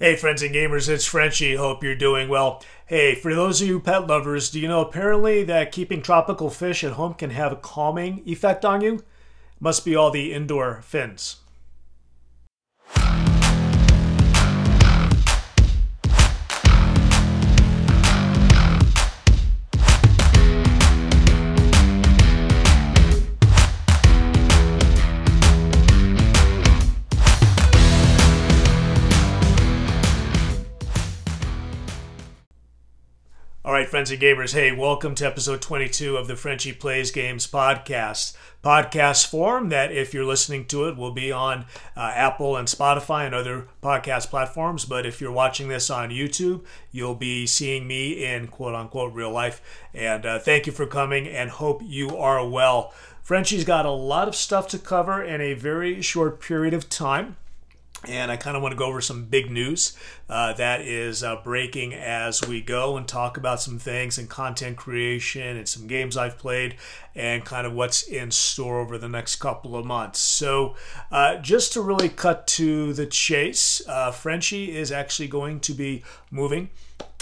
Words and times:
Hey, 0.00 0.16
friends 0.16 0.42
and 0.42 0.52
gamers, 0.52 0.88
it's 0.88 1.06
Frenchy. 1.06 1.54
Hope 1.54 1.84
you're 1.84 1.94
doing 1.94 2.28
well. 2.28 2.64
Hey, 2.86 3.14
for 3.14 3.32
those 3.32 3.62
of 3.62 3.68
you 3.68 3.78
pet 3.78 4.08
lovers, 4.08 4.50
do 4.50 4.58
you 4.58 4.66
know 4.66 4.80
apparently 4.80 5.44
that 5.44 5.70
keeping 5.70 6.02
tropical 6.02 6.50
fish 6.50 6.82
at 6.82 6.94
home 6.94 7.14
can 7.14 7.30
have 7.30 7.52
a 7.52 7.56
calming 7.56 8.20
effect 8.26 8.64
on 8.64 8.80
you? 8.80 9.04
Must 9.60 9.84
be 9.84 9.94
all 9.94 10.10
the 10.10 10.32
indoor 10.32 10.82
fins. 10.82 11.36
All 33.74 33.80
right, 33.80 33.88
friends 33.88 34.12
and 34.12 34.22
gamers, 34.22 34.54
hey, 34.54 34.70
welcome 34.70 35.16
to 35.16 35.26
episode 35.26 35.60
22 35.60 36.16
of 36.16 36.28
the 36.28 36.36
Frenchy 36.36 36.72
Plays 36.72 37.10
Games 37.10 37.48
podcast. 37.48 38.36
Podcast 38.62 39.26
form 39.26 39.68
that, 39.70 39.90
if 39.90 40.14
you're 40.14 40.24
listening 40.24 40.66
to 40.66 40.86
it, 40.86 40.96
will 40.96 41.10
be 41.10 41.32
on 41.32 41.66
uh, 41.96 42.12
Apple 42.14 42.56
and 42.56 42.68
Spotify 42.68 43.26
and 43.26 43.34
other 43.34 43.66
podcast 43.82 44.30
platforms. 44.30 44.84
But 44.84 45.06
if 45.06 45.20
you're 45.20 45.32
watching 45.32 45.66
this 45.66 45.90
on 45.90 46.10
YouTube, 46.10 46.64
you'll 46.92 47.16
be 47.16 47.48
seeing 47.48 47.88
me 47.88 48.24
in 48.24 48.46
quote 48.46 48.76
unquote 48.76 49.12
real 49.12 49.32
life. 49.32 49.60
And 49.92 50.24
uh, 50.24 50.38
thank 50.38 50.66
you 50.66 50.72
for 50.72 50.86
coming 50.86 51.26
and 51.26 51.50
hope 51.50 51.82
you 51.84 52.16
are 52.16 52.48
well. 52.48 52.94
Frenchy's 53.24 53.64
got 53.64 53.86
a 53.86 53.90
lot 53.90 54.28
of 54.28 54.36
stuff 54.36 54.68
to 54.68 54.78
cover 54.78 55.20
in 55.20 55.40
a 55.40 55.54
very 55.54 56.00
short 56.00 56.40
period 56.40 56.74
of 56.74 56.88
time 56.88 57.34
and 58.08 58.30
I 58.30 58.36
kind 58.36 58.56
of 58.56 58.62
want 58.62 58.72
to 58.72 58.78
go 58.78 58.86
over 58.86 59.00
some 59.00 59.24
big 59.24 59.50
news 59.50 59.96
uh, 60.28 60.52
that 60.54 60.80
is 60.80 61.22
uh, 61.22 61.36
breaking 61.36 61.94
as 61.94 62.46
we 62.46 62.60
go 62.60 62.96
and 62.96 63.06
talk 63.06 63.36
about 63.36 63.60
some 63.60 63.78
things 63.78 64.18
and 64.18 64.28
content 64.28 64.76
creation 64.76 65.56
and 65.56 65.68
some 65.68 65.86
games 65.86 66.16
I've 66.16 66.38
played 66.38 66.76
and 67.14 67.44
kind 67.44 67.66
of 67.66 67.72
what's 67.72 68.02
in 68.02 68.30
store 68.30 68.80
over 68.80 68.98
the 68.98 69.08
next 69.08 69.36
couple 69.36 69.76
of 69.76 69.84
months. 69.84 70.18
So, 70.18 70.74
uh, 71.10 71.36
just 71.36 71.72
to 71.74 71.80
really 71.80 72.08
cut 72.08 72.46
to 72.48 72.92
the 72.92 73.06
chase, 73.06 73.82
uh, 73.88 74.10
Frenchy 74.10 74.76
is 74.76 74.90
actually 74.90 75.28
going 75.28 75.60
to 75.60 75.72
be 75.72 76.02
moving 76.30 76.70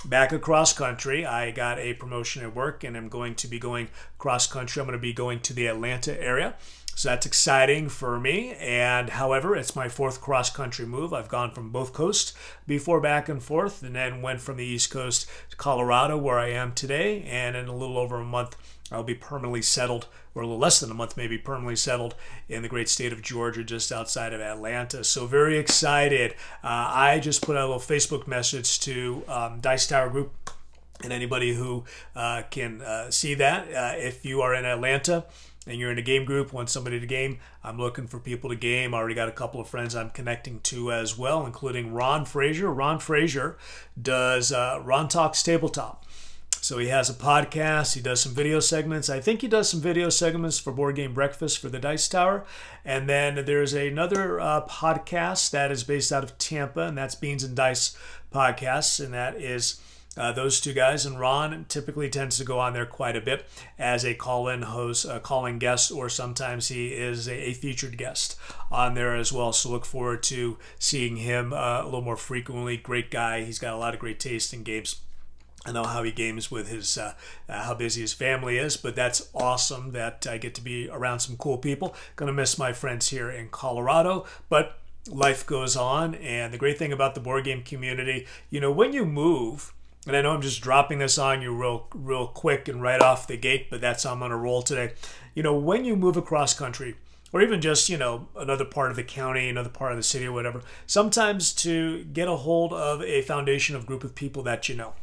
back 0.04 0.32
across 0.32 0.72
country. 0.72 1.24
I 1.24 1.50
got 1.50 1.78
a 1.78 1.94
promotion 1.94 2.42
at 2.42 2.54
work 2.54 2.84
and 2.84 2.96
I'm 2.96 3.08
going 3.08 3.34
to 3.36 3.48
be 3.48 3.58
going 3.58 3.88
cross 4.18 4.46
country. 4.46 4.80
I'm 4.80 4.86
going 4.86 4.98
to 4.98 5.02
be 5.02 5.12
going 5.12 5.40
to 5.40 5.52
the 5.52 5.66
Atlanta 5.66 6.20
area. 6.20 6.54
So 6.94 7.08
that's 7.08 7.26
exciting 7.26 7.88
for 7.88 8.20
me. 8.20 8.54
And 8.60 9.10
however, 9.10 9.56
it's 9.56 9.74
my 9.74 9.88
fourth 9.88 10.20
cross 10.20 10.50
country 10.50 10.86
move. 10.86 11.12
I've 11.12 11.28
gone 11.28 11.52
from 11.52 11.70
both 11.70 11.92
coasts 11.92 12.34
before 12.66 13.00
back 13.00 13.28
and 13.28 13.42
forth, 13.42 13.82
and 13.82 13.96
then 13.96 14.22
went 14.22 14.40
from 14.40 14.56
the 14.56 14.64
East 14.64 14.90
Coast 14.90 15.28
to 15.50 15.56
Colorado, 15.56 16.16
where 16.16 16.38
I 16.38 16.50
am 16.50 16.72
today. 16.72 17.22
And 17.22 17.56
in 17.56 17.66
a 17.66 17.74
little 17.74 17.98
over 17.98 18.16
a 18.16 18.24
month, 18.24 18.56
I'll 18.92 19.02
be 19.02 19.14
permanently 19.14 19.62
settled, 19.62 20.06
or 20.34 20.42
a 20.42 20.46
little 20.46 20.60
less 20.60 20.80
than 20.80 20.90
a 20.90 20.94
month, 20.94 21.16
maybe 21.16 21.38
permanently 21.38 21.76
settled 21.76 22.14
in 22.48 22.62
the 22.62 22.68
great 22.68 22.88
state 22.88 23.12
of 23.12 23.22
Georgia, 23.22 23.64
just 23.64 23.90
outside 23.90 24.32
of 24.32 24.40
Atlanta. 24.40 25.02
So 25.02 25.26
very 25.26 25.58
excited. 25.58 26.32
Uh, 26.62 26.92
I 26.92 27.18
just 27.18 27.42
put 27.42 27.56
out 27.56 27.64
a 27.64 27.72
little 27.72 27.80
Facebook 27.80 28.26
message 28.26 28.80
to 28.80 29.22
um, 29.28 29.60
Dice 29.60 29.86
Tower 29.86 30.10
Group 30.10 30.32
and 31.02 31.12
anybody 31.12 31.54
who 31.54 31.84
uh, 32.14 32.42
can 32.50 32.82
uh, 32.82 33.10
see 33.10 33.34
that. 33.34 33.72
Uh, 33.72 33.96
if 33.96 34.24
you 34.24 34.42
are 34.42 34.54
in 34.54 34.64
Atlanta, 34.64 35.24
and 35.66 35.78
you're 35.78 35.92
in 35.92 35.98
a 35.98 36.02
game 36.02 36.24
group, 36.24 36.52
want 36.52 36.70
somebody 36.70 36.98
to 36.98 37.06
game, 37.06 37.38
I'm 37.62 37.78
looking 37.78 38.06
for 38.06 38.18
people 38.18 38.50
to 38.50 38.56
game. 38.56 38.94
I 38.94 38.98
already 38.98 39.14
got 39.14 39.28
a 39.28 39.32
couple 39.32 39.60
of 39.60 39.68
friends 39.68 39.94
I'm 39.94 40.10
connecting 40.10 40.60
to 40.60 40.92
as 40.92 41.16
well, 41.16 41.46
including 41.46 41.92
Ron 41.92 42.24
Frazier. 42.24 42.72
Ron 42.72 42.98
Frazier 42.98 43.56
does 44.00 44.52
uh, 44.52 44.80
Ron 44.82 45.08
Talks 45.08 45.42
Tabletop. 45.42 46.04
So 46.60 46.78
he 46.78 46.88
has 46.88 47.10
a 47.10 47.14
podcast, 47.14 47.94
he 47.94 48.00
does 48.00 48.20
some 48.20 48.34
video 48.34 48.60
segments. 48.60 49.10
I 49.10 49.18
think 49.18 49.40
he 49.40 49.48
does 49.48 49.68
some 49.68 49.80
video 49.80 50.08
segments 50.10 50.60
for 50.60 50.72
Board 50.72 50.94
Game 50.94 51.12
Breakfast 51.12 51.58
for 51.58 51.68
the 51.68 51.80
Dice 51.80 52.06
Tower. 52.06 52.44
And 52.84 53.08
then 53.08 53.44
there's 53.44 53.72
another 53.72 54.38
uh, 54.40 54.64
podcast 54.66 55.50
that 55.50 55.72
is 55.72 55.82
based 55.82 56.12
out 56.12 56.22
of 56.22 56.38
Tampa, 56.38 56.82
and 56.82 56.96
that's 56.96 57.16
Beans 57.16 57.42
and 57.42 57.56
Dice 57.56 57.96
Podcasts, 58.32 59.04
and 59.04 59.12
that 59.12 59.34
is 59.40 59.80
uh, 60.16 60.32
those 60.32 60.60
two 60.60 60.74
guys 60.74 61.06
and 61.06 61.18
Ron 61.18 61.64
typically 61.68 62.10
tends 62.10 62.36
to 62.36 62.44
go 62.44 62.58
on 62.58 62.74
there 62.74 62.84
quite 62.84 63.16
a 63.16 63.20
bit 63.20 63.46
as 63.78 64.04
a 64.04 64.14
call-in 64.14 64.62
host, 64.62 65.06
a 65.06 65.20
calling 65.20 65.58
guest, 65.58 65.90
or 65.90 66.08
sometimes 66.08 66.68
he 66.68 66.88
is 66.88 67.28
a, 67.28 67.50
a, 67.50 67.54
featured 67.54 67.96
guest 67.96 68.38
on 68.70 68.94
there 68.94 69.16
as 69.16 69.32
well. 69.32 69.52
So 69.52 69.70
look 69.70 69.86
forward 69.86 70.22
to 70.24 70.58
seeing 70.78 71.16
him 71.16 71.52
uh, 71.52 71.82
a 71.82 71.84
little 71.84 72.02
more 72.02 72.16
frequently. 72.16 72.76
Great 72.76 73.10
guy. 73.10 73.44
He's 73.44 73.58
got 73.58 73.72
a 73.72 73.78
lot 73.78 73.94
of 73.94 74.00
great 74.00 74.20
taste 74.20 74.52
in 74.52 74.62
games. 74.62 74.96
I 75.64 75.72
know 75.72 75.84
how 75.84 76.02
he 76.02 76.10
games 76.10 76.50
with 76.50 76.68
his 76.68 76.98
uh, 76.98 77.14
uh, 77.48 77.62
how 77.62 77.74
busy 77.74 78.00
his 78.00 78.12
family 78.12 78.58
is, 78.58 78.76
but 78.76 78.96
that's 78.96 79.28
awesome 79.32 79.92
that 79.92 80.26
I 80.28 80.36
get 80.36 80.56
to 80.56 80.60
be 80.60 80.90
around 80.90 81.20
some 81.20 81.36
cool 81.36 81.56
people. 81.56 81.94
Gonna 82.16 82.32
miss 82.32 82.58
my 82.58 82.72
friends 82.72 83.08
here 83.08 83.30
in 83.30 83.48
Colorado, 83.48 84.26
but 84.48 84.78
life 85.08 85.46
goes 85.46 85.76
on. 85.76 86.16
And 86.16 86.52
the 86.52 86.58
great 86.58 86.78
thing 86.78 86.92
about 86.92 87.14
the 87.14 87.20
board 87.20 87.44
game 87.44 87.62
community, 87.62 88.26
you 88.50 88.60
know, 88.60 88.72
when 88.72 88.92
you 88.92 89.06
move 89.06 89.72
and 90.06 90.16
I 90.16 90.22
know 90.22 90.32
I'm 90.32 90.42
just 90.42 90.62
dropping 90.62 90.98
this 90.98 91.18
on 91.18 91.42
you 91.42 91.54
real 91.54 91.86
real 91.94 92.26
quick 92.26 92.68
and 92.68 92.82
right 92.82 93.00
off 93.00 93.26
the 93.26 93.36
gate, 93.36 93.68
but 93.70 93.80
that's 93.80 94.04
how 94.04 94.12
I'm 94.12 94.22
on 94.22 94.32
a 94.32 94.36
roll 94.36 94.62
today. 94.62 94.94
You 95.34 95.42
know, 95.42 95.56
when 95.56 95.84
you 95.84 95.96
move 95.96 96.16
across 96.16 96.54
country, 96.54 96.96
or 97.32 97.40
even 97.40 97.60
just 97.60 97.88
you 97.88 97.96
know 97.96 98.28
another 98.36 98.64
part 98.64 98.90
of 98.90 98.96
the 98.96 99.04
county, 99.04 99.48
another 99.48 99.70
part 99.70 99.92
of 99.92 99.98
the 99.98 100.02
city, 100.02 100.26
or 100.26 100.32
whatever, 100.32 100.62
sometimes 100.86 101.52
to 101.54 102.04
get 102.04 102.28
a 102.28 102.36
hold 102.36 102.72
of 102.72 103.02
a 103.02 103.22
foundation 103.22 103.76
of 103.76 103.86
group 103.86 104.02
of 104.04 104.14
people 104.14 104.42
that 104.42 104.68
you 104.68 104.74
know, 104.74 104.94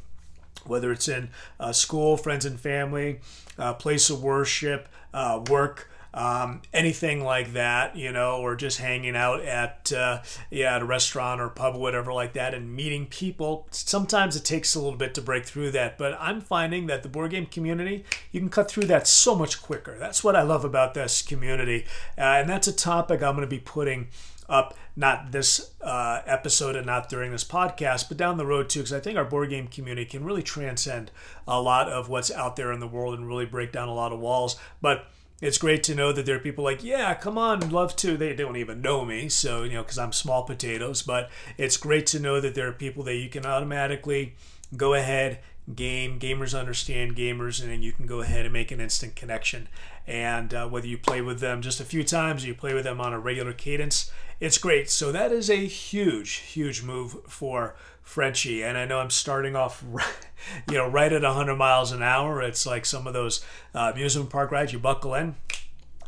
whether 0.66 0.92
it's 0.92 1.08
in 1.08 1.30
uh, 1.60 1.72
school, 1.72 2.18
friends 2.18 2.46
and 2.46 2.60
family, 2.60 3.22
uh, 3.58 3.74
place 3.74 4.10
of 4.10 4.22
worship, 4.22 4.90
uh, 5.14 5.42
work 5.50 5.90
um, 6.14 6.62
anything 6.74 7.24
like 7.24 7.54
that, 7.54 7.96
you 7.96 8.12
know, 8.12 8.38
or 8.38 8.56
just 8.56 8.80
hanging 8.80 9.16
out 9.16 9.42
at 9.42 9.92
uh, 9.94 10.22
yeah 10.50 10.76
at 10.76 10.82
a 10.82 10.86
restaurant 10.86 11.42
or 11.42 11.50
pub 11.50 11.76
whatever 11.76 12.12
like 12.12 12.34
that, 12.34 12.54
and 12.54 12.76
meeting 12.76 13.06
people. 13.06 13.68
Sometimes 13.72 14.36
it 14.36 14.46
takes 14.46 14.76
a 14.76 14.80
little 14.80 14.98
bit 14.98 15.14
to 15.16 15.22
break 15.22 15.46
through 15.46 15.72
that, 15.72 15.98
but 15.98 16.18
I'm 16.20 16.42
finding 16.42 16.88
that 16.88 17.04
the 17.04 17.10
board 17.10 17.32
game 17.32 17.46
community 17.46 18.06
you 18.32 18.40
can 18.40 18.50
cut 18.50 18.70
through 18.70 18.86
that 18.86 19.08
so 19.08 19.36
much 19.36 19.62
quicker. 19.62 19.98
That's 19.98 20.24
what 20.24 20.36
I 20.36 20.42
love 20.42 20.66
about 20.66 20.94
this 20.94 21.22
community, 21.22 21.86
uh, 22.18 22.22
and 22.22 22.50
that's 22.50 22.68
a 22.68 22.74
topic 22.74 23.22
I'm 23.22 23.36
going 23.36 23.48
to 23.48 23.48
be 23.48 23.60
putting 23.60 24.08
up 24.50 24.76
not 24.96 25.32
this 25.32 25.72
uh, 25.82 26.22
episode 26.26 26.76
and 26.76 26.86
not 26.86 27.08
during 27.08 27.32
this 27.32 27.44
podcast, 27.44 28.10
but 28.10 28.18
down 28.18 28.38
the 28.38 28.46
road 28.46 28.68
too, 28.68 28.80
because 28.80 28.92
I 28.92 29.00
think 29.00 29.18
our 29.18 29.24
board 29.24 29.50
game 29.52 29.68
community 29.68 30.06
can 30.06 30.26
really 30.26 30.44
transcend 30.44 31.12
a 31.48 31.62
lot 31.62 31.88
of 31.88 32.10
what's 32.10 32.32
out 32.32 32.56
there 32.56 32.74
in 32.74 32.80
the 32.80 32.88
world 32.88 33.14
and 33.14 33.28
really 33.28 33.46
break 33.46 33.72
down 33.72 33.88
a 33.88 33.94
lot 33.94 34.12
of 34.12 34.20
walls. 34.20 34.60
But 34.82 35.06
it's 35.42 35.58
great 35.58 35.84
to 35.84 35.96
know 35.96 36.12
that 36.12 36.26
there 36.26 36.36
are 36.36 36.40
people 36.40 36.64
like, 36.64 36.84
yeah, 36.84 37.14
come 37.14 37.38
on, 37.38 37.70
love 37.70 37.96
to. 37.98 38.18
They 38.18 38.36
don't 38.36 38.58
even 38.58 38.82
know 38.82 39.06
me, 39.06 39.30
so, 39.30 39.64
you 39.64 39.74
know, 39.74 39.84
because 39.84 39.98
I'm 39.98 40.12
small 40.12 40.44
potatoes, 40.44 41.02
but 41.02 41.30
it's 41.58 41.78
great 41.78 42.06
to 42.08 42.20
know 42.20 42.42
that 42.42 42.56
there 42.56 42.68
are 42.68 42.74
people 42.74 43.04
that 43.04 43.16
you 43.16 43.30
can 43.30 43.46
automatically 43.46 44.36
go 44.76 44.94
ahead, 44.94 45.40
game, 45.74 46.20
gamers 46.20 46.58
understand 46.58 47.16
gamers, 47.16 47.62
and 47.62 47.72
then 47.72 47.82
you 47.82 47.92
can 47.92 48.06
go 48.06 48.22
ahead 48.22 48.46
and 48.46 48.54
make 48.54 48.72
an 48.72 48.82
instant 48.82 49.16
connection. 49.16 49.68
And 50.06 50.54
uh, 50.54 50.68
whether 50.68 50.88
you 50.88 50.98
play 50.98 51.22
with 51.22 51.40
them 51.40 51.62
just 51.62 51.80
a 51.80 51.86
few 51.86 52.04
times 52.04 52.44
or 52.44 52.48
you 52.48 52.56
play 52.56 52.74
with 52.74 52.84
them 52.84 53.00
on 53.00 53.14
a 53.14 53.20
regular 53.20 53.54
cadence, 53.54 54.12
it's 54.40 54.58
great. 54.58 54.90
So 54.90 55.12
that 55.12 55.32
is 55.32 55.50
a 55.50 55.66
huge, 55.66 56.36
huge 56.36 56.84
move 56.84 57.18
for 57.28 57.76
Frenchy. 58.10 58.64
And 58.64 58.76
I 58.76 58.86
know 58.86 59.00
I'm 59.00 59.12
starting 59.12 59.56
off, 59.56 59.84
you 60.72 60.78
know, 60.78 60.88
right 60.88 61.14
at 61.14 61.22
100 61.22 61.56
miles 61.56 61.92
an 61.92 62.02
hour. 62.02 62.42
It's 62.42 62.66
like 62.66 62.84
some 62.84 63.06
of 63.06 63.14
those 63.14 63.46
uh, 63.76 63.92
amusement 63.94 64.32
park 64.32 64.52
rides. 64.52 64.74
You 64.74 64.80
buckle 64.80 65.14
in, 65.14 65.36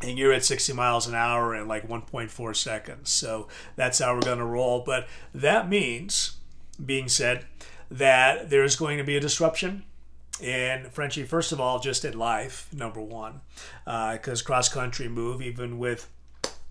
and 0.02 0.18
you're 0.18 0.32
at 0.32 0.44
60 0.44 0.72
miles 0.72 1.06
an 1.06 1.14
hour 1.14 1.54
in 1.54 1.68
like 1.68 1.86
1.4 1.86 2.56
seconds. 2.56 3.08
So 3.08 3.46
that's 3.76 4.00
how 4.00 4.14
we're 4.14 4.20
going 4.22 4.38
to 4.38 4.44
roll. 4.44 4.82
But 4.84 5.06
that 5.32 5.68
means, 5.68 6.38
being 6.84 7.06
said, 7.06 7.46
that 7.88 8.50
there's 8.50 8.74
going 8.74 8.98
to 8.98 9.04
be 9.04 9.16
a 9.16 9.20
disruption. 9.20 9.84
And 10.42 10.92
Frenchy, 10.92 11.22
first 11.22 11.52
of 11.52 11.60
all, 11.60 11.78
just 11.78 12.04
in 12.04 12.18
life, 12.18 12.68
number 12.72 13.00
one, 13.00 13.42
because 13.84 14.42
uh, 14.42 14.44
cross 14.44 14.68
country 14.68 15.06
move, 15.06 15.40
even 15.40 15.78
with 15.78 16.10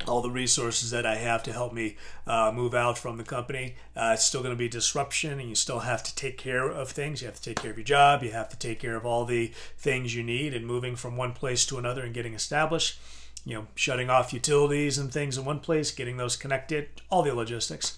all 0.08 0.22
the 0.22 0.30
resources 0.30 0.92
that 0.92 1.06
I 1.06 1.16
have 1.16 1.44
to 1.44 1.54
help 1.54 1.74
me 1.74 1.96
uh, 2.26 2.52
move 2.54 2.74
out 2.74 2.98
from 2.98 3.18
the 3.18 3.24
company. 3.24 3.76
Uh, 3.96 4.12
it's 4.14 4.26
still 4.26 4.42
going 4.42 4.54
to 4.54 4.60
be 4.60 4.68
disruption, 4.68 5.40
and 5.40 5.50
you 5.50 5.56
still 5.56 5.80
have 5.80 6.04
to 6.04 6.16
take 6.16 6.38
care 6.38 6.68
of 6.68 6.90
things. 6.90 7.22
You 7.22 7.28
have 7.28 7.36
to 7.36 7.42
take 7.42 7.62
care 7.62 7.72
of 7.72 7.78
your 7.78 7.84
job. 7.84 8.24
You 8.24 8.32
have 8.32 8.50
to 8.50 8.58
take 8.58 8.80
care 8.80 8.96
of 8.96 9.06
all 9.06 9.26
the 9.26 9.52
things 9.78 10.16
you 10.16 10.24
need, 10.24 10.54
and 10.54 10.66
moving 10.66 10.96
from 10.96 11.18
one 11.18 11.34
place 11.34 11.66
to 11.68 11.78
another 11.78 12.04
and 12.04 12.14
getting 12.14 12.34
established. 12.34 13.00
You 13.44 13.56
know, 13.56 13.68
shutting 13.74 14.10
off 14.10 14.34
utilities 14.34 14.98
and 14.98 15.12
things 15.12 15.38
in 15.38 15.46
one 15.46 15.60
place, 15.60 15.92
getting 15.92 16.18
those 16.18 16.38
connected, 16.38 16.90
all 17.10 17.24
the 17.24 17.34
logistics. 17.34 17.98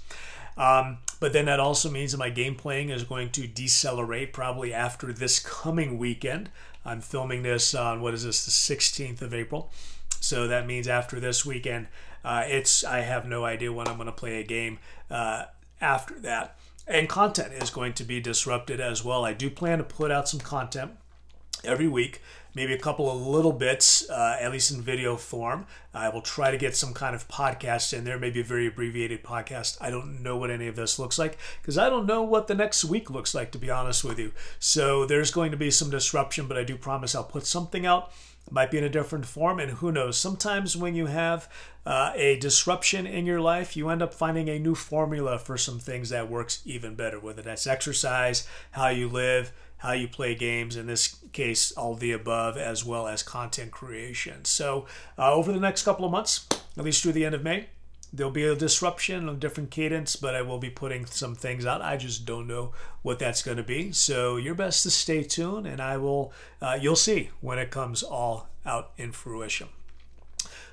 Um, 0.55 0.99
but 1.19 1.33
then 1.33 1.45
that 1.45 1.59
also 1.59 1.89
means 1.89 2.11
that 2.11 2.17
my 2.17 2.29
game 2.29 2.55
playing 2.55 2.89
is 2.89 3.03
going 3.03 3.31
to 3.31 3.47
decelerate 3.47 4.33
probably 4.33 4.73
after 4.73 5.11
this 5.11 5.39
coming 5.39 5.97
weekend. 5.97 6.49
I'm 6.85 7.01
filming 7.01 7.43
this 7.43 7.73
on 7.73 8.01
what 8.01 8.13
is 8.13 8.23
this, 8.23 8.45
the 8.45 8.51
16th 8.51 9.21
of 9.21 9.33
April. 9.33 9.71
So 10.23 10.47
that 10.47 10.65
means 10.65 10.87
after 10.87 11.19
this 11.19 11.45
weekend, 11.45 11.87
uh, 12.23 12.45
it's 12.47 12.85
I 12.85 13.01
have 13.01 13.25
no 13.25 13.43
idea 13.43 13.73
when 13.73 13.89
I'm 13.89 13.97
going 13.97 14.05
to 14.05 14.13
play 14.13 14.39
a 14.39 14.43
game 14.43 14.79
uh, 15.11 15.45
after 15.81 16.17
that. 16.19 16.57
and 16.87 17.09
content 17.09 17.51
is 17.53 17.69
going 17.69 17.93
to 17.93 18.05
be 18.05 18.21
disrupted 18.21 18.79
as 18.79 19.03
well. 19.03 19.25
I 19.25 19.33
do 19.33 19.49
plan 19.49 19.79
to 19.79 19.83
put 19.83 20.11
out 20.11 20.29
some 20.29 20.39
content 20.39 20.91
every 21.65 21.87
week, 21.89 22.21
maybe 22.55 22.73
a 22.73 22.77
couple 22.77 23.09
of 23.11 23.25
little 23.25 23.51
bits, 23.51 24.09
uh, 24.09 24.37
at 24.39 24.51
least 24.51 24.71
in 24.71 24.81
video 24.81 25.17
form. 25.17 25.65
I 25.93 26.07
will 26.07 26.21
try 26.21 26.51
to 26.51 26.57
get 26.57 26.75
some 26.75 26.93
kind 26.93 27.15
of 27.15 27.27
podcast 27.27 27.91
in 27.91 28.05
there, 28.05 28.17
maybe 28.17 28.39
a 28.39 28.45
very 28.45 28.67
abbreviated 28.67 29.23
podcast. 29.23 29.77
I 29.81 29.89
don't 29.89 30.23
know 30.23 30.37
what 30.37 30.51
any 30.51 30.67
of 30.67 30.77
this 30.77 30.99
looks 30.99 31.19
like 31.19 31.37
because 31.61 31.77
I 31.77 31.89
don't 31.89 32.05
know 32.05 32.21
what 32.21 32.47
the 32.47 32.55
next 32.55 32.85
week 32.85 33.09
looks 33.09 33.35
like, 33.35 33.51
to 33.51 33.57
be 33.57 33.69
honest 33.69 34.05
with 34.05 34.19
you. 34.19 34.31
So 34.59 35.05
there's 35.05 35.31
going 35.31 35.51
to 35.51 35.57
be 35.57 35.71
some 35.71 35.89
disruption, 35.89 36.47
but 36.47 36.57
I 36.57 36.63
do 36.63 36.77
promise 36.77 37.13
I'll 37.13 37.23
put 37.25 37.45
something 37.45 37.85
out 37.85 38.11
might 38.51 38.71
be 38.71 38.77
in 38.77 38.83
a 38.83 38.89
different 38.89 39.25
form 39.25 39.59
and 39.59 39.71
who 39.71 39.91
knows? 39.91 40.17
Sometimes 40.17 40.75
when 40.77 40.95
you 40.95 41.07
have 41.07 41.49
uh, 41.85 42.11
a 42.15 42.37
disruption 42.39 43.05
in 43.05 43.25
your 43.25 43.41
life 43.41 43.75
you 43.75 43.89
end 43.89 44.01
up 44.01 44.13
finding 44.13 44.49
a 44.49 44.59
new 44.59 44.75
formula 44.75 45.37
for 45.37 45.57
some 45.57 45.79
things 45.79 46.09
that 46.09 46.29
works 46.29 46.61
even 46.65 46.95
better 46.95 47.19
whether 47.19 47.41
that's 47.41 47.67
exercise 47.67 48.47
how 48.71 48.87
you 48.87 49.09
live 49.09 49.51
how 49.77 49.91
you 49.91 50.07
play 50.07 50.33
games 50.33 50.77
in 50.77 50.87
this 50.87 51.17
case 51.33 51.73
all 51.73 51.93
the 51.95 52.13
above 52.13 52.55
as 52.55 52.85
well 52.85 53.05
as 53.05 53.21
content 53.21 53.69
creation. 53.69 54.45
So 54.45 54.85
uh, 55.17 55.33
over 55.33 55.51
the 55.51 55.59
next 55.59 55.83
couple 55.83 56.05
of 56.05 56.11
months 56.11 56.47
at 56.77 56.83
least 56.83 57.03
through 57.03 57.11
the 57.11 57.25
end 57.25 57.35
of 57.35 57.43
may 57.43 57.67
there'll 58.13 58.31
be 58.31 58.43
a 58.43 58.55
disruption, 58.55 59.27
a 59.27 59.33
different 59.33 59.71
cadence, 59.71 60.15
but 60.15 60.35
I 60.35 60.43
will 60.43 60.59
be 60.59 60.69
putting 60.69 61.05
some 61.07 61.33
things 61.33 61.65
out. 61.65 61.81
I 61.81 61.97
just 61.97 62.25
don't 62.25 62.47
know 62.47 62.71
what 63.01 63.17
that's 63.17 63.41
going 63.41 63.57
to 63.57 63.63
be. 63.63 63.91
So 63.91 64.37
you're 64.37 64.53
best 64.53 64.83
to 64.83 64.91
stay 64.91 65.23
tuned, 65.23 65.65
and 65.65 65.81
I 65.81 65.97
will. 65.97 66.31
Uh, 66.61 66.77
you'll 66.79 66.95
see 66.95 67.31
when 67.41 67.57
it 67.57 67.71
comes 67.71 68.03
all 68.03 68.47
out 68.65 68.91
in 68.97 69.11
fruition. 69.11 69.69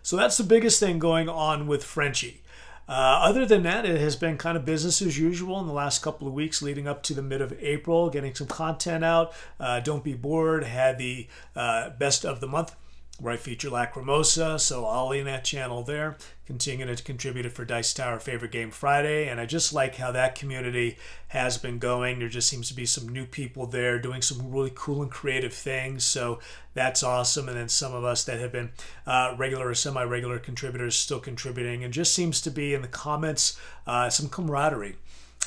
So 0.03 0.17
that's 0.17 0.37
the 0.37 0.45
biggest 0.45 0.79
thing 0.79 0.99
going 0.99 1.29
on 1.29 1.67
with 1.67 1.83
Frenchy. 1.83 2.43
Uh, 2.89 3.21
other 3.23 3.47
than 3.47 3.63
that, 3.63 3.87
it 3.87 4.01
has 4.01 4.17
been 4.17 4.37
kind 4.37 4.57
of 4.57 4.65
business 4.65 5.01
as 5.01 5.17
usual 5.17 5.61
in 5.61 5.67
the 5.69 5.73
last 5.73 6.03
couple 6.03 6.27
of 6.27 6.35
weeks 6.35 6.61
leading 6.61 6.89
up 6.89 7.05
to 7.05 7.15
the 7.15 7.23
mid 7.23 7.41
of 7.41 7.53
April, 7.61 8.11
getting 8.11 8.35
some 8.35 8.49
content 8.49 9.05
out. 9.05 9.33
Uh, 9.61 9.79
don't 9.79 10.03
be 10.03 10.15
bored. 10.15 10.65
Had 10.65 10.99
the 10.99 11.29
uh, 11.55 11.91
best 11.91 12.25
of 12.25 12.41
the 12.41 12.49
month 12.49 12.75
where 13.21 13.35
I 13.35 13.37
feature 13.37 13.69
Lacrimosa, 13.69 14.59
so 14.59 14.87
I'll 14.87 15.13
in 15.13 15.27
that 15.27 15.45
channel 15.45 15.83
there. 15.83 16.17
Continuing 16.47 16.95
to 16.95 17.03
contribute 17.03 17.51
for 17.53 17.65
Dice 17.65 17.93
Tower 17.93 18.19
Favorite 18.19 18.51
Game 18.51 18.71
Friday, 18.71 19.29
and 19.29 19.39
I 19.39 19.47
just 19.47 19.73
like 19.73 19.97
how 19.97 20.11
that 20.13 20.35
community 20.35 20.97
has 21.29 21.59
been 21.59 21.79
going. 21.79 22.19
There 22.19 22.29
just 22.29 22.49
seems 22.49 22.69
to 22.69 22.75
be 22.75 22.87
some 22.87 23.09
new 23.09 23.27
people 23.27 23.67
there 23.67 23.99
doing 23.99 24.23
some 24.23 24.51
really 24.51 24.73
cool 24.75 25.03
and 25.03 25.11
creative 25.11 25.53
things, 25.53 26.05
so 26.05 26.41
that's 26.75 27.03
awesome. 27.03 27.49
And 27.49 27.59
then 27.59 27.69
some 27.69 27.95
of 27.95 28.05
us 28.05 28.25
that 28.25 28.41
have 28.41 28.53
been 28.53 28.73
uh, 29.07 29.35
regular 29.39 29.69
or 29.69 29.75
semi-regular 29.75 30.39
contributors 30.39 30.97
still 30.97 31.21
contributing, 31.21 31.85
and 31.85 31.93
just 31.93 32.15
seems 32.15 32.41
to 32.41 32.51
be 32.51 32.75
in 32.75 32.83
the 32.83 32.89
comments 32.89 33.61
uh, 33.87 34.09
some 34.09 34.29
camaraderie 34.29 34.97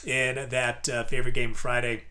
in 0.05 0.47
that 0.49 0.87
uh, 0.87 1.03
Favorite 1.05 1.33
Game 1.33 1.53
Friday 1.53 2.03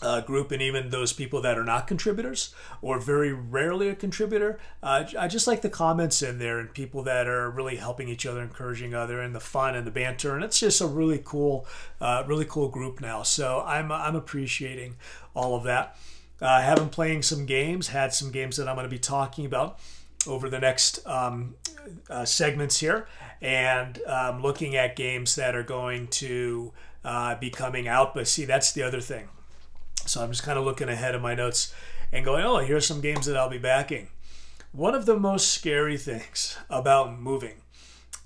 uh, 0.00 0.20
group 0.20 0.52
and 0.52 0.62
even 0.62 0.90
those 0.90 1.12
people 1.12 1.40
that 1.42 1.58
are 1.58 1.64
not 1.64 1.86
contributors 1.86 2.54
or 2.80 3.00
very 3.00 3.32
rarely 3.32 3.88
a 3.88 3.94
contributor. 3.94 4.58
Uh, 4.82 5.04
I 5.18 5.28
just 5.28 5.46
like 5.46 5.62
the 5.62 5.70
comments 5.70 6.22
in 6.22 6.38
there 6.38 6.58
and 6.58 6.72
people 6.72 7.02
that 7.04 7.26
are 7.26 7.50
really 7.50 7.76
helping 7.76 8.08
each 8.08 8.26
other, 8.26 8.42
encouraging 8.42 8.94
other, 8.94 9.20
and 9.20 9.34
the 9.34 9.40
fun 9.40 9.74
and 9.74 9.86
the 9.86 9.90
banter. 9.90 10.34
And 10.34 10.44
it's 10.44 10.60
just 10.60 10.80
a 10.80 10.86
really 10.86 11.20
cool, 11.24 11.66
uh, 12.00 12.24
really 12.26 12.44
cool 12.44 12.68
group 12.68 13.00
now. 13.00 13.22
So 13.22 13.62
I'm 13.66 13.90
I'm 13.90 14.16
appreciating 14.16 14.96
all 15.34 15.56
of 15.56 15.64
that. 15.64 15.96
Uh, 16.40 16.46
I 16.46 16.60
have 16.62 16.78
been 16.78 16.90
playing 16.90 17.22
some 17.22 17.46
games. 17.46 17.88
Had 17.88 18.14
some 18.14 18.30
games 18.30 18.56
that 18.56 18.68
I'm 18.68 18.76
going 18.76 18.84
to 18.84 18.90
be 18.90 18.98
talking 18.98 19.46
about 19.46 19.80
over 20.26 20.48
the 20.48 20.58
next 20.58 21.04
um, 21.06 21.54
uh, 22.08 22.24
segments 22.24 22.78
here, 22.78 23.08
and 23.40 24.00
um, 24.06 24.42
looking 24.42 24.76
at 24.76 24.94
games 24.94 25.34
that 25.34 25.56
are 25.56 25.62
going 25.64 26.06
to 26.08 26.72
uh, 27.04 27.34
be 27.36 27.50
coming 27.50 27.88
out. 27.88 28.14
But 28.14 28.28
see, 28.28 28.44
that's 28.44 28.70
the 28.72 28.84
other 28.84 29.00
thing 29.00 29.28
so 30.08 30.22
I'm 30.22 30.30
just 30.30 30.42
kind 30.42 30.58
of 30.58 30.64
looking 30.64 30.88
ahead 30.88 31.14
of 31.14 31.22
my 31.22 31.34
notes 31.34 31.74
and 32.12 32.24
going, 32.24 32.44
oh, 32.44 32.58
here's 32.58 32.86
some 32.86 33.00
games 33.00 33.26
that 33.26 33.36
I'll 33.36 33.50
be 33.50 33.58
backing. 33.58 34.08
One 34.72 34.94
of 34.94 35.06
the 35.06 35.18
most 35.18 35.52
scary 35.52 35.96
things 35.96 36.56
about 36.68 37.18
moving 37.18 37.62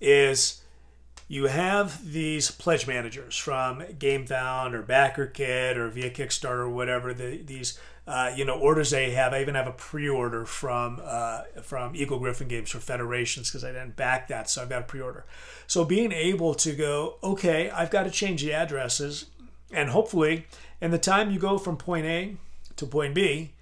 is 0.00 0.62
you 1.29 1.46
have 1.46 2.12
these 2.12 2.50
pledge 2.50 2.87
managers 2.87 3.37
from 3.37 3.81
GameFound 3.81 4.75
or 4.75 4.82
BackerKit 4.82 5.76
or 5.76 5.88
via 5.88 6.11
Kickstarter 6.11 6.61
or 6.61 6.70
whatever. 6.70 7.14
The, 7.14 7.38
these 7.38 7.79
uh, 8.06 8.32
you 8.37 8.44
know 8.44 8.58
orders 8.58 8.90
they 8.90 9.12
have. 9.12 9.32
I 9.32 9.40
even 9.40 9.55
have 9.55 9.67
a 9.67 9.73
pre-order 9.73 10.44
from 10.44 11.00
uh, 11.02 11.43
from 11.62 11.94
Eagle-Gryphon 11.94 12.49
Games 12.49 12.70
for 12.70 12.81
Federations 12.81 13.49
because 13.49 13.64
I 13.64 13.69
didn't 13.69 13.96
back 13.96 14.29
that, 14.29 14.50
so 14.50 14.62
I've 14.62 14.69
got 14.69 14.82
a 14.82 14.84
pre-order. 14.84 15.25
So 15.67 15.84
being 15.84 16.12
able 16.12 16.55
to 16.56 16.73
go, 16.73 17.17
okay, 17.23 17.70
I've 17.70 17.90
got 17.90 18.02
to 18.02 18.11
change 18.11 18.43
the 18.43 18.52
addresses, 18.52 19.26
and 19.73 19.90
hopefully 19.90 20.46
and 20.82 20.93
the 20.93 20.99
time 20.99 21.31
you 21.31 21.38
go 21.38 21.58
from 21.58 21.76
point 21.76 22.05
A 22.06 22.37
to 22.75 22.87
point 22.87 23.14
B, 23.14 23.52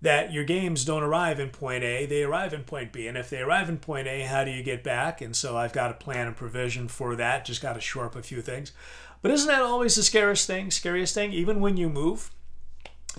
that 0.00 0.32
your 0.32 0.42
games 0.42 0.86
don't 0.86 1.02
arrive 1.02 1.38
in 1.38 1.50
point 1.50 1.84
A, 1.84 2.06
they 2.06 2.24
arrive 2.24 2.54
in 2.54 2.64
point 2.64 2.92
B. 2.92 3.06
And 3.06 3.16
if 3.16 3.28
they 3.28 3.40
arrive 3.40 3.68
in 3.68 3.76
point 3.76 4.08
A, 4.08 4.22
how 4.22 4.42
do 4.42 4.50
you 4.50 4.62
get 4.62 4.82
back? 4.82 5.20
And 5.20 5.36
so 5.36 5.56
I've 5.56 5.74
got 5.74 5.90
a 5.90 5.94
plan 5.94 6.26
and 6.26 6.36
provision 6.36 6.88
for 6.88 7.14
that. 7.14 7.44
Just 7.44 7.60
got 7.60 7.74
to 7.74 7.80
shore 7.80 8.06
up 8.06 8.16
a 8.16 8.22
few 8.22 8.40
things. 8.40 8.72
But 9.20 9.30
isn't 9.30 9.48
that 9.48 9.60
always 9.60 9.94
the 9.94 10.02
scariest 10.02 10.46
thing? 10.46 10.70
Scariest 10.70 11.14
thing, 11.14 11.32
even 11.34 11.60
when 11.60 11.76
you 11.76 11.90
move, 11.90 12.30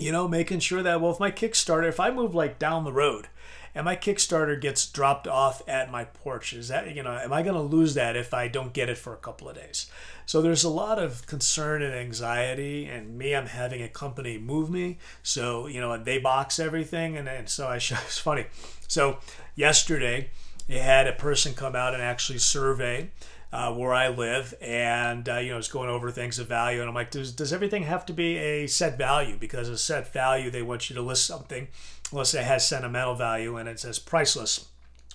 you 0.00 0.10
know, 0.10 0.26
making 0.26 0.58
sure 0.58 0.82
that 0.82 1.00
well, 1.00 1.12
if 1.12 1.20
my 1.20 1.30
Kickstarter, 1.30 1.88
if 1.88 2.00
I 2.00 2.10
move 2.10 2.34
like 2.34 2.58
down 2.58 2.84
the 2.84 2.92
road, 2.92 3.28
and 3.74 3.84
my 3.84 3.96
Kickstarter 3.96 4.60
gets 4.60 4.86
dropped 4.86 5.26
off 5.26 5.62
at 5.68 5.90
my 5.90 6.04
porch, 6.04 6.52
is 6.52 6.68
that 6.68 6.94
you 6.94 7.02
know, 7.02 7.16
am 7.16 7.32
I 7.32 7.42
going 7.42 7.56
to 7.56 7.60
lose 7.60 7.94
that 7.94 8.16
if 8.16 8.32
I 8.32 8.48
don't 8.48 8.72
get 8.72 8.88
it 8.88 8.98
for 8.98 9.12
a 9.12 9.18
couple 9.18 9.48
of 9.48 9.56
days? 9.56 9.90
So 10.26 10.40
there's 10.40 10.64
a 10.64 10.70
lot 10.70 10.98
of 10.98 11.26
concern 11.26 11.82
and 11.82 11.94
anxiety, 11.94 12.86
and 12.86 13.18
me, 13.18 13.34
I'm 13.34 13.46
having 13.46 13.82
a 13.82 13.88
company 13.88 14.38
move 14.38 14.70
me. 14.70 14.98
So, 15.22 15.66
you 15.66 15.80
know, 15.80 15.96
they 15.96 16.18
box 16.18 16.58
everything, 16.58 17.16
and, 17.16 17.28
and 17.28 17.48
so 17.48 17.66
I, 17.66 17.76
it's 17.76 18.18
funny. 18.18 18.46
So 18.88 19.18
yesterday, 19.54 20.30
they 20.66 20.78
had 20.78 21.06
a 21.06 21.12
person 21.12 21.54
come 21.54 21.76
out 21.76 21.94
and 21.94 22.02
actually 22.02 22.38
survey 22.38 23.10
uh, 23.52 23.72
where 23.72 23.94
I 23.94 24.08
live, 24.08 24.52
and 24.60 25.28
uh, 25.28 25.36
you 25.36 25.52
know, 25.52 25.58
it's 25.58 25.68
going 25.68 25.88
over 25.88 26.10
things 26.10 26.40
of 26.40 26.48
value, 26.48 26.80
and 26.80 26.88
I'm 26.88 26.94
like, 26.94 27.12
does 27.12 27.32
does 27.32 27.52
everything 27.52 27.84
have 27.84 28.04
to 28.06 28.12
be 28.12 28.36
a 28.36 28.66
set 28.66 28.98
value? 28.98 29.36
Because 29.38 29.68
a 29.68 29.78
set 29.78 30.12
value, 30.12 30.50
they 30.50 30.62
want 30.62 30.90
you 30.90 30.96
to 30.96 31.02
list 31.02 31.24
something, 31.24 31.68
unless 32.14 32.32
it 32.32 32.44
has 32.44 32.66
sentimental 32.66 33.16
value 33.16 33.56
and 33.56 33.68
it 33.68 33.80
says 33.80 33.98
priceless, 33.98 34.68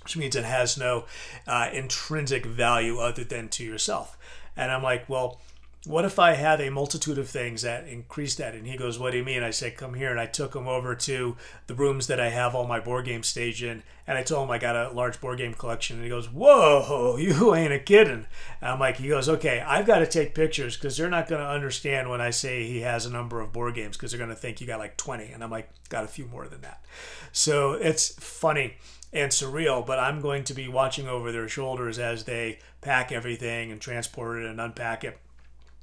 which 0.03 0.17
means 0.17 0.35
it 0.35 0.43
has 0.43 0.77
no 0.77 1.05
uh, 1.47 1.69
intrinsic 1.71 2.45
value 2.45 2.99
other 2.99 3.23
than 3.23 3.47
to 3.47 3.63
yourself. 3.63 4.17
And 4.57 4.69
I'm 4.69 4.83
like, 4.83 5.07
well, 5.07 5.39
what 5.85 6.03
if 6.03 6.19
I 6.19 6.33
have 6.33 6.59
a 6.59 6.69
multitude 6.69 7.17
of 7.17 7.29
things 7.29 7.61
that 7.61 7.87
increase 7.87 8.35
that? 8.35 8.53
And 8.53 8.67
he 8.67 8.75
goes, 8.75 8.99
what 8.99 9.11
do 9.11 9.17
you 9.17 9.23
mean? 9.23 9.43
I 9.43 9.51
said, 9.51 9.77
come 9.77 9.93
here. 9.93 10.11
And 10.11 10.19
I 10.19 10.25
took 10.25 10.53
him 10.53 10.67
over 10.67 10.93
to 10.93 11.37
the 11.67 11.73
rooms 11.73 12.07
that 12.07 12.19
I 12.19 12.29
have 12.29 12.53
all 12.53 12.67
my 12.67 12.81
board 12.81 13.05
games 13.05 13.27
staged 13.27 13.63
in. 13.63 13.83
And 14.05 14.17
I 14.17 14.23
told 14.23 14.43
him 14.43 14.51
I 14.51 14.57
got 14.57 14.75
a 14.75 14.91
large 14.91 15.21
board 15.21 15.37
game 15.37 15.53
collection. 15.53 15.95
And 15.95 16.03
he 16.03 16.09
goes, 16.09 16.29
whoa, 16.29 17.15
you 17.19 17.55
ain't 17.55 17.71
a 17.71 17.79
kidding. 17.79 18.25
And 18.59 18.71
I'm 18.71 18.79
like, 18.79 18.97
he 18.97 19.07
goes, 19.07 19.29
okay, 19.29 19.61
I've 19.61 19.87
got 19.87 19.99
to 19.99 20.07
take 20.07 20.35
pictures 20.35 20.75
because 20.75 20.97
they're 20.97 21.09
not 21.09 21.29
going 21.29 21.41
to 21.41 21.47
understand 21.47 22.09
when 22.09 22.19
I 22.19 22.31
say 22.31 22.65
he 22.65 22.81
has 22.81 23.05
a 23.05 23.11
number 23.11 23.39
of 23.39 23.53
board 23.53 23.75
games 23.75 23.95
because 23.95 24.11
they're 24.11 24.17
going 24.17 24.31
to 24.31 24.35
think 24.35 24.59
you 24.59 24.67
got 24.67 24.79
like 24.79 24.97
20. 24.97 25.31
And 25.31 25.41
I'm 25.41 25.51
like, 25.51 25.69
got 25.87 26.03
a 26.03 26.09
few 26.09 26.25
more 26.25 26.49
than 26.49 26.59
that. 26.61 26.83
So 27.31 27.71
it's 27.71 28.09
funny 28.19 28.75
and 29.13 29.31
surreal, 29.31 29.85
but 29.85 29.97
I'm 29.97 30.19
going 30.19 30.43
to 30.43 30.53
be 30.53 30.67
watching 30.67 31.07
over 31.07 31.31
their 31.31 31.47
shoulders 31.47 31.97
as 31.97 32.25
they 32.25 32.59
pack 32.81 33.13
everything 33.13 33.71
and 33.71 33.79
transport 33.79 34.39
it 34.39 34.45
and 34.45 34.59
unpack 34.59 35.05
it 35.05 35.17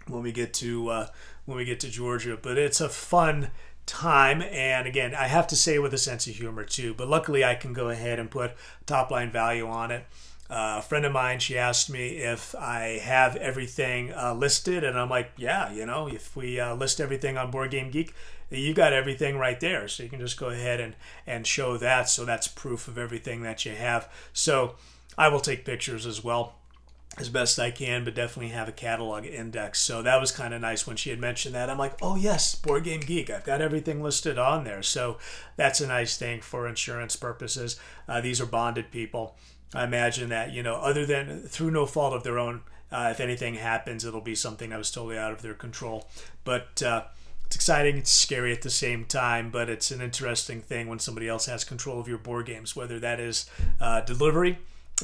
when 0.09 0.23
we 0.23 0.33
get 0.33 0.55
to 0.55 0.89
uh, 0.89 1.07
when 1.45 1.57
we 1.57 1.65
get 1.65 1.81
to 1.81 1.89
Georgia. 1.89 2.39
But 2.41 2.59
it's 2.59 2.81
a 2.81 2.89
fun 2.89 3.51
time, 3.87 4.43
and 4.43 4.87
again, 4.87 5.15
I 5.15 5.29
have 5.29 5.47
to 5.49 5.57
say 5.57 5.79
with 5.79 5.95
a 5.95 5.99
sense 5.99 6.27
of 6.27 6.35
humor 6.35 6.65
too. 6.65 6.95
But 6.95 7.09
luckily, 7.09 7.45
I 7.45 7.55
can 7.55 7.73
go 7.73 7.89
ahead 7.89 8.19
and 8.19 8.31
put 8.31 8.53
top 8.87 9.11
line 9.11 9.31
value 9.31 9.67
on 9.67 9.91
it. 9.91 10.05
Uh, 10.49 10.77
a 10.79 10.83
friend 10.83 11.05
of 11.05 11.11
mine, 11.11 11.41
she 11.41 11.59
asked 11.59 11.91
me 11.91 12.19
if 12.19 12.55
I 12.55 13.01
have 13.03 13.35
everything 13.37 14.13
uh, 14.13 14.33
listed, 14.33 14.85
and 14.85 14.99
I'm 14.99 15.11
like, 15.11 15.33
yeah, 15.37 15.73
you 15.73 15.87
know, 15.87 16.07
if 16.07 16.37
we 16.37 16.61
uh, 16.61 16.75
list 16.75 17.01
everything 17.01 17.37
on 17.37 17.51
Board 17.51 17.73
Game 17.73 17.91
Geek, 17.91 18.15
you 18.49 18.73
got 18.73 18.93
everything 18.93 19.39
right 19.39 19.59
there. 19.59 19.89
So 19.89 20.05
you 20.05 20.09
can 20.09 20.21
just 20.21 20.39
go 20.39 20.49
ahead 20.51 20.79
and, 20.81 20.95
and 21.27 21.47
show 21.47 21.77
that. 21.79 22.09
So 22.09 22.25
that's 22.25 22.47
proof 22.47 22.87
of 22.87 22.97
everything 22.97 23.43
that 23.43 23.65
you 23.65 23.73
have. 23.73 24.09
So 24.33 24.77
I 25.19 25.29
will 25.29 25.41
take 25.41 25.65
pictures 25.65 26.07
as 26.07 26.23
well 26.23 26.55
as 27.19 27.29
best 27.31 27.59
I 27.59 27.71
can, 27.71 28.05
but 28.05 28.15
definitely 28.15 28.53
have 28.53 28.69
a 28.69 28.73
catalog 28.73 29.25
index. 29.25 29.81
So 29.81 30.03
that 30.03 30.21
was 30.21 30.31
kind 30.31 30.53
of 30.53 30.61
nice 30.61 30.87
when 30.87 30.97
she 30.97 31.11
had 31.11 31.19
mentioned 31.19 31.55
that. 31.55 31.71
I'm 31.71 31.79
like, 31.79 31.95
oh, 32.03 32.17
yes, 32.17 32.55
Board 32.55 32.85
Game 32.85 33.01
Geek. 33.01 33.31
I've 33.31 33.45
got 33.45 33.63
everything 33.63 34.03
listed 34.03 34.39
on 34.39 34.65
there. 34.65 34.83
So 34.83 35.17
that's 35.57 35.81
a 35.81 35.87
nice 35.87 36.17
thing 36.17 36.43
for 36.43 36.69
insurance 36.69 37.17
purposes. 37.17 37.81
Uh, 38.07 38.21
these 38.21 38.41
are 38.41 38.47
bonded 38.47 38.91
people. 38.91 39.37
I 39.75 39.85
imagine 39.85 40.29
that, 40.29 40.53
you 40.53 40.63
know, 40.63 40.77
other 40.77 41.07
than 41.07 41.41
through 41.43 41.71
no 41.71 41.87
fault 41.87 42.13
of 42.13 42.23
their 42.23 42.39
own, 42.39 42.61
uh, 42.93 43.09
if 43.11 43.21
anything 43.21 43.55
happens, 43.55 44.05
it'll 44.05 44.21
be 44.21 44.35
something 44.35 44.71
that 44.71 44.79
was 44.79 44.91
totally 44.91 45.19
out 45.19 45.33
of 45.33 45.43
their 45.43 45.55
control. 45.55 46.09
But, 46.45 46.83
uh, 46.83 47.05
it's 47.47 47.57
exciting, 47.57 47.97
it's 47.97 48.11
scary 48.11 48.53
at 48.53 48.63
the 48.63 48.71
same 48.71 49.05
time, 49.05 49.51
but 49.51 49.71
it's 49.71 49.93
an 49.93 50.01
interesting 50.01 50.61
thing 50.61 50.89
when 50.89 50.99
somebody 50.99 51.29
else 51.29 51.47
has 51.47 51.63
control 51.63 52.01
of 52.01 52.09
your 52.09 52.19
board 52.19 52.47
games, 52.47 52.75
whether 52.75 52.99
that 52.99 53.21
is 53.21 53.49
uh, 53.81 54.01
delivery 54.01 54.59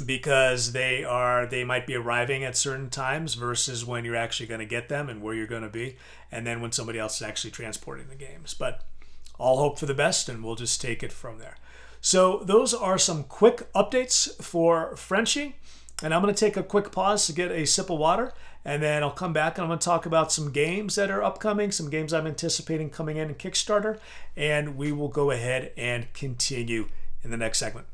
because 0.06 0.72
they 0.72 1.04
are 1.04 1.46
they 1.46 1.64
might 1.64 1.86
be 1.86 1.94
arriving 1.94 2.44
at 2.44 2.56
certain 2.56 2.88
times 2.88 3.34
versus 3.34 3.84
when 3.84 4.04
you're 4.04 4.16
actually 4.16 4.46
going 4.46 4.60
to 4.60 4.66
get 4.66 4.88
them 4.88 5.08
and 5.08 5.20
where 5.20 5.34
you're 5.34 5.46
going 5.46 5.62
to 5.62 5.68
be 5.68 5.96
and 6.30 6.46
then 6.46 6.62
when 6.62 6.72
somebody 6.72 6.98
else 6.98 7.16
is 7.16 7.22
actually 7.26 7.50
transporting 7.50 8.08
the 8.08 8.14
games 8.14 8.54
but 8.54 8.84
all 9.38 9.58
hope 9.58 9.78
for 9.78 9.84
the 9.84 9.92
best 9.92 10.30
and 10.30 10.42
we'll 10.42 10.54
just 10.54 10.80
take 10.80 11.02
it 11.02 11.12
from 11.12 11.38
there 11.38 11.56
so 12.00 12.42
those 12.44 12.72
are 12.72 12.96
some 12.96 13.22
quick 13.24 13.70
updates 13.74 14.42
for 14.42 14.96
Frenchy 14.96 15.56
and 16.02 16.14
I'm 16.14 16.22
going 16.22 16.34
to 16.34 16.40
take 16.40 16.56
a 16.56 16.62
quick 16.62 16.90
pause 16.90 17.26
to 17.26 17.32
get 17.32 17.50
a 17.50 17.66
sip 17.66 17.90
of 17.90 17.98
water 17.98 18.32
and 18.64 18.82
then 18.82 19.02
I'll 19.02 19.10
come 19.10 19.32
back 19.32 19.56
and 19.56 19.64
I'm 19.64 19.68
going 19.68 19.78
to 19.78 19.84
talk 19.84 20.06
about 20.06 20.32
some 20.32 20.52
games 20.52 20.94
that 20.94 21.10
are 21.10 21.22
upcoming, 21.22 21.72
some 21.72 21.90
games 21.90 22.12
I'm 22.12 22.26
anticipating 22.26 22.90
coming 22.90 23.16
in 23.16 23.28
in 23.28 23.34
Kickstarter, 23.34 23.98
and 24.36 24.76
we 24.76 24.92
will 24.92 25.08
go 25.08 25.30
ahead 25.32 25.72
and 25.76 26.12
continue 26.12 26.88
in 27.24 27.30
the 27.30 27.36
next 27.36 27.58
segment. 27.58 27.86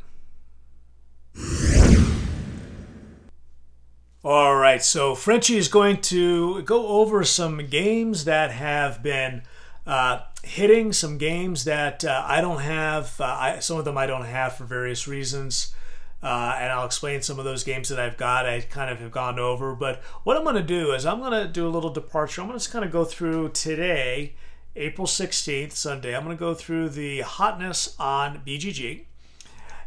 All 4.25 4.57
right, 4.57 4.83
so 4.83 5.15
Frenchy 5.15 5.57
is 5.57 5.69
going 5.69 6.01
to 6.03 6.63
go 6.63 6.89
over 6.89 7.25
some 7.25 7.67
games 7.67 8.25
that 8.25 8.51
have 8.51 9.03
been 9.03 9.43
uh, 9.87 10.21
hitting, 10.43 10.93
some 10.93 11.17
games 11.17 11.65
that 11.65 12.05
uh, 12.05 12.25
I 12.27 12.41
don't 12.41 12.61
have. 12.61 13.19
Uh, 13.21 13.25
I, 13.25 13.59
some 13.61 13.79
of 13.79 13.85
them 13.85 13.97
I 13.97 14.07
don't 14.07 14.27
have 14.27 14.57
for 14.57 14.65
various 14.65 15.09
reasons. 15.09 15.75
Uh, 16.23 16.57
and 16.59 16.73
I'll 16.73 16.85
explain 16.85 17.23
some 17.23 17.39
of 17.39 17.45
those 17.45 17.63
games 17.63 17.89
that 17.91 18.01
I've 18.01 18.17
got. 18.17 18.45
I 18.45 18.61
kind 18.61 18.91
of 18.91 18.99
have 18.99 19.13
gone 19.13 19.39
over, 19.39 19.75
but 19.75 20.03
what 20.25 20.37
I'm 20.37 20.43
going 20.43 20.57
to 20.57 20.63
do 20.63 20.93
is 20.93 21.07
I'm 21.07 21.21
going 21.21 21.31
to 21.31 21.47
do 21.47 21.67
a 21.67 21.71
little 21.71 21.91
departure. 21.91 22.41
I'm 22.41 22.49
going 22.49 22.59
to 22.59 22.63
just 22.63 22.73
kind 22.73 22.85
of 22.85 22.91
go 22.91 23.05
through 23.05 23.51
today, 23.51 24.35
April 24.75 25.07
16th, 25.07 25.73
Sunday. 25.73 26.17
I'm 26.17 26.25
going 26.25 26.37
to 26.37 26.41
go 26.41 26.55
through 26.55 26.89
the 26.89 27.21
hotness 27.21 27.95
on 28.01 28.43
BGG, 28.45 29.05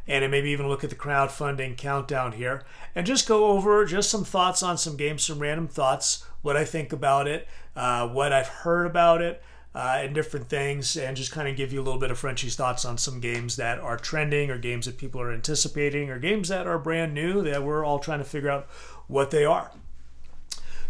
and 0.07 0.29
maybe 0.31 0.49
even 0.49 0.67
look 0.67 0.83
at 0.83 0.89
the 0.89 0.95
crowdfunding 0.95 1.77
countdown 1.77 2.33
here, 2.33 2.63
and 2.95 3.05
just 3.05 3.27
go 3.27 3.45
over 3.45 3.85
just 3.85 4.09
some 4.09 4.25
thoughts 4.25 4.63
on 4.63 4.77
some 4.77 4.97
games, 4.97 5.23
some 5.23 5.39
random 5.39 5.67
thoughts, 5.67 6.25
what 6.41 6.57
I 6.57 6.65
think 6.65 6.91
about 6.91 7.27
it, 7.27 7.47
uh, 7.75 8.07
what 8.07 8.33
I've 8.33 8.47
heard 8.47 8.85
about 8.85 9.21
it 9.21 9.41
uh, 9.73 9.99
and 9.99 10.13
different 10.13 10.49
things, 10.49 10.97
and 10.97 11.15
just 11.15 11.31
kind 11.31 11.47
of 11.47 11.55
give 11.55 11.71
you 11.71 11.81
a 11.81 11.83
little 11.83 11.99
bit 11.99 12.11
of 12.11 12.19
Frenchy's 12.19 12.55
thoughts 12.55 12.83
on 12.83 12.97
some 12.97 13.19
games 13.19 13.55
that 13.55 13.79
are 13.79 13.97
trending, 13.97 14.49
or 14.49 14.57
games 14.57 14.85
that 14.85 14.97
people 14.97 15.21
are 15.21 15.31
anticipating, 15.31 16.09
or 16.09 16.19
games 16.19 16.49
that 16.49 16.67
are 16.67 16.77
brand 16.77 17.13
new 17.13 17.41
that 17.43 17.63
we're 17.63 17.85
all 17.85 17.99
trying 17.99 18.19
to 18.19 18.25
figure 18.25 18.49
out 18.49 18.67
what 19.07 19.31
they 19.31 19.45
are. 19.45 19.71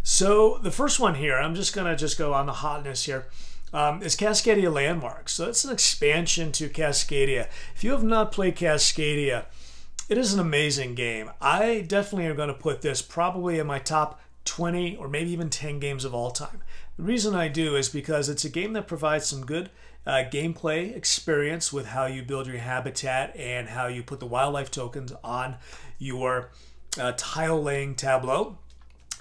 So 0.03 0.57
the 0.57 0.71
first 0.71 0.99
one 0.99 1.15
here, 1.15 1.37
I'm 1.37 1.53
just 1.53 1.75
gonna 1.75 1.95
just 1.95 2.17
go 2.17 2.33
on 2.33 2.47
the 2.47 2.53
hotness 2.53 3.05
here. 3.05 3.27
Um, 3.73 4.03
is 4.03 4.17
Cascadia 4.17 4.71
Landmarks. 4.73 5.33
So 5.33 5.47
it's 5.47 5.63
an 5.63 5.71
expansion 5.71 6.51
to 6.53 6.67
Cascadia. 6.67 7.47
If 7.73 7.83
you 7.83 7.91
have 7.91 8.03
not 8.03 8.31
played 8.31 8.57
Cascadia, 8.57 9.45
it 10.09 10.17
is 10.17 10.33
an 10.33 10.41
amazing 10.41 10.95
game. 10.95 11.31
I 11.39 11.85
definitely 11.87 12.27
am 12.27 12.35
going 12.35 12.49
to 12.49 12.53
put 12.53 12.81
this 12.81 13.01
probably 13.01 13.59
in 13.59 13.67
my 13.67 13.79
top 13.79 14.19
20 14.43 14.97
or 14.97 15.07
maybe 15.07 15.31
even 15.31 15.49
10 15.49 15.79
games 15.79 16.03
of 16.03 16.13
all 16.13 16.31
time. 16.31 16.61
The 16.97 17.03
reason 17.03 17.33
I 17.33 17.47
do 17.47 17.75
is 17.75 17.87
because 17.87 18.27
it's 18.27 18.43
a 18.43 18.49
game 18.49 18.73
that 18.73 18.87
provides 18.87 19.25
some 19.27 19.45
good 19.45 19.69
uh, 20.05 20.23
gameplay 20.31 20.95
experience 20.95 21.71
with 21.71 21.87
how 21.87 22.07
you 22.07 22.23
build 22.23 22.47
your 22.47 22.57
habitat 22.57 23.35
and 23.37 23.69
how 23.69 23.87
you 23.87 24.03
put 24.03 24.19
the 24.19 24.25
wildlife 24.25 24.71
tokens 24.71 25.13
on 25.23 25.57
your 25.97 26.49
uh, 26.99 27.13
tile 27.15 27.61
laying 27.61 27.95
tableau 27.95 28.57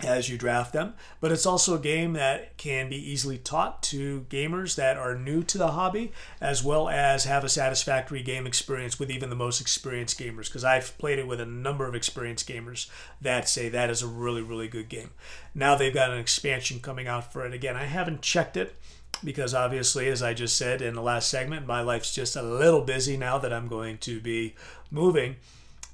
as 0.04 0.28
you 0.28 0.38
draft 0.38 0.73
them. 0.73 0.95
But 1.21 1.33
it's 1.33 1.47
also 1.47 1.75
a 1.75 1.80
game 1.80 2.14
that 2.14 2.57
can 2.57 2.88
be 2.88 2.97
easily 2.97 3.38
taught 3.38 3.83
to 3.85 4.26
gamers 4.28 4.75
that 4.76 4.97
are 4.97 5.14
new 5.16 5.42
to 5.45 5.59
the 5.59 5.73
hobby, 5.73 6.12
as 6.40 6.62
well 6.62 6.88
as 6.88 7.25
have 7.25 7.45
a 7.45 7.49
satisfactory 7.49 8.23
game 8.23 8.47
experience 8.47 8.99
with 8.99 9.11
even 9.11 9.30
the 9.30 9.37
most 9.37 9.61
experienced 9.61 10.19
gamers. 10.19 10.47
Because 10.47 10.64
I've 10.64 10.97
played 10.99 11.19
it 11.19 11.26
with 11.26 11.40
a 11.40 11.47
number 11.47 11.87
of 11.87 11.95
experienced 11.95 12.49
gamers 12.49 12.88
that 13.21 13.49
say 13.49 13.69
that 13.69 13.90
is 13.90 14.02
a 14.02 14.07
really, 14.09 14.42
really 14.42 14.69
good 14.69 14.88
game. 14.88 15.11
Now 15.54 15.75
they've 15.75 15.95
got 15.95 16.11
an 16.11 16.19
expansion 16.19 16.80
coming 16.80 17.07
out 17.07 17.33
for 17.33 17.45
it. 17.45 17.54
Again, 17.54 17.76
I 17.76 17.85
haven't 17.85 18.23
checked 18.23 18.57
it 18.57 18.75
because 19.23 19.54
obviously, 19.54 20.09
as 20.09 20.23
I 20.23 20.35
just 20.35 20.57
said 20.57 20.80
in 20.80 20.95
the 20.95 21.02
last 21.02 21.28
segment, 21.28 21.66
my 21.66 21.83
life's 21.83 22.14
just 22.14 22.37
a 22.37 22.42
little 22.42 22.83
busy 22.83 23.16
now 23.16 23.38
that 23.38 23.52
I'm 23.52 23.69
going 23.69 23.99
to 23.99 24.21
be 24.21 24.54
moving. 24.90 25.37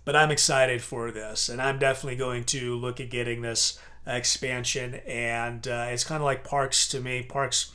But 0.05 0.15
I'm 0.15 0.31
excited 0.31 0.83
for 0.83 1.11
this, 1.11 1.49
and 1.49 1.61
I'm 1.61 1.81
definitely 1.81 2.17
going 2.17 2.45
to 2.45 2.77
look 2.77 3.01
at 3.01 3.11
getting 3.11 3.43
this 3.43 3.81
expansion, 4.07 4.95
and 5.07 5.67
uh, 5.67 5.87
it's 5.89 6.05
kind 6.05 6.21
of 6.21 6.25
like 6.25 6.45
Parks 6.45 6.89
to 6.89 7.01
me. 7.01 7.23
Parks 7.23 7.73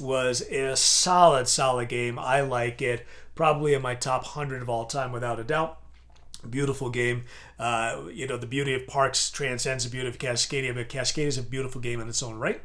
was 0.00 0.40
a 0.42 0.76
solid, 0.76 1.48
solid 1.48 1.88
game. 1.88 2.18
I 2.18 2.40
like 2.40 2.80
it. 2.80 3.06
Probably 3.34 3.74
in 3.74 3.82
my 3.82 3.94
top 3.94 4.22
100 4.22 4.62
of 4.62 4.68
all 4.68 4.84
time, 4.86 5.12
without 5.12 5.40
a 5.40 5.44
doubt. 5.44 5.78
Beautiful 6.48 6.90
game. 6.90 7.24
Uh, 7.58 8.02
you 8.12 8.26
know, 8.26 8.36
the 8.36 8.46
beauty 8.46 8.74
of 8.74 8.86
Parks 8.86 9.30
transcends 9.30 9.84
the 9.84 9.90
beauty 9.90 10.08
of 10.08 10.18
Cascadia, 10.18 10.74
but 10.74 10.88
Cascadia 10.88 11.28
is 11.28 11.38
a 11.38 11.42
beautiful 11.42 11.80
game 11.80 12.00
in 12.00 12.08
its 12.08 12.22
own 12.22 12.34
right. 12.36 12.60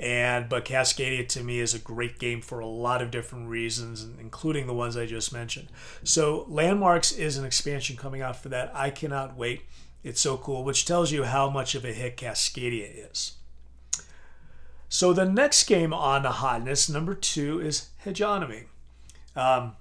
And 0.00 0.48
but 0.48 0.64
Cascadia 0.64 1.28
to 1.28 1.44
me 1.44 1.60
is 1.60 1.74
a 1.74 1.78
great 1.78 2.18
game 2.18 2.40
for 2.40 2.58
a 2.58 2.66
lot 2.66 3.02
of 3.02 3.10
different 3.10 3.48
reasons, 3.48 4.06
including 4.18 4.66
the 4.66 4.74
ones 4.74 4.96
I 4.96 5.06
just 5.06 5.32
mentioned. 5.32 5.68
So 6.02 6.46
Landmarks 6.48 7.12
is 7.12 7.36
an 7.36 7.44
expansion 7.44 7.96
coming 7.96 8.22
out 8.22 8.34
for 8.34 8.48
that. 8.48 8.72
I 8.74 8.90
cannot 8.90 9.36
wait. 9.36 9.62
It's 10.02 10.20
so 10.20 10.36
cool, 10.36 10.64
which 10.64 10.86
tells 10.86 11.12
you 11.12 11.24
how 11.24 11.50
much 11.50 11.74
of 11.74 11.84
a 11.84 11.92
hit 11.92 12.16
Cascadia 12.16 13.10
is. 13.10 13.34
So 14.88 15.12
the 15.12 15.24
next 15.24 15.64
game 15.64 15.92
on 15.92 16.22
the 16.22 16.32
hotness, 16.32 16.88
number 16.88 17.14
two, 17.14 17.60
is 17.60 17.90
Hegemony, 17.98 18.64
um, 19.36 19.76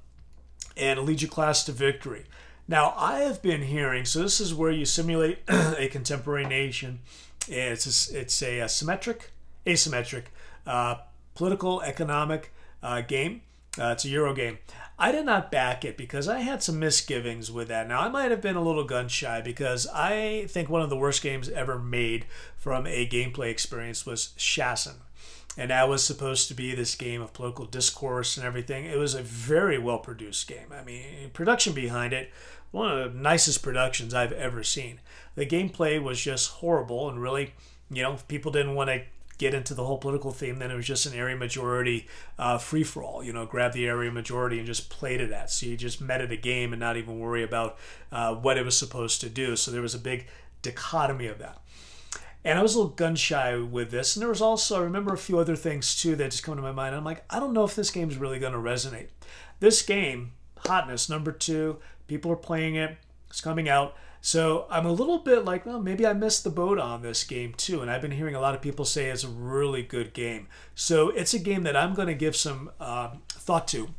and 0.77 0.99
lead 0.99 1.21
your 1.21 1.31
class 1.31 1.63
to 1.65 1.71
victory. 1.71 2.25
Now 2.67 2.93
I 2.95 3.21
have 3.21 3.41
been 3.41 3.63
hearing, 3.63 4.05
so 4.05 4.21
this 4.21 4.39
is 4.39 4.53
where 4.53 4.69
you 4.69 4.85
simulate 4.85 5.39
a 5.47 5.87
contemporary 5.87 6.45
nation. 6.45 6.99
It's 7.47 8.11
a, 8.11 8.19
it's 8.19 8.43
a, 8.43 8.67
symmetric, 8.67 9.31
asymmetric, 9.65 10.25
uh, 10.67 10.97
political, 11.33 11.81
economic 11.81 12.53
uh, 12.83 13.01
game. 13.01 13.41
Uh, 13.79 13.93
it's 13.93 14.05
a 14.05 14.09
Euro 14.09 14.35
game. 14.35 14.59
I 15.01 15.13
did 15.13 15.25
not 15.25 15.49
back 15.49 15.85
it 15.85 15.95
because 15.95 16.27
I 16.27 16.39
had 16.39 16.61
some 16.61 16.77
misgivings 16.77 17.49
with 17.49 17.69
that. 17.69 17.87
Now, 17.87 18.01
I 18.01 18.09
might 18.09 18.31
have 18.31 18.41
been 18.41 18.57
a 18.57 18.61
little 18.61 18.83
gun 18.83 19.07
shy 19.07 19.39
because 19.39 19.87
I 19.87 20.45
think 20.49 20.67
one 20.67 20.81
of 20.81 20.89
the 20.89 20.97
worst 20.97 21.21
games 21.23 21.47
ever 21.47 21.79
made 21.79 22.25
from 22.57 22.85
a 22.85 23.07
gameplay 23.07 23.49
experience 23.49 24.05
was 24.05 24.33
SHASN. 24.37 24.95
And 25.57 25.71
that 25.71 25.87
was 25.87 26.03
supposed 26.03 26.49
to 26.49 26.53
be 26.53 26.75
this 26.75 26.95
game 26.95 27.21
of 27.21 27.31
political 27.31 27.65
discourse 27.65 28.35
and 28.35 28.45
everything. 28.45 28.85
It 28.85 28.97
was 28.97 29.15
a 29.15 29.23
very 29.23 29.77
well 29.77 29.99
produced 29.99 30.47
game. 30.49 30.67
I 30.73 30.83
mean, 30.83 31.29
production 31.31 31.73
behind 31.73 32.11
it, 32.11 32.29
one 32.71 32.91
of 32.91 33.13
the 33.13 33.19
nicest 33.19 33.63
productions 33.63 34.13
I've 34.13 34.33
ever 34.33 34.63
seen. 34.63 34.99
The 35.35 35.45
gameplay 35.45 36.01
was 36.01 36.21
just 36.21 36.51
horrible 36.51 37.09
and 37.09 37.21
really, 37.21 37.53
you 37.89 38.03
know, 38.03 38.17
people 38.27 38.51
didn't 38.51 38.75
want 38.75 38.89
to 38.89 39.03
get 39.39 39.53
into 39.55 39.73
the 39.73 39.85
whole 39.85 39.97
political 39.97 40.31
theme, 40.31 40.59
then 40.59 40.69
it 40.69 40.75
was 40.75 40.85
just 40.85 41.07
an 41.07 41.13
area 41.13 41.35
majority 41.35 42.07
uh, 42.37 42.59
free 42.59 42.83
for 42.83 43.01
all. 43.01 43.23
You 43.23 43.33
know, 43.33 43.47
grab 43.47 43.73
the 43.73 43.87
area 43.87 44.11
majority 44.11 44.59
and 44.59 44.67
just 44.67 44.89
play 44.89 45.17
to 45.17 45.25
that. 45.27 45.49
So 45.49 45.65
you 45.65 45.77
just 45.77 45.99
met 45.99 46.21
at 46.21 46.31
a 46.31 46.37
game 46.37 46.73
and 46.73 46.79
not 46.79 46.97
even 46.97 47.17
worry 47.17 47.41
about 47.41 47.79
uh, 48.11 48.35
what 48.35 48.57
it 48.57 48.65
was 48.65 48.77
supposed 48.77 49.21
to 49.21 49.29
do. 49.29 49.55
So 49.55 49.71
there 49.71 49.81
was 49.81 49.95
a 49.95 49.99
big 49.99 50.27
dichotomy 50.61 51.25
of 51.25 51.39
that. 51.39 51.59
And 52.43 52.59
I 52.59 52.61
was 52.61 52.75
a 52.75 52.79
little 52.79 52.93
gun 52.93 53.15
shy 53.15 53.57
with 53.57 53.91
this. 53.91 54.15
And 54.15 54.21
there 54.21 54.29
was 54.29 54.41
also, 54.41 54.77
I 54.77 54.83
remember 54.83 55.13
a 55.13 55.17
few 55.17 55.39
other 55.39 55.55
things 55.55 55.99
too 55.99 56.15
that 56.17 56.31
just 56.31 56.43
come 56.43 56.55
to 56.57 56.61
my 56.61 56.71
mind. 56.71 56.93
I'm 56.93 57.05
like, 57.05 57.23
I 57.29 57.39
don't 57.39 57.53
know 57.53 57.63
if 57.63 57.75
this 57.75 57.91
game 57.91 58.09
is 58.09 58.17
really 58.17 58.39
going 58.39 58.53
to 58.53 58.59
resonate. 58.59 59.07
This 59.59 59.81
game, 59.81 60.33
Hotness, 60.65 61.09
number 61.09 61.31
two, 61.31 61.77
people 62.07 62.31
are 62.31 62.37
playing 62.37 62.75
it, 62.75 62.97
it's 63.29 63.41
coming 63.41 63.69
out. 63.69 63.95
So 64.21 64.65
I'm 64.69 64.85
a 64.85 64.91
little 64.91 65.19
bit 65.19 65.45
like, 65.45 65.65
well, 65.65 65.79
maybe 65.79 66.05
I 66.05 66.13
missed 66.13 66.43
the 66.43 66.49
boat 66.49 66.77
on 66.77 67.01
this 67.01 67.23
game 67.23 67.53
too. 67.53 67.81
And 67.81 67.89
I've 67.89 68.01
been 68.01 68.11
hearing 68.11 68.35
a 68.35 68.41
lot 68.41 68.55
of 68.55 68.61
people 68.61 68.85
say 68.85 69.09
it's 69.09 69.23
a 69.23 69.29
really 69.29 69.81
good 69.81 70.13
game. 70.13 70.47
So 70.75 71.09
it's 71.09 71.33
a 71.33 71.39
game 71.39 71.63
that 71.63 71.75
I'm 71.75 71.93
going 71.93 72.07
to 72.07 72.13
give 72.13 72.35
some 72.35 72.71
uh, 72.79 73.11
thought 73.29 73.67
to, 73.69 73.89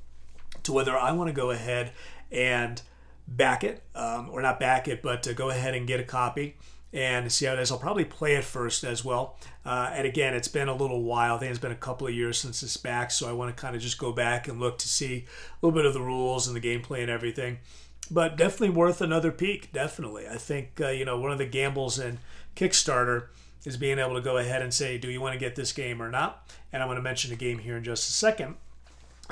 to 0.63 0.73
whether 0.73 0.97
I 0.97 1.13
want 1.13 1.29
to 1.29 1.35
go 1.35 1.51
ahead 1.51 1.93
and 2.31 2.81
back 3.27 3.65
it, 3.65 3.83
um, 3.95 4.29
or 4.31 4.43
not 4.43 4.61
back 4.61 4.89
it, 4.89 5.03
but 5.03 5.23
to 5.23 5.35
go 5.35 5.51
ahead 5.51 5.75
and 5.75 5.87
get 5.87 6.01
a 6.01 6.05
copy 6.05 6.57
and 6.93 7.31
see 7.31 7.47
how 7.47 7.53
it 7.53 7.61
is. 7.61 7.71
I'll 7.71 7.79
probably 7.79 8.05
play 8.05 8.35
it 8.35 8.45
first 8.45 8.83
as 8.83 9.05
well. 9.05 9.39
Uh, 9.65 9.91
and 9.95 10.07
again, 10.07 10.35
it's 10.35 10.49
been 10.49 10.69
a 10.69 10.75
little 10.75 11.03
while. 11.03 11.37
I 11.37 11.39
think 11.39 11.51
it's 11.51 11.61
been 11.61 11.71
a 11.71 11.77
couple 11.77 12.09
of 12.09 12.15
years 12.15 12.39
since 12.39 12.63
it's 12.63 12.77
back, 12.77 13.13
so 13.13 13.29
I 13.29 13.33
want 13.33 13.57
to 13.57 13.61
kind 13.61 13.77
of 13.77 13.81
just 13.81 13.97
go 13.97 14.13
back 14.13 14.49
and 14.49 14.59
look 14.59 14.79
to 14.79 14.89
see 14.89 15.25
a 15.63 15.67
little 15.67 15.77
bit 15.77 15.87
of 15.87 15.95
the 15.95 16.01
rules 16.01 16.49
and 16.49 16.57
the 16.57 16.61
gameplay 16.61 17.01
and 17.01 17.11
everything 17.11 17.59
but 18.11 18.37
definitely 18.37 18.71
worth 18.71 19.01
another 19.01 19.31
peek. 19.31 19.73
Definitely, 19.73 20.29
I 20.29 20.37
think 20.37 20.81
uh, 20.81 20.89
you 20.89 21.05
know 21.05 21.19
one 21.19 21.33
of 21.33 21.39
the 21.39 21.47
gambles 21.47 21.99
in 21.99 22.19
Kickstarter 22.57 23.29
is 23.65 23.77
being 23.77 23.99
able 23.99 24.15
to 24.15 24.21
go 24.21 24.39
ahead 24.39 24.63
and 24.63 24.73
say, 24.73 24.99
do 24.99 25.11
you 25.11 25.21
want 25.21 25.35
to 25.35 25.39
get 25.39 25.55
this 25.55 25.73
game 25.73 26.01
or 26.01 26.11
not? 26.11 26.51
And 26.73 26.83
I'm 26.83 26.89
going 26.89 26.97
to 26.97 27.03
mention 27.03 27.33
a 27.33 27.37
game 27.37 27.59
here 27.59 27.77
in 27.77 27.85
just 27.85 28.09
a 28.09 28.13
second 28.13 28.57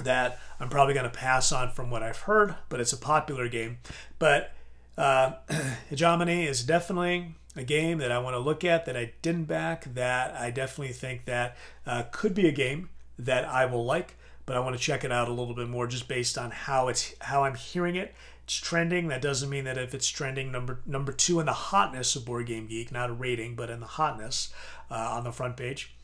that 0.02 0.38
I'm 0.60 0.68
probably 0.68 0.94
going 0.94 1.10
to 1.10 1.16
pass 1.16 1.50
on 1.50 1.70
from 1.70 1.90
what 1.90 2.02
I've 2.02 2.20
heard, 2.20 2.54
but 2.68 2.80
it's 2.80 2.92
a 2.92 2.98
popular 2.98 3.48
game. 3.48 3.78
But 4.18 4.52
uh, 4.96 5.32
Hegemony 5.90 6.44
is 6.44 6.62
definitely 6.62 7.34
a 7.56 7.64
game 7.64 7.98
that 7.98 8.12
I 8.12 8.18
want 8.18 8.34
to 8.34 8.38
look 8.38 8.64
at 8.64 8.84
that 8.86 8.96
I 8.96 9.12
didn't 9.22 9.44
back. 9.44 9.92
That 9.94 10.34
I 10.34 10.50
definitely 10.50 10.92
think 10.92 11.24
that 11.24 11.56
uh, 11.86 12.04
could 12.12 12.34
be 12.34 12.46
a 12.46 12.52
game 12.52 12.90
that 13.18 13.44
I 13.44 13.66
will 13.66 13.84
like, 13.84 14.16
but 14.46 14.56
I 14.56 14.60
want 14.60 14.76
to 14.76 14.82
check 14.82 15.04
it 15.04 15.10
out 15.10 15.28
a 15.28 15.32
little 15.32 15.54
bit 15.54 15.68
more 15.68 15.86
just 15.86 16.06
based 16.06 16.38
on 16.38 16.50
how 16.50 16.88
it's 16.88 17.14
how 17.20 17.44
I'm 17.44 17.54
hearing 17.54 17.96
it 17.96 18.14
it's 18.48 18.56
trending. 18.56 19.08
That 19.08 19.20
doesn't 19.20 19.50
mean 19.50 19.64
that 19.64 19.76
if 19.76 19.92
it's 19.92 20.08
trending 20.08 20.50
number 20.50 20.80
number 20.86 21.12
two 21.12 21.38
in 21.38 21.44
the 21.44 21.52
hotness 21.52 22.16
of 22.16 22.24
Board 22.24 22.46
Game 22.46 22.66
Geek, 22.66 22.90
not 22.90 23.10
a 23.10 23.12
rating, 23.12 23.54
but 23.54 23.68
in 23.68 23.80
the 23.80 23.86
hotness 23.86 24.54
uh, 24.90 24.94
on 24.94 25.24
the 25.24 25.32
front 25.32 25.58
page, 25.58 25.94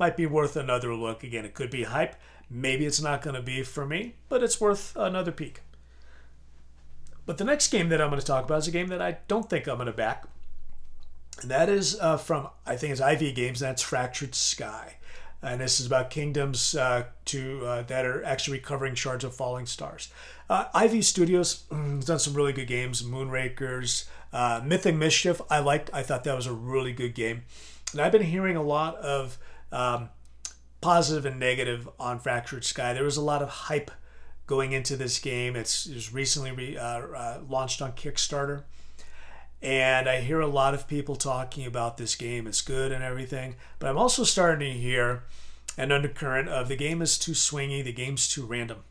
might 0.00 0.16
be 0.16 0.26
worth 0.26 0.56
another 0.56 0.96
look. 0.96 1.22
Again, 1.22 1.44
it 1.44 1.54
could 1.54 1.70
be 1.70 1.84
hype. 1.84 2.16
Maybe 2.50 2.86
it's 2.86 3.00
not 3.00 3.22
going 3.22 3.36
to 3.36 3.40
be 3.40 3.62
for 3.62 3.86
me, 3.86 4.16
but 4.28 4.42
it's 4.42 4.60
worth 4.60 4.96
another 4.96 5.30
peek. 5.30 5.60
But 7.24 7.38
the 7.38 7.44
next 7.44 7.68
game 7.68 7.88
that 7.90 8.00
I'm 8.00 8.08
going 8.08 8.20
to 8.20 8.26
talk 8.26 8.46
about 8.46 8.58
is 8.58 8.66
a 8.66 8.72
game 8.72 8.88
that 8.88 9.00
I 9.00 9.18
don't 9.28 9.48
think 9.48 9.68
I'm 9.68 9.76
going 9.76 9.86
to 9.86 9.92
back. 9.92 10.24
And 11.40 11.52
that 11.52 11.68
is 11.68 11.96
uh, 12.00 12.16
from, 12.16 12.48
I 12.66 12.74
think 12.74 12.90
it's 12.90 13.00
IV 13.00 13.36
Games, 13.36 13.62
and 13.62 13.68
that's 13.68 13.80
Fractured 13.80 14.34
Sky. 14.34 14.96
And 15.40 15.60
this 15.60 15.78
is 15.78 15.86
about 15.86 16.10
kingdoms 16.10 16.74
uh, 16.74 17.04
to 17.26 17.66
uh, 17.66 17.82
that 17.82 18.04
are 18.04 18.24
actually 18.24 18.58
recovering 18.58 18.94
shards 18.94 19.24
of 19.24 19.34
falling 19.34 19.66
stars. 19.66 20.08
Uh, 20.52 20.84
IV 20.84 21.02
Studios 21.02 21.64
has 21.70 22.04
done 22.04 22.18
some 22.18 22.34
really 22.34 22.52
good 22.52 22.66
games. 22.66 23.02
Moonrakers, 23.02 24.04
uh, 24.34 24.60
Myth 24.62 24.84
and 24.84 24.98
Mischief. 24.98 25.40
I 25.48 25.60
liked. 25.60 25.88
I 25.94 26.02
thought 26.02 26.24
that 26.24 26.36
was 26.36 26.46
a 26.46 26.52
really 26.52 26.92
good 26.92 27.14
game. 27.14 27.44
And 27.92 28.02
I've 28.02 28.12
been 28.12 28.20
hearing 28.20 28.54
a 28.54 28.62
lot 28.62 28.96
of 28.96 29.38
um, 29.72 30.10
positive 30.82 31.24
and 31.24 31.40
negative 31.40 31.88
on 31.98 32.18
Fractured 32.18 32.66
Sky. 32.66 32.92
There 32.92 33.02
was 33.02 33.16
a 33.16 33.22
lot 33.22 33.40
of 33.40 33.48
hype 33.48 33.90
going 34.46 34.72
into 34.72 34.94
this 34.94 35.18
game. 35.18 35.56
It's 35.56 35.86
it 35.86 35.94
was 35.94 36.12
recently 36.12 36.50
re, 36.50 36.76
uh, 36.76 37.00
uh, 37.00 37.38
launched 37.48 37.80
on 37.80 37.92
Kickstarter, 37.92 38.64
and 39.62 40.06
I 40.06 40.20
hear 40.20 40.40
a 40.40 40.46
lot 40.46 40.74
of 40.74 40.86
people 40.86 41.16
talking 41.16 41.64
about 41.64 41.96
this 41.96 42.14
game. 42.14 42.46
It's 42.46 42.60
good 42.60 42.92
and 42.92 43.02
everything, 43.02 43.54
but 43.78 43.88
I'm 43.88 43.96
also 43.96 44.22
starting 44.22 44.70
to 44.70 44.78
hear 44.78 45.22
an 45.78 45.92
undercurrent 45.92 46.50
of 46.50 46.68
the 46.68 46.76
game 46.76 47.00
is 47.00 47.18
too 47.18 47.32
swingy, 47.32 47.82
the 47.82 47.94
game's 47.94 48.28
too 48.28 48.44
random, 48.44 48.84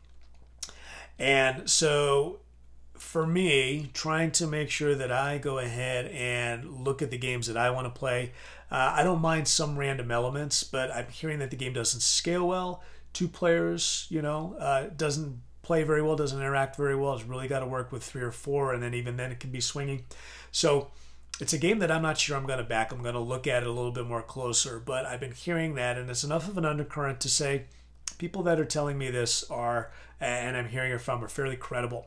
and 1.22 1.70
so. 1.70 2.38
For 2.94 3.26
me, 3.26 3.90
trying 3.94 4.30
to 4.32 4.46
make 4.46 4.70
sure 4.70 4.94
that 4.94 5.10
I 5.10 5.36
go 5.36 5.58
ahead 5.58 6.06
and 6.06 6.84
look 6.84 7.02
at 7.02 7.10
the 7.10 7.18
games 7.18 7.48
that 7.48 7.56
I 7.56 7.68
want 7.68 7.86
to 7.86 7.98
play, 7.98 8.30
uh, 8.70 8.92
I 8.94 9.02
don't 9.02 9.20
mind 9.20 9.48
some 9.48 9.76
random 9.76 10.12
elements, 10.12 10.62
but 10.62 10.88
I'm 10.92 11.08
hearing 11.08 11.40
that 11.40 11.50
the 11.50 11.56
game 11.56 11.72
doesn't 11.72 12.00
scale 12.00 12.46
well 12.46 12.80
two 13.12 13.28
players, 13.28 14.06
you 14.08 14.22
know, 14.22 14.56
uh, 14.58 14.88
doesn't 14.96 15.40
play 15.62 15.82
very 15.82 16.02
well, 16.02 16.16
doesn't 16.16 16.38
interact 16.38 16.76
very 16.76 16.96
well. 16.96 17.14
It's 17.14 17.24
really 17.24 17.48
got 17.48 17.60
to 17.60 17.66
work 17.66 17.92
with 17.92 18.02
three 18.02 18.22
or 18.22 18.32
four, 18.32 18.72
and 18.72 18.82
then 18.82 18.94
even 18.94 19.16
then 19.16 19.30
it 19.30 19.40
can 19.40 19.50
be 19.50 19.60
swinging. 19.60 20.04
So 20.50 20.90
it's 21.40 21.52
a 21.52 21.58
game 21.58 21.78
that 21.80 21.90
I'm 21.90 22.02
not 22.02 22.18
sure 22.18 22.36
I'm 22.36 22.46
going 22.46 22.58
to 22.58 22.64
back. 22.64 22.92
I'm 22.92 23.02
going 23.02 23.14
to 23.14 23.20
look 23.20 23.46
at 23.46 23.62
it 23.62 23.68
a 23.68 23.72
little 23.72 23.92
bit 23.92 24.06
more 24.06 24.22
closer, 24.22 24.78
but 24.78 25.06
I've 25.06 25.20
been 25.20 25.32
hearing 25.32 25.74
that, 25.74 25.98
and 25.98 26.08
it's 26.10 26.24
enough 26.24 26.48
of 26.48 26.58
an 26.58 26.64
undercurrent 26.64 27.20
to 27.20 27.28
say 27.28 27.64
people 28.22 28.44
that 28.44 28.60
are 28.60 28.64
telling 28.64 28.96
me 28.96 29.10
this 29.10 29.42
are, 29.50 29.90
and 30.20 30.56
I'm 30.56 30.68
hearing 30.68 30.92
it 30.92 31.00
from, 31.00 31.24
are 31.24 31.28
fairly 31.28 31.56
credible. 31.56 32.06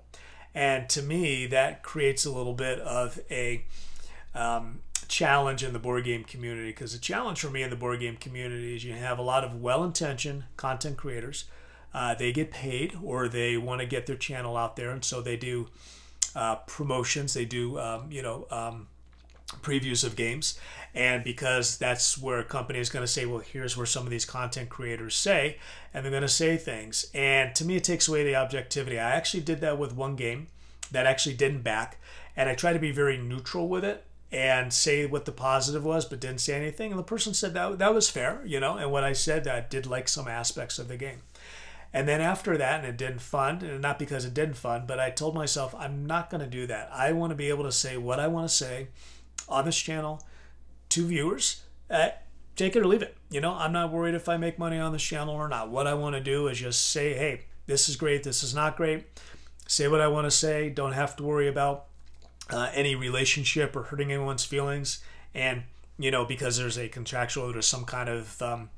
And 0.53 0.88
to 0.91 1.01
me, 1.01 1.45
that 1.48 1.84
creates 1.84 2.24
a 2.24 2.31
little 2.31 2.53
bit 2.53 2.79
of 2.79 3.19
a 3.29 3.65
um, 4.34 4.79
challenge 5.10 5.62
in 5.62 5.74
the 5.74 5.79
board 5.79 6.05
game 6.05 6.24
community 6.24 6.69
because 6.69 6.93
the 6.93 7.00
challenge 7.00 7.41
for 7.41 7.50
me 7.50 7.63
in 7.63 7.69
the 7.69 7.75
board 7.75 8.00
game 8.00 8.15
community 8.15 8.77
is 8.77 8.86
you 8.86 8.93
have 8.93 9.19
a 9.19 9.22
lot 9.22 9.43
of 9.43 9.62
well-intentioned 9.62 10.45
content 10.55 10.95
creators 10.95 11.43
uh, 11.93 12.15
they 12.15 12.31
get 12.31 12.50
paid 12.50 12.98
or 13.03 13.27
they 13.27 13.57
want 13.57 13.81
to 13.81 13.86
get 13.86 14.05
their 14.05 14.15
channel 14.15 14.55
out 14.55 14.77
there 14.77 14.91
and 14.91 15.03
so 15.03 15.22
they 15.22 15.36
do 15.36 15.67
uh, 16.34 16.55
promotions 16.65 17.34
they 17.34 17.45
do 17.45 17.77
um, 17.77 18.10
you 18.10 18.22
know 18.22 18.48
um, 18.50 18.88
previews 19.62 20.04
of 20.04 20.16
games 20.16 20.60
and 20.94 21.24
because 21.24 21.78
that's 21.78 22.18
where 22.18 22.40
a 22.40 22.44
company 22.44 22.80
is 22.80 22.90
going 22.90 23.04
to 23.04 23.12
say 23.12 23.26
well 23.26 23.40
here's 23.40 23.76
where 23.76 23.86
some 23.86 24.04
of 24.04 24.10
these 24.10 24.26
content 24.26 24.70
creators 24.70 25.16
say 25.16 25.58
and 25.94 26.04
they're 26.04 26.12
going 26.12 26.22
to 26.22 26.30
say 26.30 26.58
things 26.58 27.10
and 27.14 27.54
to 27.56 27.66
me 27.66 27.76
it 27.76 27.84
takes 27.84 28.08
away 28.08 28.24
the 28.24 28.36
objectivity 28.36 29.00
i 29.00 29.12
actually 29.12 29.42
did 29.42 29.62
that 29.62 29.78
with 29.78 29.96
one 29.96 30.16
game 30.16 30.48
that 30.92 31.06
actually 31.06 31.36
didn't 31.36 31.62
back 31.62 31.98
and 32.36 32.50
i 32.50 32.56
try 32.56 32.74
to 32.74 32.80
be 32.80 32.92
very 32.92 33.18
neutral 33.18 33.68
with 33.68 33.84
it 33.84 34.06
and 34.32 34.74
say 34.74 35.06
what 35.06 35.24
the 35.24 35.32
positive 35.32 35.86
was, 35.86 36.04
but 36.04 36.20
didn't 36.20 36.42
say 36.42 36.56
anything. 36.56 36.92
And 36.92 37.00
the 37.00 37.04
person 37.04 37.34
said 37.34 37.54
that 37.54 37.80
that 37.80 37.94
was 37.94 38.10
fair, 38.10 38.42
you 38.46 38.60
know. 38.60 38.76
And 38.76 38.92
what 38.92 39.04
I 39.04 39.14
said, 39.14 39.48
I 39.48 39.62
did 39.62 39.86
like 39.86 40.10
some 40.10 40.28
aspects 40.28 40.78
of 40.78 40.90
the 40.90 40.98
game. 40.98 41.20
And 41.94 42.06
then 42.06 42.20
after 42.20 42.58
that, 42.58 42.82
and 42.82 42.88
it 42.88 42.98
didn't 42.98 43.22
fund, 43.22 43.63
and 43.63 43.82
not 43.82 43.98
because 43.98 44.26
it 44.26 44.34
didn't 44.34 44.58
fund, 44.58 44.88
but 44.88 45.00
I 45.00 45.10
told 45.10 45.34
myself 45.36 45.74
I'm 45.74 46.06
not 46.06 46.30
going 46.30 46.41
to 46.41 46.50
do 46.50 46.68
that. 46.68 46.89
I 46.91 47.13
want 47.13 47.32
to 47.32 47.36
be 47.36 47.48
able 47.48 47.63
to 47.63 47.72
say 47.72 47.96
what 47.96 48.20
I 48.20 48.28
want 48.28 48.50
to 48.50 48.54
say 48.54 48.88
on 49.47 49.65
this 49.65 49.77
channel 49.77 50.21
to 50.89 51.05
viewers. 51.05 51.63
Uh, 51.89 52.10
take 52.55 52.75
it 52.75 52.79
or 52.79 52.88
leave 52.88 53.01
it. 53.01 53.15
You 53.29 53.41
know, 53.41 53.53
I'm 53.53 53.71
not 53.71 53.91
worried 53.91 54.15
if 54.15 54.29
I 54.29 54.38
make 54.38 54.58
money 54.58 54.79
on 54.79 54.91
this 54.91 55.03
channel 55.03 55.36
or 55.36 55.47
not. 55.47 55.69
What 55.69 55.88
I 55.88 55.93
want 55.93 56.15
to 56.15 56.21
do 56.21 56.47
is 56.47 56.60
just 56.60 56.91
say, 56.91 57.13
hey, 57.13 57.41
this 57.67 57.89
is 57.89 57.95
great, 57.95 58.23
this 58.23 58.43
is 58.43 58.53
not 58.53 58.77
great. 58.77 59.05
Say 59.67 59.88
what 59.88 60.01
I 60.01 60.08
want 60.08 60.25
to 60.25 60.31
say. 60.31 60.69
Don't 60.69 60.93
have 60.93 61.15
to 61.17 61.23
worry 61.23 61.47
about 61.47 61.86
uh, 62.49 62.69
any 62.73 62.95
relationship 62.95 63.75
or 63.75 63.84
hurting 63.84 64.12
anyone's 64.12 64.45
feelings, 64.45 65.03
and 65.34 65.63
you 65.97 66.12
know 66.12 66.23
because 66.23 66.58
there's 66.58 66.77
a 66.77 66.88
contractual, 66.88 67.51
there's 67.51 67.65
some 67.65 67.86
kind 67.86 68.08
of 68.08 68.39
um, 68.41 68.69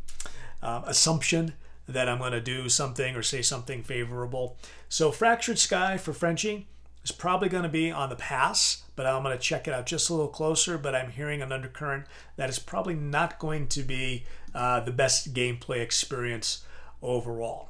uh, 0.61 0.83
assumption 0.85 1.53
that 1.87 2.07
I'm 2.07 2.19
going 2.19 2.31
to 2.33 2.41
do 2.41 2.69
something 2.69 3.15
or 3.15 3.23
say 3.23 3.41
something 3.41 3.83
favorable. 3.83 4.57
So 4.89 5.11
fractured 5.11 5.59
sky 5.59 5.97
for 5.97 6.13
Frenchy 6.13 6.67
is 7.03 7.11
probably 7.11 7.49
going 7.49 7.63
to 7.63 7.69
be 7.69 7.91
on 7.91 8.09
the 8.09 8.15
pass, 8.15 8.83
but 8.97 9.05
I'm 9.05 9.23
going 9.23 9.37
to 9.37 9.41
check 9.41 9.67
it 9.67 9.73
out 9.73 9.85
just 9.85 10.09
a 10.09 10.13
little 10.13 10.27
closer. 10.27 10.77
But 10.77 10.95
I'm 10.95 11.11
hearing 11.11 11.41
an 11.41 11.53
undercurrent 11.53 12.05
that 12.35 12.49
is 12.49 12.59
probably 12.59 12.95
not 12.95 13.39
going 13.39 13.67
to 13.67 13.83
be 13.83 14.25
uh, 14.53 14.81
the 14.81 14.91
best 14.91 15.33
gameplay 15.33 15.79
experience 15.79 16.65
overall. 17.01 17.69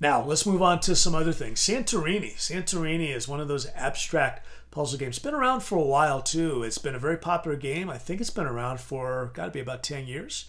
Now, 0.00 0.22
let's 0.22 0.46
move 0.46 0.62
on 0.62 0.80
to 0.80 0.94
some 0.94 1.14
other 1.14 1.32
things. 1.32 1.60
Santorini. 1.60 2.34
Santorini 2.36 3.14
is 3.14 3.26
one 3.26 3.40
of 3.40 3.48
those 3.48 3.66
abstract 3.74 4.46
puzzle 4.70 4.98
games. 4.98 5.16
It's 5.16 5.24
been 5.24 5.34
around 5.34 5.60
for 5.60 5.76
a 5.76 5.82
while, 5.82 6.20
too. 6.22 6.62
It's 6.62 6.78
been 6.78 6.94
a 6.94 7.00
very 7.00 7.16
popular 7.16 7.56
game. 7.56 7.90
I 7.90 7.98
think 7.98 8.20
it's 8.20 8.30
been 8.30 8.46
around 8.46 8.80
for, 8.80 9.32
got 9.34 9.46
to 9.46 9.50
be 9.50 9.60
about 9.60 9.82
10 9.82 10.06
years. 10.06 10.46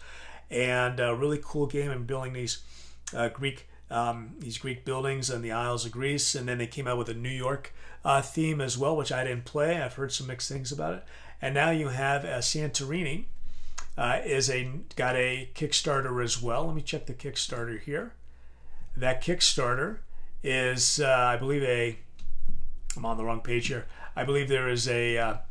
And 0.52 1.00
a 1.00 1.16
really 1.16 1.40
cool 1.44 1.66
game 1.66 1.90
in 1.90 2.06
building 2.06 2.34
these 2.34 2.60
uh, 3.16 3.30
Greek 3.30 3.68
um, 3.90 4.36
these 4.40 4.58
Greek 4.58 4.86
buildings 4.86 5.30
in 5.30 5.42
the 5.42 5.52
Isles 5.52 5.86
of 5.86 5.92
Greece. 5.92 6.36
And 6.36 6.48
then 6.48 6.58
they 6.58 6.68
came 6.68 6.88
out 6.88 6.98
with 6.98 7.10
a 7.10 7.14
New 7.14 7.30
York 7.30 7.74
uh, 8.04 8.22
theme 8.22 8.62
as 8.62 8.78
well, 8.78 8.96
which 8.96 9.12
I 9.12 9.24
didn't 9.24 9.46
play. 9.46 9.82
I've 9.82 9.96
heard 9.96 10.12
some 10.12 10.28
mixed 10.28 10.50
things 10.50 10.72
about 10.72 10.96
it. 10.96 11.04
And 11.42 11.54
now 11.54 11.72
you 11.72 11.90
have 11.90 12.26
uh, 12.26 12.40
Santorini 12.40 13.26
uh, 13.98 14.20
is 14.24 14.50
a 14.50 14.72
got 14.96 15.16
a 15.16 15.50
Kickstarter 15.56 16.24
as 16.24 16.42
well. 16.42 16.66
Let 16.66 16.76
me 16.76 16.82
check 16.82 17.06
the 17.06 17.14
Kickstarter 17.14 17.80
here 17.80 18.14
that 18.96 19.24
Kickstarter 19.24 19.98
is, 20.44 21.00
uh, 21.00 21.08
I 21.08 21.38
believe, 21.38 21.64
a. 21.64 21.98
I'm 22.98 23.06
on 23.06 23.18
the 23.18 23.24
wrong 23.24 23.42
page 23.42 23.68
here. 23.68 23.86
I 24.16 24.24
believe 24.24 24.50
there 24.50 24.68
is 24.68 24.88
a 24.88 25.42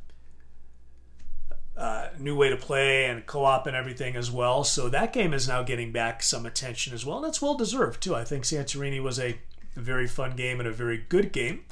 uh, 1.78 2.08
new 2.18 2.36
way 2.36 2.50
to 2.50 2.56
play 2.56 3.06
and 3.06 3.24
co-op 3.24 3.66
and 3.66 3.76
everything 3.76 4.16
as 4.16 4.30
well. 4.30 4.64
So 4.64 4.88
that 4.88 5.12
game 5.12 5.32
is 5.32 5.46
now 5.46 5.62
getting 5.62 5.92
back 5.92 6.22
some 6.22 6.44
attention 6.44 6.92
as 6.92 7.06
well, 7.06 7.18
and 7.18 7.26
it's 7.26 7.40
well 7.40 7.54
deserved 7.54 8.02
too. 8.02 8.16
I 8.16 8.24
think 8.24 8.44
Santorini 8.44 9.00
was 9.00 9.20
a 9.20 9.38
very 9.76 10.08
fun 10.08 10.34
game 10.34 10.58
and 10.58 10.68
a 10.68 10.72
very 10.72 11.04
good 11.08 11.32
game, 11.32 11.64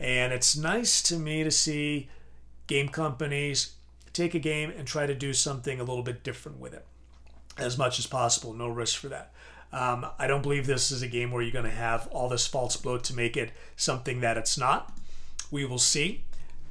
and 0.00 0.32
it's 0.32 0.56
nice 0.56 1.00
to 1.04 1.16
me 1.16 1.44
to 1.44 1.52
see 1.52 2.08
game 2.66 2.88
companies 2.88 3.74
take 4.12 4.34
a 4.34 4.38
game 4.38 4.72
and 4.76 4.86
try 4.86 5.06
to 5.06 5.14
do 5.14 5.32
something 5.32 5.78
a 5.78 5.84
little 5.84 6.02
bit 6.02 6.24
different 6.24 6.58
with 6.58 6.74
it 6.74 6.84
as 7.56 7.78
much 7.78 7.98
as 7.98 8.06
possible. 8.06 8.52
No 8.52 8.68
risk 8.68 8.98
for 8.98 9.08
that. 9.08 9.32
Um, 9.72 10.06
I 10.18 10.26
don't 10.26 10.42
believe 10.42 10.66
this 10.66 10.90
is 10.90 11.02
a 11.02 11.08
game 11.08 11.30
where 11.30 11.42
you're 11.42 11.52
going 11.52 11.64
to 11.64 11.70
have 11.70 12.06
all 12.08 12.28
this 12.28 12.46
false 12.46 12.76
bloat 12.76 13.04
to 13.04 13.14
make 13.14 13.36
it 13.36 13.50
something 13.76 14.20
that 14.20 14.36
it's 14.36 14.56
not. 14.56 14.96
We 15.50 15.64
will 15.64 15.78
see. 15.78 16.24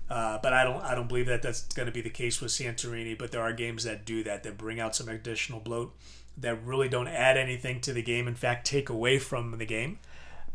Uh, 0.09 0.37
but 0.43 0.53
I 0.53 0.63
don't 0.63 0.83
I 0.83 0.95
don't 0.95 1.07
believe 1.07 1.27
that 1.27 1.41
that's 1.41 1.61
going 1.73 1.85
to 1.85 1.91
be 1.91 2.01
the 2.01 2.09
case 2.09 2.41
with 2.41 2.51
Santorini. 2.51 3.17
But 3.17 3.31
there 3.31 3.41
are 3.41 3.53
games 3.53 3.83
that 3.83 4.05
do 4.05 4.23
that 4.23 4.43
that 4.43 4.57
bring 4.57 4.79
out 4.79 4.95
some 4.95 5.09
additional 5.09 5.59
bloat 5.59 5.95
that 6.37 6.63
really 6.63 6.89
don't 6.89 7.07
add 7.07 7.37
anything 7.37 7.79
to 7.81 7.93
the 7.93 8.01
game. 8.01 8.27
In 8.27 8.35
fact, 8.35 8.65
take 8.65 8.89
away 8.89 9.19
from 9.19 9.57
the 9.57 9.65
game. 9.65 9.99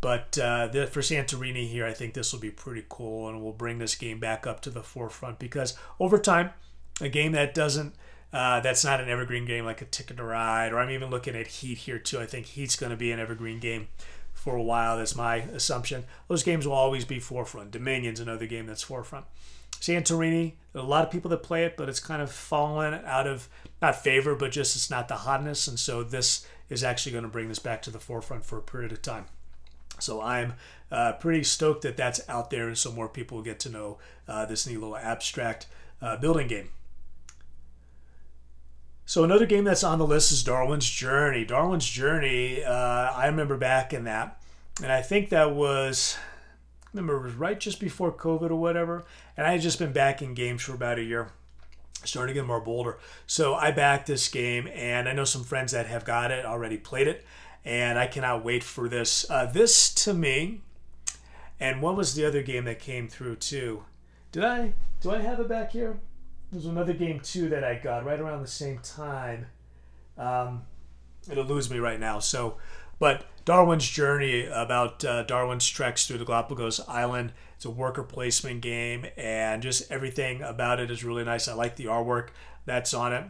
But 0.01 0.39
uh, 0.39 0.69
the, 0.69 0.87
for 0.87 1.01
Santorini 1.01 1.69
here, 1.69 1.85
I 1.85 1.93
think 1.93 2.15
this 2.15 2.33
will 2.33 2.41
be 2.41 2.51
pretty 2.51 2.85
cool 2.89 3.29
and 3.29 3.43
we'll 3.43 3.53
bring 3.53 3.79
this 3.79 3.97
game 3.97 4.21
back 4.21 4.47
up 4.47 4.61
to 4.61 4.71
the 4.71 4.83
forefront 4.83 5.41
because 5.41 5.77
over 5.99 6.19
time, 6.19 6.51
a 7.01 7.09
game 7.09 7.33
that 7.33 7.55
doesn't 7.55 7.95
uh, 8.33 8.61
that's 8.61 8.85
not 8.85 9.01
an 9.01 9.09
evergreen 9.09 9.47
game 9.47 9.65
like 9.65 9.81
a 9.81 9.87
Ticket 9.87 10.19
to 10.19 10.25
Ride, 10.25 10.73
or 10.73 10.79
I'm 10.79 10.91
even 10.91 11.09
looking 11.09 11.35
at 11.35 11.47
Heat 11.47 11.79
here 11.79 11.99
too. 11.99 12.21
I 12.21 12.27
think 12.27 12.47
Heat's 12.47 12.77
going 12.77 12.91
to 12.91 12.97
be 12.97 13.11
an 13.11 13.19
evergreen 13.19 13.59
game 13.59 13.89
for 14.39 14.57
a 14.57 14.63
while. 14.63 14.99
That's 14.99 15.17
my 15.17 15.37
assumption. 15.37 16.05
Those 16.29 16.43
games 16.43 16.67
will 16.67 16.75
always 16.75 17.05
be 17.05 17.19
forefront. 17.19 17.73
Dominion's 17.73 18.21
another 18.21 18.47
game 18.47 18.67
that's 18.67 18.83
forefront. 18.83 19.27
Santorini, 19.73 20.55
a 20.75 20.83
lot 20.83 21.05
of 21.05 21.11
people 21.11 21.31
that 21.31 21.43
play 21.43 21.65
it, 21.65 21.77
but 21.77 21.89
it's 21.89 22.01
kind 22.01 22.23
of 22.23 22.31
fallen 22.31 22.95
out 23.05 23.27
of 23.27 23.49
not 23.81 24.03
favor, 24.03 24.35
but 24.35 24.51
just 24.51 24.75
it's 24.75 24.91
not 24.91 25.09
the 25.09 25.17
hotness. 25.17 25.69
And 25.69 25.79
so 25.79 26.03
this 26.03 26.47
is 26.69 26.83
actually 26.83 27.13
going 27.13 27.25
to 27.25 27.31
bring 27.31 27.49
this 27.49 27.59
back 27.59 27.83
to 27.83 27.91
the 27.91 27.99
forefront 27.99 28.45
for 28.45 28.59
a 28.59 28.63
period 28.63 28.93
of 28.93 29.03
time. 29.03 29.27
So 30.01 30.21
I'm 30.21 30.55
uh, 30.91 31.13
pretty 31.15 31.43
stoked 31.43 31.83
that 31.83 31.97
that's 31.97 32.27
out 32.29 32.51
there, 32.51 32.69
and 32.69 32.79
so 32.79 32.93
more 32.93 33.09
people 33.09 33.39
will 33.39 33.45
get 33.45 33.61
to 33.61 33.69
know 33.69 33.99
uh, 34.27 34.47
this 34.47 34.67
neat 34.67 34.79
little 34.79 34.97
abstract 34.97 35.67
uh, 36.01 36.17
building 36.17 36.47
game. 36.47 36.71
So 39.09 39.25
another 39.25 39.47
game 39.47 39.65
that's 39.65 39.85
on 39.85 39.99
the 39.99 40.07
list 40.07 40.33
is 40.33 40.43
Darwin's 40.43 40.89
Journey. 40.89 41.43
Darwin's 41.43 41.89
Journey, 41.89 42.63
uh, 42.63 42.71
I 42.71 43.25
remember 43.29 43.57
back 43.57 43.95
in 43.95 44.05
that, 44.05 44.39
and 44.83 44.93
I 44.93 45.01
think 45.01 45.31
that 45.31 45.55
was 45.55 46.19
I 46.85 46.89
remember 46.93 47.17
it 47.17 47.23
was 47.23 47.33
right 47.33 47.59
just 47.59 47.81
before 47.81 48.13
COVID 48.13 48.51
or 48.51 48.57
whatever, 48.57 49.07
and 49.35 49.47
I 49.47 49.53
had 49.53 49.63
just 49.63 49.79
been 49.79 49.93
back 49.93 50.21
in 50.21 50.35
games 50.35 50.61
for 50.61 50.75
about 50.75 50.99
a 50.99 51.03
year, 51.03 51.31
starting 52.05 52.35
to 52.35 52.41
get 52.43 52.47
more 52.47 52.61
bolder. 52.61 52.99
So 53.27 53.55
I 53.55 53.71
backed 53.71 54.09
this 54.09 54.29
game, 54.29 54.69
and 54.75 55.09
I 55.09 55.15
know 55.15 55.25
some 55.25 55.43
friends 55.43 55.73
that 55.73 55.87
have 55.87 56.05
got 56.05 56.31
it 56.31 56.45
already 56.45 56.77
played 56.77 57.09
it, 57.09 57.25
and 57.65 57.99
I 57.99 58.09
cannot 58.09 58.45
wait 58.45 58.63
for 58.63 58.91
this. 58.91 59.25
Uh, 59.31 59.47
this 59.47 59.89
to 60.05 60.13
me, 60.13 60.61
and 61.59 61.81
what 61.81 61.97
was 61.97 62.15
the 62.15 62.27
other 62.27 62.43
game 62.43 62.67
that 62.67 62.79
came 62.79 63.09
through 63.09 63.37
too? 63.37 63.85
Did 64.33 64.45
I 64.45 64.75
do 65.01 65.13
I 65.13 65.21
have 65.21 65.41
it 65.41 65.49
back 65.49 65.73
here? 65.73 65.99
There's 66.51 66.67
another 66.67 66.95
game 66.95 67.21
too 67.21 67.49
that 67.51 67.65
I 67.65 67.75
got 67.75 68.05
right 68.05 68.19
around 68.19 68.43
the 68.43 68.49
same 68.49 68.79
time. 68.79 69.47
Um, 70.17 70.63
it'll 71.31 71.45
lose 71.45 71.71
me 71.71 71.79
right 71.79 72.01
now. 72.01 72.19
So, 72.19 72.57
but 72.99 73.27
Darwin's 73.45 73.89
Journey 73.89 74.47
about 74.47 75.05
uh, 75.05 75.23
Darwin's 75.25 75.69
treks 75.69 76.07
through 76.07 76.19
the 76.19 76.25
Galapagos 76.25 76.81
Island. 76.89 77.33
It's 77.57 77.65
a 77.65 77.71
worker 77.71 78.03
placement 78.03 78.61
game, 78.61 79.07
and 79.17 79.63
just 79.63 79.91
everything 79.91 80.43
about 80.43 80.81
it 80.81 80.91
is 80.91 81.05
really 81.05 81.25
nice. 81.25 81.49
I 81.49 81.55
like 81.55 81.77
the 81.77 81.87
artwork 81.87 82.29
that's 82.67 82.95
on 82.95 83.13
it. 83.13 83.25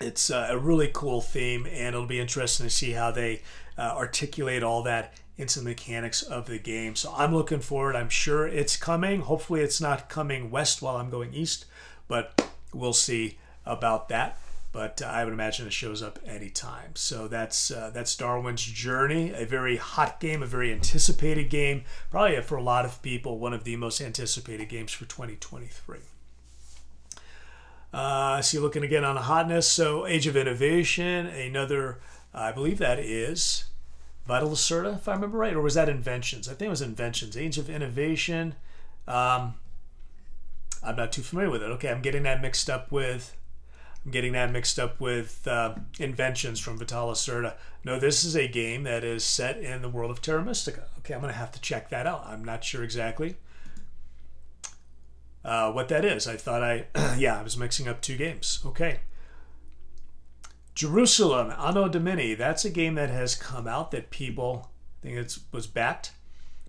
It's 0.00 0.30
uh, 0.30 0.48
a 0.50 0.58
really 0.58 0.90
cool 0.92 1.20
theme, 1.20 1.66
and 1.66 1.94
it'll 1.94 2.06
be 2.06 2.20
interesting 2.20 2.66
to 2.66 2.70
see 2.70 2.92
how 2.92 3.10
they 3.10 3.42
uh, 3.78 3.94
articulate 3.96 4.62
all 4.62 4.82
that 4.82 5.14
into 5.38 5.60
the 5.60 5.64
mechanics 5.64 6.22
of 6.22 6.46
the 6.46 6.58
game. 6.58 6.96
So 6.96 7.12
I'm 7.16 7.34
looking 7.34 7.60
forward. 7.60 7.96
I'm 7.96 8.08
sure 8.08 8.46
it's 8.46 8.76
coming. 8.76 9.22
Hopefully, 9.22 9.60
it's 9.60 9.80
not 9.80 10.08
coming 10.08 10.50
west 10.50 10.82
while 10.82 10.96
I'm 10.96 11.10
going 11.10 11.32
east, 11.32 11.66
but 12.08 12.48
we'll 12.72 12.92
see 12.92 13.38
about 13.64 14.08
that 14.08 14.38
but 14.76 15.00
uh, 15.00 15.06
I 15.06 15.24
would 15.24 15.32
imagine 15.32 15.66
it 15.66 15.72
shows 15.72 16.02
up 16.02 16.18
anytime. 16.26 16.96
So 16.96 17.28
that's 17.28 17.70
uh, 17.70 17.90
that's 17.94 18.14
Darwin's 18.14 18.62
Journey, 18.62 19.32
a 19.32 19.46
very 19.46 19.78
hot 19.78 20.20
game, 20.20 20.42
a 20.42 20.46
very 20.46 20.70
anticipated 20.70 21.48
game, 21.48 21.84
probably 22.10 22.38
for 22.42 22.56
a 22.56 22.62
lot 22.62 22.84
of 22.84 23.00
people 23.00 23.38
one 23.38 23.54
of 23.54 23.64
the 23.64 23.76
most 23.76 24.02
anticipated 24.02 24.68
games 24.68 24.92
for 24.92 25.06
2023. 25.06 26.00
Uh, 27.90 28.42
so 28.42 28.60
looking 28.60 28.84
again 28.84 29.02
on 29.02 29.14
the 29.14 29.22
hotness. 29.22 29.66
So 29.66 30.06
Age 30.06 30.26
of 30.26 30.36
Innovation, 30.36 31.24
another, 31.24 31.98
I 32.34 32.52
believe 32.52 32.76
that 32.76 32.98
is 32.98 33.64
Vital 34.26 34.50
Lacerda, 34.50 34.96
if 34.96 35.08
I 35.08 35.14
remember 35.14 35.38
right, 35.38 35.54
or 35.54 35.62
was 35.62 35.72
that 35.74 35.88
Inventions? 35.88 36.50
I 36.50 36.52
think 36.52 36.66
it 36.66 36.70
was 36.70 36.82
Inventions. 36.82 37.34
Age 37.34 37.56
of 37.56 37.70
Innovation. 37.70 38.56
Um, 39.08 39.54
I'm 40.82 40.96
not 40.96 41.12
too 41.12 41.22
familiar 41.22 41.50
with 41.50 41.62
it. 41.62 41.66
Okay, 41.72 41.90
I'm 41.90 42.02
getting 42.02 42.22
that 42.24 42.40
mixed 42.40 42.70
up 42.70 42.90
with 42.92 43.36
I'm 44.04 44.12
getting 44.12 44.32
that 44.32 44.52
mixed 44.52 44.78
up 44.78 45.00
with 45.00 45.46
uh, 45.48 45.74
Inventions 45.98 46.60
from 46.60 46.78
Vital 46.78 47.08
Lacerda. 47.08 47.54
No, 47.84 47.98
this 47.98 48.24
is 48.24 48.36
a 48.36 48.46
game 48.46 48.84
that 48.84 49.02
is 49.02 49.24
set 49.24 49.58
in 49.58 49.82
the 49.82 49.88
world 49.88 50.12
of 50.12 50.22
Terra 50.22 50.44
Mystica. 50.44 50.84
Okay, 50.98 51.12
I'm 51.12 51.20
going 51.20 51.32
to 51.32 51.38
have 51.38 51.50
to 51.52 51.60
check 51.60 51.90
that 51.90 52.06
out. 52.06 52.24
I'm 52.24 52.44
not 52.44 52.62
sure 52.62 52.84
exactly 52.84 53.36
uh, 55.44 55.72
what 55.72 55.88
that 55.88 56.04
is. 56.04 56.26
I 56.26 56.36
thought 56.36 56.62
I, 56.62 56.86
yeah, 57.18 57.38
I 57.38 57.42
was 57.42 57.56
mixing 57.56 57.88
up 57.88 58.00
two 58.00 58.16
games. 58.16 58.60
Okay. 58.64 59.00
Jerusalem, 60.74 61.52
Anno 61.58 61.88
Domini. 61.88 62.34
That's 62.34 62.64
a 62.64 62.70
game 62.70 62.96
that 62.96 63.10
has 63.10 63.34
come 63.34 63.66
out 63.66 63.92
that 63.92 64.10
people 64.10 64.70
I 65.00 65.06
think 65.06 65.18
it 65.18 65.38
was 65.52 65.66
backed, 65.66 66.12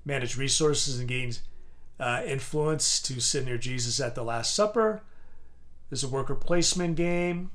manage 0.05 0.37
resources 0.37 0.99
and 0.99 1.07
gain 1.07 1.33
uh, 1.99 2.21
influence 2.25 3.01
to 3.01 3.19
sit 3.19 3.45
near 3.45 3.57
Jesus 3.57 3.99
at 3.99 4.15
the 4.15 4.23
Last 4.23 4.55
Supper. 4.55 5.01
Is 5.89 6.03
a 6.03 6.09
worker 6.09 6.35
placement 6.35 6.97
game. 6.97 7.49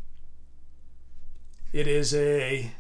It 1.73 1.87
is 1.87 2.15
a 2.15 2.73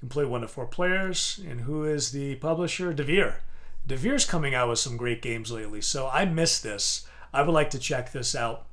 you 0.00 0.08
can 0.08 0.08
play 0.08 0.24
one 0.24 0.40
to 0.40 0.48
four 0.48 0.66
players. 0.66 1.40
And 1.46 1.62
who 1.62 1.84
is 1.84 2.12
the 2.12 2.36
publisher? 2.36 2.94
Devir. 2.94 3.36
Devir's 3.86 4.24
coming 4.24 4.54
out 4.54 4.68
with 4.68 4.78
some 4.78 4.96
great 4.96 5.20
games 5.20 5.50
lately, 5.50 5.80
so 5.80 6.08
I 6.08 6.24
missed 6.24 6.62
this. 6.62 7.06
I 7.32 7.42
would 7.42 7.52
like 7.52 7.70
to 7.70 7.78
check 7.78 8.12
this 8.12 8.34
out, 8.34 8.66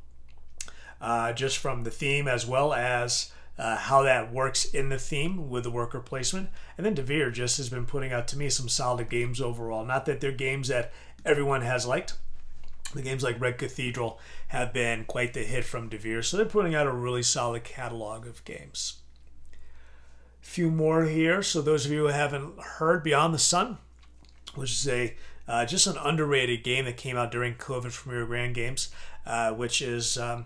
uh, 1.01 1.33
just 1.33 1.57
from 1.57 1.83
the 1.83 1.91
theme 1.91 2.27
as 2.27 2.45
well 2.45 2.73
as 2.73 3.31
uh, 3.57 3.77
how 3.77 4.03
that 4.03 4.31
works 4.31 4.65
in 4.65 4.89
the 4.89 4.99
theme 4.99 5.49
with 5.49 5.63
the 5.63 5.71
worker 5.71 5.99
placement. 5.99 6.49
And 6.77 6.85
then 6.85 6.95
Devir 6.95 7.33
just 7.33 7.57
has 7.57 7.69
been 7.69 7.85
putting 7.85 8.11
out 8.11 8.27
to 8.29 8.37
me 8.37 8.49
some 8.49 8.69
solid 8.69 9.09
games 9.09 9.41
overall. 9.41 9.83
Not 9.83 10.05
that 10.05 10.21
they're 10.21 10.31
games 10.31 10.67
that 10.67 10.91
everyone 11.27 11.61
has 11.61 11.85
liked, 11.85 12.13
the 12.93 13.01
games 13.01 13.23
like 13.23 13.39
Red 13.39 13.57
Cathedral 13.57 14.19
have 14.49 14.73
been 14.73 15.05
quite 15.05 15.33
the 15.33 15.43
hit 15.43 15.65
from 15.65 15.89
Devir, 15.89 16.23
so 16.23 16.37
they're 16.37 16.45
putting 16.45 16.73
out 16.73 16.87
a 16.87 16.91
really 16.91 17.23
solid 17.23 17.63
catalog 17.63 18.25
of 18.25 18.43
games. 18.45 18.97
A 20.41 20.45
few 20.45 20.71
more 20.71 21.05
here. 21.05 21.43
So 21.43 21.61
those 21.61 21.85
of 21.85 21.91
you 21.91 22.03
who 22.03 22.07
haven't 22.07 22.59
heard, 22.59 23.03
Beyond 23.03 23.33
the 23.33 23.39
Sun, 23.39 23.77
which 24.55 24.71
is 24.71 24.87
a 24.87 25.15
uh, 25.47 25.65
just 25.65 25.87
an 25.87 25.97
underrated 25.97 26.63
game 26.63 26.85
that 26.85 26.97
came 26.97 27.15
out 27.15 27.31
during 27.31 27.55
COVID 27.55 27.91
from 27.91 28.11
Rio 28.11 28.25
Grande 28.25 28.53
Games, 28.53 28.89
uh, 29.25 29.53
which 29.53 29.81
is 29.81 30.17
um, 30.17 30.45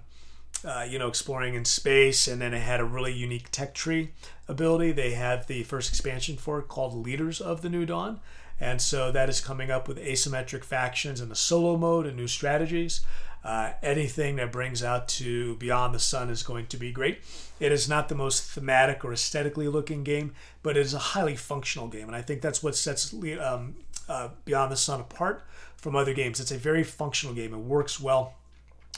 uh, 0.64 0.86
you 0.88 1.00
know 1.00 1.08
exploring 1.08 1.56
in 1.56 1.66
space, 1.66 2.28
and 2.28 2.42
then 2.42 2.54
it 2.54 2.62
had 2.62 2.80
a 2.80 2.86
really 2.86 3.14
unique 3.14 3.50
tech 3.52 3.74
tree 3.74 4.12
ability. 4.48 4.92
They 4.92 5.12
have 5.12 5.48
the 5.48 5.64
first 5.64 5.90
expansion 5.90 6.38
for 6.38 6.60
it 6.60 6.68
called 6.68 6.94
Leaders 6.94 7.42
of 7.42 7.62
the 7.62 7.70
New 7.70 7.86
Dawn. 7.86 8.20
And 8.62 8.80
so 8.80 9.12
that 9.12 9.28
is 9.28 9.42
coming 9.42 9.72
up 9.72 9.88
with 9.88 9.98
asymmetric 9.98 10.64
factions 10.64 11.20
in 11.20 11.30
the 11.30 11.36
solo 11.36 11.76
mode 11.76 12.06
and 12.06 12.16
new 12.16 12.28
strategies. 12.28 13.02
Uh, 13.44 13.72
anything 13.82 14.36
that 14.36 14.52
brings 14.52 14.84
out 14.84 15.08
to 15.08 15.56
Beyond 15.56 15.96
the 15.96 16.00
Sun 16.00 16.30
is 16.30 16.44
going 16.44 16.68
to 16.68 16.78
be 16.78 16.92
great. 16.92 17.22
It 17.60 17.72
is 17.72 17.90
not 17.90 18.08
the 18.08 18.14
most 18.16 18.44
thematic 18.44 19.04
or 19.04 19.12
aesthetically 19.12 19.68
looking 19.68 20.04
game, 20.04 20.36
but 20.62 20.78
it 20.78 20.82
is 20.82 20.94
a 20.94 21.00
highly 21.00 21.36
functional 21.36 21.88
game. 21.88 22.06
And 22.06 22.16
I 22.16 22.22
think 22.22 22.42
that's 22.42 22.62
what 22.62 22.76
sets 22.76 23.12
um, 23.42 23.78
uh, 24.08 24.30
Beyond 24.46 24.72
the 24.72 24.78
Sun 24.78 25.00
apart 25.00 25.44
from 25.76 25.96
other 25.96 26.14
games. 26.14 26.40
It's 26.40 26.52
a 26.52 26.58
very 26.58 26.84
functional 26.84 27.34
game. 27.34 27.56
It 27.56 27.58
works 27.58 28.00
well 28.00 28.36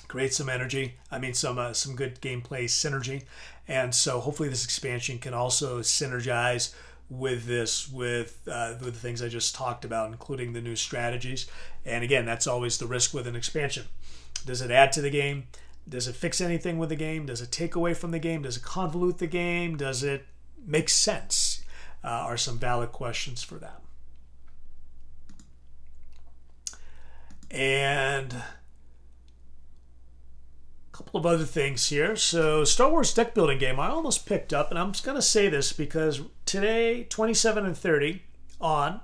creates 0.10 0.38
some 0.38 0.50
energy. 0.50 0.96
I 1.10 1.18
mean, 1.18 1.34
some 1.34 1.58
uh, 1.58 1.74
some 1.74 1.96
good 1.96 2.22
gameplay 2.22 2.66
synergy, 2.66 3.24
and 3.68 3.96
so 3.96 4.20
hopefully 4.20 4.50
this 4.50 4.64
expansion 4.64 5.18
can 5.18 5.34
also 5.34 5.80
synergize 5.80 6.74
with 7.10 7.46
this 7.46 7.90
with 7.90 8.48
uh, 8.52 8.76
with 8.82 8.94
the 8.94 9.00
things 9.00 9.22
I 9.22 9.28
just 9.28 9.56
talked 9.56 9.86
about, 9.86 10.12
including 10.12 10.54
the 10.54 10.62
new 10.62 10.76
strategies. 10.76 11.48
And 11.86 12.04
again, 12.04 12.26
that's 12.26 12.48
always 12.48 12.78
the 12.78 12.88
risk 12.88 13.14
with 13.14 13.28
an 13.28 13.36
expansion. 13.36 13.86
Does 14.46 14.62
it 14.62 14.72
add 14.72 14.92
to 14.94 15.02
the 15.02 15.10
game? 15.10 15.48
Does 15.88 16.08
it 16.08 16.16
fix 16.16 16.40
anything 16.40 16.78
with 16.78 16.90
the 16.90 16.96
game? 16.96 17.26
Does 17.26 17.42
it 17.42 17.52
take 17.52 17.76
away 17.76 17.94
from 17.94 18.12
the 18.12 18.20
game? 18.20 18.44
Does 18.44 18.58
it 18.58 18.64
convolute 18.64 19.18
the 19.18 19.28
game? 19.28 19.76
Does 19.76 20.04
it 20.04 20.26
make 20.66 20.90
sense? 20.90 21.64
Uh, 22.04 22.08
are 22.08 22.38
some 22.38 22.58
valid 22.58 22.92
questions 22.92 23.44
for 23.44 23.56
that. 23.56 23.82
And 27.52 28.36
couple 31.04 31.20
of 31.20 31.26
other 31.26 31.46
things 31.46 31.90
here. 31.90 32.16
So, 32.16 32.64
Star 32.64 32.90
Wars 32.90 33.14
deck 33.14 33.34
building 33.34 33.58
game, 33.58 33.80
I 33.80 33.90
almost 33.90 34.26
picked 34.26 34.54
up, 34.54 34.70
and 34.70 34.80
I'm 34.80 34.92
just 34.92 35.04
going 35.04 35.16
to 35.16 35.22
say 35.22 35.50
this 35.50 35.74
because 35.74 36.22
today, 36.46 37.06
27 37.10 37.66
and 37.66 37.78
30 37.78 38.22
on 38.62 39.02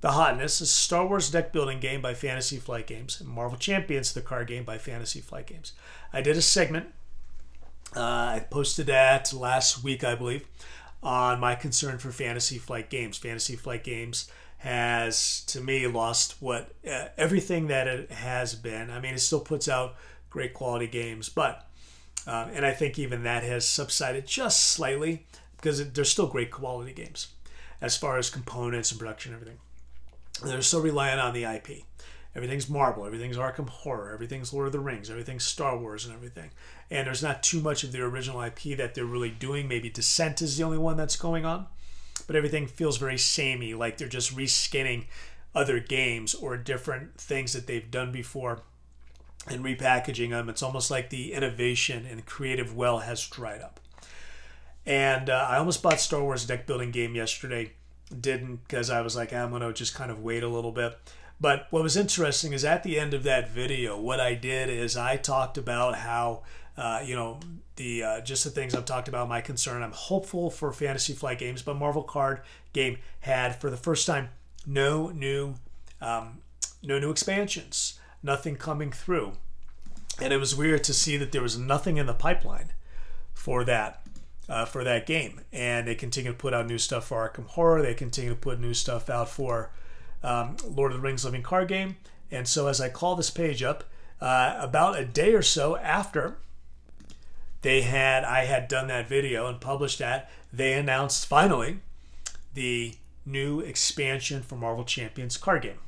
the 0.00 0.12
hotness 0.12 0.60
is 0.60 0.70
Star 0.70 1.06
Wars 1.06 1.30
deck 1.30 1.52
building 1.52 1.80
game 1.80 2.02
by 2.02 2.14
Fantasy 2.14 2.58
Flight 2.58 2.86
Games 2.86 3.20
and 3.20 3.28
Marvel 3.28 3.56
Champions, 3.58 4.12
the 4.12 4.20
card 4.20 4.48
game 4.48 4.64
by 4.64 4.78
Fantasy 4.78 5.20
Flight 5.20 5.46
Games. 5.46 5.72
I 6.12 6.20
did 6.20 6.36
a 6.36 6.42
segment. 6.42 6.86
Uh, 7.96 8.00
I 8.00 8.46
posted 8.50 8.86
that 8.86 9.32
last 9.32 9.84
week, 9.84 10.04
I 10.04 10.14
believe, 10.14 10.46
on 11.02 11.40
my 11.40 11.54
concern 11.54 11.98
for 11.98 12.10
Fantasy 12.10 12.58
Flight 12.58 12.90
Games. 12.90 13.16
Fantasy 13.16 13.56
Flight 13.56 13.84
Games 13.84 14.30
has, 14.58 15.42
to 15.46 15.60
me, 15.60 15.86
lost 15.86 16.36
what 16.40 16.74
uh, 16.90 17.06
everything 17.16 17.68
that 17.68 17.86
it 17.86 18.10
has 18.10 18.54
been. 18.54 18.90
I 18.90 19.00
mean, 19.00 19.14
it 19.14 19.20
still 19.20 19.40
puts 19.40 19.68
out 19.68 19.96
great 20.34 20.52
quality 20.52 20.88
games. 20.88 21.28
But 21.28 21.64
um, 22.26 22.50
and 22.52 22.66
I 22.66 22.72
think 22.72 22.98
even 22.98 23.22
that 23.22 23.44
has 23.44 23.66
subsided 23.66 24.26
just 24.26 24.66
slightly 24.66 25.26
because 25.56 25.92
they're 25.92 26.04
still 26.04 26.26
great 26.26 26.50
quality 26.50 26.92
games 26.92 27.28
as 27.80 27.96
far 27.96 28.18
as 28.18 28.30
components 28.30 28.90
and 28.90 28.98
production 28.98 29.32
and 29.32 29.40
everything. 29.40 29.60
They're 30.42 30.60
still 30.62 30.82
reliant 30.82 31.20
on 31.20 31.34
the 31.34 31.44
IP. 31.44 31.84
Everything's 32.34 32.68
Marvel, 32.68 33.06
everything's 33.06 33.36
Arkham 33.36 33.68
Horror, 33.68 34.12
everything's 34.12 34.52
Lord 34.52 34.66
of 34.66 34.72
the 34.72 34.80
Rings, 34.80 35.08
everything's 35.08 35.44
Star 35.44 35.78
Wars 35.78 36.04
and 36.04 36.12
everything. 36.12 36.50
And 36.90 37.06
there's 37.06 37.22
not 37.22 37.44
too 37.44 37.60
much 37.60 37.84
of 37.84 37.92
the 37.92 38.02
original 38.02 38.42
IP 38.42 38.76
that 38.76 38.94
they're 38.94 39.04
really 39.04 39.30
doing. 39.30 39.68
Maybe 39.68 39.88
Descent 39.88 40.42
is 40.42 40.56
the 40.56 40.64
only 40.64 40.78
one 40.78 40.96
that's 40.96 41.14
going 41.14 41.44
on. 41.44 41.66
But 42.26 42.34
everything 42.34 42.66
feels 42.66 42.98
very 42.98 43.18
samey, 43.18 43.74
like 43.74 43.98
they're 43.98 44.08
just 44.08 44.36
reskinning 44.36 45.04
other 45.54 45.78
games 45.78 46.34
or 46.34 46.56
different 46.56 47.20
things 47.20 47.52
that 47.52 47.68
they've 47.68 47.88
done 47.88 48.10
before 48.10 48.62
and 49.48 49.64
repackaging 49.64 50.30
them. 50.30 50.48
It's 50.48 50.62
almost 50.62 50.90
like 50.90 51.10
the 51.10 51.32
innovation 51.32 52.06
and 52.10 52.24
creative 52.24 52.74
well 52.74 53.00
has 53.00 53.26
dried 53.26 53.60
up. 53.60 53.80
And 54.86 55.30
uh, 55.30 55.46
I 55.48 55.58
almost 55.58 55.82
bought 55.82 56.00
Star 56.00 56.22
Wars 56.22 56.46
deck 56.46 56.66
building 56.66 56.90
game 56.90 57.14
yesterday. 57.14 57.72
Didn't 58.20 58.56
because 58.66 58.90
I 58.90 59.00
was 59.00 59.16
like, 59.16 59.32
I'm 59.32 59.58
to 59.58 59.72
just 59.72 59.94
kind 59.94 60.10
of 60.10 60.22
wait 60.22 60.42
a 60.42 60.48
little 60.48 60.72
bit. 60.72 60.98
But 61.40 61.66
what 61.70 61.82
was 61.82 61.96
interesting 61.96 62.52
is 62.52 62.64
at 62.64 62.82
the 62.82 62.98
end 62.98 63.14
of 63.14 63.22
that 63.24 63.50
video, 63.50 63.98
what 63.98 64.20
I 64.20 64.34
did 64.34 64.68
is 64.68 64.96
I 64.96 65.16
talked 65.16 65.58
about 65.58 65.96
how, 65.96 66.42
uh, 66.76 67.02
you 67.04 67.16
know, 67.16 67.40
the 67.76 68.04
uh, 68.04 68.20
just 68.20 68.44
the 68.44 68.50
things 68.50 68.74
I've 68.74 68.84
talked 68.84 69.08
about, 69.08 69.28
my 69.28 69.40
concern. 69.40 69.82
I'm 69.82 69.92
hopeful 69.92 70.50
for 70.50 70.72
Fantasy 70.72 71.12
Flight 71.12 71.38
games, 71.38 71.62
but 71.62 71.74
Marvel 71.76 72.02
Card 72.02 72.42
Game 72.72 72.98
had 73.20 73.60
for 73.60 73.70
the 73.70 73.76
first 73.76 74.06
time 74.06 74.28
no 74.66 75.08
new 75.08 75.54
Um, 76.00 76.42
no 76.82 76.98
new 76.98 77.10
expansions, 77.10 77.98
nothing 78.24 78.56
coming 78.56 78.90
through. 78.90 79.32
And 80.20 80.32
it 80.32 80.38
was 80.38 80.56
weird 80.56 80.82
to 80.84 80.94
see 80.94 81.16
that 81.16 81.32
there 81.32 81.42
was 81.42 81.58
nothing 81.58 81.96
in 81.98 82.06
the 82.06 82.14
pipeline 82.14 82.72
for 83.32 83.64
that. 83.64 84.00
Uh, 84.46 84.66
for 84.66 84.84
that 84.84 85.06
game, 85.06 85.40
and 85.54 85.88
they 85.88 85.94
continue 85.94 86.30
to 86.30 86.36
put 86.36 86.52
out 86.52 86.66
new 86.66 86.76
stuff 86.76 87.06
for 87.06 87.26
Arkham 87.26 87.46
Horror. 87.46 87.80
They 87.80 87.94
continue 87.94 88.28
to 88.28 88.36
put 88.36 88.60
new 88.60 88.74
stuff 88.74 89.08
out 89.08 89.30
for 89.30 89.70
um, 90.22 90.58
Lord 90.66 90.92
of 90.92 90.98
the 90.98 91.02
Rings 91.02 91.24
Living 91.24 91.42
Card 91.42 91.66
Game. 91.66 91.96
And 92.30 92.46
so, 92.46 92.66
as 92.66 92.78
I 92.78 92.90
call 92.90 93.16
this 93.16 93.30
page 93.30 93.62
up, 93.62 93.84
uh, 94.20 94.54
about 94.58 94.98
a 94.98 95.06
day 95.06 95.32
or 95.32 95.40
so 95.40 95.78
after 95.78 96.36
they 97.62 97.80
had 97.80 98.24
I 98.24 98.44
had 98.44 98.68
done 98.68 98.88
that 98.88 99.08
video 99.08 99.46
and 99.46 99.58
published 99.60 99.98
that, 100.00 100.30
they 100.52 100.74
announced 100.74 101.26
finally 101.26 101.78
the 102.52 102.96
new 103.24 103.60
expansion 103.60 104.42
for 104.42 104.56
Marvel 104.56 104.84
Champions 104.84 105.38
card 105.38 105.62
game. 105.62 105.78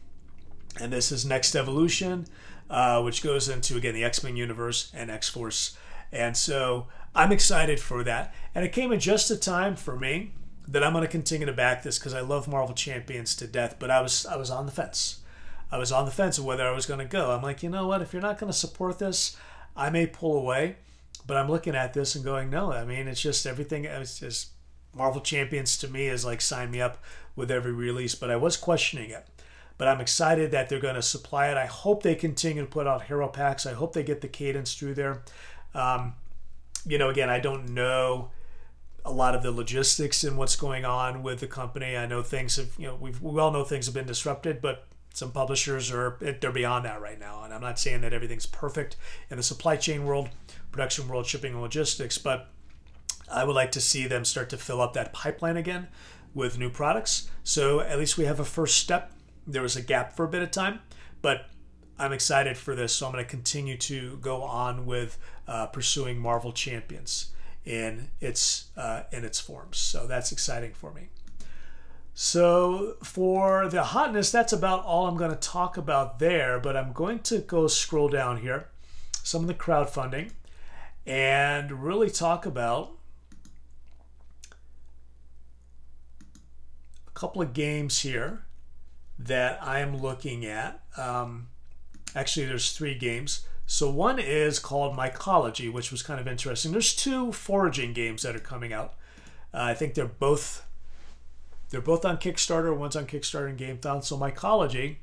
And 0.80 0.92
this 0.92 1.10
is 1.10 1.24
Next 1.24 1.54
Evolution, 1.54 2.26
uh, 2.68 3.02
which 3.02 3.22
goes 3.22 3.48
into 3.48 3.76
again 3.76 3.94
the 3.94 4.04
X 4.04 4.22
Men 4.22 4.36
universe 4.36 4.92
and 4.94 5.10
X 5.10 5.28
Force. 5.28 5.76
And 6.12 6.36
so 6.36 6.86
I'm 7.14 7.32
excited 7.32 7.80
for 7.80 8.04
that. 8.04 8.34
And 8.54 8.64
it 8.64 8.72
came 8.72 8.92
in 8.92 9.00
just 9.00 9.28
the 9.28 9.36
time 9.36 9.76
for 9.76 9.96
me 9.96 10.32
that 10.68 10.82
I'm 10.82 10.92
going 10.92 11.04
to 11.04 11.10
continue 11.10 11.46
to 11.46 11.52
back 11.52 11.82
this 11.82 11.98
because 11.98 12.14
I 12.14 12.20
love 12.20 12.48
Marvel 12.48 12.74
Champions 12.74 13.34
to 13.36 13.46
death. 13.46 13.76
But 13.78 13.90
I 13.90 14.00
was 14.00 14.26
I 14.26 14.36
was 14.36 14.50
on 14.50 14.66
the 14.66 14.72
fence. 14.72 15.20
I 15.70 15.78
was 15.78 15.90
on 15.90 16.04
the 16.04 16.12
fence 16.12 16.38
of 16.38 16.44
whether 16.44 16.66
I 16.66 16.74
was 16.74 16.86
going 16.86 17.00
to 17.00 17.06
go. 17.06 17.32
I'm 17.32 17.42
like, 17.42 17.62
you 17.62 17.68
know 17.68 17.88
what? 17.88 18.02
If 18.02 18.12
you're 18.12 18.22
not 18.22 18.38
going 18.38 18.52
to 18.52 18.56
support 18.58 18.98
this, 18.98 19.36
I 19.76 19.90
may 19.90 20.06
pull 20.06 20.36
away. 20.36 20.76
But 21.26 21.36
I'm 21.36 21.50
looking 21.50 21.74
at 21.74 21.92
this 21.92 22.14
and 22.14 22.24
going, 22.24 22.50
no, 22.50 22.72
I 22.72 22.84
mean, 22.84 23.08
it's 23.08 23.20
just 23.20 23.46
everything. 23.46 23.84
It's 23.84 24.20
just 24.20 24.50
Marvel 24.94 25.20
Champions 25.20 25.76
to 25.78 25.88
me 25.88 26.06
is 26.06 26.24
like 26.24 26.40
sign 26.40 26.70
me 26.70 26.80
up 26.80 27.02
with 27.34 27.50
every 27.50 27.72
release. 27.72 28.14
But 28.14 28.30
I 28.30 28.36
was 28.36 28.56
questioning 28.56 29.10
it. 29.10 29.26
But 29.78 29.88
I'm 29.88 30.00
excited 30.00 30.50
that 30.52 30.68
they're 30.68 30.80
going 30.80 30.94
to 30.94 31.02
supply 31.02 31.48
it. 31.48 31.56
I 31.56 31.66
hope 31.66 32.02
they 32.02 32.14
continue 32.14 32.62
to 32.62 32.68
put 32.68 32.86
out 32.86 33.02
hero 33.02 33.28
packs. 33.28 33.66
I 33.66 33.74
hope 33.74 33.92
they 33.92 34.02
get 34.02 34.20
the 34.20 34.28
cadence 34.28 34.74
through 34.74 34.94
there. 34.94 35.22
Um, 35.74 36.14
you 36.86 36.98
know, 36.98 37.10
again, 37.10 37.28
I 37.28 37.40
don't 37.40 37.70
know 37.70 38.30
a 39.04 39.12
lot 39.12 39.34
of 39.34 39.42
the 39.42 39.52
logistics 39.52 40.24
and 40.24 40.36
what's 40.36 40.56
going 40.56 40.84
on 40.84 41.22
with 41.22 41.40
the 41.40 41.46
company. 41.46 41.96
I 41.96 42.06
know 42.06 42.22
things 42.22 42.56
have, 42.56 42.70
you 42.78 42.86
know, 42.86 42.96
we 42.96 43.12
we 43.20 43.40
all 43.40 43.52
know 43.52 43.64
things 43.64 43.86
have 43.86 43.94
been 43.94 44.06
disrupted, 44.06 44.60
but 44.60 44.86
some 45.12 45.30
publishers 45.30 45.92
are 45.92 46.16
they're 46.20 46.50
beyond 46.50 46.84
that 46.84 47.00
right 47.00 47.18
now. 47.18 47.44
And 47.44 47.54
I'm 47.54 47.60
not 47.60 47.78
saying 47.78 48.00
that 48.02 48.12
everything's 48.12 48.46
perfect 48.46 48.96
in 49.30 49.36
the 49.36 49.42
supply 49.42 49.76
chain 49.76 50.04
world 50.04 50.30
production 50.72 51.08
world, 51.08 51.26
shipping 51.26 51.52
and 51.52 51.62
logistics. 51.62 52.18
But 52.18 52.48
I 53.30 53.44
would 53.44 53.54
like 53.54 53.72
to 53.72 53.80
see 53.80 54.06
them 54.06 54.24
start 54.24 54.50
to 54.50 54.56
fill 54.56 54.80
up 54.80 54.92
that 54.94 55.12
pipeline 55.12 55.56
again 55.56 55.88
with 56.34 56.58
new 56.58 56.68
products. 56.68 57.30
So 57.44 57.80
at 57.80 57.98
least 57.98 58.18
we 58.18 58.24
have 58.26 58.40
a 58.40 58.44
first 58.44 58.76
step. 58.76 59.10
There 59.46 59.62
was 59.62 59.76
a 59.76 59.82
gap 59.82 60.12
for 60.14 60.24
a 60.24 60.28
bit 60.28 60.42
of 60.42 60.50
time, 60.50 60.80
but 61.22 61.46
I'm 61.98 62.12
excited 62.12 62.56
for 62.56 62.74
this. 62.74 62.94
So 62.94 63.06
I'm 63.06 63.12
going 63.12 63.24
to 63.24 63.30
continue 63.30 63.76
to 63.78 64.16
go 64.18 64.42
on 64.42 64.86
with 64.86 65.18
uh, 65.46 65.66
pursuing 65.66 66.18
Marvel 66.18 66.52
Champions 66.52 67.32
in 67.64 68.08
its 68.20 68.66
uh, 68.76 69.04
in 69.12 69.24
its 69.24 69.40
forms. 69.40 69.78
So 69.78 70.06
that's 70.06 70.32
exciting 70.32 70.72
for 70.72 70.92
me. 70.92 71.08
So 72.14 72.96
for 73.02 73.68
the 73.68 73.84
hotness, 73.84 74.32
that's 74.32 74.52
about 74.52 74.84
all 74.84 75.06
I'm 75.06 75.16
going 75.16 75.30
to 75.30 75.36
talk 75.36 75.76
about 75.76 76.18
there. 76.18 76.58
But 76.58 76.76
I'm 76.76 76.92
going 76.92 77.20
to 77.20 77.38
go 77.38 77.66
scroll 77.66 78.08
down 78.08 78.38
here, 78.38 78.68
some 79.22 79.42
of 79.42 79.48
the 79.48 79.54
crowdfunding 79.54 80.30
and 81.06 81.84
really 81.84 82.10
talk 82.10 82.44
about 82.44 82.90
a 87.06 87.10
couple 87.14 87.40
of 87.40 87.52
games 87.52 88.00
here 88.00 88.45
that 89.18 89.58
I 89.62 89.80
am 89.80 89.96
looking 89.96 90.44
at. 90.44 90.82
Um, 90.96 91.48
actually, 92.14 92.46
there's 92.46 92.72
three 92.72 92.94
games. 92.94 93.46
So 93.66 93.90
one 93.90 94.18
is 94.18 94.58
called 94.58 94.96
Mycology, 94.96 95.72
which 95.72 95.90
was 95.90 96.02
kind 96.02 96.20
of 96.20 96.28
interesting. 96.28 96.72
There's 96.72 96.94
two 96.94 97.32
foraging 97.32 97.92
games 97.92 98.22
that 98.22 98.36
are 98.36 98.40
coming 98.40 98.72
out. 98.72 98.94
Uh, 99.52 99.62
I 99.62 99.74
think 99.74 99.94
they're 99.94 100.06
both 100.06 100.64
they're 101.70 101.80
both 101.80 102.04
on 102.04 102.18
Kickstarter. 102.18 102.76
One's 102.76 102.94
on 102.94 103.06
Kickstarter 103.06 103.48
and 103.48 103.58
GameFound. 103.58 104.04
So 104.04 104.16
Mycology 104.16 104.96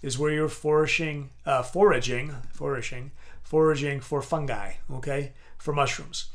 is 0.00 0.18
where 0.18 0.30
you're 0.30 0.48
foraging, 0.48 1.30
uh, 1.44 1.62
foraging, 1.62 2.34
foraging 2.52 3.10
foraging 3.48 3.98
for 3.98 4.20
fungi, 4.20 4.72
okay, 4.92 5.32
for 5.56 5.72
mushrooms. 5.72 6.26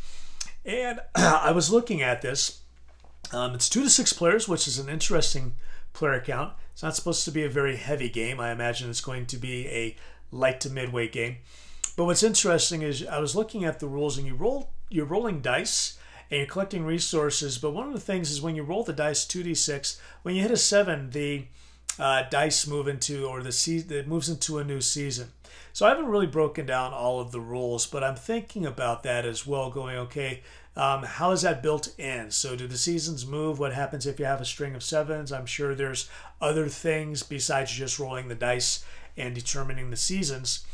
And 0.65 0.99
I 1.15 1.51
was 1.51 1.69
looking 1.69 2.01
at 2.01 2.23
this. 2.23 2.61
Um, 3.31 3.53
it's 3.53 3.69
two 3.69 3.83
to 3.83 3.89
six 3.89 4.13
players, 4.13 4.47
which 4.47 4.67
is 4.67 4.79
an 4.79 4.89
interesting 4.89 5.53
player 5.93 6.19
count. 6.19 6.53
It's 6.73 6.83
not 6.83 6.95
supposed 6.95 7.23
to 7.25 7.31
be 7.31 7.43
a 7.43 7.49
very 7.49 7.77
heavy 7.77 8.09
game. 8.09 8.39
I 8.39 8.51
imagine 8.51 8.89
it's 8.89 8.99
going 8.99 9.27
to 9.27 9.37
be 9.37 9.67
a 9.67 9.95
light 10.31 10.59
to 10.61 10.69
midweight 10.69 11.11
game. 11.11 11.37
But 11.95 12.05
what's 12.05 12.23
interesting 12.23 12.81
is 12.81 13.05
I 13.05 13.19
was 13.19 13.35
looking 13.35 13.63
at 13.63 13.79
the 13.79 13.87
rules, 13.87 14.17
and 14.17 14.27
you 14.27 14.35
roll 14.35 14.69
you're 14.89 15.05
rolling 15.05 15.41
dice 15.41 15.97
and 16.29 16.39
you're 16.39 16.47
collecting 16.47 16.85
resources. 16.85 17.57
But 17.57 17.71
one 17.71 17.87
of 17.87 17.93
the 17.93 17.99
things 17.99 18.31
is 18.31 18.41
when 18.41 18.55
you 18.55 18.63
roll 18.63 18.83
the 18.83 18.93
dice, 18.93 19.25
two 19.25 19.43
d 19.43 19.53
six, 19.53 20.01
when 20.23 20.35
you 20.35 20.41
hit 20.41 20.51
a 20.51 20.57
seven, 20.57 21.11
the 21.11 21.45
uh, 21.99 22.23
dice 22.29 22.65
move 22.67 22.87
into 22.87 23.25
or 23.25 23.43
the 23.43 23.51
season 23.51 23.93
it 23.93 24.07
moves 24.07 24.29
into 24.29 24.57
a 24.57 24.63
new 24.63 24.81
season. 24.81 25.29
So 25.73 25.85
I 25.85 25.89
haven't 25.89 26.07
really 26.07 26.27
broken 26.27 26.65
down 26.65 26.93
all 26.93 27.19
of 27.19 27.31
the 27.31 27.39
rules, 27.39 27.85
but 27.85 28.03
I'm 28.03 28.15
thinking 28.15 28.65
about 28.65 29.03
that 29.03 29.25
as 29.25 29.45
well, 29.45 29.71
going, 29.71 29.97
okay, 29.97 30.41
um, 30.75 31.03
how 31.03 31.31
is 31.31 31.43
that 31.43 31.61
built 31.61 31.97
in? 31.99 32.31
So 32.31 32.55
do 32.55 32.67
the 32.67 32.77
seasons 32.77 33.25
move? 33.25 33.59
What 33.59 33.73
happens 33.73 34.07
if 34.07 34.19
you 34.19 34.25
have 34.25 34.41
a 34.41 34.45
string 34.45 34.75
of 34.75 34.83
sevens? 34.83 35.31
I'm 35.31 35.45
sure 35.45 35.75
there's 35.75 36.09
other 36.41 36.67
things 36.67 37.21
besides 37.21 37.71
just 37.71 37.99
rolling 37.99 38.27
the 38.27 38.35
dice 38.35 38.83
and 39.15 39.35
determining 39.35 39.89
the 39.89 39.97
seasons. 39.97 40.65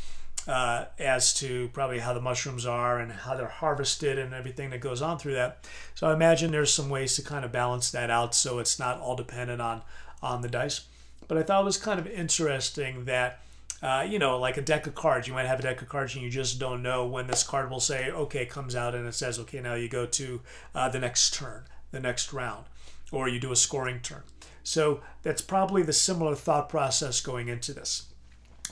Uh, 0.48 0.86
as 0.98 1.34
to 1.34 1.68
probably 1.74 1.98
how 1.98 2.14
the 2.14 2.20
mushrooms 2.20 2.64
are 2.64 2.98
and 2.98 3.12
how 3.12 3.36
they're 3.36 3.46
harvested 3.46 4.18
and 4.18 4.32
everything 4.32 4.70
that 4.70 4.80
goes 4.80 5.02
on 5.02 5.18
through 5.18 5.34
that. 5.34 5.68
So 5.94 6.08
I 6.08 6.14
imagine 6.14 6.50
there's 6.50 6.72
some 6.72 6.88
ways 6.88 7.14
to 7.16 7.22
kind 7.22 7.44
of 7.44 7.52
balance 7.52 7.90
that 7.90 8.08
out 8.10 8.34
so 8.34 8.58
it's 8.58 8.78
not 8.78 8.98
all 9.00 9.14
dependent 9.14 9.60
on 9.60 9.82
on 10.22 10.40
the 10.40 10.48
dice. 10.48 10.86
But 11.28 11.36
I 11.36 11.42
thought 11.42 11.60
it 11.60 11.66
was 11.66 11.76
kind 11.76 12.00
of 12.00 12.06
interesting 12.06 13.04
that 13.04 13.40
uh, 13.82 14.06
you 14.08 14.18
know, 14.18 14.38
like 14.38 14.56
a 14.56 14.62
deck 14.62 14.86
of 14.86 14.94
cards. 14.94 15.26
You 15.26 15.34
might 15.34 15.46
have 15.46 15.60
a 15.60 15.62
deck 15.62 15.82
of 15.82 15.88
cards 15.88 16.14
and 16.14 16.22
you 16.22 16.30
just 16.30 16.58
don't 16.58 16.82
know 16.82 17.06
when 17.06 17.26
this 17.26 17.42
card 17.42 17.70
will 17.70 17.80
say, 17.80 18.10
okay, 18.10 18.46
comes 18.46 18.76
out 18.76 18.94
and 18.94 19.06
it 19.06 19.14
says, 19.14 19.38
okay, 19.38 19.60
now 19.60 19.74
you 19.74 19.88
go 19.88 20.06
to 20.06 20.40
uh, 20.74 20.88
the 20.88 20.98
next 20.98 21.34
turn, 21.34 21.64
the 21.90 22.00
next 22.00 22.32
round, 22.32 22.66
or 23.10 23.28
you 23.28 23.40
do 23.40 23.52
a 23.52 23.56
scoring 23.56 24.00
turn. 24.00 24.22
So 24.62 25.00
that's 25.22 25.42
probably 25.42 25.82
the 25.82 25.92
similar 25.92 26.34
thought 26.34 26.68
process 26.68 27.20
going 27.20 27.48
into 27.48 27.72
this 27.72 28.06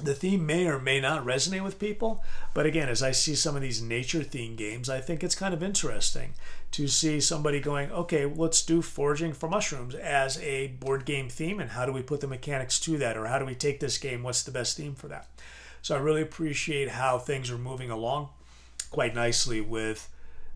the 0.03 0.15
theme 0.15 0.47
may 0.47 0.67
or 0.67 0.79
may 0.79 1.01
not 1.01 1.25
resonate 1.25 1.65
with 1.65 1.79
people. 1.79 2.23
But 2.55 2.67
again, 2.67 2.89
as 2.89 3.03
I 3.03 3.13
see 3.13 3.35
some 3.35 3.57
of 3.57 3.63
these 3.63 3.83
nature 3.83 4.21
themed 4.21 4.57
games, 4.57 4.89
I 4.89 5.01
think 5.01 5.23
it's 5.23 5.35
kind 5.35 5.55
of 5.55 5.63
interesting 5.63 6.35
to 6.73 6.87
see 6.87 7.21
somebody 7.21 7.61
going, 7.61 7.91
okay, 7.91 8.27
let's 8.27 8.63
do 8.63 8.83
foraging 8.83 9.33
for 9.33 9.49
mushrooms 9.49 9.95
as 9.95 10.39
a 10.41 10.69
board 10.69 11.05
game 11.05 11.29
theme, 11.29 11.61
and 11.61 11.71
how 11.71 11.87
do 11.87 11.93
we 11.93 12.03
put 12.03 12.21
the 12.21 12.27
mechanics 12.27 12.79
to 12.81 12.99
that, 12.99 13.17
or 13.17 13.27
how 13.27 13.39
do 13.39 13.45
we 13.45 13.55
take 13.55 13.81
this 13.81 13.99
game? 13.99 14.23
What's 14.23 14.43
the 14.43 14.51
best 14.51 14.77
theme 14.77 14.95
for 14.95 15.09
that? 15.09 15.29
So 15.83 15.97
I 15.97 15.99
really 15.99 16.23
appreciate 16.23 16.91
how 16.91 17.19
things 17.19 17.51
are 17.51 17.59
moving 17.59 17.91
along 17.91 18.29
quite 18.91 19.15
nicely 19.15 19.61
with. 19.61 20.09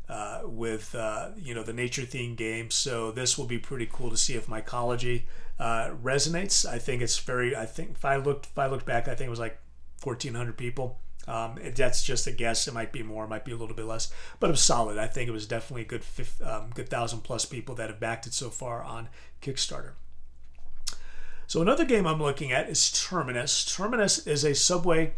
Uh, 0.09 0.43
with 0.45 0.95
uh, 0.95 1.31
you 1.39 1.55
know 1.55 1.63
the 1.63 1.73
nature 1.73 2.03
theme 2.03 2.35
games, 2.35 2.75
so 2.75 3.13
this 3.13 3.39
will 3.39 3.47
be 3.47 3.57
pretty 3.57 3.89
cool 3.91 4.11
to 4.11 4.17
see 4.17 4.35
if 4.35 4.47
mycology 4.47 5.23
uh, 5.59 5.91
resonates. 6.03 6.67
I 6.69 6.79
think 6.79 7.01
it's 7.01 7.19
very. 7.19 7.57
I 7.57 7.65
think 7.65 7.93
if 7.93 8.05
I 8.05 8.17
looked 8.17 8.47
if 8.47 8.59
I 8.59 8.67
looked 8.67 8.85
back, 8.85 9.09
I 9.09 9.15
think 9.15 9.29
it 9.29 9.31
was 9.31 9.39
like 9.39 9.59
1,400 10.03 10.59
people. 10.59 10.99
Um, 11.29 11.59
that's 11.77 12.03
just 12.03 12.27
a 12.27 12.33
guess. 12.33 12.67
It 12.67 12.75
might 12.75 12.93
be 12.93 13.03
more, 13.03 13.25
it 13.25 13.29
might 13.29 13.45
be 13.45 13.53
a 13.53 13.57
little 13.57 13.77
bit 13.77 13.87
less, 13.87 14.13
but 14.41 14.49
it 14.49 14.53
was 14.53 14.63
solid. 14.63 14.99
I 14.99 15.07
think 15.07 15.29
it 15.29 15.33
was 15.33 15.47
definitely 15.47 15.83
a 15.83 15.85
good, 15.85 16.03
um, 16.45 16.71
good 16.75 16.89
thousand 16.89 17.21
plus 17.21 17.45
people 17.45 17.75
that 17.77 17.91
have 17.91 18.01
backed 18.01 18.27
it 18.27 18.35
so 18.35 18.51
far 18.51 18.83
on 18.83 19.09
Kickstarter. 19.41 19.93
So 21.47 21.61
another 21.61 21.85
game 21.85 22.07
I'm 22.07 22.23
looking 22.23 22.51
at 22.51 22.69
is 22.69 22.91
Terminus. 22.91 23.65
Terminus 23.65 24.27
is 24.27 24.43
a 24.45 24.55
subway 24.55 25.13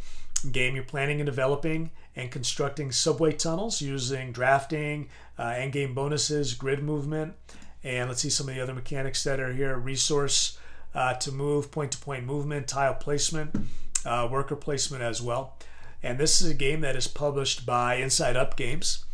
game 0.53 0.75
you're 0.75 0.85
planning 0.85 1.21
and 1.21 1.27
developing 1.27 1.91
and 2.17 2.31
constructing 2.31 2.93
subway 2.93 3.33
tunnels 3.33 3.81
using 3.81 4.33
drafting, 4.33 5.09
uh, 5.39 5.55
end 5.57 5.73
game 5.73 5.95
bonuses, 5.95 6.55
grid 6.55 6.83
movement, 6.83 7.35
and 7.83 8.09
let's 8.09 8.23
see 8.23 8.31
some 8.31 8.49
of 8.49 8.55
the 8.55 8.61
other 8.61 8.75
mechanics 8.75 9.25
that 9.25 9.41
are 9.41 9.53
here. 9.53 9.77
Resource 9.77 10.59
uh, 10.95 11.15
to 11.15 11.33
move, 11.33 11.71
point-to-point 11.71 12.25
movement, 12.25 12.69
tile 12.69 12.95
placement, 12.95 13.55
uh, 14.05 14.29
worker 14.31 14.57
placement 14.57 15.03
as 15.03 15.23
well. 15.23 15.57
And 16.05 16.19
this 16.19 16.43
is 16.43 16.51
a 16.51 16.55
game 16.55 16.83
that 16.83 16.97
is 16.97 17.09
published 17.09 17.65
by 17.65 17.95
Inside 17.95 18.37
Up 18.37 18.57
Games 18.57 19.07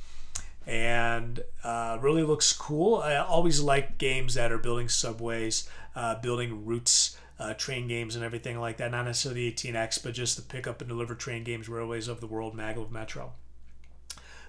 and 0.66 1.44
uh, 1.62 1.98
really 2.00 2.24
looks 2.24 2.52
cool. 2.52 2.96
I 2.96 3.14
always 3.14 3.60
like 3.60 3.96
games 3.96 4.34
that 4.34 4.50
are 4.50 4.58
building 4.58 4.88
subways, 4.88 5.68
uh, 5.94 6.16
building 6.16 6.66
routes, 6.66 7.16
uh, 7.38 7.54
train 7.54 7.86
games, 7.86 8.16
and 8.16 8.24
everything 8.24 8.58
like 8.58 8.78
that. 8.78 8.90
Not 8.90 9.04
necessarily 9.04 9.52
18X, 9.52 10.02
but 10.02 10.14
just 10.14 10.34
the 10.34 10.42
pick 10.42 10.66
up 10.66 10.80
and 10.80 10.88
deliver 10.88 11.14
train 11.14 11.44
games, 11.44 11.68
Railways 11.68 12.08
of 12.08 12.20
the 12.20 12.26
World, 12.26 12.56
Maglev 12.56 12.90
Metro. 12.90 13.34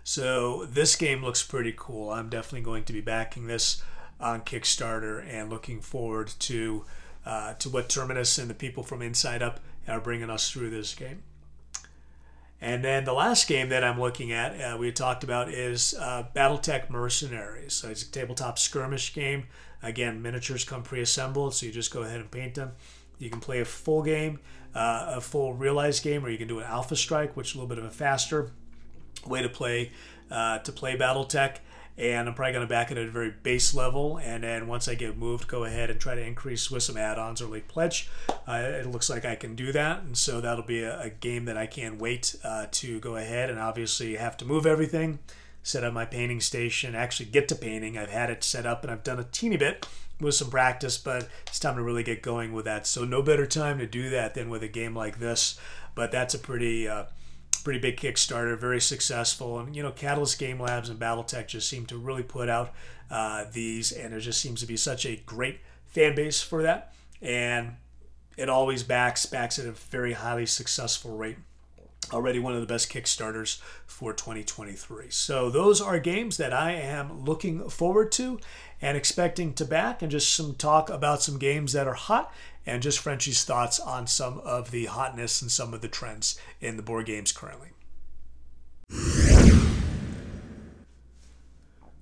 So 0.04 0.66
this 0.66 0.96
game 0.96 1.24
looks 1.24 1.44
pretty 1.44 1.76
cool. 1.78 2.10
I'm 2.10 2.28
definitely 2.28 2.62
going 2.62 2.86
to 2.86 2.94
be 2.94 3.02
backing 3.02 3.46
this 3.46 3.84
on 4.20 4.42
Kickstarter 4.42 5.24
and 5.28 5.52
looking 5.52 5.80
forward 5.80 6.34
to 6.40 6.86
uh, 7.24 7.54
to 7.54 7.70
what 7.70 7.88
Terminus 7.88 8.40
and 8.40 8.50
the 8.50 8.56
people 8.56 8.82
from 8.82 9.04
Inside 9.04 9.44
Up 9.44 9.60
are 9.88 10.02
bringing 10.02 10.32
us 10.32 10.50
through 10.50 10.72
this 10.72 10.96
game. 10.96 11.22
And 12.62 12.86
then 12.86 13.06
the 13.06 13.14
last 13.14 13.48
game 13.48 13.70
that 13.70 13.84
I'm 13.84 14.00
looking 14.00 14.32
at, 14.32 14.62
uh, 14.62 14.78
we 14.78 14.92
talked 14.92 15.24
about, 15.24 15.50
is 15.50 15.96
uh, 16.00 16.26
Battletech 16.36 16.92
Mercenaries. 16.92 17.74
So 17.74 17.90
it's 17.90 18.04
a 18.04 18.12
tabletop 18.12 18.60
skirmish 18.60 19.14
game. 19.16 19.48
Again, 19.82 20.22
miniatures 20.22 20.64
come 20.64 20.84
pre-assembled, 20.84 21.56
so 21.56 21.66
you 21.66 21.72
just 21.72 21.92
go 21.92 22.04
ahead 22.04 22.20
and 22.20 22.30
paint 22.30 22.54
them. 22.54 22.74
You 23.18 23.32
can 23.32 23.40
play 23.40 23.62
a 23.62 23.66
full 23.66 24.04
game, 24.04 24.40
uh, 24.76 25.14
a 25.16 25.22
full 25.22 25.54
realized 25.54 26.04
game, 26.04 26.24
or 26.24 26.30
you 26.30 26.38
can 26.38 26.48
do 26.48 26.60
an 26.60 26.66
Alpha 26.66 26.96
Strike, 26.96 27.36
which 27.36 27.50
is 27.50 27.56
a 27.56 27.58
little 27.58 27.68
bit 27.68 27.80
of 27.80 27.86
a 27.86 27.92
faster 27.92 28.52
way 29.26 29.42
to 29.42 29.50
play 29.50 29.92
uh, 30.30 30.60
to 30.60 30.72
play 30.72 30.96
BattleTech 30.96 31.58
and 31.98 32.28
I'm 32.28 32.34
probably 32.34 32.54
going 32.54 32.68
to 32.68 32.70
back 32.70 32.92
it 32.92 32.98
at 32.98 33.08
a 33.08 33.12
very 33.12 33.32
base 33.44 33.74
level. 33.74 34.18
And 34.18 34.44
then 34.44 34.68
once 34.68 34.88
I 34.88 34.96
get 34.96 35.18
moved, 35.18 35.48
go 35.48 35.64
ahead 35.64 35.90
and 35.90 36.00
try 36.00 36.16
to 36.16 36.26
increase 36.26 36.72
with 36.72 36.84
some 36.84 36.98
add-ons 36.98 37.42
or 37.42 37.48
late 37.48 37.68
pledge. 37.68 38.10
Uh, 38.48 38.62
it 38.64 38.88
looks 38.88 39.10
like 39.10 39.26
I 39.26 39.36
can 39.36 39.56
do 39.56 39.72
that, 39.72 40.02
and 40.02 40.18
so 40.18 40.42
that'll 40.42 40.66
be 40.66 40.82
a, 40.84 41.00
a 41.02 41.10
game 41.10 41.46
that 41.46 41.58
I 41.58 41.68
can't 41.68 42.00
wait 42.00 42.36
uh, 42.44 42.68
to 42.72 43.00
go 43.00 43.16
ahead 43.16 43.50
and 43.50 43.60
obviously 43.60 44.16
have 44.16 44.38
to 44.38 44.46
move 44.46 44.66
everything, 44.66 45.20
set 45.64 45.84
up 45.84 45.94
my 45.94 46.06
painting 46.06 46.42
station, 46.42 46.96
actually 46.96 47.28
get 47.28 47.48
to 47.50 47.56
painting. 47.56 47.98
I've 47.98 48.10
had 48.10 48.30
it 48.30 48.44
set 48.44 48.66
up 48.66 48.84
and 48.84 48.92
I've 48.92 49.04
done 49.04 49.20
a 49.20 49.26
teeny 49.26 49.58
bit 49.58 49.86
with 50.20 50.36
some 50.36 50.50
practice, 50.50 50.98
but 50.98 51.28
it's 51.48 51.60
time 51.60 51.76
to 51.76 51.84
really 51.84 52.04
get 52.04 52.22
going 52.22 52.54
with 52.54 52.66
that. 52.66 52.88
So 52.88 53.06
no 53.06 53.22
better 53.22 53.46
time 53.46 53.80
to 53.80 53.88
do 53.88 54.10
that 54.10 54.34
than 54.34 54.50
with 54.50 54.64
a 54.64 54.68
game 54.68 54.96
like 54.96 55.20
this. 55.20 55.60
But 55.94 56.12
that's 56.12 56.34
a 56.34 56.40
pretty 56.40 56.88
uh, 56.88 57.06
pretty 57.62 57.80
big 57.80 57.98
Kickstarter, 57.98 58.58
very 58.58 58.82
successful. 58.82 59.60
And, 59.60 59.76
you 59.76 59.84
know, 59.84 59.92
Catalyst 59.92 60.40
Game 60.40 60.60
Labs 60.60 60.90
and 60.90 61.00
Battletech 61.00 61.48
just 61.48 61.70
seem 61.70 61.86
to 61.88 61.98
really 61.98 62.24
put 62.24 62.50
out 62.50 62.74
uh, 63.10 63.46
these, 63.52 63.92
and 63.92 64.14
there 64.14 64.20
just 64.20 64.42
seems 64.42 64.62
to 64.62 64.68
be 64.68 64.78
such 64.78 65.06
a 65.06 65.22
great 65.26 65.60
fan 65.86 66.16
base 66.16 66.42
for 66.42 66.64
that. 66.64 66.94
And 67.22 67.76
it 68.38 68.50
always 68.50 68.84
backs, 68.84 69.26
backs 69.26 69.60
at 69.60 69.66
a 69.66 69.72
very 69.72 70.14
highly 70.14 70.46
successful 70.46 71.16
rate. 71.16 71.38
Already 72.12 72.40
one 72.40 72.54
of 72.54 72.62
the 72.62 72.68
best 72.68 72.92
Kickstarters 72.92 73.62
for 73.86 74.12
2023. 74.12 75.12
So, 75.12 75.50
those 75.50 75.80
are 75.80 76.00
games 76.00 76.38
that 76.38 76.52
I 76.52 76.72
am 76.74 77.24
looking 77.24 77.70
forward 77.70 78.12
to 78.14 78.40
and 78.82 78.98
expecting 78.98 79.54
to 79.54 79.66
back, 79.66 80.02
and 80.02 80.12
just 80.12 80.34
some 80.34 80.56
talk 80.56 80.90
about 80.90 81.22
some 81.22 81.38
games 81.38 81.74
that 81.74 81.88
are 81.88 81.94
hot 81.94 82.34
and 82.66 82.82
just 82.82 83.00
Frenchy's 83.00 83.44
thoughts 83.44 83.80
on 83.80 84.08
some 84.08 84.40
of 84.40 84.72
the 84.72 84.86
hotness 84.86 85.42
and 85.42 85.52
some 85.52 85.74
of 85.74 85.82
the 85.82 85.88
trends 85.88 86.40
in 86.60 86.78
the 86.78 86.84
board 86.84 87.06
games 87.06 87.32
currently. 87.32 87.70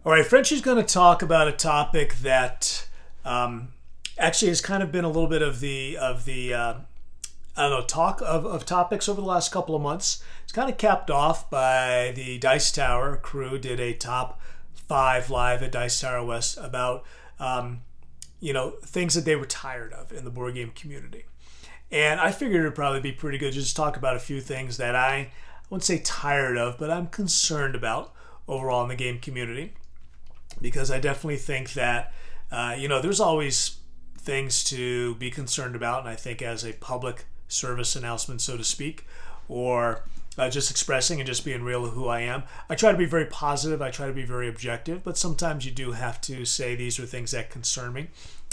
All 0.06 0.14
right, 0.14 0.26
Frenchy's 0.26 0.62
going 0.62 0.78
to 0.78 0.94
talk 0.94 1.22
about 1.22 1.48
a 1.48 1.52
topic 1.52 2.16
that 2.20 2.88
um, 3.26 3.70
actually 4.18 4.50
has 4.50 4.62
kind 4.62 4.82
of 4.82 4.92
been 4.92 5.06
a 5.06 5.10
little 5.10 5.28
bit 5.28 5.42
of 5.42 5.60
the 5.60 5.98
of 5.98 6.26
the 6.26 6.54
uh, 6.54 6.74
I 7.56 7.70
don't 7.70 7.72
know 7.72 7.86
talk 7.86 8.22
of, 8.22 8.46
of 8.46 8.66
topics 8.66 9.10
over 9.10 9.20
the 9.22 9.28
last 9.28 9.52
couple 9.52 9.76
of 9.76 9.82
months. 9.82 10.24
It's 10.44 10.54
kind 10.54 10.70
of 10.70 10.78
capped 10.78 11.12
off 11.12 11.50
by 11.50 12.14
the 12.16 12.38
Dice 12.38 12.72
Tower 12.72 13.18
crew 13.18 13.60
did 13.60 13.80
a 13.80 13.94
top 13.94 14.40
five 14.74 15.30
live 15.30 15.62
at 15.62 15.74
Dice 15.74 16.00
Tower 16.00 16.24
West 16.24 16.58
about 16.58 17.04
um, 17.40 17.82
you 18.40 18.54
know, 18.54 18.72
things 18.84 19.16
that 19.16 19.26
they 19.26 19.36
were 19.36 19.46
tired 19.46 19.94
of 19.94 20.12
in 20.12 20.24
the 20.24 20.32
board 20.32 20.56
game 20.56 20.72
community. 20.76 21.26
And 21.92 22.20
I 22.20 22.32
figured 22.32 22.62
it'd 22.62 22.76
probably 22.76 23.02
be 23.02 23.12
pretty 23.12 23.38
good 23.38 23.54
just 23.54 23.76
talk 23.76 23.98
about 23.98 24.16
a 24.16 24.20
few 24.20 24.42
things 24.42 24.78
that 24.78 24.96
I, 24.96 25.16
I 25.16 25.32
wouldn't 25.70 25.84
say 25.84 26.00
tired 26.00 26.58
of, 26.58 26.78
but 26.78 26.92
I'm 26.92 27.08
concerned 27.08 27.76
about 27.76 28.14
overall 28.48 28.84
in 28.84 28.90
the 28.90 28.96
game 28.96 29.20
community. 29.20 29.74
Because 30.62 30.92
I 30.92 31.00
definitely 31.00 31.38
think 31.38 31.74
that, 31.74 32.12
uh, 32.52 32.76
you 32.78 32.88
know, 32.88 33.02
there's 33.02 33.20
always 33.20 33.78
things 34.18 34.64
to 34.66 35.16
be 35.16 35.32
concerned 35.32 35.76
about. 35.76 36.02
And 36.02 36.10
I 36.10 36.16
think 36.16 36.42
as 36.42 36.64
a 36.64 36.74
public 36.74 37.26
service 37.48 37.96
announcement, 37.96 38.42
so 38.42 38.58
to 38.58 38.64
speak, 38.64 39.06
or 39.48 40.04
uh, 40.40 40.50
just 40.50 40.72
expressing 40.72 41.20
and 41.20 41.28
just 41.28 41.44
being 41.44 41.64
real 41.64 41.86
who 41.88 42.08
I 42.08 42.22
am. 42.22 42.44
I 42.70 42.76
try 42.76 42.94
to 42.94 42.98
be 42.98 43.06
very 43.06 43.26
positive. 43.26 43.82
I 43.82 43.92
try 43.92 44.08
to 44.08 44.14
be 44.14 44.24
very 44.24 44.48
objective, 44.48 45.04
but 45.04 45.18
sometimes 45.18 45.66
you 45.66 45.72
do 45.72 45.92
have 45.92 46.22
to 46.22 46.46
say 46.46 46.76
these 46.76 46.98
are 46.98 47.06
things 47.06 47.32
that 47.32 47.50
concern 47.50 47.92
me. 47.92 48.08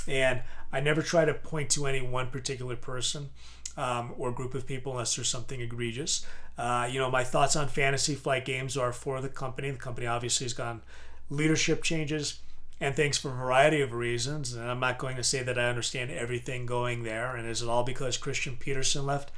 And 0.09 0.42
I 0.72 0.81
never 0.81 1.01
try 1.01 1.25
to 1.25 1.33
point 1.33 1.70
to 1.70 1.87
any 1.87 2.03
one 2.03 2.31
particular 2.31 2.75
person 2.75 3.31
um, 3.77 4.14
or 4.18 4.33
group 4.33 4.55
of 4.55 4.66
people 4.66 4.92
unless 4.92 5.14
there's 5.14 5.29
something 5.29 5.61
egregious. 5.61 6.27
Uh, 6.59 6.88
you 6.90 6.99
know, 6.99 7.11
my 7.11 7.22
thoughts 7.22 7.55
on 7.55 7.68
fantasy 7.68 8.16
flight 8.16 8.44
games 8.44 8.77
are 8.77 8.92
for 8.92 9.20
the 9.20 9.29
company. 9.29 9.70
The 9.70 9.79
company 9.79 10.09
obviously 10.09 10.44
has 10.44 10.55
gone 10.55 10.83
leadership 11.31 11.85
changes 11.85 12.40
and 12.81 12.96
things 12.96 13.16
for 13.16 13.31
a 13.31 13.35
variety 13.35 13.81
of 13.81 13.92
reasons. 13.92 14.55
And 14.55 14.68
I'm 14.68 14.81
not 14.81 14.99
going 14.99 15.16
to 15.16 15.22
say 15.22 15.42
that 15.44 15.59
I 15.59 15.68
understand 15.68 16.11
everything 16.11 16.66
going 16.66 17.05
there. 17.05 17.37
And 17.37 17.49
is 17.49 17.62
it 17.62 17.68
all 17.68 17.85
because 17.85 18.16
Christian 18.16 18.57
Petersen 18.57 19.07
left? 19.07 19.31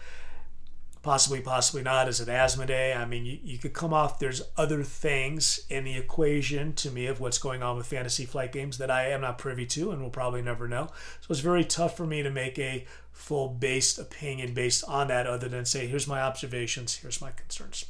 Possibly, 1.02 1.40
possibly 1.40 1.82
not. 1.82 2.08
Is 2.08 2.20
it 2.20 2.28
Asmodee? 2.28 2.96
I 2.96 3.04
mean, 3.04 3.24
you, 3.24 3.38
you 3.42 3.58
could 3.58 3.72
come 3.72 3.94
off, 3.94 4.18
there's 4.18 4.42
other 4.56 4.82
things 4.82 5.64
in 5.68 5.84
the 5.84 5.96
equation 5.96 6.72
to 6.74 6.90
me 6.90 7.06
of 7.06 7.20
what's 7.20 7.38
going 7.38 7.62
on 7.62 7.76
with 7.76 7.86
fantasy 7.86 8.24
flight 8.24 8.52
games 8.52 8.78
that 8.78 8.90
I 8.90 9.08
am 9.10 9.20
not 9.20 9.38
privy 9.38 9.64
to 9.66 9.92
and 9.92 10.02
will 10.02 10.10
probably 10.10 10.42
never 10.42 10.66
know. 10.66 10.88
So 11.20 11.28
it's 11.30 11.40
very 11.40 11.64
tough 11.64 11.96
for 11.96 12.06
me 12.06 12.22
to 12.22 12.30
make 12.30 12.58
a 12.58 12.84
full 13.12 13.48
based 13.48 13.98
opinion 13.98 14.54
based 14.54 14.84
on 14.88 15.08
that 15.08 15.26
other 15.26 15.48
than 15.48 15.64
say, 15.64 15.86
here's 15.86 16.08
my 16.08 16.20
observations, 16.20 16.96
here's 16.96 17.20
my 17.20 17.30
concerns. 17.30 17.84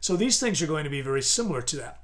So 0.00 0.16
these 0.16 0.38
things 0.38 0.62
are 0.62 0.66
going 0.66 0.84
to 0.84 0.90
be 0.90 1.00
very 1.00 1.22
similar 1.22 1.62
to 1.62 1.76
that. 1.76 2.02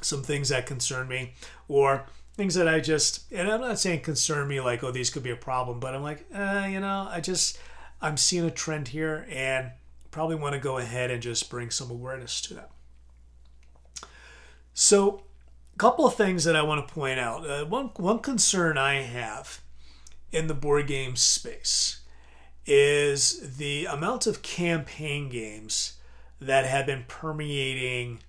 Some 0.00 0.22
things 0.22 0.50
that 0.50 0.66
concern 0.66 1.08
me, 1.08 1.32
or 1.68 2.04
things 2.34 2.54
that 2.54 2.68
I 2.68 2.80
just, 2.80 3.30
and 3.32 3.50
I'm 3.50 3.60
not 3.60 3.78
saying 3.78 4.00
concern 4.00 4.48
me 4.48 4.60
like, 4.60 4.82
oh, 4.82 4.90
these 4.90 5.10
could 5.10 5.22
be 5.22 5.30
a 5.30 5.36
problem, 5.36 5.80
but 5.80 5.94
I'm 5.94 6.02
like, 6.02 6.26
eh, 6.34 6.66
you 6.66 6.80
know, 6.80 7.08
I 7.10 7.20
just, 7.20 7.58
I'm 8.00 8.16
seeing 8.16 8.44
a 8.44 8.50
trend 8.50 8.88
here 8.88 9.26
and 9.30 9.72
probably 10.10 10.36
want 10.36 10.54
to 10.54 10.60
go 10.60 10.78
ahead 10.78 11.10
and 11.10 11.22
just 11.22 11.50
bring 11.50 11.70
some 11.70 11.90
awareness 11.90 12.40
to 12.42 12.54
that. 12.54 12.70
So, 14.72 15.22
a 15.74 15.78
couple 15.78 16.06
of 16.06 16.14
things 16.14 16.44
that 16.44 16.56
I 16.56 16.62
want 16.62 16.86
to 16.86 16.94
point 16.94 17.18
out. 17.18 17.48
Uh, 17.48 17.64
one, 17.64 17.90
one 17.96 18.20
concern 18.20 18.78
I 18.78 19.02
have 19.02 19.60
in 20.32 20.46
the 20.46 20.54
board 20.54 20.86
game 20.86 21.16
space 21.16 22.00
is 22.66 23.56
the 23.56 23.86
amount 23.86 24.26
of 24.26 24.42
campaign 24.42 25.28
games 25.28 25.94
that 26.40 26.64
have 26.66 26.86
been 26.86 27.04
permeating 27.08 28.20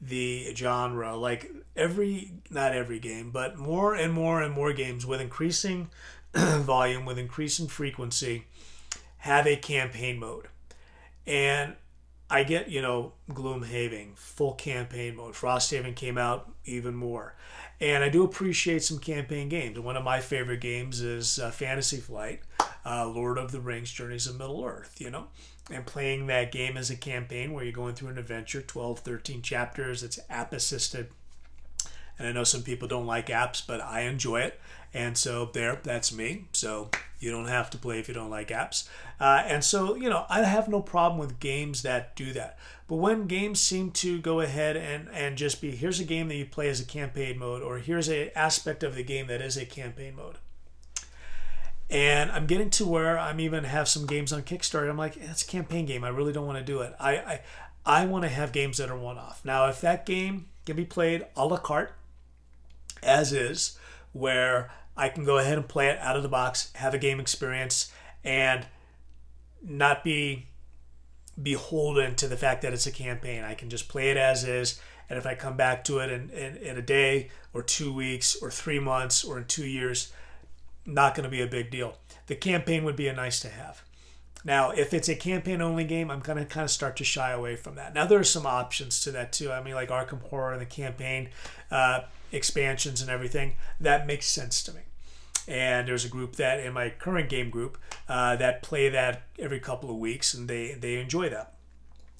the 0.00 0.54
genre. 0.54 1.16
Like 1.16 1.50
every, 1.76 2.32
not 2.50 2.72
every 2.72 2.98
game, 2.98 3.30
but 3.30 3.58
more 3.58 3.94
and 3.94 4.12
more 4.12 4.42
and 4.42 4.54
more 4.54 4.72
games 4.72 5.06
with 5.06 5.20
increasing 5.20 5.90
volume, 6.34 7.04
with 7.04 7.18
increasing 7.18 7.68
frequency, 7.68 8.46
have 9.24 9.46
a 9.46 9.56
campaign 9.56 10.18
mode. 10.18 10.48
And 11.26 11.76
I 12.28 12.44
get, 12.44 12.68
you 12.68 12.82
know, 12.82 13.14
Gloomhaven, 13.30 14.18
full 14.18 14.52
campaign 14.52 15.16
mode. 15.16 15.32
Frosthaven 15.32 15.96
came 15.96 16.18
out 16.18 16.52
even 16.66 16.94
more. 16.94 17.34
And 17.80 18.04
I 18.04 18.10
do 18.10 18.22
appreciate 18.22 18.84
some 18.84 18.98
campaign 18.98 19.48
games. 19.48 19.80
One 19.80 19.96
of 19.96 20.04
my 20.04 20.20
favorite 20.20 20.60
games 20.60 21.00
is 21.00 21.38
uh, 21.38 21.50
Fantasy 21.50 21.96
Flight, 21.96 22.42
uh, 22.84 23.08
Lord 23.08 23.38
of 23.38 23.50
the 23.50 23.60
Rings, 23.60 23.90
Journeys 23.90 24.26
of 24.26 24.36
Middle 24.36 24.62
Earth, 24.62 25.00
you 25.00 25.08
know? 25.08 25.28
And 25.70 25.86
playing 25.86 26.26
that 26.26 26.52
game 26.52 26.76
as 26.76 26.90
a 26.90 26.96
campaign 26.96 27.54
where 27.54 27.64
you're 27.64 27.72
going 27.72 27.94
through 27.94 28.10
an 28.10 28.18
adventure, 28.18 28.60
12, 28.60 28.98
13 28.98 29.40
chapters, 29.40 30.02
it's 30.02 30.20
app 30.28 30.52
assisted. 30.52 31.08
And 32.18 32.28
I 32.28 32.32
know 32.32 32.44
some 32.44 32.62
people 32.62 32.88
don't 32.88 33.06
like 33.06 33.26
apps, 33.26 33.64
but 33.66 33.80
I 33.80 34.02
enjoy 34.02 34.40
it. 34.40 34.60
And 34.92 35.18
so 35.18 35.50
there, 35.52 35.80
that's 35.82 36.12
me. 36.12 36.44
So 36.52 36.90
you 37.18 37.32
don't 37.32 37.48
have 37.48 37.70
to 37.70 37.78
play 37.78 37.98
if 37.98 38.06
you 38.06 38.14
don't 38.14 38.30
like 38.30 38.48
apps. 38.48 38.88
Uh, 39.18 39.42
and 39.44 39.64
so, 39.64 39.96
you 39.96 40.08
know, 40.08 40.24
I 40.28 40.42
have 40.44 40.68
no 40.68 40.80
problem 40.80 41.18
with 41.18 41.40
games 41.40 41.82
that 41.82 42.14
do 42.14 42.32
that. 42.32 42.58
But 42.86 42.96
when 42.96 43.26
games 43.26 43.60
seem 43.60 43.90
to 43.92 44.20
go 44.20 44.40
ahead 44.40 44.76
and, 44.76 45.08
and 45.12 45.36
just 45.36 45.60
be 45.60 45.72
here's 45.72 46.00
a 46.00 46.04
game 46.04 46.28
that 46.28 46.36
you 46.36 46.46
play 46.46 46.68
as 46.68 46.80
a 46.80 46.84
campaign 46.84 47.38
mode, 47.38 47.62
or 47.62 47.78
here's 47.78 48.08
an 48.08 48.30
aspect 48.36 48.82
of 48.82 48.94
the 48.94 49.02
game 49.02 49.26
that 49.26 49.40
is 49.40 49.56
a 49.56 49.66
campaign 49.66 50.14
mode. 50.14 50.36
And 51.90 52.30
I'm 52.30 52.46
getting 52.46 52.70
to 52.70 52.86
where 52.86 53.18
I'm 53.18 53.40
even 53.40 53.64
have 53.64 53.88
some 53.88 54.06
games 54.06 54.32
on 54.32 54.42
Kickstarter. 54.42 54.88
I'm 54.88 54.96
like, 54.96 55.16
it's 55.16 55.42
a 55.42 55.46
campaign 55.46 55.86
game. 55.86 56.04
I 56.04 56.08
really 56.08 56.32
don't 56.32 56.46
want 56.46 56.58
to 56.58 56.64
do 56.64 56.80
it. 56.80 56.94
I 57.00 57.16
I, 57.16 57.40
I 57.86 58.06
want 58.06 58.22
to 58.22 58.28
have 58.28 58.52
games 58.52 58.78
that 58.78 58.90
are 58.90 58.98
one 58.98 59.18
off. 59.18 59.44
Now, 59.44 59.66
if 59.68 59.80
that 59.80 60.06
game 60.06 60.46
can 60.64 60.76
be 60.76 60.84
played 60.84 61.26
a 61.36 61.46
la 61.46 61.58
carte, 61.58 61.92
as 63.04 63.32
is, 63.32 63.78
where 64.12 64.70
I 64.96 65.08
can 65.08 65.24
go 65.24 65.38
ahead 65.38 65.58
and 65.58 65.68
play 65.68 65.88
it 65.88 65.98
out 65.98 66.16
of 66.16 66.22
the 66.22 66.28
box, 66.28 66.70
have 66.76 66.94
a 66.94 66.98
game 66.98 67.20
experience, 67.20 67.92
and 68.22 68.66
not 69.62 70.04
be 70.04 70.46
beholden 71.40 72.14
to 72.16 72.28
the 72.28 72.36
fact 72.36 72.62
that 72.62 72.72
it's 72.72 72.86
a 72.86 72.92
campaign. 72.92 73.42
I 73.42 73.54
can 73.54 73.70
just 73.70 73.88
play 73.88 74.10
it 74.10 74.16
as 74.16 74.44
is. 74.44 74.80
And 75.10 75.18
if 75.18 75.26
I 75.26 75.34
come 75.34 75.56
back 75.56 75.84
to 75.84 75.98
it 75.98 76.10
in, 76.10 76.30
in, 76.30 76.56
in 76.56 76.78
a 76.78 76.82
day 76.82 77.30
or 77.52 77.62
two 77.62 77.92
weeks 77.92 78.36
or 78.40 78.50
three 78.50 78.78
months 78.78 79.24
or 79.24 79.38
in 79.38 79.44
two 79.44 79.66
years, 79.66 80.12
not 80.86 81.14
going 81.14 81.24
to 81.24 81.30
be 81.30 81.42
a 81.42 81.46
big 81.46 81.70
deal. 81.70 81.98
The 82.26 82.36
campaign 82.36 82.84
would 82.84 82.96
be 82.96 83.08
a 83.08 83.12
nice 83.12 83.40
to 83.40 83.48
have. 83.48 83.82
Now, 84.44 84.70
if 84.70 84.92
it's 84.92 85.08
a 85.08 85.14
campaign 85.14 85.62
only 85.62 85.84
game, 85.84 86.10
I'm 86.10 86.20
going 86.20 86.38
to 86.38 86.44
kind 86.44 86.64
of 86.64 86.70
start 86.70 86.96
to 86.98 87.04
shy 87.04 87.30
away 87.30 87.56
from 87.56 87.76
that. 87.76 87.94
Now, 87.94 88.06
there 88.06 88.18
are 88.18 88.24
some 88.24 88.44
options 88.44 89.00
to 89.02 89.10
that 89.12 89.32
too. 89.32 89.50
I 89.50 89.62
mean, 89.62 89.74
like 89.74 89.88
Arkham 89.88 90.22
Horror 90.28 90.52
and 90.52 90.60
the 90.60 90.66
campaign 90.66 91.30
uh, 91.70 92.00
expansions 92.34 93.00
and 93.00 93.10
everything. 93.10 93.54
That 93.80 94.06
makes 94.06 94.26
sense 94.26 94.62
to 94.64 94.72
me. 94.72 94.80
and 95.46 95.86
there's 95.88 96.04
a 96.04 96.08
group 96.08 96.36
that 96.36 96.60
in 96.60 96.72
my 96.72 96.88
current 96.90 97.28
game 97.28 97.50
group 97.50 97.76
uh, 98.08 98.36
that 98.36 98.62
play 98.62 98.88
that 98.88 99.22
every 99.38 99.60
couple 99.60 99.90
of 99.90 99.96
weeks, 99.96 100.34
and 100.34 100.48
they 100.48 100.72
they 100.72 100.98
enjoy 101.00 101.28
that. 101.28 101.52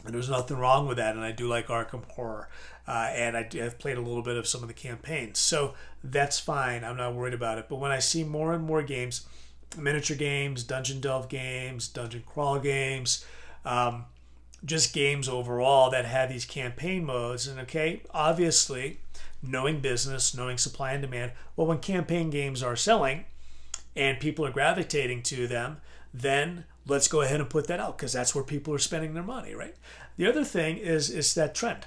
And 0.05 0.15
there's 0.15 0.29
nothing 0.29 0.59
wrong 0.59 0.87
with 0.87 0.99
that, 0.99 1.15
and 1.17 1.25
I 1.25 1.33
do 1.33 1.49
like 1.49 1.69
Arkham 1.69 2.05
Horror, 2.13 2.49
uh, 2.87 3.09
and 3.15 3.37
I 3.39 3.49
have 3.55 3.79
played 3.79 3.97
a 3.97 4.03
little 4.03 4.23
bit 4.23 4.37
of 4.37 4.47
some 4.47 4.61
of 4.63 4.69
the 4.69 4.75
campaigns, 4.75 5.39
so 5.39 5.75
that's 6.03 6.39
fine. 6.39 6.85
I'm 6.85 6.99
not 6.99 7.15
worried 7.15 7.33
about 7.33 7.57
it. 7.57 7.67
But 7.71 7.77
when 7.77 7.91
I 7.91 8.01
see 8.01 8.23
more 8.25 8.53
and 8.53 8.65
more 8.65 8.83
games, 8.83 9.27
miniature 9.79 10.17
games, 10.17 10.63
dungeon 10.63 11.01
delve 11.01 11.31
games, 11.31 11.89
dungeon 11.89 12.23
crawl 12.27 12.59
games, 12.59 13.25
um, 13.65 14.05
just 14.63 14.93
games 14.93 15.29
overall 15.29 15.89
that 15.91 16.05
have 16.05 16.29
these 16.29 16.45
campaign 16.45 17.05
modes, 17.07 17.47
and 17.49 17.59
okay, 17.61 18.03
obviously 18.13 18.99
knowing 19.47 19.81
business, 19.81 20.35
knowing 20.35 20.59
supply 20.59 20.93
and 20.93 21.03
demand. 21.03 21.33
Well, 21.57 21.67
when 21.67 21.79
campaign 21.79 22.31
games 22.31 22.63
are 22.63 22.77
selling 22.77 23.25
and 23.97 24.21
people 24.21 24.45
are 24.47 24.51
gravitating 24.51 25.23
to 25.25 25.47
them, 25.47 25.79
then 26.13 26.65
let's 26.87 27.09
go 27.09 27.21
ahead 27.21 27.41
and 27.41 27.51
put 27.51 27.67
that 27.67 27.81
out 27.81 27.99
because 27.99 28.13
that's 28.13 28.35
where 28.35 28.45
people 28.45 28.75
are 28.75 28.79
spending 28.79 29.15
their 29.15 29.23
money, 29.23 29.55
right? 29.55 29.75
The 30.17 30.27
other 30.27 30.45
thing 30.45 30.79
is 30.79 31.11
is 31.11 31.35
that 31.35 31.55
trend, 31.55 31.87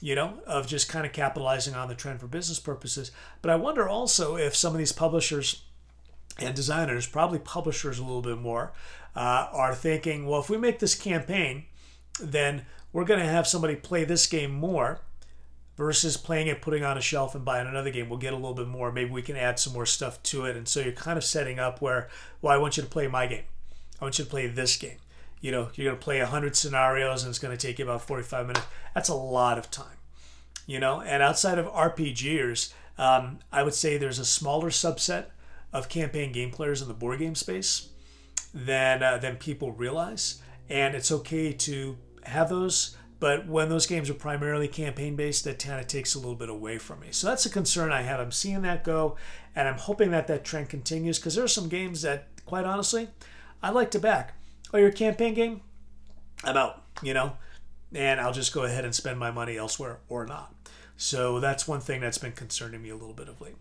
you 0.00 0.14
know, 0.14 0.34
of 0.46 0.66
just 0.66 0.88
kind 0.88 1.04
of 1.04 1.12
capitalizing 1.12 1.74
on 1.74 1.88
the 1.88 1.94
trend 1.94 2.20
for 2.20 2.26
business 2.26 2.58
purposes. 2.58 3.10
But 3.42 3.50
I 3.50 3.56
wonder 3.56 3.88
also 3.88 4.36
if 4.36 4.56
some 4.56 4.72
of 4.72 4.78
these 4.78 4.92
publishers 4.92 5.64
and 6.38 6.54
designers, 6.54 7.06
probably 7.06 7.38
publishers 7.38 7.98
a 7.98 8.04
little 8.04 8.22
bit 8.22 8.38
more, 8.38 8.72
uh, 9.14 9.48
are 9.52 9.74
thinking, 9.74 10.26
well, 10.26 10.40
if 10.40 10.48
we 10.48 10.56
make 10.56 10.78
this 10.78 10.94
campaign, 10.94 11.64
then 12.18 12.64
we're 12.92 13.04
going 13.04 13.20
to 13.20 13.26
have 13.26 13.46
somebody 13.46 13.76
play 13.76 14.04
this 14.04 14.26
game 14.26 14.52
more 14.52 15.00
versus 15.80 16.18
playing 16.18 16.46
it, 16.46 16.60
putting 16.60 16.84
on 16.84 16.98
a 16.98 17.00
shelf 17.00 17.34
and 17.34 17.42
buying 17.42 17.66
another 17.66 17.88
game. 17.88 18.10
We'll 18.10 18.18
get 18.18 18.34
a 18.34 18.36
little 18.36 18.52
bit 18.52 18.68
more. 18.68 18.92
Maybe 18.92 19.10
we 19.10 19.22
can 19.22 19.34
add 19.34 19.58
some 19.58 19.72
more 19.72 19.86
stuff 19.86 20.22
to 20.24 20.44
it. 20.44 20.54
And 20.54 20.68
so 20.68 20.80
you're 20.80 20.92
kind 20.92 21.16
of 21.16 21.24
setting 21.24 21.58
up 21.58 21.80
where, 21.80 22.10
well, 22.42 22.52
I 22.52 22.58
want 22.58 22.76
you 22.76 22.82
to 22.82 22.88
play 22.88 23.08
my 23.08 23.26
game. 23.26 23.44
I 23.98 24.04
want 24.04 24.18
you 24.18 24.26
to 24.26 24.30
play 24.30 24.46
this 24.46 24.76
game. 24.76 24.98
You 25.40 25.52
know, 25.52 25.70
you're 25.74 25.86
going 25.86 25.98
to 25.98 26.04
play 26.04 26.18
100 26.18 26.54
scenarios 26.54 27.22
and 27.22 27.30
it's 27.30 27.38
going 27.38 27.56
to 27.56 27.66
take 27.66 27.78
you 27.78 27.86
about 27.86 28.02
45 28.02 28.46
minutes. 28.48 28.66
That's 28.94 29.08
a 29.08 29.14
lot 29.14 29.56
of 29.56 29.70
time. 29.70 29.96
You 30.66 30.80
know, 30.80 31.00
and 31.00 31.22
outside 31.22 31.58
of 31.58 31.64
RPGers, 31.64 32.74
um, 32.98 33.38
I 33.50 33.62
would 33.62 33.72
say 33.72 33.96
there's 33.96 34.18
a 34.18 34.26
smaller 34.26 34.68
subset 34.68 35.28
of 35.72 35.88
campaign 35.88 36.30
game 36.30 36.50
players 36.50 36.82
in 36.82 36.88
the 36.88 36.94
board 36.94 37.20
game 37.20 37.34
space 37.34 37.88
than 38.52 39.02
uh, 39.02 39.16
than 39.16 39.36
people 39.36 39.72
realize, 39.72 40.42
and 40.68 40.94
it's 40.94 41.10
okay 41.10 41.52
to 41.52 41.96
have 42.24 42.50
those 42.50 42.96
but 43.20 43.46
when 43.46 43.68
those 43.68 43.86
games 43.86 44.08
are 44.08 44.14
primarily 44.14 44.66
campaign 44.66 45.14
based, 45.14 45.44
that 45.44 45.62
kind 45.62 45.78
of 45.78 45.86
takes 45.86 46.14
a 46.14 46.18
little 46.18 46.34
bit 46.34 46.48
away 46.48 46.78
from 46.78 47.00
me. 47.00 47.08
So 47.10 47.26
that's 47.26 47.44
a 47.44 47.50
concern 47.50 47.92
I 47.92 48.00
have. 48.02 48.18
I'm 48.18 48.32
seeing 48.32 48.62
that 48.62 48.82
go, 48.82 49.16
and 49.54 49.68
I'm 49.68 49.78
hoping 49.78 50.10
that 50.10 50.26
that 50.26 50.42
trend 50.42 50.70
continues 50.70 51.18
because 51.18 51.34
there 51.34 51.44
are 51.44 51.48
some 51.48 51.68
games 51.68 52.00
that, 52.02 52.28
quite 52.46 52.64
honestly, 52.64 53.08
I 53.62 53.70
like 53.70 53.90
to 53.92 53.98
back. 53.98 54.34
Oh, 54.72 54.78
your 54.78 54.90
campaign 54.90 55.34
game? 55.34 55.60
I'm 56.42 56.56
out, 56.56 56.82
you 57.02 57.12
know, 57.12 57.36
and 57.94 58.18
I'll 58.18 58.32
just 58.32 58.54
go 58.54 58.64
ahead 58.64 58.86
and 58.86 58.94
spend 58.94 59.18
my 59.18 59.30
money 59.30 59.58
elsewhere 59.58 59.98
or 60.08 60.24
not. 60.24 60.54
So 60.96 61.40
that's 61.40 61.68
one 61.68 61.80
thing 61.80 62.00
that's 62.00 62.18
been 62.18 62.32
concerning 62.32 62.82
me 62.82 62.88
a 62.88 62.96
little 62.96 63.14
bit 63.14 63.28
of 63.28 63.40
late. 63.40 63.56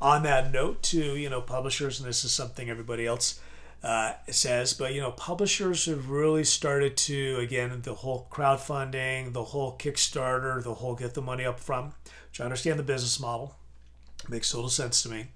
On 0.00 0.22
that 0.22 0.50
note, 0.50 0.82
too, 0.82 1.16
you 1.16 1.28
know, 1.28 1.42
publishers, 1.42 2.00
and 2.00 2.08
this 2.08 2.24
is 2.24 2.32
something 2.32 2.70
everybody 2.70 3.06
else 3.06 3.40
uh, 3.82 4.14
says. 4.28 4.74
But 4.74 4.94
you 4.94 5.00
know, 5.00 5.12
publishers 5.12 5.86
have 5.86 6.10
really 6.10 6.44
started 6.44 6.96
to 6.98 7.38
again 7.38 7.80
the 7.82 7.94
whole 7.94 8.28
crowdfunding, 8.30 9.32
the 9.32 9.44
whole 9.44 9.76
Kickstarter, 9.76 10.62
the 10.62 10.74
whole 10.74 10.94
get 10.94 11.14
the 11.14 11.22
money 11.22 11.44
up 11.44 11.60
front. 11.60 11.94
Which 12.30 12.40
I 12.40 12.44
understand 12.44 12.78
the 12.78 12.84
business 12.84 13.18
model 13.18 13.56
makes 14.28 14.50
total 14.50 14.68
sense 14.68 15.02
to 15.02 15.08
me, 15.08 15.28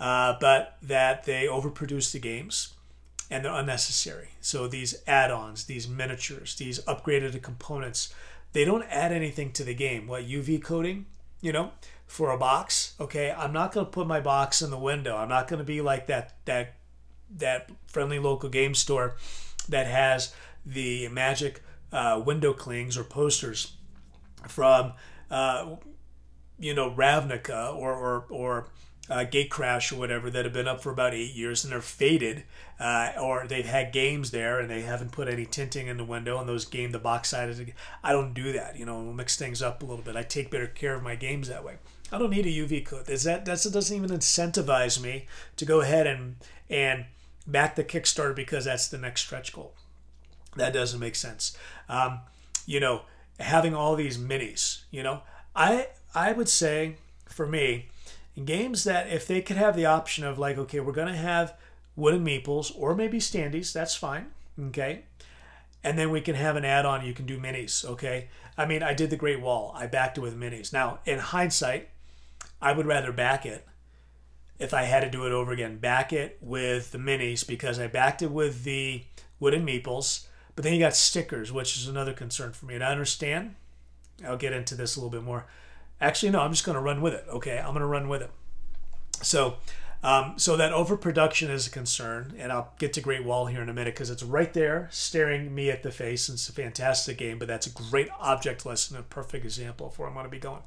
uh, 0.00 0.36
but 0.40 0.76
that 0.82 1.24
they 1.24 1.46
overproduce 1.46 2.12
the 2.12 2.18
games 2.18 2.74
and 3.30 3.44
they're 3.44 3.52
unnecessary. 3.52 4.28
So 4.40 4.68
these 4.68 5.02
add-ons, 5.06 5.64
these 5.64 5.88
miniatures, 5.88 6.54
these 6.56 6.80
upgraded 6.80 7.40
components, 7.42 8.14
they 8.52 8.64
don't 8.64 8.84
add 8.84 9.10
anything 9.10 9.52
to 9.52 9.64
the 9.64 9.74
game. 9.74 10.06
What 10.06 10.26
UV 10.26 10.62
coating, 10.62 11.06
you 11.40 11.50
know, 11.50 11.72
for 12.06 12.30
a 12.30 12.36
box. 12.36 12.94
Okay, 13.00 13.32
I'm 13.32 13.54
not 13.54 13.72
going 13.72 13.86
to 13.86 13.90
put 13.90 14.06
my 14.06 14.20
box 14.20 14.60
in 14.60 14.70
the 14.70 14.78
window. 14.78 15.16
I'm 15.16 15.30
not 15.30 15.48
going 15.48 15.58
to 15.58 15.64
be 15.64 15.80
like 15.80 16.06
that 16.08 16.34
that 16.44 16.74
that 17.38 17.70
friendly 17.86 18.18
local 18.18 18.48
game 18.48 18.74
store 18.74 19.16
that 19.68 19.86
has 19.86 20.34
the 20.64 21.08
magic 21.08 21.62
uh, 21.92 22.20
window 22.24 22.52
clings 22.52 22.96
or 22.96 23.04
posters 23.04 23.74
from 24.48 24.92
uh, 25.30 25.76
you 26.58 26.74
know 26.74 26.90
Ravnica 26.90 27.74
or 27.74 27.92
or, 27.92 28.24
or 28.30 28.68
uh, 29.10 29.24
Gatecrash 29.24 29.92
or 29.92 29.96
whatever 29.96 30.30
that 30.30 30.44
have 30.44 30.54
been 30.54 30.68
up 30.68 30.80
for 30.80 30.90
about 30.90 31.12
eight 31.12 31.34
years 31.34 31.64
and 31.64 31.72
they're 31.72 31.82
faded, 31.82 32.44
uh, 32.78 33.12
or 33.20 33.46
they've 33.46 33.66
had 33.66 33.92
games 33.92 34.30
there 34.30 34.60
and 34.60 34.70
they 34.70 34.82
haven't 34.82 35.12
put 35.12 35.28
any 35.28 35.44
tinting 35.44 35.88
in 35.88 35.96
the 35.96 36.04
window 36.04 36.38
and 36.38 36.48
those 36.48 36.64
game 36.64 36.92
the 36.92 36.98
box 36.98 37.30
side. 37.30 37.74
I 38.02 38.12
don't 38.12 38.32
do 38.32 38.52
that. 38.52 38.78
You 38.78 38.86
know, 38.86 39.02
we'll 39.02 39.12
mix 39.12 39.36
things 39.36 39.60
up 39.60 39.82
a 39.82 39.86
little 39.86 40.04
bit. 40.04 40.16
I 40.16 40.22
take 40.22 40.50
better 40.50 40.68
care 40.68 40.94
of 40.94 41.02
my 41.02 41.16
games 41.16 41.48
that 41.48 41.64
way. 41.64 41.76
I 42.12 42.18
don't 42.18 42.30
need 42.30 42.46
a 42.46 42.50
UV 42.50 42.86
coat. 42.86 43.08
Is 43.08 43.24
that 43.24 43.44
that 43.46 43.66
doesn't 43.72 43.96
even 43.96 44.10
incentivize 44.10 45.00
me 45.00 45.26
to 45.56 45.64
go 45.64 45.80
ahead 45.80 46.06
and 46.06 46.36
and 46.70 47.06
back 47.46 47.76
the 47.76 47.84
Kickstarter 47.84 48.34
because 48.34 48.64
that's 48.64 48.88
the 48.88 48.98
next 48.98 49.22
stretch 49.22 49.52
goal. 49.52 49.74
That 50.56 50.72
doesn't 50.72 51.00
make 51.00 51.14
sense. 51.14 51.56
Um, 51.88 52.20
you 52.66 52.80
know, 52.80 53.02
having 53.40 53.74
all 53.74 53.96
these 53.96 54.18
minis. 54.18 54.82
You 54.90 55.02
know, 55.02 55.22
I 55.54 55.88
I 56.14 56.32
would 56.32 56.48
say 56.48 56.96
for 57.26 57.46
me, 57.46 57.88
games 58.44 58.84
that 58.84 59.08
if 59.08 59.26
they 59.26 59.40
could 59.40 59.56
have 59.56 59.76
the 59.76 59.86
option 59.86 60.24
of 60.24 60.38
like, 60.38 60.58
okay, 60.58 60.80
we're 60.80 60.92
gonna 60.92 61.16
have 61.16 61.54
wooden 61.96 62.24
meeples 62.24 62.72
or 62.76 62.94
maybe 62.94 63.18
standees, 63.18 63.72
that's 63.72 63.94
fine. 63.94 64.26
Okay. 64.58 65.04
And 65.84 65.98
then 65.98 66.10
we 66.10 66.20
can 66.20 66.36
have 66.36 66.54
an 66.54 66.64
add-on. 66.64 67.04
You 67.04 67.12
can 67.12 67.26
do 67.26 67.40
minis. 67.40 67.84
Okay. 67.84 68.28
I 68.56 68.66
mean, 68.66 68.84
I 68.84 68.94
did 68.94 69.10
the 69.10 69.16
Great 69.16 69.40
Wall. 69.40 69.72
I 69.74 69.88
backed 69.88 70.16
it 70.16 70.20
with 70.20 70.38
minis. 70.38 70.72
Now, 70.72 71.00
in 71.04 71.18
hindsight, 71.18 71.88
I 72.60 72.72
would 72.72 72.86
rather 72.86 73.10
back 73.10 73.44
it 73.44 73.66
if 74.58 74.72
I 74.72 74.82
had 74.82 75.00
to 75.00 75.10
do 75.10 75.26
it 75.26 75.32
over 75.32 75.52
again. 75.52 75.78
Back 75.78 76.12
it 76.12 76.38
with 76.40 76.92
the 76.92 76.98
minis 76.98 77.46
because 77.46 77.78
I 77.78 77.86
backed 77.86 78.22
it 78.22 78.30
with 78.30 78.64
the 78.64 79.04
wooden 79.40 79.66
meeples, 79.66 80.26
but 80.54 80.64
then 80.64 80.72
you 80.72 80.78
got 80.78 80.94
stickers, 80.94 81.52
which 81.52 81.76
is 81.76 81.88
another 81.88 82.12
concern 82.12 82.52
for 82.52 82.66
me. 82.66 82.74
And 82.74 82.84
I 82.84 82.92
understand. 82.92 83.56
I'll 84.24 84.36
get 84.36 84.52
into 84.52 84.74
this 84.74 84.96
a 84.96 85.00
little 85.00 85.10
bit 85.10 85.24
more. 85.24 85.46
Actually, 86.00 86.30
no, 86.30 86.40
I'm 86.40 86.52
just 86.52 86.64
going 86.64 86.76
to 86.76 86.82
run 86.82 87.00
with 87.00 87.14
it. 87.14 87.24
Okay, 87.28 87.58
I'm 87.58 87.72
going 87.72 87.80
to 87.80 87.86
run 87.86 88.08
with 88.08 88.22
it. 88.22 88.30
So, 89.22 89.56
um, 90.02 90.34
so 90.36 90.56
that 90.56 90.72
overproduction 90.72 91.50
is 91.50 91.66
a 91.66 91.70
concern, 91.70 92.34
and 92.36 92.50
I'll 92.50 92.72
get 92.78 92.92
to 92.94 93.00
Great 93.00 93.24
Wall 93.24 93.46
here 93.46 93.62
in 93.62 93.68
a 93.68 93.72
minute 93.72 93.94
because 93.94 94.10
it's 94.10 94.22
right 94.22 94.52
there, 94.52 94.88
staring 94.90 95.54
me 95.54 95.70
at 95.70 95.82
the 95.82 95.92
face. 95.92 96.28
And 96.28 96.36
it's 96.36 96.48
a 96.48 96.52
fantastic 96.52 97.18
game, 97.18 97.38
but 97.38 97.48
that's 97.48 97.66
a 97.66 97.70
great 97.70 98.08
object 98.18 98.66
lesson, 98.66 98.96
a 98.96 99.02
perfect 99.02 99.44
example 99.44 99.86
of 99.86 99.98
where 99.98 100.08
I'm 100.08 100.14
going 100.14 100.24
to 100.24 100.30
be 100.30 100.38
going. 100.38 100.62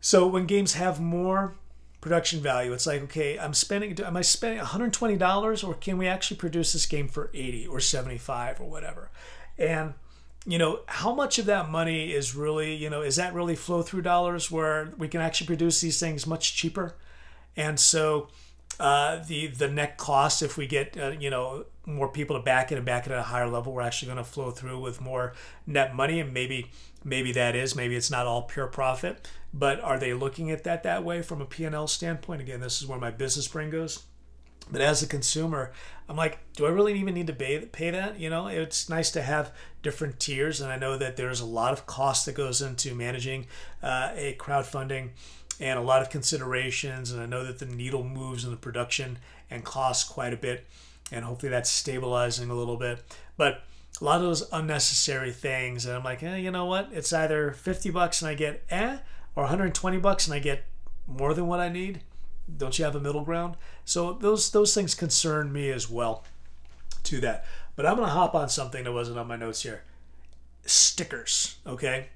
So 0.00 0.26
when 0.26 0.46
games 0.46 0.74
have 0.74 1.00
more 1.00 1.54
production 2.02 2.40
value. 2.40 2.74
It's 2.74 2.86
like, 2.86 3.00
okay, 3.04 3.38
I'm 3.38 3.54
spending, 3.54 3.98
am 4.00 4.16
I 4.16 4.20
spending 4.20 4.62
$120 4.62 5.66
or 5.66 5.74
can 5.74 5.96
we 5.96 6.06
actually 6.06 6.36
produce 6.36 6.74
this 6.74 6.84
game 6.84 7.08
for 7.08 7.30
80 7.32 7.68
or 7.68 7.80
75 7.80 8.60
or 8.60 8.68
whatever? 8.68 9.10
And, 9.56 9.94
you 10.44 10.58
know, 10.58 10.80
how 10.86 11.14
much 11.14 11.38
of 11.38 11.46
that 11.46 11.70
money 11.70 12.12
is 12.12 12.34
really, 12.34 12.74
you 12.74 12.90
know, 12.90 13.00
is 13.00 13.16
that 13.16 13.32
really 13.32 13.56
flow 13.56 13.80
through 13.80 14.02
dollars 14.02 14.50
where 14.50 14.92
we 14.98 15.08
can 15.08 15.22
actually 15.22 15.46
produce 15.46 15.80
these 15.80 15.98
things 15.98 16.26
much 16.26 16.54
cheaper? 16.56 16.96
And 17.56 17.78
so, 17.78 18.28
uh, 18.80 19.22
the 19.28 19.48
the 19.48 19.68
net 19.68 19.98
cost 19.98 20.42
if 20.42 20.56
we 20.56 20.66
get 20.66 20.96
uh, 20.98 21.10
you 21.10 21.28
know 21.28 21.66
more 21.84 22.08
people 22.08 22.36
to 22.36 22.42
back 22.42 22.72
it 22.72 22.76
and 22.76 22.86
back 22.86 23.06
it 23.06 23.12
at 23.12 23.18
a 23.18 23.22
higher 23.22 23.46
level 23.46 23.72
we're 23.72 23.82
actually 23.82 24.06
going 24.06 24.16
to 24.16 24.24
flow 24.24 24.50
through 24.50 24.80
with 24.80 24.98
more 25.00 25.34
net 25.66 25.94
money 25.94 26.20
and 26.20 26.32
maybe 26.32 26.70
maybe 27.04 27.32
that 27.32 27.54
is 27.54 27.76
maybe 27.76 27.94
it's 27.94 28.10
not 28.10 28.26
all 28.26 28.42
pure 28.42 28.66
profit 28.66 29.28
but 29.52 29.80
are 29.80 29.98
they 29.98 30.14
looking 30.14 30.50
at 30.50 30.64
that 30.64 30.82
that 30.82 31.04
way 31.04 31.22
from 31.22 31.40
a 31.40 31.46
p&l 31.46 31.86
standpoint? 31.86 32.40
Again 32.40 32.60
this 32.60 32.80
is 32.80 32.88
where 32.88 32.98
my 32.98 33.10
business 33.10 33.48
brain 33.48 33.70
goes. 33.70 34.04
But 34.70 34.80
as 34.80 35.02
a 35.02 35.06
consumer 35.06 35.72
i'm 36.08 36.16
like 36.16 36.38
do 36.54 36.66
i 36.66 36.70
really 36.70 36.98
even 36.98 37.14
need 37.14 37.26
to 37.26 37.32
pay, 37.32 37.66
pay 37.66 37.90
that? 37.90 38.18
You 38.18 38.30
know 38.30 38.46
it's 38.46 38.88
nice 38.88 39.10
to 39.12 39.22
have 39.22 39.52
different 39.82 40.20
tiers 40.20 40.60
and 40.60 40.70
i 40.70 40.76
know 40.76 40.96
that 40.96 41.16
there's 41.16 41.40
a 41.40 41.44
lot 41.44 41.72
of 41.72 41.86
cost 41.86 42.26
that 42.26 42.34
goes 42.34 42.62
into 42.62 42.94
managing 42.94 43.46
uh, 43.82 44.12
a 44.14 44.36
crowdfunding 44.38 45.10
and 45.60 45.78
a 45.78 45.82
lot 45.82 46.00
of 46.00 46.10
considerations 46.10 47.10
and 47.10 47.20
i 47.20 47.26
know 47.26 47.44
that 47.44 47.58
the 47.58 47.66
needle 47.66 48.04
moves 48.04 48.44
in 48.44 48.52
the 48.52 48.56
production 48.56 49.18
and 49.50 49.64
costs 49.64 50.08
quite 50.08 50.32
a 50.32 50.36
bit 50.36 50.66
and 51.12 51.24
hopefully 51.24 51.50
that's 51.50 51.70
stabilizing 51.70 52.50
a 52.50 52.54
little 52.54 52.78
bit. 52.78 53.02
But 53.36 53.62
a 54.00 54.04
lot 54.04 54.16
of 54.16 54.22
those 54.22 54.48
unnecessary 54.50 55.30
things 55.30 55.84
and 55.84 55.94
i'm 55.94 56.02
like 56.02 56.22
eh, 56.22 56.36
you 56.36 56.50
know 56.50 56.64
what? 56.64 56.88
It's 56.92 57.12
either 57.12 57.52
50 57.52 57.90
bucks 57.90 58.22
and 58.22 58.30
i 58.30 58.34
get 58.34 58.64
eh 58.70 58.98
or 59.34 59.44
120 59.44 59.98
bucks 59.98 60.26
and 60.26 60.34
I 60.34 60.38
get 60.38 60.64
more 61.06 61.34
than 61.34 61.46
what 61.46 61.60
I 61.60 61.68
need? 61.68 62.02
Don't 62.54 62.78
you 62.78 62.84
have 62.84 62.94
a 62.96 63.00
middle 63.00 63.24
ground? 63.24 63.56
So 63.84 64.12
those 64.12 64.50
those 64.50 64.74
things 64.74 64.94
concern 64.94 65.52
me 65.52 65.70
as 65.70 65.88
well 65.88 66.24
to 67.04 67.20
that. 67.20 67.44
But 67.76 67.86
I'm 67.86 67.96
going 67.96 68.08
to 68.08 68.14
hop 68.14 68.34
on 68.34 68.48
something 68.48 68.84
that 68.84 68.92
wasn't 68.92 69.18
on 69.18 69.26
my 69.26 69.36
notes 69.36 69.62
here. 69.62 69.84
Stickers, 70.66 71.56
okay? 71.66 72.08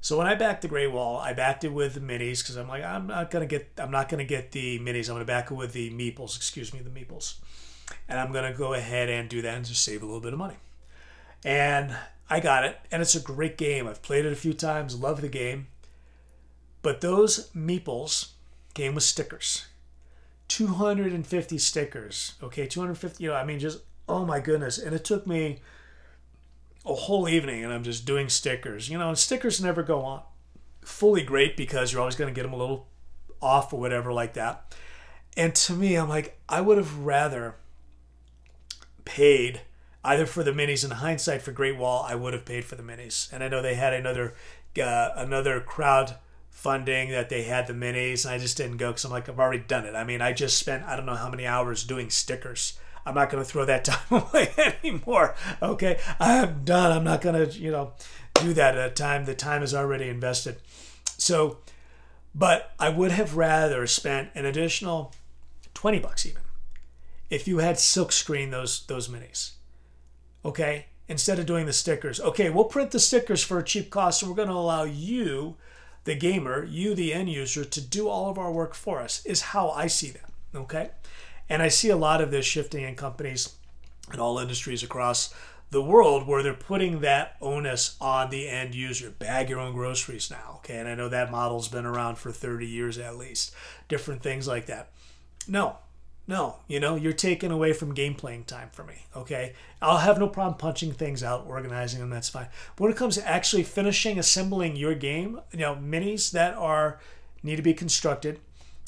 So 0.00 0.16
when 0.16 0.26
I 0.26 0.34
backed 0.34 0.62
the 0.62 0.68
Great 0.68 0.90
Wall, 0.90 1.18
I 1.18 1.34
backed 1.34 1.62
it 1.64 1.72
with 1.72 1.94
the 1.94 2.00
minis 2.00 2.42
because 2.42 2.56
I'm 2.56 2.68
like, 2.68 2.82
I'm 2.82 3.06
not 3.06 3.30
gonna 3.30 3.46
get, 3.46 3.68
I'm 3.76 3.90
not 3.90 4.08
gonna 4.08 4.24
get 4.24 4.50
the 4.52 4.78
minis. 4.78 5.08
I'm 5.08 5.14
gonna 5.16 5.26
back 5.26 5.50
it 5.50 5.54
with 5.54 5.74
the 5.74 5.90
meeples. 5.90 6.36
Excuse 6.36 6.72
me, 6.72 6.80
the 6.80 6.88
meeples, 6.88 7.34
and 8.08 8.18
I'm 8.18 8.32
gonna 8.32 8.54
go 8.54 8.72
ahead 8.72 9.10
and 9.10 9.28
do 9.28 9.42
that 9.42 9.54
and 9.54 9.64
just 9.64 9.84
save 9.84 10.02
a 10.02 10.06
little 10.06 10.20
bit 10.20 10.32
of 10.32 10.38
money. 10.38 10.56
And 11.44 11.94
I 12.30 12.40
got 12.40 12.64
it, 12.64 12.78
and 12.90 13.02
it's 13.02 13.14
a 13.14 13.20
great 13.20 13.58
game. 13.58 13.86
I've 13.86 14.00
played 14.00 14.24
it 14.24 14.32
a 14.32 14.36
few 14.36 14.54
times, 14.54 14.98
love 14.98 15.20
the 15.20 15.28
game. 15.28 15.66
But 16.82 17.00
those 17.00 17.50
meeples 17.50 18.30
came 18.74 18.94
with 18.94 19.04
stickers. 19.04 19.66
250 20.48 21.58
stickers. 21.58 22.34
Okay, 22.42 22.66
250, 22.66 23.22
you 23.22 23.30
know, 23.30 23.36
I 23.36 23.44
mean, 23.44 23.58
just, 23.58 23.80
oh 24.08 24.24
my 24.24 24.40
goodness. 24.40 24.78
And 24.78 24.94
it 24.94 25.04
took 25.04 25.26
me 25.26 25.60
a 26.84 26.94
whole 26.94 27.28
evening 27.28 27.62
and 27.62 27.72
I'm 27.72 27.84
just 27.84 28.04
doing 28.04 28.28
stickers. 28.28 28.88
You 28.88 28.98
know, 28.98 29.14
stickers 29.14 29.60
never 29.60 29.82
go 29.82 30.00
on 30.02 30.22
fully 30.82 31.22
great 31.22 31.56
because 31.56 31.92
you're 31.92 32.00
always 32.00 32.16
going 32.16 32.32
to 32.32 32.38
get 32.38 32.42
them 32.42 32.52
a 32.52 32.56
little 32.56 32.88
off 33.40 33.72
or 33.72 33.80
whatever 33.80 34.12
like 34.12 34.34
that. 34.34 34.74
And 35.36 35.54
to 35.54 35.72
me, 35.72 35.96
I'm 35.96 36.08
like, 36.08 36.38
I 36.48 36.60
would 36.60 36.78
have 36.78 36.98
rather 36.98 37.56
paid 39.04 39.62
either 40.04 40.26
for 40.26 40.42
the 40.42 40.52
minis 40.52 40.84
in 40.84 40.90
hindsight 40.90 41.42
for 41.42 41.52
Great 41.52 41.76
Wall, 41.76 42.04
I 42.08 42.14
would 42.14 42.32
have 42.32 42.44
paid 42.44 42.64
for 42.64 42.74
the 42.74 42.82
minis. 42.82 43.32
And 43.32 43.44
I 43.44 43.48
know 43.48 43.62
they 43.62 43.74
had 43.74 43.92
another 43.92 44.34
uh, 44.80 45.10
another 45.16 45.60
crowd 45.60 46.16
funding 46.50 47.10
that 47.10 47.28
they 47.28 47.44
had 47.44 47.66
the 47.66 47.72
minis 47.72 48.24
and 48.24 48.34
I 48.34 48.38
just 48.38 48.56
didn't 48.56 48.76
go 48.76 48.90
because 48.90 49.04
I'm 49.04 49.10
like 49.10 49.28
I've 49.28 49.40
already 49.40 49.62
done 49.62 49.86
it. 49.86 49.94
I 49.94 50.04
mean 50.04 50.20
I 50.20 50.32
just 50.32 50.58
spent 50.58 50.84
I 50.84 50.96
don't 50.96 51.06
know 51.06 51.14
how 51.14 51.30
many 51.30 51.46
hours 51.46 51.84
doing 51.84 52.10
stickers. 52.10 52.78
I'm 53.06 53.14
not 53.14 53.30
going 53.30 53.42
to 53.42 53.48
throw 53.48 53.64
that 53.64 53.84
time 53.86 54.22
away 54.22 54.52
anymore. 54.82 55.34
Okay, 55.62 55.98
I'm 56.18 56.64
done. 56.64 56.92
I'm 56.92 57.04
not 57.04 57.22
going 57.22 57.48
to 57.48 57.58
you 57.58 57.70
know 57.70 57.92
do 58.34 58.52
that 58.54 58.76
at 58.76 58.90
a 58.90 58.94
time. 58.94 59.24
The 59.24 59.34
time 59.34 59.62
is 59.62 59.74
already 59.74 60.08
invested. 60.08 60.56
So, 61.16 61.58
but 62.34 62.72
I 62.78 62.88
would 62.90 63.10
have 63.10 63.36
rather 63.36 63.86
spent 63.86 64.30
an 64.34 64.44
additional 64.44 65.14
twenty 65.72 65.98
bucks 65.98 66.26
even 66.26 66.42
if 67.30 67.46
you 67.48 67.58
had 67.58 67.78
silk 67.78 68.12
screen 68.12 68.50
those 68.50 68.84
those 68.86 69.08
minis 69.08 69.52
okay? 70.44 70.86
Instead 71.08 71.38
of 71.38 71.46
doing 71.46 71.66
the 71.66 71.72
stickers. 71.72 72.20
Okay, 72.20 72.50
we'll 72.50 72.64
print 72.64 72.92
the 72.92 73.00
stickers 73.00 73.42
for 73.42 73.58
a 73.58 73.64
cheap 73.64 73.90
cost 73.90 74.22
and 74.22 74.30
we're 74.30 74.36
going 74.36 74.48
to 74.48 74.54
allow 74.54 74.84
you, 74.84 75.56
the 76.04 76.14
gamer, 76.14 76.64
you, 76.64 76.94
the 76.94 77.12
end 77.12 77.30
user, 77.30 77.64
to 77.64 77.80
do 77.80 78.08
all 78.08 78.30
of 78.30 78.38
our 78.38 78.52
work 78.52 78.74
for 78.74 79.00
us, 79.00 79.24
is 79.26 79.40
how 79.40 79.70
I 79.70 79.86
see 79.86 80.10
that, 80.10 80.30
okay? 80.54 80.90
And 81.48 81.62
I 81.62 81.68
see 81.68 81.90
a 81.90 81.96
lot 81.96 82.20
of 82.20 82.30
this 82.30 82.46
shifting 82.46 82.84
in 82.84 82.94
companies 82.94 83.54
in 84.12 84.20
all 84.20 84.38
industries 84.38 84.82
across 84.82 85.34
the 85.70 85.82
world 85.82 86.26
where 86.26 86.42
they're 86.42 86.54
putting 86.54 87.00
that 87.00 87.36
onus 87.40 87.96
on 88.00 88.30
the 88.30 88.48
end 88.48 88.74
user. 88.74 89.10
Bag 89.10 89.48
your 89.48 89.60
own 89.60 89.72
groceries 89.72 90.30
now, 90.30 90.54
okay? 90.56 90.78
And 90.78 90.88
I 90.88 90.94
know 90.94 91.08
that 91.08 91.30
model's 91.30 91.68
been 91.68 91.86
around 91.86 92.16
for 92.16 92.32
30 92.32 92.66
years 92.66 92.98
at 92.98 93.16
least. 93.16 93.54
Different 93.88 94.22
things 94.22 94.48
like 94.48 94.66
that. 94.66 94.90
No, 95.46 95.76
no, 96.30 96.58
you 96.68 96.78
know, 96.78 96.94
you're 96.94 97.12
taking 97.12 97.50
away 97.50 97.72
from 97.72 97.92
game 97.92 98.14
playing 98.14 98.44
time 98.44 98.70
for 98.70 98.84
me. 98.84 99.04
Okay. 99.16 99.52
I'll 99.82 99.98
have 99.98 100.16
no 100.16 100.28
problem 100.28 100.56
punching 100.58 100.92
things 100.92 101.24
out, 101.24 101.44
organizing 101.44 101.98
them, 101.98 102.08
that's 102.08 102.28
fine. 102.28 102.46
But 102.76 102.84
when 102.84 102.92
it 102.92 102.96
comes 102.96 103.16
to 103.16 103.28
actually 103.28 103.64
finishing, 103.64 104.16
assembling 104.16 104.76
your 104.76 104.94
game, 104.94 105.40
you 105.50 105.58
know, 105.58 105.74
minis 105.74 106.30
that 106.30 106.54
are 106.54 107.00
need 107.42 107.56
to 107.56 107.62
be 107.62 107.74
constructed, 107.74 108.38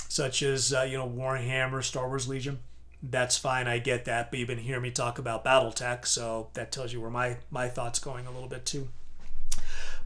such 0.08 0.40
as 0.40 0.72
uh, 0.72 0.82
you 0.82 0.96
know, 0.96 1.08
Warhammer, 1.08 1.82
Star 1.82 2.06
Wars 2.06 2.28
Legion, 2.28 2.60
that's 3.02 3.36
fine, 3.36 3.66
I 3.66 3.78
get 3.78 4.04
that. 4.04 4.30
But 4.30 4.38
you've 4.38 4.46
been 4.46 4.58
hearing 4.58 4.82
me 4.82 4.92
talk 4.92 5.18
about 5.18 5.44
Battletech, 5.44 6.06
so 6.06 6.46
that 6.54 6.70
tells 6.70 6.92
you 6.92 7.00
where 7.00 7.10
my 7.10 7.38
my 7.50 7.68
thoughts 7.68 7.98
going 7.98 8.24
a 8.24 8.30
little 8.30 8.48
bit 8.48 8.64
too. 8.64 8.88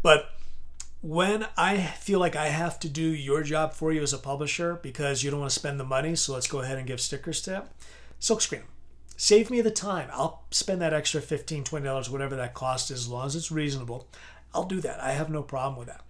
But 0.03 0.31
when 1.07 1.47
I 1.57 1.79
feel 1.79 2.19
like 2.19 2.35
I 2.35 2.49
have 2.49 2.81
to 2.81 2.89
do 2.89 3.03
your 3.03 3.45
job 3.45 3.75
for 3.75 3.93
you 3.93 4.03
as 4.03 4.13
a 4.13 4.19
publisher 4.19 4.81
because 4.83 5.23
you 5.23 5.31
don't 5.31 5.39
want 5.39 5.53
to 5.53 5.59
spend 5.59 5.79
the 5.79 5.85
money, 5.85 6.17
so 6.17 6.33
let's 6.33 6.49
go 6.49 6.63
ahead 6.63 6.79
and 6.79 6.87
give 6.87 7.01
stickers 7.01 7.41
to 7.43 7.59
it, 7.59 7.65
silkscreen 8.21 8.63
Save 9.17 9.49
me 9.49 9.61
the 9.61 9.71
time. 9.71 10.09
I'll 10.13 10.43
spend 10.51 10.83
that 10.83 10.93
extra 10.93 11.23
$15, 11.23 11.63
$20, 11.65 12.11
whatever 12.11 12.35
that 12.37 12.55
cost 12.55 12.91
is, 12.91 13.03
as 13.03 13.09
long 13.09 13.27
as 13.27 13.37
it's 13.37 13.53
reasonable. 13.53 14.09
I'll 14.53 14.65
do 14.65 14.81
that. 14.81 15.01
I 15.01 15.13
have 15.13 15.31
no 15.31 15.43
problem 15.43 15.79
with 15.79 15.87
that. 15.87 16.03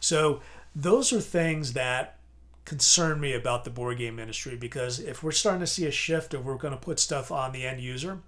So, 0.00 0.40
those 0.74 1.12
are 1.12 1.20
things 1.20 1.72
that 1.72 2.18
concern 2.64 3.20
me 3.20 3.34
about 3.34 3.64
the 3.64 3.70
board 3.70 3.98
game 3.98 4.18
industry 4.18 4.56
because 4.56 4.98
if 4.98 5.22
we're 5.22 5.32
starting 5.32 5.60
to 5.60 5.66
see 5.66 5.86
a 5.86 5.90
shift 5.90 6.32
of 6.32 6.46
we're 6.46 6.56
going 6.56 6.72
to 6.72 6.80
put 6.80 6.98
stuff 6.98 7.30
on 7.30 7.52
the 7.52 7.66
end 7.66 7.80
user, 7.80 8.20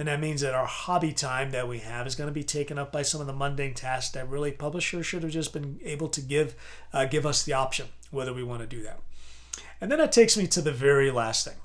then 0.00 0.06
that 0.06 0.18
means 0.18 0.40
that 0.40 0.54
our 0.54 0.64
hobby 0.64 1.12
time 1.12 1.50
that 1.50 1.68
we 1.68 1.80
have 1.80 2.06
is 2.06 2.14
going 2.14 2.26
to 2.26 2.32
be 2.32 2.42
taken 2.42 2.78
up 2.78 2.90
by 2.90 3.02
some 3.02 3.20
of 3.20 3.26
the 3.26 3.34
mundane 3.34 3.74
tasks 3.74 4.12
that 4.12 4.26
really 4.30 4.50
publishers 4.50 5.04
should 5.04 5.22
have 5.22 5.30
just 5.30 5.52
been 5.52 5.78
able 5.84 6.08
to 6.08 6.22
give 6.22 6.54
uh, 6.94 7.04
give 7.04 7.26
us 7.26 7.42
the 7.42 7.52
option 7.52 7.88
whether 8.10 8.32
we 8.32 8.42
want 8.42 8.62
to 8.62 8.66
do 8.66 8.82
that. 8.82 9.00
And 9.78 9.92
then 9.92 9.98
that 9.98 10.10
takes 10.10 10.38
me 10.38 10.46
to 10.46 10.62
the 10.62 10.72
very 10.72 11.10
last 11.10 11.46
thing. 11.46 11.58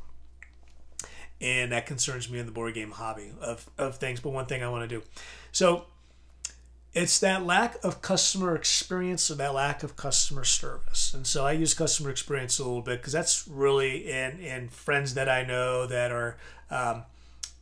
And 1.39 1.71
that 1.71 1.85
concerns 1.85 2.29
me 2.29 2.37
in 2.37 2.45
the 2.45 2.51
board 2.51 2.73
game 2.73 2.91
hobby 2.91 3.31
of, 3.39 3.69
of 3.77 3.95
things, 3.99 4.19
but 4.19 4.31
one 4.31 4.47
thing 4.47 4.61
I 4.61 4.67
want 4.67 4.89
to 4.89 4.93
do. 4.99 5.03
So 5.53 5.85
it's 6.93 7.17
that 7.19 7.45
lack 7.45 7.81
of 7.85 8.01
customer 8.01 8.53
experience 8.53 9.31
or 9.31 9.35
that 9.35 9.53
lack 9.53 9.81
of 9.81 9.95
customer 9.95 10.43
service. 10.43 11.13
And 11.13 11.25
so 11.25 11.45
I 11.45 11.53
use 11.53 11.73
customer 11.73 12.09
experience 12.09 12.59
a 12.59 12.63
little 12.63 12.81
bit 12.81 12.99
because 12.99 13.13
that's 13.13 13.47
really 13.47 14.11
in, 14.11 14.41
in 14.41 14.67
friends 14.67 15.13
that 15.13 15.29
I 15.29 15.43
know 15.43 15.85
that 15.87 16.11
are 16.11 16.35
um, 16.69 17.03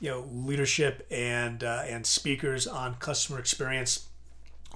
you 0.04 0.10
know 0.10 0.28
leadership 0.34 1.08
and 1.10 1.64
uh, 1.64 1.84
and 1.88 2.06
speakers 2.06 2.68
on 2.68 2.95
customer 2.95 3.39
experience, 3.39 4.10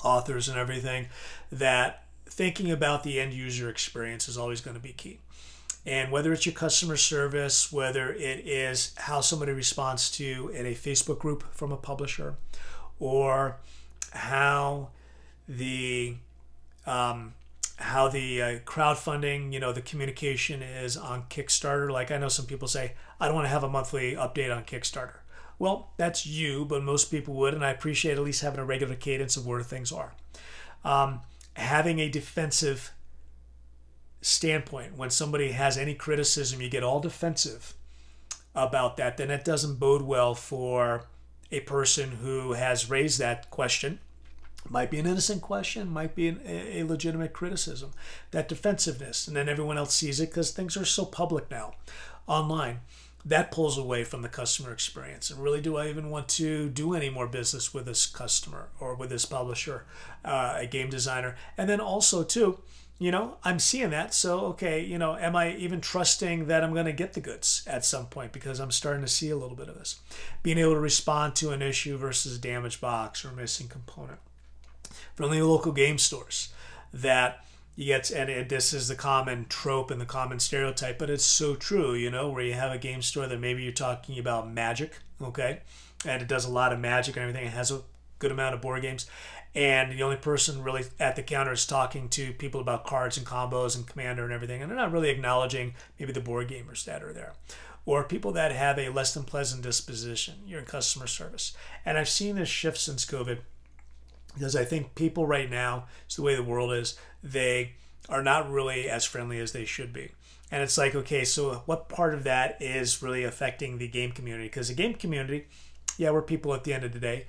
authors 0.02 0.48
and 0.48 0.58
everything, 0.58 1.08
that 1.52 2.06
thinking 2.26 2.72
about 2.72 3.04
the 3.04 3.20
end 3.20 3.34
user 3.34 3.70
experience 3.70 4.30
is 4.30 4.38
always 4.38 4.62
going 4.62 4.78
to 4.78 4.82
be 4.82 4.94
key. 4.94 5.20
And 5.86 6.14
whether 6.14 6.32
it's 6.32 6.46
your 6.46 6.56
customer 6.56 6.96
service, 6.96 7.74
whether 7.74 8.14
it 8.14 8.48
is 8.48 8.94
how 8.96 9.20
somebody 9.20 9.52
responds 9.52 10.10
to 10.12 10.50
in 10.54 10.66
a 10.66 10.74
Facebook 10.74 11.20
group 11.20 11.44
from 11.54 11.74
a 11.74 11.78
publisher, 11.78 12.36
or 12.98 13.58
how 14.12 14.92
the 15.46 16.16
um, 16.86 17.34
how 17.78 18.08
the 18.08 18.42
uh, 18.42 18.60
crowdfunding, 18.60 19.54
you 19.54 19.60
know, 19.60 19.72
the 19.72 19.82
communication 19.82 20.62
is 20.62 20.98
on 20.98 21.24
Kickstarter. 21.30 21.92
Like 21.92 22.12
I 22.12 22.18
know 22.18 22.28
some 22.28 22.46
people 22.46 22.68
say, 22.68 22.94
I 23.20 23.28
don't 23.28 23.36
want 23.36 23.46
to 23.46 23.52
have 23.52 23.64
a 23.64 23.70
monthly 23.70 24.16
update 24.16 24.56
on 24.56 24.64
Kickstarter. 24.64 25.18
Well, 25.60 25.92
that's 25.98 26.26
you, 26.26 26.66
but 26.66 26.84
most 26.84 27.06
people 27.12 27.34
would, 27.36 27.54
and 27.54 27.66
I 27.66 27.72
appreciate 27.72 28.18
at 28.18 28.24
least 28.24 28.42
having 28.42 28.60
a 28.60 28.66
regular 28.66 28.96
cadence 28.96 29.38
of 29.38 29.48
where 29.48 29.62
things 29.62 29.92
are. 29.92 30.14
Um, 30.84 31.22
having 31.56 32.00
a 32.00 32.10
defensive 32.10 32.92
standpoint, 34.22 34.98
when 34.98 35.10
somebody 35.10 35.52
has 35.52 35.78
any 35.78 35.94
criticism, 35.96 36.62
you 36.62 36.70
get 36.70 36.84
all 36.84 37.00
defensive 37.00 37.74
about 38.54 38.98
that, 38.98 39.18
then 39.18 39.32
it 39.32 39.46
doesn't 39.46 39.80
bode 39.80 40.02
well 40.02 40.36
for 40.36 41.06
a 41.52 41.60
person 41.62 42.12
who 42.12 42.54
has 42.54 42.90
raised 42.90 43.20
that 43.20 43.50
question 43.50 44.00
might 44.70 44.91
be 44.91 44.99
an 44.99 45.05
innocent 45.05 45.41
question, 45.41 45.89
might 45.89 46.16
be 46.16 46.28
an, 46.28 46.41
a 46.45 46.84
legitimate 46.84 47.34
criticism. 47.34 47.91
That 48.32 48.49
defensiveness, 48.49 49.28
and 49.28 49.36
then 49.36 49.49
everyone 49.49 49.78
else 49.78 49.93
sees 49.93 50.20
it 50.20 50.30
because 50.30 50.51
things 50.51 50.78
are 50.78 50.86
so 50.86 51.05
public 51.05 51.49
now 51.49 51.76
online. 52.28 52.82
That 53.26 53.51
pulls 53.51 53.78
away 53.78 54.05
from 54.05 54.22
the 54.22 54.30
customer 54.30 54.72
experience. 54.72 55.30
And 55.30 55.43
really, 55.43 55.60
do 55.60 55.76
I 55.76 55.89
even 55.89 56.10
want 56.10 56.30
to 56.30 56.70
do 56.70 56.93
any 56.93 57.10
more 57.10 57.28
business 57.28 57.74
with 57.74 57.86
this 57.86 58.05
customer 58.05 58.70
or 58.80 58.95
with 58.95 59.10
this 59.10 59.26
publisher, 59.26 59.84
uh, 60.24 60.55
a 60.58 60.66
game 60.66 60.89
designer? 60.89 61.36
And 61.58 61.70
then 61.70 61.82
also, 61.82 62.24
too, 62.24 62.60
you 62.99 63.12
know, 63.12 63.38
I'm 63.43 63.60
seeing 63.60 63.89
that. 63.89 64.14
So, 64.14 64.39
okay, 64.45 64.82
you 64.82 64.97
know, 64.97 65.18
am 65.18 65.36
I 65.36 65.53
even 65.55 65.82
trusting 65.82 66.47
that 66.47 66.64
I'm 66.64 66.74
going 66.74 66.86
to 66.86 66.93
get 66.93 67.14
the 67.14 67.20
goods 67.20 67.64
at 67.68 67.84
some 67.84 68.05
point 68.05 68.32
because 68.32 68.62
I'm 68.62 68.72
starting 68.72 69.01
to 69.01 69.10
see 69.10 69.30
a 69.30 69.36
little 69.36 69.58
bit 69.58 69.68
of 69.68 69.78
this? 69.78 69.99
Being 70.41 70.58
able 70.58 70.74
to 70.74 70.80
respond 70.80 71.36
to 71.38 71.51
an 71.51 71.62
issue 71.62 71.97
versus 71.97 72.38
a 72.38 72.39
damaged 72.39 72.80
box 72.80 73.26
or 73.26 73.32
missing 73.32 73.68
component 73.68 74.20
from 75.18 75.32
the 75.32 75.41
local 75.41 75.74
game 75.74 75.97
stores 75.97 76.53
that 76.93 77.43
you 77.76 77.88
get 77.88 78.09
and 78.09 78.49
this 78.49 78.74
is 78.74 78.88
the 78.88 78.95
common 78.95 79.45
trope 79.49 79.91
and 79.91 79.99
the 79.99 80.05
common 80.05 80.39
stereotype 80.39 80.97
but 80.97 81.09
it's 81.09 81.26
so 81.26 81.53
true 81.53 81.93
you 81.93 82.09
know 82.09 82.30
where 82.30 82.43
you 82.43 82.53
have 82.53 82.72
a 82.72 82.78
game 82.78 83.01
store 83.01 83.28
that 83.28 83.39
maybe 83.39 83.61
you're 83.61 83.74
talking 83.74 84.18
about 84.18 84.49
magic 84.49 84.99
okay? 85.22 85.59
And 86.05 86.22
it 86.22 86.28
does 86.28 86.45
a 86.45 86.51
lot 86.51 86.74
of 86.74 86.80
magic 86.80 87.15
and 87.15 87.24
everything. 87.24 87.45
It 87.45 87.53
has 87.53 87.72
a 87.72 87.82
good 88.20 88.32
amount 88.32 88.55
of 88.55 88.61
board 88.61 88.82
games. 88.82 89.05
And 89.55 89.91
the 89.91 90.03
only 90.03 90.18
person 90.18 90.63
really 90.63 90.86
at 90.99 91.15
the 91.15 91.24
counter 91.24 91.53
is 91.53 91.65
talking 91.65 92.09
to 92.09 92.34
people 92.34 92.61
about 92.61 92.86
cards 92.86 93.18
and 93.18 93.26
combos 93.26 93.76
and 93.76 93.88
commander 93.88 94.24
and 94.24 94.34
everything 94.34 94.61
and 94.61 94.70
they're 94.70 94.78
not 94.78 94.91
really 94.91 95.09
acknowledging 95.09 95.74
maybe 95.99 96.11
the 96.11 96.20
board 96.20 96.49
gamers 96.49 96.86
that 96.86 97.01
are 97.01 97.13
there. 97.13 97.34
Or 97.86 98.03
people 98.03 98.34
that 98.34 98.51
have 98.51 98.78
a 98.78 98.89
less 98.89 99.13
than 99.13 99.24
pleasant 99.24 99.63
disposition. 99.63 100.36
You're 100.45 100.59
in 100.59 100.65
customer 100.65 101.07
service. 101.07 101.55
And 101.86 101.97
i've 101.97 102.09
seen 102.09 102.36
this 102.36 102.49
shift 102.49 102.78
since 102.78 103.05
covid 103.05 103.39
because 104.38 104.56
I 104.56 104.66
think 104.66 104.96
people 104.96 105.26
right 105.26 105.50
now, 105.50 105.86
it's 106.06 106.16
the 106.16 106.22
way 106.22 106.36
the 106.36 106.44
world 106.44 106.74
is, 106.74 106.98
they 107.24 107.74
are 108.10 108.24
not 108.24 108.50
really 108.50 108.90
as 108.90 109.06
friendly 109.06 109.40
as 109.40 109.52
they 109.52 109.66
should 109.66 109.92
be. 109.92 110.12
And 110.52 110.64
it's 110.64 110.78
like, 110.78 110.96
okay, 110.96 111.26
so 111.26 111.64
what 111.66 111.90
part 111.90 112.14
of 112.14 112.24
that 112.24 112.62
is 112.62 113.02
really 113.02 113.24
affecting 113.24 113.78
the 113.78 113.88
game 113.88 114.12
community? 114.12 114.48
Because 114.48 114.70
the 114.70 114.76
game 114.76 114.94
community, 114.94 115.48
yeah, 115.98 116.12
we're 116.12 116.22
people 116.22 116.54
at 116.54 116.64
the 116.64 116.74
end 116.74 116.84
of 116.84 116.94
the 116.94 117.00
day. 117.00 117.28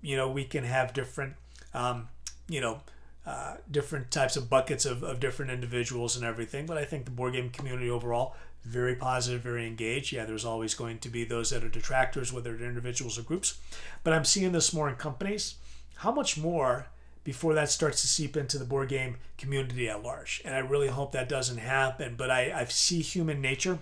You 0.00 0.16
know, 0.16 0.30
we 0.30 0.44
can 0.44 0.64
have 0.64 0.94
different, 0.94 1.34
um, 1.74 2.08
you 2.48 2.60
know, 2.60 2.80
uh, 3.26 3.56
different 3.70 4.10
types 4.10 4.36
of 4.36 4.48
buckets 4.48 4.86
of, 4.86 5.02
of 5.02 5.20
different 5.20 5.50
individuals 5.50 6.16
and 6.16 6.24
everything. 6.24 6.64
But 6.64 6.78
I 6.78 6.84
think 6.84 7.04
the 7.04 7.10
board 7.10 7.34
game 7.34 7.50
community 7.50 7.90
overall 7.90 8.34
very 8.64 8.94
positive, 8.94 9.42
very 9.42 9.66
engaged. 9.66 10.12
Yeah, 10.12 10.24
there's 10.24 10.44
always 10.44 10.74
going 10.74 10.98
to 11.00 11.08
be 11.08 11.24
those 11.24 11.50
that 11.50 11.64
are 11.64 11.68
detractors, 11.68 12.32
whether 12.32 12.56
they're 12.56 12.68
individuals 12.68 13.18
or 13.18 13.22
groups. 13.22 13.58
But 14.04 14.12
I'm 14.12 14.24
seeing 14.24 14.52
this 14.52 14.72
more 14.72 14.88
in 14.88 14.96
companies. 14.96 15.56
How 15.98 16.12
much 16.12 16.38
more 16.38 16.86
before 17.24 17.54
that 17.54 17.70
starts 17.70 18.00
to 18.02 18.06
seep 18.06 18.36
into 18.36 18.56
the 18.56 18.64
board 18.64 18.88
game 18.88 19.16
community 19.36 19.88
at 19.88 20.00
large? 20.00 20.40
And 20.44 20.54
I 20.54 20.58
really 20.58 20.86
hope 20.86 21.10
that 21.10 21.28
doesn't 21.28 21.58
happen. 21.58 22.14
But 22.16 22.30
I, 22.30 22.52
I 22.52 22.64
see 22.66 23.00
human 23.00 23.40
nature 23.40 23.80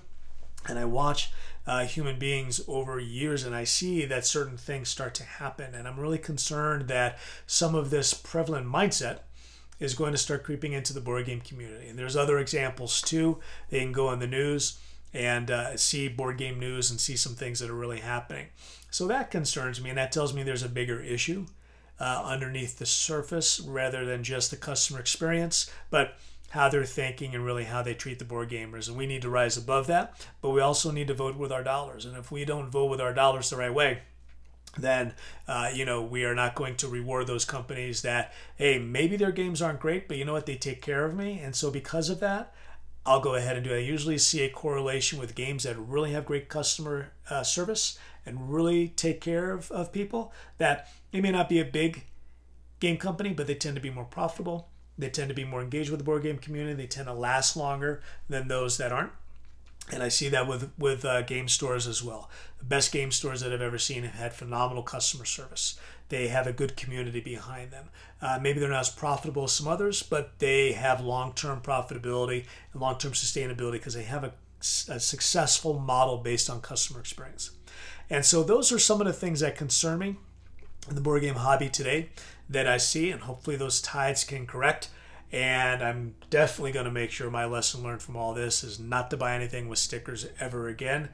and 0.66 0.78
I 0.78 0.86
watch 0.86 1.30
uh, 1.66 1.84
human 1.84 2.18
beings 2.18 2.62
over 2.66 2.98
years 2.98 3.44
and 3.44 3.54
I 3.54 3.64
see 3.64 4.06
that 4.06 4.24
certain 4.24 4.56
things 4.56 4.88
start 4.88 5.14
to 5.16 5.24
happen. 5.24 5.74
And 5.74 5.86
I'm 5.86 6.00
really 6.00 6.16
concerned 6.16 6.88
that 6.88 7.18
some 7.46 7.74
of 7.74 7.90
this 7.90 8.14
prevalent 8.14 8.66
mindset 8.66 9.18
is 9.78 9.92
going 9.92 10.12
to 10.12 10.18
start 10.18 10.42
creeping 10.42 10.72
into 10.72 10.94
the 10.94 11.02
board 11.02 11.26
game 11.26 11.42
community. 11.42 11.86
And 11.86 11.98
there's 11.98 12.16
other 12.16 12.38
examples 12.38 13.02
too. 13.02 13.40
They 13.68 13.80
can 13.80 13.92
go 13.92 14.08
on 14.08 14.20
the 14.20 14.26
news 14.26 14.78
and 15.12 15.50
uh, 15.50 15.76
see 15.76 16.08
board 16.08 16.38
game 16.38 16.58
news 16.58 16.90
and 16.90 16.98
see 16.98 17.16
some 17.16 17.34
things 17.34 17.60
that 17.60 17.68
are 17.68 17.74
really 17.74 18.00
happening. 18.00 18.46
So 18.90 19.06
that 19.08 19.30
concerns 19.30 19.82
me, 19.82 19.90
and 19.90 19.98
that 19.98 20.12
tells 20.12 20.32
me 20.32 20.42
there's 20.42 20.62
a 20.62 20.68
bigger 20.70 21.02
issue 21.02 21.44
uh, 21.98 22.22
underneath 22.24 22.78
the 22.78 22.86
surface 22.86 23.60
rather 23.60 24.04
than 24.04 24.22
just 24.22 24.50
the 24.50 24.56
customer 24.56 25.00
experience, 25.00 25.70
but 25.90 26.18
how 26.50 26.68
they're 26.68 26.84
thinking 26.84 27.34
and 27.34 27.44
really 27.44 27.64
how 27.64 27.82
they 27.82 27.94
treat 27.94 28.18
the 28.18 28.24
board 28.24 28.50
gamers. 28.50 28.88
And 28.88 28.96
we 28.96 29.06
need 29.06 29.22
to 29.22 29.30
rise 29.30 29.56
above 29.56 29.86
that, 29.88 30.26
but 30.40 30.50
we 30.50 30.60
also 30.60 30.90
need 30.90 31.08
to 31.08 31.14
vote 31.14 31.36
with 31.36 31.52
our 31.52 31.64
dollars. 31.64 32.04
And 32.04 32.16
if 32.16 32.30
we 32.30 32.44
don't 32.44 32.70
vote 32.70 32.90
with 32.90 33.00
our 33.00 33.12
dollars 33.12 33.50
the 33.50 33.56
right 33.56 33.72
way, 33.74 34.00
then 34.78 35.14
uh, 35.48 35.70
you 35.72 35.84
know 35.84 36.02
we 36.02 36.24
are 36.24 36.34
not 36.34 36.54
going 36.54 36.76
to 36.76 36.88
reward 36.88 37.26
those 37.26 37.44
companies 37.44 38.02
that 38.02 38.32
hey 38.56 38.78
maybe 38.78 39.16
their 39.16 39.32
games 39.32 39.62
aren't 39.62 39.80
great 39.80 40.06
but 40.08 40.16
you 40.16 40.24
know 40.24 40.32
what 40.32 40.46
they 40.46 40.56
take 40.56 40.82
care 40.82 41.04
of 41.04 41.14
me 41.14 41.40
and 41.42 41.56
so 41.56 41.70
because 41.70 42.10
of 42.10 42.20
that 42.20 42.52
i'll 43.06 43.20
go 43.20 43.34
ahead 43.34 43.56
and 43.56 43.64
do 43.64 43.72
it 43.72 43.76
i 43.76 43.80
usually 43.80 44.18
see 44.18 44.42
a 44.42 44.50
correlation 44.50 45.18
with 45.18 45.34
games 45.34 45.62
that 45.62 45.78
really 45.78 46.12
have 46.12 46.26
great 46.26 46.48
customer 46.48 47.10
uh, 47.30 47.42
service 47.42 47.98
and 48.24 48.52
really 48.52 48.88
take 48.88 49.20
care 49.20 49.52
of, 49.52 49.70
of 49.70 49.92
people 49.92 50.32
that 50.58 50.88
they 51.16 51.22
may 51.22 51.30
not 51.30 51.48
be 51.48 51.58
a 51.58 51.64
big 51.64 52.04
game 52.78 52.98
company 52.98 53.32
but 53.32 53.46
they 53.46 53.54
tend 53.54 53.74
to 53.74 53.80
be 53.80 53.88
more 53.88 54.04
profitable 54.04 54.68
they 54.98 55.08
tend 55.08 55.30
to 55.30 55.34
be 55.34 55.44
more 55.44 55.62
engaged 55.62 55.88
with 55.88 55.98
the 55.98 56.04
board 56.04 56.22
game 56.22 56.36
community 56.36 56.74
they 56.74 56.86
tend 56.86 57.06
to 57.06 57.14
last 57.14 57.56
longer 57.56 58.02
than 58.28 58.48
those 58.48 58.76
that 58.76 58.92
aren't 58.92 59.12
and 59.90 60.02
I 60.02 60.08
see 60.08 60.28
that 60.28 60.46
with 60.46 60.72
with 60.76 61.04
uh, 61.04 61.22
game 61.22 61.46
stores 61.46 61.86
as 61.86 62.02
well. 62.02 62.28
The 62.58 62.64
best 62.64 62.90
game 62.90 63.12
stores 63.12 63.40
that 63.42 63.52
I've 63.52 63.60
ever 63.60 63.78
seen 63.78 64.02
have 64.02 64.14
had 64.14 64.32
phenomenal 64.32 64.82
customer 64.82 65.24
service. 65.24 65.78
They 66.08 66.26
have 66.26 66.48
a 66.48 66.52
good 66.52 66.76
community 66.76 67.20
behind 67.20 67.70
them. 67.70 67.90
Uh, 68.20 68.40
maybe 68.42 68.58
they're 68.58 68.68
not 68.68 68.80
as 68.80 68.90
profitable 68.90 69.44
as 69.44 69.52
some 69.52 69.68
others, 69.68 70.02
but 70.02 70.40
they 70.40 70.72
have 70.72 71.00
long 71.00 71.34
term 71.34 71.60
profitability 71.60 72.46
and 72.72 72.82
long 72.82 72.98
term 72.98 73.12
sustainability 73.12 73.74
because 73.74 73.94
they 73.94 74.02
have 74.02 74.24
a, 74.24 74.32
a 74.88 74.98
successful 74.98 75.78
model 75.78 76.18
based 76.18 76.50
on 76.50 76.60
customer 76.60 76.98
experience. 76.98 77.52
And 78.10 78.26
so 78.26 78.42
those 78.42 78.72
are 78.72 78.80
some 78.80 79.00
of 79.00 79.06
the 79.06 79.12
things 79.12 79.38
that 79.38 79.56
concern 79.56 80.00
me 80.00 80.16
the 80.94 81.00
board 81.00 81.22
game 81.22 81.34
hobby 81.34 81.68
today 81.68 82.10
that 82.48 82.66
I 82.66 82.76
see, 82.76 83.10
and 83.10 83.22
hopefully 83.22 83.56
those 83.56 83.80
tides 83.80 84.24
can 84.24 84.46
correct 84.46 84.88
and 85.32 85.82
I'm 85.82 86.14
definitely 86.30 86.72
going 86.72 86.86
to 86.86 86.92
make 86.92 87.10
sure 87.10 87.30
my 87.30 87.44
lesson 87.44 87.82
learned 87.82 88.02
from 88.02 88.16
all 88.16 88.32
this 88.32 88.62
is 88.62 88.78
not 88.78 89.10
to 89.10 89.16
buy 89.16 89.34
anything 89.34 89.68
with 89.68 89.78
stickers 89.78 90.26
ever 90.38 90.68
again. 90.68 91.08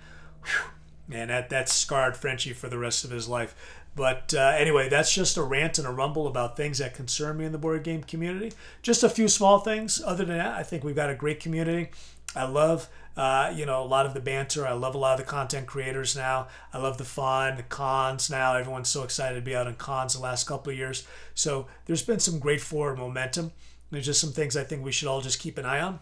Whew. 0.44 0.70
And 1.10 1.30
that, 1.30 1.50
that 1.50 1.68
scarred 1.68 2.16
Frenchy 2.16 2.52
for 2.52 2.68
the 2.68 2.78
rest 2.78 3.04
of 3.04 3.10
his 3.10 3.28
life. 3.28 3.54
But 3.94 4.32
uh, 4.34 4.54
anyway, 4.56 4.88
that's 4.88 5.12
just 5.12 5.36
a 5.36 5.42
rant 5.42 5.78
and 5.78 5.86
a 5.86 5.90
rumble 5.90 6.26
about 6.26 6.56
things 6.56 6.78
that 6.78 6.94
concern 6.94 7.38
me 7.38 7.44
in 7.44 7.52
the 7.52 7.58
board 7.58 7.82
game 7.82 8.02
community. 8.02 8.52
Just 8.80 9.02
a 9.02 9.10
few 9.10 9.28
small 9.28 9.58
things. 9.58 10.00
Other 10.04 10.24
than 10.24 10.38
that, 10.38 10.54
I 10.54 10.62
think 10.62 10.84
we've 10.84 10.96
got 10.96 11.10
a 11.10 11.14
great 11.14 11.40
community. 11.40 11.90
I 12.34 12.44
love, 12.44 12.88
uh, 13.16 13.52
you 13.54 13.66
know, 13.66 13.82
a 13.82 13.84
lot 13.84 14.06
of 14.06 14.14
the 14.14 14.20
banter. 14.20 14.66
I 14.66 14.72
love 14.72 14.94
a 14.94 14.98
lot 14.98 15.18
of 15.18 15.26
the 15.26 15.30
content 15.30 15.66
creators 15.66 16.16
now. 16.16 16.48
I 16.72 16.78
love 16.78 16.98
the 16.98 17.04
fun, 17.04 17.56
the 17.56 17.62
cons 17.62 18.30
now. 18.30 18.56
Everyone's 18.56 18.88
so 18.88 19.02
excited 19.02 19.34
to 19.36 19.42
be 19.42 19.54
out 19.54 19.66
in 19.66 19.74
cons 19.74 20.14
the 20.14 20.20
last 20.20 20.46
couple 20.46 20.72
of 20.72 20.78
years. 20.78 21.06
So 21.34 21.66
there's 21.86 22.02
been 22.02 22.20
some 22.20 22.38
great 22.38 22.60
forward 22.60 22.98
momentum. 22.98 23.52
There's 23.90 24.06
just 24.06 24.20
some 24.20 24.32
things 24.32 24.56
I 24.56 24.64
think 24.64 24.82
we 24.82 24.92
should 24.92 25.08
all 25.08 25.20
just 25.20 25.40
keep 25.40 25.58
an 25.58 25.66
eye 25.66 25.80
on. 25.80 26.00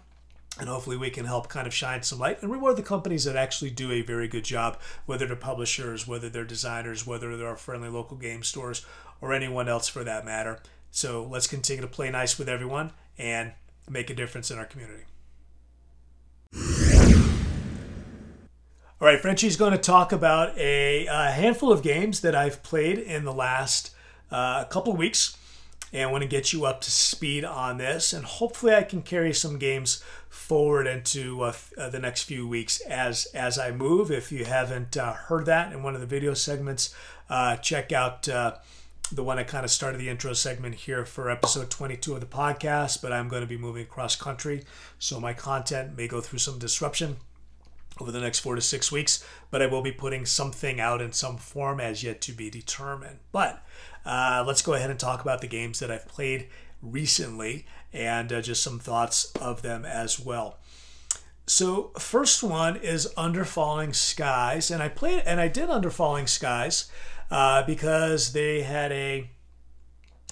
And 0.58 0.68
hopefully, 0.68 0.96
we 0.96 1.10
can 1.10 1.26
help 1.26 1.48
kind 1.48 1.66
of 1.66 1.72
shine 1.72 2.02
some 2.02 2.18
light 2.18 2.42
and 2.42 2.50
reward 2.50 2.76
the 2.76 2.82
companies 2.82 3.24
that 3.24 3.36
actually 3.36 3.70
do 3.70 3.92
a 3.92 4.02
very 4.02 4.26
good 4.26 4.44
job, 4.44 4.78
whether 5.06 5.26
they're 5.26 5.36
publishers, 5.36 6.08
whether 6.08 6.28
they're 6.28 6.44
designers, 6.44 7.06
whether 7.06 7.36
they're 7.36 7.48
our 7.48 7.56
friendly 7.56 7.88
local 7.88 8.16
game 8.16 8.42
stores, 8.42 8.84
or 9.20 9.32
anyone 9.32 9.68
else 9.68 9.88
for 9.88 10.02
that 10.04 10.24
matter. 10.24 10.60
So 10.90 11.24
let's 11.24 11.46
continue 11.46 11.82
to 11.82 11.88
play 11.88 12.10
nice 12.10 12.36
with 12.36 12.48
everyone 12.48 12.92
and 13.16 13.52
make 13.88 14.10
a 14.10 14.14
difference 14.14 14.50
in 14.50 14.58
our 14.58 14.64
community. 14.64 15.04
All 19.00 19.06
right, 19.06 19.18
Frenchy's 19.18 19.56
going 19.56 19.72
to 19.72 19.78
talk 19.78 20.12
about 20.12 20.58
a, 20.58 21.06
a 21.06 21.30
handful 21.30 21.72
of 21.72 21.82
games 21.82 22.20
that 22.20 22.34
I've 22.34 22.62
played 22.62 22.98
in 22.98 23.24
the 23.24 23.32
last 23.32 23.94
uh, 24.30 24.64
couple 24.64 24.92
of 24.92 24.98
weeks 24.98 25.38
and 25.90 26.02
I 26.02 26.12
want 26.12 26.20
to 26.20 26.28
get 26.28 26.52
you 26.52 26.66
up 26.66 26.82
to 26.82 26.90
speed 26.90 27.42
on 27.42 27.78
this. 27.78 28.12
And 28.12 28.26
hopefully, 28.26 28.74
I 28.74 28.82
can 28.82 29.00
carry 29.00 29.32
some 29.32 29.58
games 29.58 30.04
forward 30.28 30.86
into 30.86 31.40
uh, 31.40 31.54
uh, 31.78 31.88
the 31.88 31.98
next 31.98 32.24
few 32.24 32.46
weeks 32.46 32.78
as 32.82 33.24
as 33.32 33.58
I 33.58 33.70
move. 33.70 34.10
If 34.10 34.30
you 34.30 34.44
haven't 34.44 34.98
uh, 34.98 35.14
heard 35.14 35.46
that 35.46 35.72
in 35.72 35.82
one 35.82 35.94
of 35.94 36.02
the 36.02 36.06
video 36.06 36.34
segments, 36.34 36.94
uh, 37.30 37.56
check 37.56 37.92
out 37.92 38.28
uh, 38.28 38.56
the 39.10 39.24
one 39.24 39.38
I 39.38 39.44
kind 39.44 39.64
of 39.64 39.70
started 39.70 39.98
the 39.98 40.10
intro 40.10 40.34
segment 40.34 40.74
here 40.74 41.06
for 41.06 41.30
episode 41.30 41.70
22 41.70 42.12
of 42.12 42.20
the 42.20 42.26
podcast. 42.26 43.00
But 43.00 43.14
I'm 43.14 43.28
going 43.28 43.40
to 43.40 43.48
be 43.48 43.56
moving 43.56 43.82
across 43.82 44.14
country, 44.14 44.62
so 44.98 45.18
my 45.18 45.32
content 45.32 45.96
may 45.96 46.06
go 46.06 46.20
through 46.20 46.40
some 46.40 46.58
disruption 46.58 47.16
over 48.00 48.12
the 48.12 48.20
next 48.20 48.40
four 48.40 48.54
to 48.54 48.60
six 48.60 48.90
weeks, 48.90 49.24
but 49.50 49.62
I 49.62 49.66
will 49.66 49.82
be 49.82 49.92
putting 49.92 50.26
something 50.26 50.80
out 50.80 51.00
in 51.00 51.12
some 51.12 51.36
form 51.36 51.80
as 51.80 52.02
yet 52.02 52.20
to 52.22 52.32
be 52.32 52.50
determined. 52.50 53.18
But 53.32 53.62
uh, 54.04 54.44
let's 54.46 54.62
go 54.62 54.74
ahead 54.74 54.90
and 54.90 54.98
talk 54.98 55.20
about 55.20 55.40
the 55.40 55.46
games 55.46 55.78
that 55.80 55.90
I've 55.90 56.08
played 56.08 56.48
recently 56.82 57.66
and 57.92 58.32
uh, 58.32 58.40
just 58.40 58.62
some 58.62 58.78
thoughts 58.78 59.32
of 59.40 59.62
them 59.62 59.84
as 59.84 60.18
well. 60.18 60.58
So, 61.46 61.90
first 61.98 62.44
one 62.44 62.76
is 62.76 63.12
Under 63.16 63.44
Falling 63.44 63.92
Skies, 63.92 64.70
and 64.70 64.80
I 64.80 64.88
played 64.88 65.24
and 65.26 65.40
I 65.40 65.48
did 65.48 65.68
Under 65.68 65.90
Falling 65.90 66.28
Skies 66.28 66.88
uh, 67.30 67.64
because 67.64 68.32
they 68.32 68.62
had 68.62 68.92
a 68.92 69.30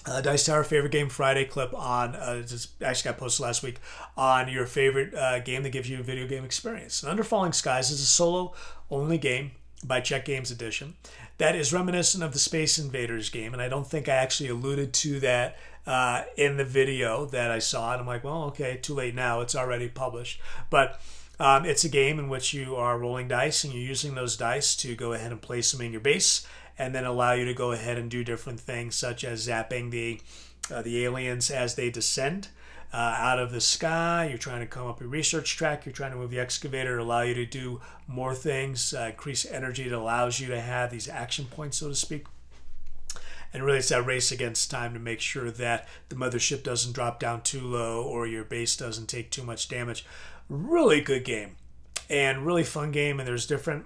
uh, 0.05 0.21
Dice 0.21 0.45
Tower 0.45 0.63
favorite 0.63 0.91
game 0.91 1.09
Friday 1.09 1.45
clip 1.45 1.73
on 1.73 2.15
uh, 2.15 2.43
actually 2.83 3.11
got 3.11 3.17
posted 3.17 3.43
last 3.43 3.63
week 3.63 3.79
on 4.15 4.49
your 4.49 4.65
favorite 4.65 5.13
uh, 5.13 5.39
game 5.39 5.63
that 5.63 5.69
gives 5.69 5.89
you 5.89 5.99
a 5.99 6.03
video 6.03 6.27
game 6.27 6.45
experience. 6.45 7.03
And 7.03 7.09
Under 7.11 7.23
Falling 7.23 7.53
Skies 7.53 7.91
is 7.91 8.01
a 8.01 8.05
solo 8.05 8.53
only 8.89 9.17
game 9.17 9.51
by 9.83 10.01
Czech 10.01 10.25
Games 10.25 10.51
Edition 10.51 10.95
that 11.39 11.55
is 11.55 11.73
reminiscent 11.73 12.23
of 12.23 12.33
the 12.33 12.39
Space 12.39 12.77
Invaders 12.77 13.29
game, 13.29 13.53
and 13.53 13.61
I 13.61 13.69
don't 13.69 13.87
think 13.87 14.07
I 14.07 14.15
actually 14.15 14.49
alluded 14.49 14.93
to 14.93 15.19
that 15.21 15.57
uh, 15.87 16.23
in 16.37 16.57
the 16.57 16.65
video 16.65 17.25
that 17.27 17.49
I 17.49 17.59
saw. 17.59 17.93
And 17.93 18.01
I'm 18.01 18.07
like, 18.07 18.23
well, 18.23 18.43
okay, 18.45 18.77
too 18.77 18.93
late 18.93 19.15
now. 19.15 19.41
It's 19.41 19.55
already 19.55 19.87
published, 19.87 20.39
but. 20.69 21.01
Um, 21.41 21.63
it's 21.63 21.85
a 21.85 21.89
game 21.89 22.19
in 22.19 22.27
which 22.27 22.53
you 22.53 22.75
are 22.75 22.99
rolling 22.99 23.29
dice 23.29 23.63
and 23.63 23.71
you're 23.71 23.81
using 23.81 24.13
those 24.13 24.35
dice 24.35 24.75
to 24.75 24.93
go 24.93 25.13
ahead 25.13 25.31
and 25.31 25.41
place 25.41 25.71
them 25.71 25.79
in 25.79 25.93
your 25.93 26.01
base 26.01 26.45
and 26.79 26.95
then 26.95 27.05
allow 27.05 27.33
you 27.33 27.45
to 27.45 27.53
go 27.53 27.73
ahead 27.73 27.97
and 27.97 28.09
do 28.09 28.23
different 28.23 28.59
things 28.59 28.95
such 28.95 29.23
as 29.23 29.47
zapping 29.47 29.91
the 29.91 30.21
uh, 30.73 30.81
the 30.81 31.03
aliens 31.03 31.51
as 31.51 31.75
they 31.75 31.89
descend 31.89 32.47
uh, 32.93 33.15
out 33.17 33.39
of 33.39 33.51
the 33.51 33.61
sky. 33.61 34.27
You're 34.29 34.37
trying 34.37 34.61
to 34.61 34.65
come 34.65 34.87
up 34.87 35.01
a 35.01 35.05
research 35.05 35.55
track. 35.57 35.85
You're 35.85 35.93
trying 35.93 36.11
to 36.11 36.17
move 36.17 36.31
the 36.31 36.39
excavator, 36.39 36.97
allow 36.97 37.21
you 37.21 37.33
to 37.33 37.45
do 37.45 37.81
more 38.07 38.33
things, 38.33 38.93
uh, 38.93 39.09
increase 39.11 39.45
energy. 39.45 39.87
It 39.87 39.91
allows 39.91 40.39
you 40.39 40.47
to 40.47 40.61
have 40.61 40.91
these 40.91 41.09
action 41.09 41.45
points, 41.45 41.77
so 41.77 41.89
to 41.89 41.95
speak. 41.95 42.25
And 43.51 43.63
really, 43.63 43.79
it's 43.79 43.89
that 43.89 44.05
race 44.05 44.31
against 44.31 44.69
time 44.69 44.93
to 44.93 44.99
make 44.99 45.19
sure 45.19 45.49
that 45.49 45.87
the 46.09 46.15
mothership 46.15 46.63
doesn't 46.63 46.93
drop 46.93 47.19
down 47.19 47.41
too 47.41 47.61
low 47.61 48.03
or 48.03 48.27
your 48.27 48.43
base 48.43 48.77
doesn't 48.77 49.07
take 49.07 49.31
too 49.31 49.43
much 49.43 49.67
damage. 49.67 50.05
Really 50.47 51.01
good 51.01 51.25
game 51.25 51.55
and 52.09 52.45
really 52.45 52.63
fun 52.63 52.91
game. 52.91 53.19
And 53.19 53.27
there's 53.27 53.47
different 53.47 53.85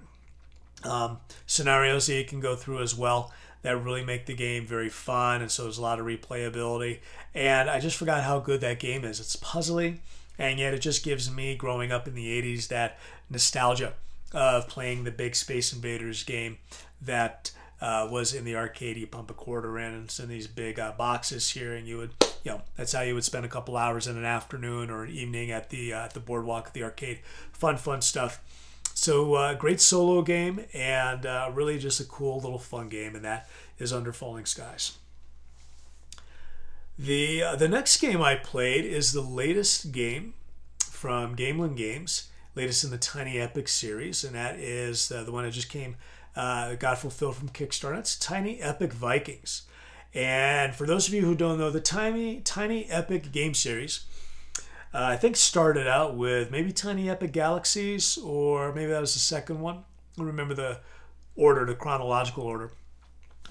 um, 0.83 1.19
scenarios 1.45 2.07
that 2.07 2.15
you 2.15 2.25
can 2.25 2.39
go 2.39 2.55
through 2.55 2.81
as 2.81 2.95
well 2.95 3.31
that 3.63 3.81
really 3.81 4.03
make 4.03 4.25
the 4.25 4.35
game 4.35 4.67
very 4.67 4.89
fun. 4.89 5.41
And 5.41 5.49
so 5.49 5.63
there's 5.63 5.77
a 5.77 5.81
lot 5.81 5.99
of 5.99 6.05
replayability. 6.05 6.99
And 7.33 7.69
I 7.69 7.79
just 7.79 7.97
forgot 7.97 8.23
how 8.23 8.39
good 8.39 8.61
that 8.61 8.79
game 8.79 9.03
is. 9.03 9.19
It's 9.19 9.35
puzzling, 9.37 10.01
and 10.37 10.59
yet 10.59 10.73
it 10.73 10.79
just 10.79 11.03
gives 11.03 11.31
me, 11.31 11.55
growing 11.55 11.91
up 11.91 12.07
in 12.07 12.13
the 12.13 12.41
80s, 12.41 12.67
that 12.67 12.99
nostalgia 13.29 13.93
of 14.33 14.67
playing 14.67 15.03
the 15.03 15.11
big 15.11 15.35
Space 15.35 15.73
Invaders 15.73 16.23
game 16.23 16.57
that 17.01 17.51
uh, 17.81 18.07
was 18.09 18.33
in 18.33 18.43
the 18.43 18.55
arcade. 18.55 18.97
You 18.97 19.07
pump 19.07 19.31
a 19.31 19.33
quarter 19.33 19.79
in, 19.79 19.93
and 19.93 20.05
it's 20.05 20.19
in 20.19 20.29
these 20.29 20.47
big 20.47 20.79
uh, 20.79 20.91
boxes 20.97 21.49
here, 21.49 21.73
and 21.73 21.87
you 21.87 21.97
would, 21.97 22.11
you 22.43 22.51
know, 22.51 22.61
that's 22.75 22.91
how 22.91 23.01
you 23.01 23.13
would 23.13 23.23
spend 23.23 23.45
a 23.45 23.49
couple 23.49 23.77
hours 23.77 24.07
in 24.07 24.17
an 24.17 24.25
afternoon 24.25 24.89
or 24.89 25.03
an 25.03 25.11
evening 25.11 25.51
at 25.51 25.69
the 25.69 25.93
uh, 25.93 26.05
at 26.05 26.13
the 26.13 26.19
boardwalk 26.19 26.67
at 26.67 26.73
the 26.73 26.83
arcade. 26.83 27.19
Fun, 27.51 27.77
fun 27.77 28.01
stuff. 28.01 28.41
So 28.93 29.33
uh, 29.33 29.53
great 29.55 29.81
solo 29.81 30.21
game, 30.21 30.65
and 30.73 31.25
uh, 31.25 31.51
really 31.53 31.77
just 31.77 31.99
a 31.99 32.05
cool 32.05 32.39
little 32.39 32.59
fun 32.59 32.89
game, 32.89 33.15
and 33.15 33.25
that 33.25 33.49
is 33.79 33.91
Under 33.91 34.13
Falling 34.13 34.45
Skies. 34.45 34.97
The 36.97 37.43
uh, 37.43 37.55
the 37.55 37.67
next 37.67 37.97
game 37.97 38.21
I 38.21 38.35
played 38.35 38.85
is 38.85 39.11
the 39.11 39.21
latest 39.21 39.91
game 39.91 40.35
from 40.79 41.35
Gamelyn 41.35 41.75
Games, 41.75 42.29
latest 42.55 42.83
in 42.83 42.91
the 42.91 42.97
Tiny 42.97 43.39
Epic 43.39 43.67
series, 43.67 44.23
and 44.23 44.35
that 44.35 44.55
is 44.55 45.11
uh, 45.11 45.23
the 45.23 45.31
one 45.31 45.43
that 45.43 45.51
just 45.51 45.69
came 45.69 45.95
uh, 46.35 46.75
got 46.75 46.99
fulfilled 46.99 47.35
from 47.35 47.49
Kickstarter. 47.49 47.97
It's 47.97 48.17
Tiny 48.17 48.61
Epic 48.61 48.93
Vikings. 48.93 49.63
And 50.13 50.75
for 50.75 50.85
those 50.85 51.07
of 51.07 51.13
you 51.15 51.21
who 51.21 51.33
don't 51.33 51.57
know, 51.57 51.71
the 51.71 51.81
Tiny 51.81 52.41
Tiny 52.41 52.85
Epic 52.85 53.31
game 53.31 53.55
series, 53.55 54.05
uh, 54.93 55.03
I 55.03 55.15
think 55.15 55.35
started 55.35 55.87
out 55.87 56.15
with 56.15 56.51
maybe 56.51 56.71
Tiny 56.71 57.09
Epic 57.09 57.31
Galaxies, 57.31 58.17
or 58.17 58.73
maybe 58.73 58.91
that 58.91 59.01
was 59.01 59.13
the 59.13 59.19
second 59.19 59.59
one. 59.59 59.83
I 60.19 60.23
remember 60.23 60.53
the 60.53 60.79
order, 61.35 61.65
the 61.65 61.75
chronological 61.75 62.43
order. 62.43 62.71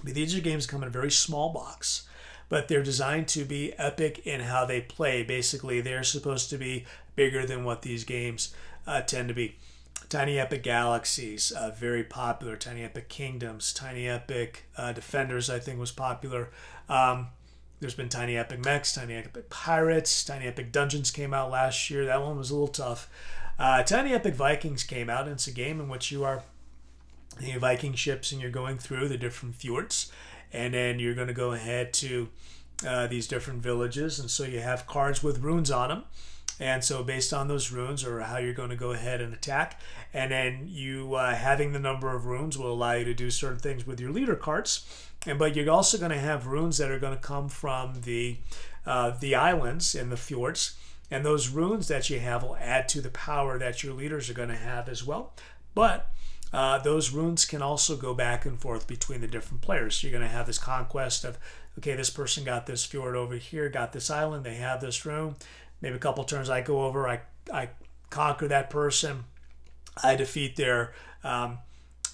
But 0.05 0.14
these 0.14 0.36
are 0.36 0.40
games 0.40 0.66
come 0.66 0.82
in 0.82 0.88
a 0.88 0.93
very 0.93 1.11
small 1.11 1.53
box, 1.53 2.09
but 2.49 2.68
they're 2.68 2.82
designed 2.82 3.28
to 3.28 3.45
be 3.45 3.72
epic 3.78 4.26
in 4.26 4.40
how 4.40 4.64
they 4.64 4.80
play. 4.80 5.22
Basically, 5.22 5.80
they're 5.80 6.05
supposed 6.05 6.51
to 6.51 6.59
be 6.59 6.86
bigger 7.16 7.45
than 7.47 7.64
what 7.64 7.82
these 7.82 8.05
games 8.05 8.55
uh, 8.86 9.01
tend 9.01 9.28
to 9.28 9.34
be. 9.34 9.57
Tiny 10.09 10.38
Epic 10.38 10.62
Galaxies, 10.62 11.53
uh, 11.53 11.70
very 11.70 12.05
popular. 12.05 12.57
Tiny 12.57 12.82
Epic 12.82 13.09
Kingdoms, 13.09 13.72
Tiny 13.72 14.07
Epic 14.07 14.64
uh, 14.76 14.93
Defenders, 14.93 15.49
I 15.49 15.59
think 15.59 15.78
was 15.78 15.93
popular. 15.93 16.51
Um, 16.88 17.28
there's 17.83 17.95
been 17.95 18.09
Tiny 18.09 18.37
Epic 18.37 18.64
Mechs, 18.64 18.93
Tiny 18.93 19.16
Epic 19.16 19.51
Pirates, 19.51 20.24
Tiny 20.24 20.47
Epic 20.47 20.70
Dungeons 20.70 21.11
came 21.11 21.35
out 21.35 21.51
last 21.51 21.91
year. 21.91 22.07
That 22.07 22.22
one 22.22 22.39
was 22.39 22.51
a 22.51 22.55
little 22.55 22.68
tough. 22.68 23.11
Uh, 23.59 23.83
Tiny 23.83 24.14
Epic 24.14 24.35
Vikings 24.35 24.85
came 24.85 25.11
out, 25.11 25.24
and 25.24 25.33
it's 25.33 25.49
a 25.49 25.53
game 25.53 25.80
in 25.80 25.89
which 25.89 26.12
you 26.12 26.22
are 26.22 26.45
the 27.41 27.59
Viking 27.59 27.95
ships 27.95 28.30
and 28.30 28.41
you're 28.41 28.53
going 28.53 28.78
through 28.78 29.09
the 29.09 29.18
different 29.18 29.57
fjords, 29.57 30.12
and 30.53 30.74
then 30.74 31.01
you're 31.01 31.14
going 31.14 31.26
to 31.26 31.35
go 31.35 31.53
ahead 31.53 31.93
to 31.95 32.28
uh, 32.87 33.09
these 33.09 33.26
different 33.26 33.61
villages, 33.62 34.20
and 34.20 34.30
so 34.30 34.45
you 34.45 34.61
have 34.61 34.87
cards 34.87 35.24
with 35.24 35.41
runes 35.41 35.70
on 35.70 35.89
them 35.89 36.05
and 36.61 36.85
so, 36.85 37.03
based 37.03 37.33
on 37.33 37.49
those 37.49 37.72
runes 37.72 38.05
or 38.05 38.20
how 38.20 38.39
you're 38.39 38.55
going 38.55 38.70
to 38.70 38.76
go 38.76 38.93
ahead 38.93 39.20
and 39.20 39.35
attack, 39.35 39.80
and 40.12 40.30
then 40.30 40.66
you 40.68 41.14
uh, 41.14 41.35
having 41.35 41.72
the 41.72 41.78
number 41.78 42.14
of 42.14 42.26
runes 42.26 42.57
will 42.57 42.72
allow 42.72 42.93
you 42.93 43.05
to 43.05 43.14
do 43.14 43.30
certain 43.30 43.59
things 43.59 43.85
with 43.85 43.99
your 43.99 44.12
leader 44.12 44.37
cards. 44.37 44.87
And 45.27 45.39
but 45.39 45.55
you're 45.55 45.70
also 45.70 45.99
going 45.99 46.11
to 46.11 46.18
have 46.18 46.47
runes 46.47 46.79
that 46.79 46.91
are 46.91 46.99
going 46.99 47.14
to 47.14 47.20
come 47.20 47.49
from 47.49 48.03
the 48.03 48.39
uh, 48.85 49.11
the 49.18 49.35
islands 49.35 49.95
and 49.95 50.11
the 50.11 50.16
fjords, 50.16 50.75
and 51.11 51.25
those 51.25 51.49
runes 51.49 51.89
that 51.89 52.11
you 52.11 52.18
have 52.18 52.43
will 52.43 52.57
add 52.57 52.89
to 52.89 53.01
the 53.01 53.11
power 53.11 53.59
that 53.59 53.83
your 53.83 53.95
leaders 53.95 54.29
are 54.29 54.35
going 54.35 54.49
to 54.49 54.57
have 54.57 54.89
as 54.89 55.05
well. 55.05 55.33
But 55.75 56.11
uh, 56.53 56.79
those 56.79 57.12
runes 57.12 57.45
can 57.45 57.62
also 57.62 57.97
go 57.97 58.12
back 58.12 58.45
and 58.45 58.61
forth 58.61 58.87
between 58.87 59.20
the 59.20 59.29
different 59.29 59.62
players. 59.62 59.97
So 59.97 60.07
you're 60.07 60.18
going 60.18 60.29
to 60.29 60.37
have 60.37 60.47
this 60.47 60.59
conquest 60.59 61.25
of, 61.25 61.39
okay, 61.79 61.95
this 61.95 62.11
person 62.11 62.45
got 62.45 62.66
this 62.66 62.85
fjord 62.85 63.16
over 63.16 63.37
here, 63.37 63.70
got 63.70 63.93
this 63.93 64.11
island, 64.11 64.45
they 64.45 64.57
have 64.57 64.81
this 64.81 65.07
rune 65.07 65.37
maybe 65.83 65.97
a 65.97 65.99
couple 65.99 66.25
turns 66.25 66.49
I 66.49 66.62
go 66.62 66.85
over, 66.85 67.07
I, 67.09 67.20
I 67.53 67.68
conquer 68.09 68.49
that 68.49 68.70
person, 68.70 69.25
I 70.03 70.14
defeat 70.14 70.57
their, 70.57 70.95
um, 71.25 71.59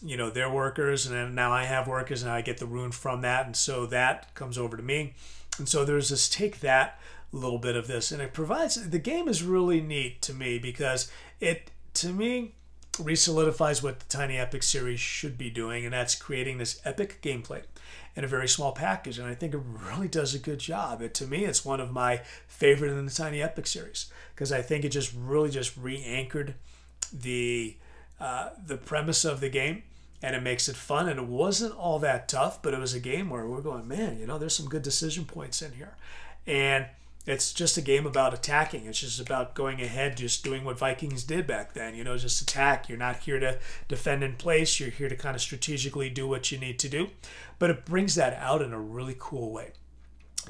you 0.03 0.17
know, 0.17 0.31
their 0.31 0.51
workers, 0.51 1.07
and 1.07 1.15
then 1.15 1.35
now 1.35 1.53
I 1.53 1.65
have 1.65 1.89
workers, 1.89 2.23
and 2.23 2.31
I 2.31 2.41
get 2.41 2.59
the 2.59 2.67
rune 2.67 2.93
from 2.93 3.23
that, 3.23 3.47
and 3.47 3.57
so 3.57 3.87
that 3.87 4.35
comes 4.35 4.59
over 4.59 4.77
to 4.77 4.83
me, 4.83 5.15
and 5.59 5.69
so 5.69 5.85
there's 5.85 6.11
this 6.11 6.29
take 6.29 6.61
that 6.61 7.01
little 7.33 7.59
bit 7.59 7.77
of 7.77 7.87
this, 7.87 8.13
and 8.13 8.23
it 8.23 8.33
provides 8.33 8.89
the 8.89 8.99
game 8.99 9.29
is 9.29 9.43
really 9.43 9.81
neat 9.81 10.23
to 10.23 10.33
me 10.33 10.59
because 10.59 11.11
it 11.41 11.71
to 11.95 12.09
me 12.09 12.55
resolidifies 12.93 13.83
what 13.83 14.01
the 14.01 14.07
Tiny 14.09 14.37
Epic 14.37 14.63
series 14.63 15.01
should 15.01 15.39
be 15.39 15.51
doing, 15.51 15.85
and 15.85 15.93
that's 15.93 16.15
creating 16.15 16.59
this 16.59 16.81
epic 16.85 17.21
gameplay 17.23 17.63
in 18.17 18.25
a 18.25 18.29
very 18.29 18.49
small 18.49 18.73
package. 18.73 19.19
And 19.19 19.29
I 19.29 19.35
think 19.35 19.55
it 19.55 19.61
really 19.65 20.09
does 20.09 20.35
a 20.35 20.39
good 20.39 20.59
job. 20.59 21.01
It, 21.01 21.15
to 21.15 21.27
me, 21.27 21.45
it's 21.45 21.65
one 21.65 21.81
of 21.81 21.93
my 21.93 22.23
favorite 22.49 22.91
in 22.91 23.07
the 23.07 23.13
Tiny 23.13 23.41
Epic 23.41 23.67
series 23.67 24.11
because 24.35 24.51
I 24.53 24.63
think 24.63 24.85
it 24.85 24.91
just 24.91 25.13
really 25.17 25.51
just 25.51 25.77
re-anchored 25.77 26.55
the 27.13 27.77
uh, 28.21 28.51
the 28.64 28.77
premise 28.77 29.25
of 29.25 29.41
the 29.41 29.49
game 29.49 29.83
and 30.23 30.35
it 30.35 30.43
makes 30.43 30.69
it 30.69 30.77
fun. 30.77 31.09
And 31.09 31.19
it 31.19 31.27
wasn't 31.27 31.77
all 31.77 31.99
that 32.01 32.29
tough, 32.29 32.61
but 32.62 32.75
it 32.75 32.81
was 32.81 32.95
a 32.95 33.01
game 33.01 33.31
where 33.31 33.47
we're 33.47 33.61
going, 33.61 33.87
man, 33.87 34.19
you 34.19 34.27
know, 34.27 34.39
there's 34.39 34.57
some 34.57 34.69
good 34.69 34.83
decision 34.83 35.25
points 35.25 35.62
in 35.62 35.73
here. 35.73 35.97
And 36.47 36.87
it's 37.27 37.53
just 37.53 37.77
a 37.77 37.83
game 37.83 38.07
about 38.07 38.35
attacking. 38.35 38.87
It's 38.87 39.01
just 39.01 39.21
about 39.21 39.55
going 39.55 39.81
ahead, 39.81 40.16
just 40.16 40.43
doing 40.43 40.64
what 40.64 40.79
Vikings 40.79 41.25
did 41.25 41.47
back 41.47 41.75
then. 41.75 41.95
You 41.95 42.03
know, 42.03 42.16
just 42.16 42.41
attack. 42.41 42.89
You're 42.89 42.99
not 42.99 43.19
here 43.19 43.39
to 43.39 43.59
defend 43.87 44.25
in 44.25 44.37
place. 44.37 44.81
You're 44.81 44.91
here 44.91 45.09
to 45.09 45.16
kind 45.16 45.37
of 45.37 45.43
strategically 45.43 46.09
do 46.09 46.27
what 46.27 46.51
you 46.51 46.59
need 46.59 46.79
to 46.81 46.89
do. 46.89 47.11
But 47.59 47.71
it 47.71 47.85
brings 47.85 48.14
that 48.14 48.35
out 48.35 48.62
in 48.62 48.73
a 48.73 48.81
really 48.81 49.16
cool 49.19 49.53
way. 49.53 49.73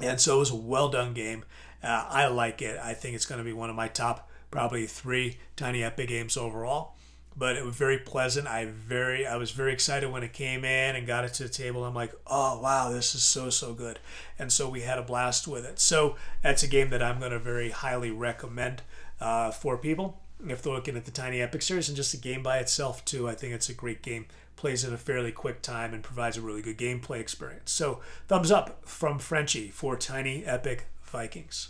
And 0.00 0.20
so 0.20 0.36
it 0.36 0.38
was 0.38 0.50
a 0.50 0.56
well 0.56 0.88
done 0.88 1.14
game. 1.14 1.44
Uh, 1.82 2.06
I 2.08 2.26
like 2.28 2.62
it. 2.62 2.78
I 2.82 2.94
think 2.94 3.16
it's 3.16 3.26
going 3.26 3.38
to 3.38 3.44
be 3.44 3.52
one 3.52 3.70
of 3.70 3.76
my 3.76 3.88
top, 3.88 4.30
probably 4.50 4.86
three 4.86 5.38
Tiny 5.56 5.82
Epic 5.82 6.08
games 6.08 6.36
overall 6.36 6.94
but 7.38 7.56
it 7.56 7.64
was 7.64 7.76
very 7.76 7.98
pleasant. 7.98 8.48
I 8.48 8.64
very 8.66 9.24
I 9.26 9.36
was 9.36 9.52
very 9.52 9.72
excited 9.72 10.10
when 10.10 10.24
it 10.24 10.32
came 10.32 10.64
in 10.64 10.96
and 10.96 11.06
got 11.06 11.24
it 11.24 11.34
to 11.34 11.44
the 11.44 11.48
table. 11.48 11.84
I'm 11.84 11.94
like, 11.94 12.12
oh 12.26 12.60
wow, 12.60 12.90
this 12.90 13.14
is 13.14 13.22
so 13.22 13.48
so 13.48 13.72
good, 13.72 14.00
and 14.38 14.52
so 14.52 14.68
we 14.68 14.80
had 14.80 14.98
a 14.98 15.02
blast 15.02 15.46
with 15.46 15.64
it. 15.64 15.78
So 15.78 16.16
that's 16.42 16.64
a 16.64 16.68
game 16.68 16.90
that 16.90 17.02
I'm 17.02 17.20
going 17.20 17.30
to 17.30 17.38
very 17.38 17.70
highly 17.70 18.10
recommend 18.10 18.82
uh, 19.20 19.52
for 19.52 19.78
people 19.78 20.20
if 20.46 20.62
they're 20.62 20.72
looking 20.72 20.96
at 20.96 21.04
the 21.04 21.10
Tiny 21.10 21.40
Epic 21.40 21.62
series 21.62 21.88
and 21.88 21.96
just 21.96 22.12
the 22.12 22.18
game 22.18 22.42
by 22.42 22.58
itself 22.58 23.04
too. 23.04 23.28
I 23.28 23.34
think 23.34 23.54
it's 23.54 23.68
a 23.68 23.74
great 23.74 24.02
game. 24.02 24.26
Plays 24.56 24.82
in 24.82 24.92
a 24.92 24.98
fairly 24.98 25.30
quick 25.30 25.62
time 25.62 25.94
and 25.94 26.02
provides 26.02 26.36
a 26.36 26.40
really 26.40 26.62
good 26.62 26.78
gameplay 26.78 27.20
experience. 27.20 27.70
So 27.70 28.00
thumbs 28.26 28.50
up 28.50 28.88
from 28.88 29.20
Frenchy 29.20 29.70
for 29.70 29.96
Tiny 29.96 30.44
Epic 30.44 30.86
Vikings. 31.04 31.68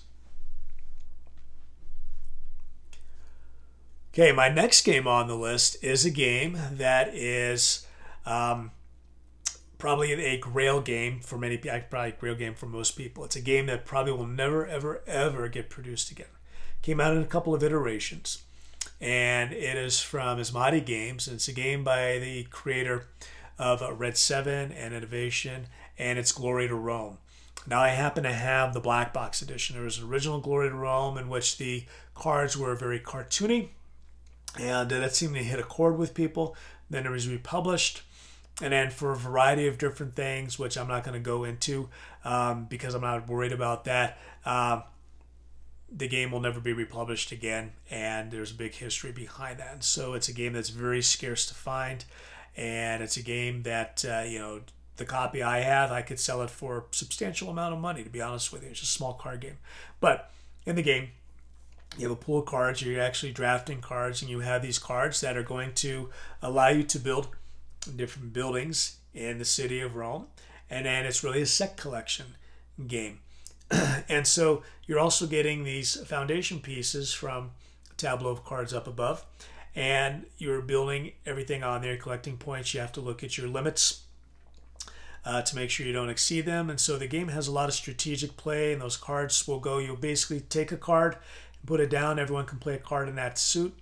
Okay, 4.19 4.33
my 4.33 4.49
next 4.49 4.83
game 4.83 5.07
on 5.07 5.29
the 5.29 5.37
list 5.37 5.77
is 5.81 6.05
a 6.05 6.11
game 6.11 6.59
that 6.73 7.15
is 7.15 7.87
um, 8.27 8.73
probably 9.79 10.11
a 10.13 10.37
grail 10.37 10.81
game 10.81 11.21
for 11.21 11.39
many 11.39 11.57
people, 11.57 11.79
probably 11.89 12.09
a 12.09 12.17
grail 12.17 12.35
game 12.35 12.55
for 12.55 12.67
most 12.67 12.97
people. 12.97 13.25
It's 13.25 13.37
a 13.37 13.41
game 13.41 13.67
that 13.67 13.85
probably 13.85 14.11
will 14.11 14.27
never, 14.27 14.67
ever, 14.67 15.05
ever 15.07 15.47
get 15.47 15.71
produced 15.71 16.11
again. 16.11 16.27
Came 16.83 17.01
out 17.01 17.17
in 17.17 17.23
a 17.23 17.27
couple 17.27 17.55
of 17.55 17.63
iterations, 17.63 18.43
and 19.01 19.53
it 19.53 19.77
is 19.77 20.01
from 20.01 20.39
Asmadi 20.39 20.85
Games. 20.85 21.29
It's 21.29 21.47
a 21.47 21.53
game 21.53 21.85
by 21.85 22.19
the 22.19 22.43
creator 22.51 23.07
of 23.57 23.85
Red 24.01 24.17
7 24.17 24.73
and 24.73 24.95
Innovation, 24.95 25.69
and 25.97 26.19
it's 26.19 26.33
Glory 26.33 26.67
to 26.67 26.75
Rome. 26.75 27.19
Now, 27.69 27.83
I 27.83 27.91
happen 27.91 28.25
to 28.25 28.33
have 28.33 28.75
the 28.75 28.81
black 28.81 29.13
box 29.15 29.43
edition. 29.43 29.77
There 29.77 29.85
was 29.85 29.99
an 29.99 30.09
original 30.09 30.41
Glory 30.41 30.71
to 30.71 30.75
Rome 30.75 31.19
in 31.19 31.29
which 31.29 31.57
the 31.57 31.87
cards 32.17 32.57
were 32.57 32.75
very 32.75 32.99
cartoony 32.99 33.69
and 34.59 34.91
that 34.91 35.15
seemed 35.15 35.35
to 35.35 35.43
hit 35.43 35.59
a 35.59 35.65
chord 35.65 35.99
with 35.99 36.15
people. 36.15 36.57
Then 36.91 37.07
it 37.07 37.11
was 37.11 37.29
republished, 37.29 38.03
and 38.63 38.73
then 38.73 38.91
for 38.91 39.13
a 39.13 39.17
variety 39.17 39.67
of 39.67 39.79
different 39.79 40.15
things, 40.15 40.59
which 40.59 40.77
I'm 40.77 40.89
not 40.89 41.05
going 41.05 41.15
to 41.15 41.21
go 41.21 41.45
into 41.45 41.89
um, 42.25 42.65
because 42.65 42.95
I'm 42.95 43.03
not 43.03 43.29
worried 43.29 43.53
about 43.53 43.85
that. 43.85 44.19
Uh, 44.45 44.83
the 45.91 46.09
game 46.09 46.31
will 46.31 46.41
never 46.41 46.61
be 46.61 46.73
republished 46.73 47.33
again, 47.33 47.73
and 47.91 48.31
there's 48.31 48.51
a 48.51 48.55
big 48.55 48.75
history 48.75 49.13
behind 49.13 49.59
that. 49.59 49.73
And 49.73 49.85
so 49.85 50.15
it's 50.15 50.29
a 50.29 50.35
game 50.35 50.53
that's 50.53 50.69
very 50.69 51.03
scarce 51.03 51.47
to 51.47 51.55
find, 51.55 52.05
and 52.57 53.03
it's 53.03 53.17
a 53.17 53.23
game 53.23 53.63
that 53.63 54.05
uh, 54.09 54.25
you 54.27 54.39
know 54.39 54.61
the 54.97 55.05
copy 55.05 55.43
I 55.43 55.61
have, 55.61 55.93
I 55.93 56.03
could 56.03 56.19
sell 56.19 56.43
it 56.43 56.51
for 56.51 56.79
a 56.79 56.83
substantial 56.91 57.49
amount 57.49 57.75
of 57.75 57.81
money. 57.81 58.03
To 58.03 58.11
be 58.11 58.21
honest 58.21 58.53
with 58.53 58.65
you, 58.65 58.71
it's 58.71 58.83
a 58.83 58.87
small 58.87 59.15
card 59.15 59.41
game, 59.41 59.59
but 60.01 60.31
in 60.67 60.77
the 60.77 60.83
game 60.83 61.11
you 61.97 62.09
have 62.09 62.17
a 62.17 62.21
pool 62.21 62.41
of 62.41 62.47
cards, 62.47 62.83
you're 62.83 63.01
actually 63.01 63.33
drafting 63.33 63.81
cards, 63.81 64.23
and 64.23 64.31
you 64.31 64.41
have 64.41 64.63
these 64.63 64.79
cards 64.79 65.21
that 65.21 65.37
are 65.37 65.43
going 65.43 65.73
to 65.75 66.11
allow 66.43 66.69
you 66.69 66.83
to 66.85 66.99
build 66.99 67.29
different 67.97 68.33
buildings 68.33 68.99
in 69.15 69.39
the 69.39 69.45
city 69.45 69.81
of 69.81 69.97
Rome. 69.97 70.27
And 70.71 70.87
then 70.87 71.07
it's 71.07 71.25
really 71.25 71.43
a 71.43 71.47
set 71.47 71.77
collection 71.77 72.37
game. 72.87 73.21
and 74.09 74.27
so 74.27 74.63
you're 74.87 74.99
also 74.99 75.27
getting 75.27 75.65
these 75.65 75.97
foundation 76.07 76.61
pieces 76.61 77.13
from 77.13 77.51
tableau 77.97 78.31
of 78.31 78.45
cards 78.45 78.73
up 78.73 78.87
above. 78.87 79.25
And 79.75 80.27
you're 80.39 80.61
building 80.61 81.13
everything 81.25 81.63
on 81.63 81.83
there, 81.83 81.97
collecting 81.97 82.37
points. 82.37 82.75
You 82.75 82.81
have 82.81 82.93
to 82.93 83.01
look 83.01 83.23
at 83.23 83.39
your 83.39 83.49
limits 83.49 84.03
uh, 85.25 85.43
to 85.43 85.57
make 85.57 85.71
sure 85.71 85.87
you 85.87 85.93
don't 85.93 86.09
exceed 86.09 86.47
them. 86.47 86.71
And 86.71 86.81
so 86.81 86.97
the 86.97 87.07
game 87.07 87.29
has 87.29 87.49
a 87.49 87.53
lot 87.53 87.69
of 87.69 87.75
strategic 87.75 88.37
play, 88.37 88.73
and 88.73 88.83
those 88.83 88.97
cards 88.97 89.47
will 89.47 89.61
go. 89.61 89.79
You'll 89.79 89.97
basically 89.97 90.41
take 90.41 90.73
a 90.73 90.77
card 90.77 91.17
put 91.67 91.81
it 91.81 91.91
down. 91.91 92.19
Everyone 92.19 92.47
can 92.47 92.59
play 92.59 92.75
a 92.75 92.79
card 92.79 93.09
in 93.09 93.17
that 93.17 93.39
suit 93.39 93.79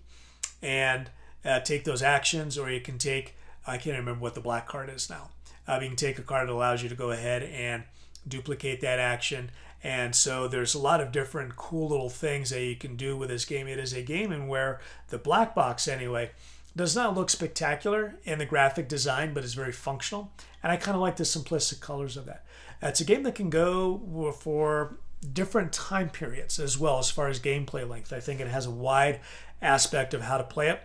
and 0.62 1.11
uh, 1.45 1.61
take 1.61 1.85
those 1.85 2.03
actions, 2.03 2.59
or 2.59 2.70
you 2.70 2.81
can 2.81 2.99
take, 2.99 3.37
I 3.66 3.79
can't 3.79 3.99
remember 3.99 4.20
what 4.20 4.35
the 4.35 4.41
black 4.41 4.66
card 4.66 4.91
is 4.91 5.09
now. 5.09 5.31
Uh, 5.68 5.79
you 5.81 5.89
can 5.89 5.97
take 5.97 6.18
a 6.18 6.22
card 6.22 6.49
that 6.49 6.53
allows 6.53 6.83
you 6.83 6.89
to 6.89 6.95
go 6.95 7.11
ahead 7.11 7.43
and 7.43 7.85
duplicate 8.27 8.81
that 8.81 8.99
action. 8.99 9.51
And 9.83 10.14
so 10.14 10.49
there's 10.49 10.74
a 10.74 10.79
lot 10.79 11.01
of 11.01 11.12
different 11.12 11.55
cool 11.57 11.89
little 11.89 12.09
things 12.09 12.51
that 12.51 12.64
you 12.64 12.77
can 12.77 12.97
do 12.97 13.16
with 13.16 13.29
this 13.29 13.45
game. 13.45 13.68
It 13.68 13.79
is 13.79 13.93
a 13.93 14.03
game 14.03 14.33
in 14.33 14.49
where 14.49 14.81
the 15.09 15.18
black 15.18 15.55
box, 15.55 15.87
anyway, 15.87 16.31
does 16.74 16.97
not 16.97 17.14
look 17.14 17.31
spectacular 17.31 18.16
in 18.24 18.39
the 18.39 18.47
graphic 18.47 18.89
design, 18.89 19.33
but 19.33 19.45
is 19.45 19.55
very 19.55 19.72
functional. 19.72 20.33
And 20.62 20.72
I 20.72 20.77
kind 20.77 20.95
of 20.95 21.01
like 21.01 21.16
the 21.16 21.24
simplistic 21.24 21.81
colors 21.81 22.16
of 22.16 22.27
that. 22.27 22.45
It's 22.83 23.01
a 23.01 23.05
game 23.05 23.22
that 23.22 23.35
can 23.35 23.49
go 23.49 24.35
for 24.39 24.99
different 25.33 25.73
time 25.73 26.09
periods 26.09 26.59
as 26.59 26.79
well 26.79 26.99
as 26.99 27.11
far 27.11 27.29
as 27.29 27.41
gameplay 27.41 27.89
length. 27.89 28.12
I 28.12 28.21
think 28.21 28.41
it 28.41 28.49
has 28.49 28.67
a 28.67 28.71
wide 28.71 29.21
aspect 29.61 30.14
of 30.14 30.23
how 30.23 30.39
to 30.39 30.45
play 30.45 30.69
it. 30.69 30.81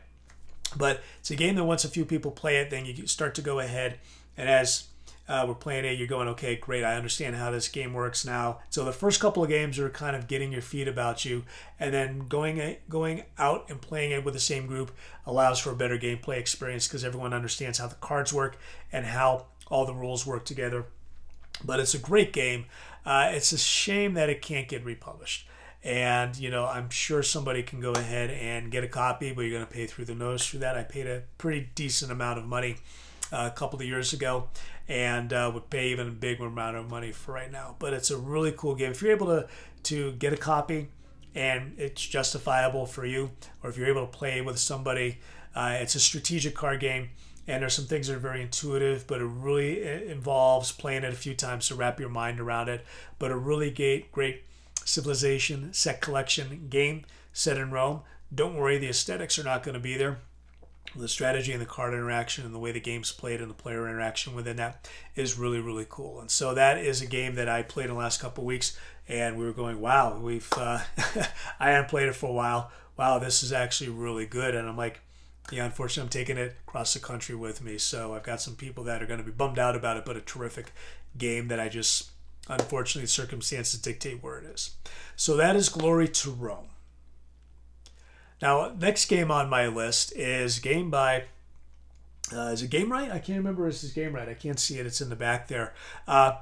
But 0.78 1.02
it's 1.20 1.32
a 1.32 1.36
game 1.36 1.56
that 1.56 1.66
once 1.66 1.84
a 1.84 1.90
few 1.90 2.06
people 2.06 2.32
play 2.32 2.58
it, 2.58 2.70
then 2.70 2.86
you 2.86 3.06
start 3.06 3.36
to 3.36 3.42
go 3.42 3.60
ahead 3.60 4.00
and 4.38 4.50
as 4.50 4.86
uh, 5.28 5.46
we're 5.48 5.54
playing 5.54 5.86
it, 5.86 5.98
you're 5.98 6.08
going, 6.08 6.28
okay, 6.28 6.56
great, 6.58 6.84
I 6.84 6.96
understand 6.96 7.36
how 7.36 7.52
this 7.52 7.70
game 7.70 7.94
works 7.94 8.26
now. 8.26 8.60
So 8.70 8.84
the 8.84 8.92
first 8.92 9.22
couple 9.22 9.44
of 9.44 9.50
games 9.50 9.80
are 9.80 9.90
kind 9.90 10.16
of 10.16 10.28
getting 10.28 10.52
your 10.52 10.62
feet 10.62 10.88
about 10.88 11.24
you, 11.24 11.46
and 11.80 11.94
then 11.94 12.28
going 12.28 12.76
going 12.90 13.24
out 13.38 13.70
and 13.70 13.82
playing 13.82 14.12
it 14.12 14.26
with 14.26 14.34
the 14.34 14.42
same 14.42 14.68
group 14.68 14.92
allows 15.26 15.60
for 15.60 15.72
a 15.72 15.76
better 15.76 15.98
gameplay 15.98 16.38
experience 16.38 16.88
because 16.88 17.06
everyone 17.06 17.34
understands 17.34 17.78
how 17.78 17.88
the 17.88 17.96
cards 17.96 18.34
work 18.34 18.58
and 18.92 19.06
how 19.06 19.46
all 19.68 19.86
the 19.86 19.94
rules 19.94 20.26
work 20.26 20.44
together. 20.44 20.86
But 21.64 21.80
it's 21.80 21.94
a 21.94 22.00
great 22.00 22.34
game. 22.34 22.66
Uh, 23.06 23.32
it's 23.34 23.52
a 23.52 23.58
shame 23.58 24.14
that 24.14 24.30
it 24.30 24.42
can't 24.42 24.68
get 24.68 24.86
republished. 24.86 25.48
And, 25.84 26.38
you 26.38 26.52
know, 26.52 26.66
I'm 26.66 26.90
sure 26.92 27.24
somebody 27.24 27.64
can 27.64 27.82
go 27.82 27.92
ahead 27.92 28.30
and 28.30 28.72
get 28.72 28.84
a 28.84 28.88
copy, 28.88 29.32
but 29.32 29.42
you're 29.42 29.58
going 29.58 29.66
to 29.66 29.74
pay 29.74 29.88
through 29.88 30.06
the 30.06 30.16
nose 30.16 30.46
for 30.46 30.58
that. 30.58 30.78
I 30.78 30.84
paid 30.84 31.08
a 31.08 31.24
pretty 31.40 31.70
decent 31.74 32.12
amount 32.12 32.38
of 32.38 32.46
money 32.46 32.78
uh, 33.32 33.50
a 33.52 33.56
couple 33.56 33.80
of 33.80 33.86
years 33.86 34.14
ago 34.14 34.50
and 34.88 35.34
uh, 35.34 35.50
would 35.54 35.70
pay 35.70 35.90
even 35.90 36.08
a 36.08 36.12
bigger 36.12 36.46
amount 36.46 36.78
of 36.78 36.90
money 36.90 37.12
for 37.12 37.34
right 37.34 37.52
now. 37.52 37.76
But 37.80 37.94
it's 37.94 38.12
a 38.12 38.18
really 38.18 38.54
cool 38.56 38.76
game. 38.76 38.92
If 38.92 39.02
you're 39.02 39.12
able 39.12 39.28
to, 39.28 39.48
to 39.84 40.12
get 40.14 40.34
a 40.34 40.38
copy 40.38 40.90
and 41.34 41.74
it's 41.78 42.06
justifiable 42.06 42.86
for 42.86 43.06
you, 43.06 43.32
or 43.64 43.70
if 43.72 43.78
you're 43.78 43.88
able 43.88 44.06
to 44.06 44.18
play 44.18 44.42
with 44.42 44.60
somebody, 44.60 45.20
uh, 45.56 45.78
it's 45.80 45.96
a 45.96 46.00
strategic 46.00 46.54
card 46.56 46.80
game 46.80 47.10
and 47.52 47.62
there's 47.62 47.74
some 47.74 47.86
things 47.86 48.08
that 48.08 48.16
are 48.16 48.20
very 48.20 48.42
intuitive, 48.42 49.06
but 49.08 49.20
it 49.20 49.26
really 49.26 49.84
involves 50.10 50.72
playing 50.72 51.04
it 51.04 51.12
a 51.12 51.18
few 51.18 51.34
times 51.34 51.68
to 51.68 51.76
wrap 51.76 52.00
your 52.00 52.08
mind 52.08 52.40
around 52.40 52.70
it. 52.70 52.86
But 53.20 53.32
a 53.32 53.36
really 53.36 53.70
great, 53.70 54.10
great 54.14 54.46
civilization 54.86 55.74
set 55.74 56.00
collection 56.00 56.68
game 56.70 57.04
set 57.34 57.58
in 57.58 57.70
Rome. 57.70 58.04
Don't 58.34 58.56
worry, 58.56 58.78
the 58.78 58.88
aesthetics 58.88 59.38
are 59.38 59.44
not 59.44 59.64
going 59.64 59.74
to 59.74 59.82
be 59.82 59.98
there. 59.98 60.20
The 60.96 61.10
strategy 61.10 61.52
and 61.52 61.62
the 61.62 61.66
card 61.66 61.94
interaction 61.94 62.46
and 62.46 62.56
the 62.56 62.60
way 62.60 62.72
the 62.72 62.80
game's 62.80 63.12
played 63.12 63.42
and 63.42 63.50
the 63.50 63.56
player 63.56 63.86
interaction 63.88 64.34
within 64.34 64.56
that 64.56 64.90
is 65.16 65.38
really, 65.38 65.60
really 65.60 65.86
cool. 65.90 66.22
And 66.22 66.32
so 66.32 66.54
that 66.54 66.78
is 66.78 67.02
a 67.02 67.06
game 67.06 67.36
that 67.36 67.50
I 67.50 67.64
played 67.64 67.88
in 67.88 67.92
the 67.92 67.98
last 67.98 68.22
couple 68.22 68.46
weeks, 68.46 68.78
and 69.10 69.38
we 69.38 69.44
were 69.44 69.52
going, 69.52 69.82
wow, 69.82 70.18
we've 70.18 70.52
uh, 70.56 70.80
I 71.60 71.72
hadn't 71.72 71.90
played 71.90 72.08
it 72.08 72.16
for 72.16 72.30
a 72.30 72.34
while. 72.34 72.72
Wow, 72.98 73.20
this 73.20 73.44
is 73.44 73.52
actually 73.52 73.90
really 73.90 74.26
good. 74.26 74.56
And 74.56 74.70
I'm 74.70 74.78
like, 74.78 75.02
yeah, 75.52 75.66
unfortunately, 75.66 76.04
I'm 76.04 76.10
taking 76.10 76.38
it 76.38 76.56
across 76.68 76.94
the 76.94 77.00
country 77.00 77.36
with 77.36 77.62
me. 77.62 77.78
So 77.78 78.14
I've 78.14 78.24
got 78.24 78.42
some 78.42 78.56
people 78.56 78.86
that 78.86 79.04
are 79.04 79.06
going 79.06 79.20
to 79.20 79.26
be 79.26 79.32
bummed 79.32 79.60
out 79.60 79.76
about 79.76 79.98
it, 79.98 80.06
but 80.06 80.16
a 80.16 80.22
terrific 80.22 80.72
game 81.18 81.50
that 81.50 81.60
I 81.60 81.68
just, 81.68 82.12
unfortunately, 82.48 83.08
circumstances 83.08 83.80
dictate 83.80 84.24
where 84.24 84.40
it 84.40 84.46
is. 84.46 84.72
So 85.16 85.36
that 85.36 85.56
is 85.56 85.70
Glory 85.70 86.08
to 86.08 86.32
Rome. 86.32 86.70
Now, 88.42 88.74
next 88.80 89.06
game 89.06 89.30
on 89.30 89.50
my 89.50 89.68
list 89.68 90.16
is 90.16 90.60
game 90.60 90.90
by. 90.90 91.26
Uh, 92.34 92.52
is 92.54 92.64
it 92.64 92.72
Gamewright? 92.72 93.12
I 93.12 93.20
can't 93.20 93.38
remember 93.38 93.68
Is 93.68 93.82
this 93.82 93.94
Gamewright? 93.94 94.30
I 94.30 94.36
can't 94.36 94.60
see 94.60 94.80
it. 94.80 94.86
It's 94.86 95.02
in 95.02 95.10
the 95.10 95.18
back 95.18 95.50
there. 95.50 95.74
Uh, 96.08 96.38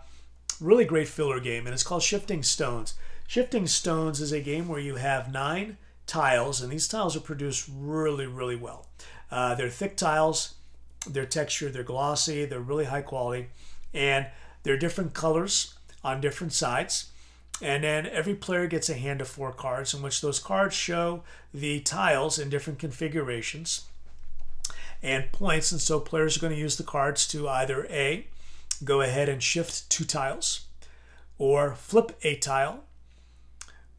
really 0.61 0.85
great 0.85 1.07
filler 1.07 1.39
game, 1.39 1.65
and 1.65 1.73
it's 1.73 1.83
called 1.83 2.03
Shifting 2.03 2.43
Stones. 2.43 2.93
Shifting 3.27 3.65
Stones 3.65 4.21
is 4.21 4.31
a 4.31 4.39
game 4.39 4.67
where 4.67 4.79
you 4.79 4.95
have 4.95 5.31
nine 5.31 5.77
tiles, 6.09 6.61
and 6.61 6.71
these 6.71 6.87
tiles 6.87 7.15
are 7.15 7.21
produced 7.21 7.69
really, 7.73 8.25
really 8.25 8.55
well. 8.55 8.87
Uh, 9.31 9.55
they're 9.55 9.69
thick 9.69 9.95
tiles, 9.95 10.55
they're 11.07 11.25
textured, 11.25 11.71
they're 11.71 11.83
glossy, 11.83 12.45
they're 12.45 12.59
really 12.59 12.85
high 12.85 13.03
quality, 13.03 13.47
and 13.93 14.25
they're 14.63 14.77
different 14.77 15.13
colors 15.13 15.75
on 16.03 16.19
different 16.19 16.51
sides. 16.51 17.11
And 17.61 17.83
then 17.83 18.07
every 18.07 18.35
player 18.35 18.67
gets 18.67 18.89
a 18.89 18.95
hand 18.95 19.21
of 19.21 19.27
four 19.27 19.51
cards, 19.51 19.93
in 19.93 20.01
which 20.01 20.21
those 20.21 20.39
cards 20.39 20.75
show 20.75 21.23
the 21.53 21.79
tiles 21.81 22.39
in 22.39 22.49
different 22.49 22.79
configurations 22.79 23.85
and 25.03 25.31
points. 25.31 25.71
And 25.71 25.81
so 25.81 25.99
players 25.99 26.37
are 26.37 26.39
going 26.41 26.53
to 26.53 26.59
use 26.59 26.77
the 26.77 26.83
cards 26.83 27.27
to 27.29 27.47
either 27.47 27.85
A, 27.89 28.27
go 28.83 29.01
ahead 29.01 29.29
and 29.29 29.43
shift 29.43 29.89
two 29.89 30.05
tiles, 30.05 30.65
or 31.37 31.75
flip 31.75 32.17
a 32.23 32.35
tile, 32.35 32.83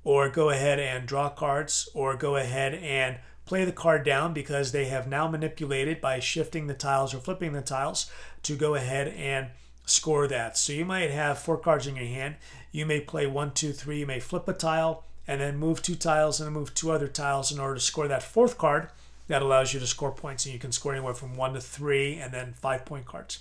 or 0.05 0.29
go 0.29 0.51
ahead 0.51 0.79
and 0.79 1.07
draw 1.07 1.29
cards, 1.29 1.89
or 1.95 2.17
go 2.17 2.37
ahead 2.37 2.75
and 2.75 3.19
play 3.45 3.65
the 3.65 3.73
card 3.73 4.05
down 4.05 4.33
because 4.33 4.73
they 4.73 4.85
have 4.87 5.09
now 5.09 5.29
manipulated 5.29 6.01
by 6.01 6.21
shifting 6.21 6.67
the 6.67 6.75
tiles 6.75 7.13
or 7.13 7.19
flipping 7.19 7.53
the 7.53 7.61
tiles 7.61 8.11
to 8.43 8.55
go 8.57 8.75
ahead 8.75 9.09
and 9.09 9.49
score 9.85 10.29
that. 10.29 10.57
So 10.57 10.73
you 10.73 10.85
might 10.85 11.11
have 11.11 11.39
four 11.39 11.59
cards 11.59 11.87
in 11.87 11.97
your 11.97 12.07
hand. 12.07 12.37
You 12.71 12.87
may 12.87 13.01
play 13.01 13.27
one, 13.27 13.53
two, 13.53 13.73
three. 13.73 14.01
You 14.01 14.07
may 14.07 14.21
flip 14.21 14.47
a 14.47 14.53
tile 14.53 15.05
and 15.27 15.41
then 15.41 15.59
move 15.59 15.83
two 15.83 15.97
tiles 15.97 16.41
and 16.41 16.47
then 16.47 16.55
move 16.55 16.75
two 16.75 16.93
other 16.93 17.09
tiles 17.09 17.53
in 17.53 17.59
order 17.59 17.75
to 17.75 17.81
score 17.81 18.09
that 18.09 18.23
fourth 18.23 18.57
card. 18.57 18.89
That 19.27 19.43
allows 19.43 19.73
you 19.73 19.79
to 19.79 19.87
score 19.87 20.11
points, 20.11 20.45
and 20.45 20.53
you 20.53 20.59
can 20.59 20.73
score 20.73 20.93
anywhere 20.93 21.15
from 21.15 21.37
one 21.37 21.55
to 21.55 21.61
three 21.61 22.15
and 22.15 22.33
then 22.33 22.53
five 22.53 22.85
point 22.85 23.07
cards. 23.07 23.41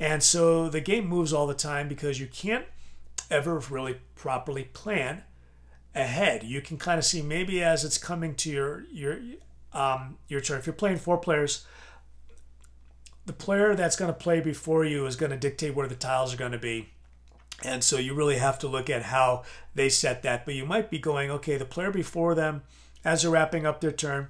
And 0.00 0.22
so 0.22 0.70
the 0.70 0.80
game 0.80 1.06
moves 1.06 1.34
all 1.34 1.46
the 1.46 1.52
time 1.54 1.86
because 1.86 2.18
you 2.18 2.26
can't 2.26 2.64
ever 3.30 3.58
really 3.58 3.96
properly 4.14 4.64
plan 4.64 5.22
ahead. 5.94 6.42
You 6.42 6.60
can 6.60 6.76
kind 6.78 6.98
of 6.98 7.04
see 7.04 7.22
maybe 7.22 7.62
as 7.62 7.84
it's 7.84 7.98
coming 7.98 8.34
to 8.36 8.50
your 8.50 8.84
your 8.92 9.18
um, 9.72 10.18
your 10.28 10.40
turn. 10.40 10.58
If 10.58 10.66
you're 10.66 10.74
playing 10.74 10.98
four 10.98 11.18
players, 11.18 11.66
the 13.26 13.32
player 13.32 13.74
that's 13.74 13.96
going 13.96 14.12
to 14.12 14.18
play 14.18 14.40
before 14.40 14.84
you 14.84 15.06
is 15.06 15.16
going 15.16 15.30
to 15.30 15.38
dictate 15.38 15.74
where 15.74 15.88
the 15.88 15.94
tiles 15.94 16.34
are 16.34 16.38
going 16.38 16.52
to 16.52 16.58
be. 16.58 16.88
And 17.64 17.84
so 17.84 17.98
you 17.98 18.14
really 18.14 18.38
have 18.38 18.58
to 18.60 18.68
look 18.68 18.90
at 18.90 19.04
how 19.04 19.44
they 19.74 19.88
set 19.88 20.22
that. 20.22 20.44
But 20.44 20.54
you 20.54 20.66
might 20.66 20.90
be 20.90 20.98
going, 20.98 21.30
okay, 21.30 21.56
the 21.56 21.64
player 21.64 21.92
before 21.92 22.34
them, 22.34 22.62
as 23.04 23.22
they're 23.22 23.30
wrapping 23.30 23.66
up 23.66 23.80
their 23.80 23.92
turn, 23.92 24.28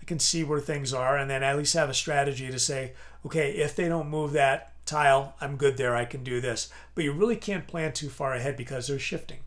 I 0.00 0.04
can 0.04 0.18
see 0.18 0.44
where 0.44 0.60
things 0.60 0.92
are, 0.92 1.16
and 1.16 1.30
then 1.30 1.42
at 1.42 1.56
least 1.56 1.74
have 1.74 1.88
a 1.88 1.94
strategy 1.94 2.50
to 2.50 2.58
say, 2.58 2.92
okay, 3.24 3.52
if 3.52 3.74
they 3.74 3.88
don't 3.88 4.10
move 4.10 4.32
that 4.32 4.72
tile, 4.84 5.34
I'm 5.40 5.56
good 5.56 5.78
there, 5.78 5.96
I 5.96 6.04
can 6.04 6.22
do 6.22 6.42
this. 6.42 6.68
But 6.94 7.04
you 7.04 7.12
really 7.12 7.36
can't 7.36 7.66
plan 7.66 7.92
too 7.92 8.10
far 8.10 8.34
ahead 8.34 8.56
because 8.56 8.86
they're 8.86 8.98
shifting 8.98 9.38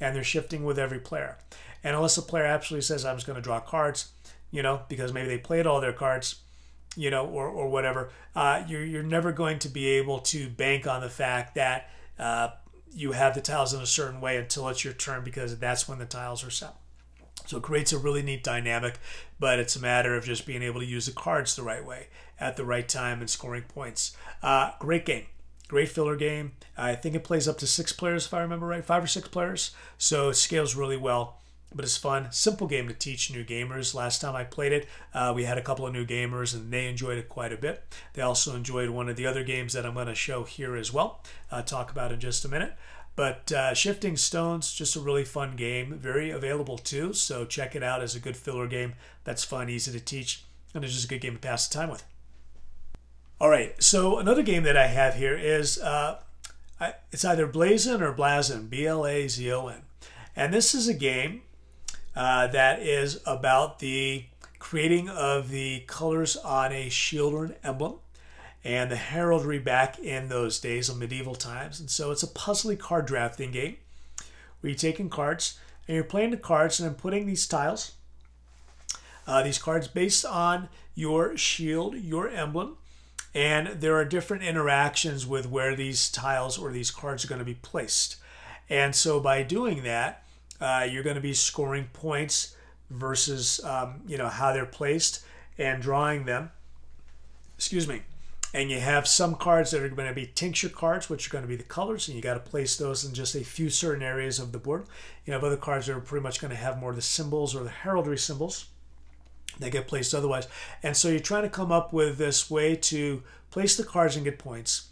and 0.00 0.14
they're 0.14 0.24
shifting 0.24 0.64
with 0.64 0.78
every 0.78 0.98
player. 0.98 1.38
And 1.82 1.94
unless 1.94 2.16
a 2.16 2.22
player 2.22 2.44
absolutely 2.44 2.82
says, 2.82 3.04
I'm 3.04 3.16
just 3.16 3.26
going 3.26 3.36
to 3.36 3.42
draw 3.42 3.60
cards, 3.60 4.12
you 4.50 4.62
know, 4.62 4.82
because 4.88 5.12
maybe 5.12 5.28
they 5.28 5.38
played 5.38 5.66
all 5.66 5.80
their 5.80 5.92
cards, 5.92 6.36
you 6.96 7.10
know, 7.10 7.26
or, 7.26 7.48
or 7.48 7.68
whatever, 7.68 8.10
uh, 8.34 8.62
you're, 8.66 8.84
you're 8.84 9.02
never 9.02 9.32
going 9.32 9.58
to 9.60 9.68
be 9.68 9.86
able 9.88 10.20
to 10.20 10.48
bank 10.48 10.86
on 10.86 11.00
the 11.00 11.10
fact 11.10 11.54
that 11.54 11.90
uh, 12.18 12.48
you 12.94 13.12
have 13.12 13.34
the 13.34 13.40
tiles 13.40 13.74
in 13.74 13.80
a 13.80 13.86
certain 13.86 14.20
way 14.20 14.36
until 14.36 14.68
it's 14.68 14.84
your 14.84 14.94
turn 14.94 15.24
because 15.24 15.58
that's 15.58 15.88
when 15.88 15.98
the 15.98 16.06
tiles 16.06 16.44
are 16.44 16.50
set. 16.50 16.74
So 17.46 17.58
it 17.58 17.62
creates 17.62 17.92
a 17.92 17.98
really 17.98 18.22
neat 18.22 18.42
dynamic, 18.42 18.98
but 19.38 19.58
it's 19.58 19.76
a 19.76 19.80
matter 19.80 20.14
of 20.14 20.24
just 20.24 20.46
being 20.46 20.62
able 20.62 20.80
to 20.80 20.86
use 20.86 21.06
the 21.06 21.12
cards 21.12 21.56
the 21.56 21.62
right 21.62 21.84
way 21.84 22.06
at 22.40 22.56
the 22.56 22.64
right 22.64 22.88
time 22.88 23.20
and 23.20 23.28
scoring 23.28 23.64
points. 23.64 24.16
Uh, 24.42 24.70
great 24.78 25.04
game. 25.04 25.26
Great 25.68 25.88
filler 25.88 26.16
game. 26.16 26.52
I 26.76 26.94
think 26.94 27.14
it 27.14 27.24
plays 27.24 27.48
up 27.48 27.58
to 27.58 27.66
six 27.66 27.92
players, 27.92 28.26
if 28.26 28.34
I 28.34 28.42
remember 28.42 28.66
right, 28.66 28.84
five 28.84 29.02
or 29.02 29.06
six 29.06 29.28
players. 29.28 29.70
So 29.96 30.28
it 30.28 30.34
scales 30.34 30.76
really 30.76 30.96
well, 30.96 31.40
but 31.74 31.84
it's 31.84 31.96
fun. 31.96 32.28
Simple 32.30 32.66
game 32.66 32.86
to 32.88 32.94
teach 32.94 33.32
new 33.32 33.44
gamers. 33.44 33.94
Last 33.94 34.20
time 34.20 34.36
I 34.36 34.44
played 34.44 34.72
it, 34.72 34.86
uh, 35.14 35.32
we 35.34 35.44
had 35.44 35.56
a 35.56 35.62
couple 35.62 35.86
of 35.86 35.94
new 35.94 36.04
gamers 36.04 36.54
and 36.54 36.70
they 36.70 36.86
enjoyed 36.86 37.16
it 37.16 37.30
quite 37.30 37.52
a 37.52 37.56
bit. 37.56 37.82
They 38.12 38.22
also 38.22 38.54
enjoyed 38.54 38.90
one 38.90 39.08
of 39.08 39.16
the 39.16 39.26
other 39.26 39.42
games 39.42 39.72
that 39.72 39.86
I'm 39.86 39.94
going 39.94 40.06
to 40.06 40.14
show 40.14 40.44
here 40.44 40.76
as 40.76 40.92
well, 40.92 41.22
uh, 41.50 41.62
talk 41.62 41.90
about 41.90 42.12
in 42.12 42.20
just 42.20 42.44
a 42.44 42.48
minute. 42.48 42.74
But 43.16 43.50
uh, 43.52 43.74
Shifting 43.74 44.16
Stones, 44.16 44.74
just 44.74 44.96
a 44.96 45.00
really 45.00 45.24
fun 45.24 45.56
game, 45.56 45.94
very 45.94 46.30
available 46.30 46.76
too. 46.76 47.12
So 47.12 47.44
check 47.44 47.74
it 47.74 47.82
out 47.82 48.02
as 48.02 48.14
a 48.14 48.20
good 48.20 48.36
filler 48.36 48.66
game. 48.66 48.94
That's 49.22 49.44
fun, 49.44 49.70
easy 49.70 49.92
to 49.92 50.00
teach, 50.00 50.44
and 50.74 50.84
it's 50.84 50.92
just 50.92 51.06
a 51.06 51.08
good 51.08 51.20
game 51.20 51.34
to 51.34 51.38
pass 51.38 51.68
the 51.68 51.74
time 51.74 51.90
with. 51.90 52.04
All 53.44 53.50
right, 53.50 53.74
so 53.82 54.16
another 54.16 54.42
game 54.42 54.62
that 54.62 54.74
I 54.74 54.86
have 54.86 55.16
here 55.16 55.36
is 55.36 55.78
uh, 55.78 56.18
I, 56.80 56.94
it's 57.12 57.26
either 57.26 57.46
Blazon 57.46 58.02
or 58.02 58.10
Blazon, 58.10 58.68
B 58.68 58.86
L 58.86 59.06
A 59.06 59.28
Z 59.28 59.52
O 59.52 59.66
N. 59.66 59.82
And 60.34 60.50
this 60.50 60.74
is 60.74 60.88
a 60.88 60.94
game 60.94 61.42
uh, 62.16 62.46
that 62.46 62.80
is 62.80 63.20
about 63.26 63.80
the 63.80 64.24
creating 64.58 65.10
of 65.10 65.50
the 65.50 65.80
colors 65.80 66.38
on 66.38 66.72
a 66.72 66.88
shield 66.88 67.34
or 67.34 67.44
an 67.44 67.54
emblem 67.62 67.96
and 68.64 68.90
the 68.90 68.96
heraldry 68.96 69.58
back 69.58 69.98
in 69.98 70.30
those 70.30 70.58
days 70.58 70.88
of 70.88 70.96
medieval 70.96 71.34
times. 71.34 71.80
And 71.80 71.90
so 71.90 72.12
it's 72.12 72.22
a 72.22 72.28
puzzly 72.28 72.78
card 72.78 73.04
drafting 73.04 73.50
game 73.50 73.76
where 74.62 74.70
you're 74.70 74.74
taking 74.78 75.10
cards 75.10 75.58
and 75.86 75.94
you're 75.94 76.04
playing 76.04 76.30
the 76.30 76.38
cards 76.38 76.80
and 76.80 76.88
then 76.88 76.96
putting 76.96 77.26
these 77.26 77.46
tiles, 77.46 77.92
uh, 79.26 79.42
these 79.42 79.58
cards 79.58 79.86
based 79.86 80.24
on 80.24 80.70
your 80.94 81.36
shield, 81.36 81.94
your 81.96 82.30
emblem, 82.30 82.78
and 83.34 83.80
there 83.80 83.96
are 83.96 84.04
different 84.04 84.44
interactions 84.44 85.26
with 85.26 85.46
where 85.48 85.74
these 85.74 86.08
tiles 86.10 86.56
or 86.56 86.70
these 86.70 86.90
cards 86.90 87.24
are 87.24 87.28
going 87.28 87.40
to 87.40 87.44
be 87.44 87.54
placed. 87.54 88.16
And 88.70 88.94
so 88.94 89.18
by 89.20 89.42
doing 89.42 89.82
that, 89.82 90.22
uh, 90.60 90.86
you're 90.88 91.02
going 91.02 91.16
to 91.16 91.20
be 91.22 91.34
scoring 91.34 91.88
points 91.92 92.54
versus 92.90 93.62
um, 93.64 94.02
you 94.06 94.16
know 94.16 94.28
how 94.28 94.52
they're 94.52 94.64
placed 94.66 95.24
and 95.58 95.82
drawing 95.82 96.24
them. 96.24 96.50
Excuse 97.56 97.88
me. 97.88 98.02
and 98.54 98.70
you 98.70 98.78
have 98.78 99.08
some 99.08 99.34
cards 99.34 99.72
that 99.72 99.82
are 99.82 99.88
going 99.88 100.08
to 100.08 100.14
be 100.14 100.30
tincture 100.32 100.68
cards, 100.68 101.10
which 101.10 101.26
are 101.26 101.30
going 101.30 101.42
to 101.42 101.48
be 101.48 101.56
the 101.56 101.64
colors, 101.64 102.06
and 102.06 102.14
you 102.14 102.22
got 102.22 102.34
to 102.34 102.40
place 102.50 102.76
those 102.76 103.04
in 103.04 103.12
just 103.12 103.34
a 103.34 103.42
few 103.44 103.68
certain 103.68 104.02
areas 104.02 104.38
of 104.38 104.52
the 104.52 104.58
board. 104.58 104.86
You 105.26 105.32
have 105.32 105.42
other 105.42 105.56
cards 105.56 105.86
that 105.86 105.96
are 105.96 106.00
pretty 106.00 106.22
much 106.22 106.40
going 106.40 106.52
to 106.52 106.56
have 106.56 106.78
more 106.78 106.90
of 106.90 106.96
the 106.96 107.02
symbols 107.02 107.54
or 107.54 107.64
the 107.64 107.70
heraldry 107.70 108.16
symbols 108.16 108.66
that 109.58 109.72
get 109.72 109.86
placed 109.86 110.14
otherwise. 110.14 110.48
And 110.82 110.96
so 110.96 111.08
you're 111.08 111.20
trying 111.20 111.42
to 111.42 111.48
come 111.48 111.72
up 111.72 111.92
with 111.92 112.18
this 112.18 112.50
way 112.50 112.76
to 112.76 113.22
place 113.50 113.76
the 113.76 113.84
cards 113.84 114.16
and 114.16 114.24
get 114.24 114.38
points, 114.38 114.88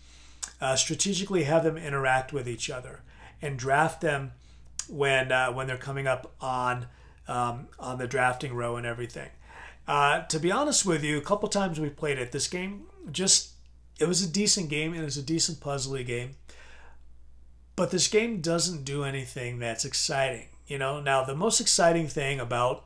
uh, 0.61 0.77
strategically 0.77 1.45
have 1.45 1.65
them 1.65 1.77
interact 1.77 2.33
with 2.33 2.49
each 2.49 2.71
other, 2.71 3.01
and 3.41 3.59
draft 3.59 4.01
them 4.01 4.33
when 4.89 5.33
uh, 5.33 5.53
when 5.53 5.67
they're 5.67 5.77
coming 5.77 6.07
up 6.07 6.33
on 6.41 6.87
um, 7.29 7.69
on 7.79 7.99
the 7.99 8.07
drafting 8.07 8.55
row 8.55 8.77
and 8.77 8.87
everything. 8.87 9.31
Uh, 9.87 10.23
to 10.27 10.39
be 10.39 10.53
honest 10.53 10.87
with 10.87 11.03
you, 11.03 11.19
a 11.19 11.23
couple 11.23 11.49
times 11.49 11.81
we 11.81 11.91
played 11.91 12.19
it. 12.19 12.33
This 12.33 12.49
game 12.49 12.85
just 13.11 13.53
it 13.99 14.07
was 14.07 14.23
a 14.23 14.29
decent 14.29 14.69
game 14.69 14.95
and 14.95 15.05
it's 15.05 15.17
a 15.17 15.23
decent 15.23 15.61
puzzly 15.61 16.07
game. 16.07 16.37
But 17.75 17.91
this 17.91 18.09
game 18.09 18.41
doesn't 18.41 18.85
do 18.85 19.03
anything 19.05 19.59
that's 19.59 19.85
exciting. 19.85 20.49
You 20.67 20.79
know, 20.79 21.01
now 21.01 21.25
the 21.25 21.35
most 21.35 21.61
exciting 21.61 22.07
thing 22.07 22.39
about 22.39 22.85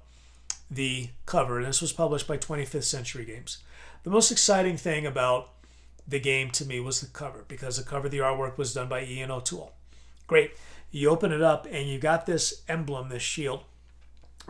the 0.70 1.10
cover, 1.26 1.58
and 1.58 1.66
this 1.66 1.80
was 1.80 1.92
published 1.92 2.26
by 2.26 2.38
25th 2.38 2.84
Century 2.84 3.24
Games, 3.24 3.58
the 4.02 4.10
most 4.10 4.30
exciting 4.30 4.76
thing 4.76 5.06
about 5.06 5.50
the 6.06 6.20
game 6.20 6.50
to 6.50 6.64
me 6.64 6.80
was 6.80 7.00
the 7.00 7.06
cover 7.08 7.44
because 7.48 7.76
the 7.76 7.82
cover, 7.82 8.08
the 8.08 8.18
artwork 8.18 8.56
was 8.56 8.72
done 8.72 8.88
by 8.88 9.04
Ian 9.04 9.30
O'Toole. 9.30 9.72
Great. 10.26 10.52
You 10.90 11.10
open 11.10 11.32
it 11.32 11.42
up 11.42 11.66
and 11.70 11.88
you 11.88 11.98
got 11.98 12.26
this 12.26 12.62
emblem, 12.68 13.08
this 13.08 13.22
shield. 13.22 13.64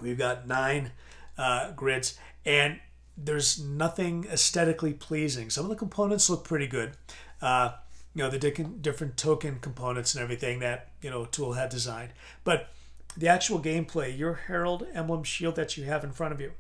We've 0.01 0.19
got 0.19 0.47
nine 0.47 0.93
uh, 1.39 1.73
grids, 1.73 2.19
and 2.45 2.81
there's 3.17 3.59
nothing 3.59 4.27
aesthetically 4.31 4.93
pleasing. 4.93 5.49
Some 5.49 5.65
of 5.65 5.71
the 5.71 5.77
components 5.77 6.29
look 6.29 6.45
pretty 6.45 6.67
good. 6.67 6.93
Uh, 7.41 7.73
you 8.15 8.23
know, 8.23 8.31
the 8.31 8.39
different 8.81 9.17
token 9.17 9.59
components 9.61 10.15
and 10.15 10.23
everything 10.23 10.61
that, 10.61 10.91
you 11.03 11.11
know, 11.11 11.25
Toole 11.27 11.53
had 11.55 11.69
designed. 11.69 12.13
But 12.45 12.69
the 13.17 13.29
actual 13.29 13.61
gameplay, 13.61 14.17
your 14.17 14.35
Herald 14.35 14.87
emblem 14.93 15.25
shield 15.25 15.57
that 15.57 15.77
you 15.77 15.85
have 15.85 16.05
in 16.05 16.13
front 16.13 16.35
of 16.35 16.41
you, 16.41 16.53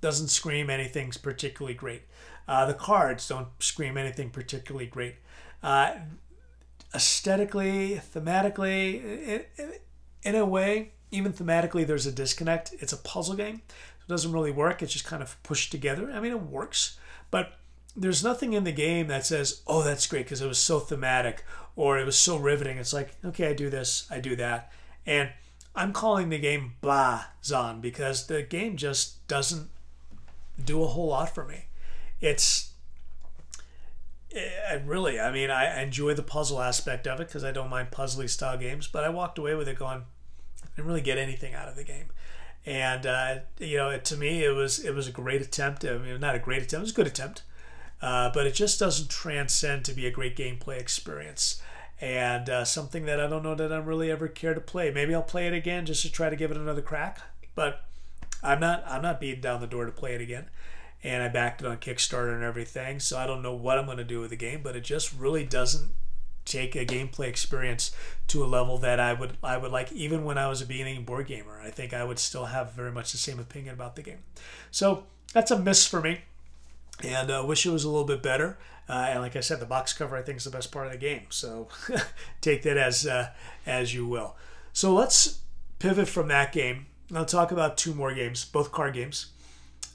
doesn't 0.00 0.28
scream 0.28 0.70
anything 0.70 1.12
particularly 1.22 1.74
great. 1.74 2.02
Uh, 2.46 2.66
the 2.66 2.74
cards 2.74 3.28
don't 3.28 3.48
scream 3.58 3.96
anything 3.96 4.30
particularly 4.30 4.86
great. 4.86 5.16
Uh, 5.62 5.94
aesthetically, 6.94 8.00
thematically, 8.14 9.44
in 10.22 10.34
a 10.34 10.44
way, 10.44 10.92
even 11.10 11.32
thematically, 11.32 11.86
there's 11.86 12.06
a 12.06 12.12
disconnect. 12.12 12.74
It's 12.80 12.92
a 12.92 12.96
puzzle 12.96 13.34
game. 13.34 13.62
It 13.66 14.08
doesn't 14.08 14.32
really 14.32 14.52
work. 14.52 14.82
It's 14.82 14.92
just 14.92 15.04
kind 15.04 15.22
of 15.22 15.40
pushed 15.42 15.70
together. 15.70 16.10
I 16.10 16.20
mean, 16.20 16.32
it 16.32 16.42
works, 16.42 16.98
but 17.30 17.54
there's 17.96 18.22
nothing 18.24 18.52
in 18.52 18.64
the 18.64 18.72
game 18.72 19.08
that 19.08 19.26
says, 19.26 19.62
"Oh, 19.66 19.82
that's 19.82 20.06
great" 20.06 20.24
because 20.24 20.40
it 20.40 20.48
was 20.48 20.58
so 20.58 20.78
thematic 20.78 21.44
or 21.78 21.98
it 21.98 22.04
was 22.04 22.18
so 22.18 22.36
riveting. 22.36 22.76
It's 22.76 22.92
like, 22.92 23.14
okay, 23.24 23.48
I 23.48 23.52
do 23.52 23.70
this, 23.70 24.06
I 24.10 24.18
do 24.18 24.34
that, 24.36 24.72
and 25.08 25.30
I'm 25.74 25.92
calling 25.92 26.28
the 26.28 26.38
game 26.38 26.74
Zon 27.44 27.80
because 27.80 28.26
the 28.26 28.42
game 28.42 28.76
just 28.76 29.26
doesn't 29.26 29.70
do 30.64 30.82
a 30.82 30.86
whole 30.86 31.08
lot 31.08 31.34
for 31.34 31.44
me. 31.44 31.66
It's 32.20 32.72
it 34.30 34.82
really, 34.84 35.18
I 35.18 35.32
mean, 35.32 35.50
I 35.50 35.82
enjoy 35.82 36.14
the 36.14 36.22
puzzle 36.22 36.60
aspect 36.60 37.06
of 37.06 37.20
it 37.20 37.28
because 37.28 37.44
I 37.44 37.50
don't 37.50 37.70
mind 37.70 37.90
puzzly 37.90 38.28
style 38.28 38.58
games, 38.58 38.86
but 38.86 39.02
I 39.02 39.08
walked 39.08 39.38
away 39.38 39.54
with 39.54 39.68
it 39.68 39.78
going, 39.78 40.02
I 40.62 40.66
didn't 40.76 40.86
really 40.86 41.00
get 41.00 41.16
anything 41.16 41.54
out 41.54 41.68
of 41.68 41.76
the 41.76 41.84
game 41.84 42.10
and 42.68 43.06
uh, 43.06 43.36
you 43.58 43.78
know, 43.78 43.98
to 43.98 44.16
me, 44.16 44.44
it 44.44 44.50
was 44.50 44.78
it 44.78 44.94
was 44.94 45.08
a 45.08 45.12
great 45.12 45.40
attempt. 45.40 45.84
I 45.84 45.96
mean, 45.96 46.20
not 46.20 46.34
a 46.34 46.38
great 46.38 46.62
attempt; 46.62 46.74
it 46.74 46.80
was 46.80 46.90
a 46.90 46.94
good 46.94 47.06
attempt, 47.06 47.42
uh, 48.02 48.30
but 48.32 48.46
it 48.46 48.54
just 48.54 48.78
doesn't 48.78 49.08
transcend 49.08 49.86
to 49.86 49.94
be 49.94 50.06
a 50.06 50.10
great 50.10 50.36
gameplay 50.36 50.78
experience. 50.78 51.62
And 52.00 52.48
uh, 52.48 52.64
something 52.64 53.06
that 53.06 53.20
I 53.20 53.26
don't 53.26 53.42
know 53.42 53.54
that 53.54 53.72
I'm 53.72 53.84
really 53.84 54.10
ever 54.10 54.28
care 54.28 54.54
to 54.54 54.60
play. 54.60 54.90
Maybe 54.90 55.14
I'll 55.14 55.22
play 55.22 55.48
it 55.48 55.52
again 55.52 55.84
just 55.84 56.02
to 56.02 56.12
try 56.12 56.30
to 56.30 56.36
give 56.36 56.50
it 56.50 56.56
another 56.56 56.82
crack. 56.82 57.20
But 57.54 57.84
I'm 58.42 58.60
not 58.60 58.84
I'm 58.86 59.02
not 59.02 59.20
beating 59.20 59.40
down 59.40 59.60
the 59.60 59.66
door 59.66 59.84
to 59.84 59.92
play 59.92 60.14
it 60.14 60.20
again. 60.20 60.48
And 61.02 61.22
I 61.22 61.28
backed 61.28 61.60
it 61.60 61.66
on 61.66 61.76
Kickstarter 61.78 62.34
and 62.34 62.42
everything, 62.42 62.98
so 62.98 63.18
I 63.18 63.26
don't 63.26 63.42
know 63.42 63.54
what 63.54 63.78
I'm 63.78 63.86
going 63.86 63.98
to 63.98 64.04
do 64.04 64.20
with 64.20 64.30
the 64.30 64.36
game. 64.36 64.62
But 64.62 64.76
it 64.76 64.82
just 64.82 65.12
really 65.12 65.44
doesn't 65.44 65.92
take 66.48 66.74
a 66.74 66.84
gameplay 66.84 67.28
experience 67.28 67.94
to 68.26 68.42
a 68.42 68.46
level 68.46 68.78
that 68.78 68.98
I 68.98 69.12
would 69.12 69.36
I 69.42 69.56
would 69.56 69.70
like 69.70 69.92
even 69.92 70.24
when 70.24 70.38
I 70.38 70.48
was 70.48 70.62
a 70.62 70.66
beginning 70.66 71.04
board 71.04 71.26
gamer. 71.26 71.60
I 71.60 71.70
think 71.70 71.92
I 71.92 72.02
would 72.04 72.18
still 72.18 72.46
have 72.46 72.72
very 72.72 72.90
much 72.90 73.12
the 73.12 73.18
same 73.18 73.38
opinion 73.38 73.74
about 73.74 73.96
the 73.96 74.02
game. 74.02 74.20
So 74.70 75.04
that's 75.32 75.50
a 75.50 75.58
miss 75.58 75.86
for 75.86 76.00
me, 76.00 76.22
and 77.04 77.30
I 77.30 77.38
uh, 77.38 77.44
wish 77.44 77.66
it 77.66 77.70
was 77.70 77.84
a 77.84 77.90
little 77.90 78.06
bit 78.06 78.22
better. 78.22 78.58
Uh, 78.88 79.08
and 79.10 79.20
like 79.20 79.36
I 79.36 79.40
said, 79.40 79.60
the 79.60 79.66
box 79.66 79.92
cover 79.92 80.16
I 80.16 80.22
think 80.22 80.38
is 80.38 80.44
the 80.44 80.50
best 80.50 80.72
part 80.72 80.86
of 80.86 80.92
the 80.92 80.98
game. 80.98 81.26
So 81.30 81.68
take 82.40 82.62
that 82.62 82.76
as 82.76 83.06
uh, 83.06 83.30
as 83.66 83.94
you 83.94 84.06
will. 84.06 84.36
So 84.72 84.94
let's 84.94 85.40
pivot 85.78 86.08
from 86.08 86.28
that 86.28 86.52
game. 86.52 86.86
I'll 87.14 87.24
talk 87.24 87.52
about 87.52 87.76
two 87.76 87.94
more 87.94 88.14
games, 88.14 88.44
both 88.44 88.72
card 88.72 88.94
games. 88.94 89.26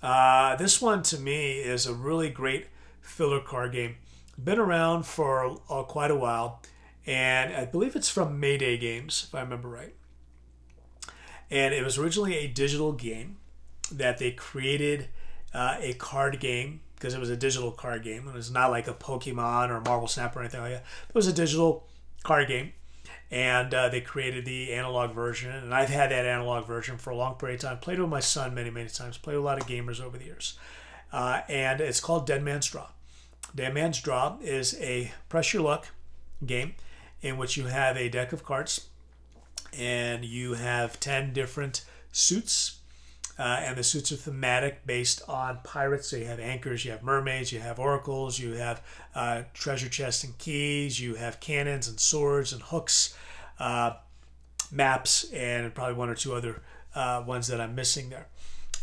Uh, 0.02 0.56
this 0.56 0.82
one 0.82 1.04
to 1.04 1.18
me 1.18 1.60
is 1.60 1.86
a 1.86 1.94
really 1.94 2.30
great 2.30 2.68
filler 3.02 3.40
card 3.40 3.72
game 3.72 3.96
been 4.42 4.60
around 4.60 5.06
for 5.06 5.56
quite 5.88 6.12
a 6.12 6.16
while, 6.16 6.62
and 7.06 7.54
I 7.54 7.66
believe 7.66 7.96
it's 7.96 8.10
from 8.10 8.40
Mayday 8.40 8.78
Games, 8.78 9.26
if 9.28 9.36
I 9.36 9.42
remember 9.42 9.70
right. 9.70 9.94
And 11.52 11.74
it 11.74 11.84
was 11.84 11.98
originally 11.98 12.36
a 12.38 12.48
digital 12.48 12.94
game 12.94 13.38
that 13.92 14.18
they 14.18 14.32
created 14.32 15.10
uh, 15.54 15.78
a 15.80 15.94
card 15.94 16.40
game 16.40 16.82
because 17.04 17.14
it 17.14 17.20
was 17.20 17.30
a 17.30 17.36
digital 17.36 17.70
card 17.70 18.02
game. 18.02 18.30
It 18.30 18.34
was 18.34 18.50
not 18.50 18.72
like 18.72 18.88
a 18.88 18.94
Pokemon 18.94 19.72
or 19.72 19.82
Marvel 19.82 20.08
Snap 20.08 20.38
or 20.38 20.40
anything 20.40 20.62
like 20.62 20.72
that. 20.72 20.86
It 21.10 21.14
was 21.14 21.28
a 21.28 21.34
digital 21.34 21.86
card 22.24 22.48
game, 22.48 22.72
and 23.30 23.74
uh, 23.74 23.90
they 23.90 24.00
created 24.00 24.46
the 24.46 24.72
analog 24.72 25.14
version. 25.14 25.52
And 25.52 25.76
I've 25.76 25.90
had 25.90 26.12
that 26.12 26.26
analog 26.26 26.66
version 26.66 26.98
for 26.98 27.10
a 27.10 27.16
long 27.18 27.36
period 27.36 27.56
of 27.56 27.70
time. 27.70 27.80
Played 27.80 28.00
with 28.00 28.08
my 28.08 28.22
son 28.22 28.56
many, 28.56 28.70
many 28.70 28.88
times. 28.88 29.18
Played 29.18 29.36
with 29.36 29.44
a 29.44 29.46
lot 29.46 29.60
of 29.60 29.68
gamers 29.68 30.00
over 30.00 30.18
the 30.18 30.24
years. 30.24 30.58
Uh, 31.12 31.42
and 31.50 31.82
it's 31.82 32.00
called 32.00 32.26
Dead 32.26 32.42
Man's 32.42 32.70
Draw. 32.70 32.88
Dead 33.54 33.74
Man's 33.74 34.00
Draw 34.00 34.38
is 34.42 34.80
a 34.80 35.12
press 35.28 35.52
your 35.52 35.64
luck 35.64 35.88
game 36.46 36.76
in 37.22 37.36
which 37.36 37.58
you 37.58 37.66
have 37.66 37.98
a 37.98 38.08
deck 38.08 38.32
of 38.32 38.46
cards 38.46 38.88
and 39.78 40.24
you 40.24 40.54
have 40.54 41.02
10 41.02 41.34
different 41.34 41.84
suits. 42.14 42.80
Uh, 43.40 43.62
and 43.62 43.78
the 43.78 43.84
suits 43.84 44.12
are 44.12 44.16
thematic 44.16 44.86
based 44.86 45.22
on 45.28 45.60
pirates. 45.64 46.10
So 46.10 46.18
you 46.18 46.26
have 46.26 46.40
anchors, 46.40 46.86
you 46.86 46.92
have 46.92 47.02
mermaids, 47.02 47.52
you 47.52 47.60
have 47.60 47.80
oracles, 47.80 48.38
you 48.38 48.54
have 48.54 48.82
uh, 49.16 49.44
treasure 49.54 49.90
chests 49.90 50.24
and 50.24 50.38
keys, 50.38 51.00
you 51.00 51.16
have 51.16 51.40
cannons 51.40 51.88
and 51.88 52.00
swords 52.00 52.54
and 52.54 52.62
hooks, 52.62 53.18
uh, 53.60 53.94
maps, 54.72 55.32
and 55.34 55.74
probably 55.74 55.96
one 55.96 56.10
or 56.10 56.16
two 56.16 56.34
other 56.34 56.62
uh, 56.94 57.24
ones 57.26 57.48
that 57.48 57.60
I'm 57.60 57.74
missing 57.74 58.10
there. 58.10 58.28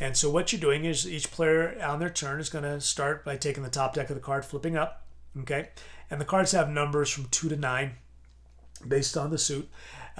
And 0.01 0.17
so 0.17 0.31
what 0.31 0.53
you're 0.53 0.61
doing 0.61 0.85
is 0.85 1.07
each 1.07 1.31
player 1.31 1.79
on 1.83 2.01
their 2.01 2.11
turn 2.11 2.41
is 2.41 2.49
going 2.49 2.65
to 2.65 2.81
start 2.81 3.25
by 3.25 3.37
taking 3.37 3.63
the 3.63 3.71
top 3.71 3.95
deck 3.95 4.09
of 4.09 4.17
the 4.17 4.23
card, 4.23 4.45
flipping 4.45 4.77
up. 4.77 5.05
Okay. 5.39 5.69
And 6.11 6.21
the 6.21 6.25
cards 6.25 6.53
have 6.53 6.69
numbers 6.69 7.11
from 7.11 7.27
two 7.27 7.49
to 7.51 7.57
nine 7.57 7.93
based 8.87 9.17
on 9.17 9.31
the 9.31 9.39
suit. 9.39 9.71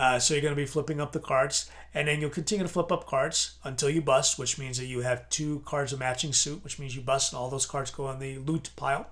Uh, 0.01 0.19
so 0.19 0.33
you're 0.33 0.41
going 0.41 0.55
to 0.55 0.57
be 0.57 0.65
flipping 0.65 0.99
up 0.99 1.13
the 1.13 1.21
cards, 1.21 1.71
and 1.93 2.09
then 2.09 2.23
you'll 2.23 2.31
continue 2.31 2.65
to 2.65 2.73
flip 2.73 2.91
up 2.91 3.07
cards 3.07 3.57
until 3.65 3.91
you 3.91 4.01
bust, 4.01 4.39
which 4.39 4.59
means 4.59 4.79
that 4.79 4.87
you 4.87 5.03
have 5.03 5.29
two 5.29 5.61
cards 5.67 5.93
of 5.93 5.99
matching 5.99 6.33
suit, 6.33 6.65
which 6.65 6.79
means 6.79 6.97
you 6.97 7.03
bust, 7.03 7.35
and 7.35 7.39
all 7.39 7.51
those 7.51 7.67
cards 7.67 7.91
go 7.91 8.07
on 8.07 8.19
the 8.19 8.39
loot 8.39 8.71
pile. 8.77 9.09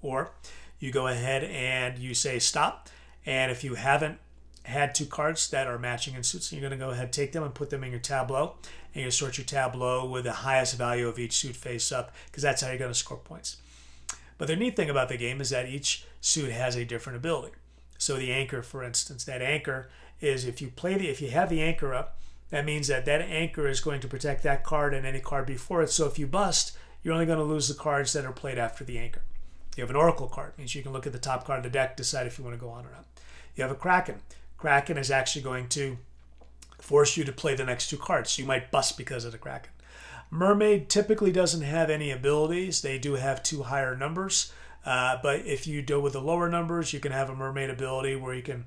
Or 0.00 0.30
you 0.78 0.92
go 0.92 1.08
ahead 1.08 1.44
and 1.44 1.98
you 1.98 2.14
say 2.14 2.38
stop, 2.38 2.88
and 3.26 3.52
if 3.52 3.62
you 3.62 3.74
haven't 3.74 4.16
had 4.62 4.94
two 4.94 5.04
cards 5.04 5.50
that 5.50 5.66
are 5.66 5.78
matching 5.78 6.14
in 6.14 6.22
suits, 6.22 6.50
you're 6.50 6.62
going 6.62 6.70
to 6.70 6.78
go 6.78 6.88
ahead 6.88 7.12
take 7.12 7.32
them 7.32 7.42
and 7.42 7.54
put 7.54 7.68
them 7.68 7.84
in 7.84 7.90
your 7.90 8.00
tableau 8.00 8.54
and 8.94 9.04
you 9.04 9.10
sort 9.10 9.36
your 9.36 9.44
tableau 9.44 10.06
with 10.06 10.24
the 10.24 10.32
highest 10.32 10.76
value 10.76 11.06
of 11.06 11.18
each 11.18 11.34
suit 11.34 11.56
face 11.56 11.92
up 11.92 12.14
because 12.26 12.42
that's 12.42 12.62
how 12.62 12.68
you're 12.68 12.78
going 12.78 12.90
to 12.90 12.98
score 12.98 13.18
points. 13.18 13.58
But 14.38 14.48
the 14.48 14.56
neat 14.56 14.74
thing 14.74 14.88
about 14.88 15.10
the 15.10 15.18
game 15.18 15.40
is 15.42 15.50
that 15.50 15.68
each 15.68 16.06
suit 16.22 16.50
has 16.50 16.76
a 16.76 16.84
different 16.86 17.18
ability. 17.18 17.52
So 17.98 18.16
the 18.16 18.32
anchor, 18.32 18.62
for 18.62 18.82
instance, 18.82 19.24
that 19.24 19.42
anchor 19.42 19.90
is 20.20 20.44
if 20.44 20.60
you 20.60 20.68
play 20.68 20.96
the 20.96 21.08
if 21.08 21.20
you 21.20 21.30
have 21.30 21.48
the 21.48 21.62
anchor 21.62 21.94
up, 21.94 22.18
that 22.50 22.64
means 22.64 22.88
that 22.88 23.04
that 23.04 23.22
anchor 23.22 23.68
is 23.68 23.80
going 23.80 24.00
to 24.00 24.08
protect 24.08 24.42
that 24.42 24.64
card 24.64 24.92
and 24.94 25.06
any 25.06 25.20
card 25.20 25.46
before 25.46 25.82
it. 25.82 25.90
So 25.90 26.06
if 26.06 26.18
you 26.18 26.26
bust, 26.26 26.76
you're 27.02 27.14
only 27.14 27.26
going 27.26 27.38
to 27.38 27.44
lose 27.44 27.68
the 27.68 27.74
cards 27.74 28.12
that 28.12 28.24
are 28.24 28.32
played 28.32 28.58
after 28.58 28.84
the 28.84 28.98
anchor. 28.98 29.22
You 29.76 29.82
have 29.82 29.90
an 29.90 29.96
oracle 29.96 30.26
card, 30.26 30.58
means 30.58 30.74
you 30.74 30.82
can 30.82 30.92
look 30.92 31.06
at 31.06 31.12
the 31.12 31.18
top 31.18 31.46
card 31.46 31.58
of 31.58 31.64
the 31.64 31.70
deck, 31.70 31.96
decide 31.96 32.26
if 32.26 32.38
you 32.38 32.44
want 32.44 32.56
to 32.56 32.60
go 32.60 32.70
on 32.70 32.84
or 32.84 32.90
not. 32.90 33.06
You 33.54 33.62
have 33.62 33.70
a 33.70 33.76
kraken. 33.76 34.16
Kraken 34.58 34.98
is 34.98 35.10
actually 35.10 35.42
going 35.42 35.68
to 35.70 35.96
force 36.80 37.16
you 37.16 37.24
to 37.24 37.32
play 37.32 37.54
the 37.54 37.64
next 37.64 37.88
two 37.88 37.96
cards. 37.96 38.30
So 38.30 38.42
You 38.42 38.48
might 38.48 38.70
bust 38.70 38.98
because 38.98 39.24
of 39.24 39.32
the 39.32 39.38
Kraken. 39.38 39.70
Mermaid 40.30 40.88
typically 40.88 41.32
doesn't 41.32 41.62
have 41.62 41.90
any 41.90 42.10
abilities. 42.10 42.82
They 42.82 42.98
do 42.98 43.14
have 43.14 43.42
two 43.42 43.64
higher 43.64 43.96
numbers. 43.96 44.52
Uh, 44.84 45.18
but 45.22 45.40
if 45.46 45.66
you 45.66 45.82
deal 45.82 46.00
with 46.00 46.14
the 46.14 46.20
lower 46.20 46.48
numbers, 46.48 46.92
you 46.92 47.00
can 47.00 47.12
have 47.12 47.28
a 47.28 47.34
mermaid 47.34 47.68
ability 47.68 48.16
where 48.16 48.34
you 48.34 48.42
can 48.42 48.64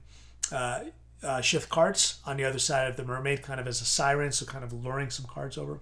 uh, 0.51 0.81
uh, 1.23 1.41
shift 1.41 1.69
cards 1.69 2.19
on 2.25 2.37
the 2.37 2.45
other 2.45 2.59
side 2.59 2.87
of 2.87 2.97
the 2.97 3.03
mermaid, 3.03 3.41
kind 3.41 3.59
of 3.59 3.67
as 3.67 3.81
a 3.81 3.85
siren, 3.85 4.31
so 4.31 4.45
kind 4.45 4.63
of 4.63 4.73
luring 4.73 5.09
some 5.09 5.25
cards 5.25 5.57
over. 5.57 5.79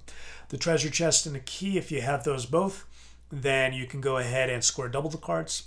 The 0.50 0.58
treasure 0.58 0.90
chest 0.90 1.26
and 1.26 1.36
the 1.36 1.40
key, 1.40 1.78
if 1.78 1.92
you 1.92 2.02
have 2.02 2.24
those 2.24 2.46
both, 2.46 2.86
then 3.32 3.74
you 3.74 3.86
can 3.88 4.02
go 4.02 4.18
ahead 4.18 4.50
and 4.50 4.64
score 4.64 4.90
double 4.90 5.10
the 5.10 5.18
cards. 5.18 5.64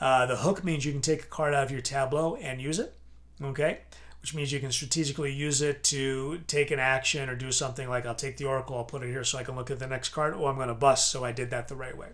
Uh, 0.00 0.26
the 0.26 0.36
hook 0.36 0.64
means 0.64 0.84
you 0.84 0.92
can 0.92 1.00
take 1.00 1.22
a 1.22 1.26
card 1.26 1.54
out 1.54 1.64
of 1.64 1.70
your 1.70 1.80
tableau 1.80 2.36
and 2.36 2.60
use 2.60 2.78
it. 2.78 2.94
Okay, 3.42 3.78
which 4.22 4.34
means 4.34 4.52
you 4.52 4.60
can 4.60 4.70
strategically 4.70 5.32
use 5.32 5.62
it 5.62 5.82
to 5.82 6.40
take 6.46 6.70
an 6.70 6.78
action 6.78 7.28
or 7.28 7.34
do 7.34 7.50
something 7.50 7.88
like 7.88 8.06
I'll 8.06 8.14
take 8.14 8.36
the 8.36 8.44
Oracle, 8.44 8.76
I'll 8.76 8.84
put 8.84 9.02
it 9.02 9.08
here 9.08 9.24
so 9.24 9.36
I 9.36 9.42
can 9.42 9.56
look 9.56 9.68
at 9.68 9.80
the 9.80 9.86
next 9.88 10.10
card. 10.10 10.34
Oh, 10.36 10.46
I'm 10.46 10.54
going 10.54 10.68
to 10.68 10.74
bust, 10.74 11.10
so 11.10 11.24
I 11.24 11.32
did 11.32 11.50
that 11.50 11.66
the 11.66 11.74
right 11.74 11.96
way. 11.96 12.10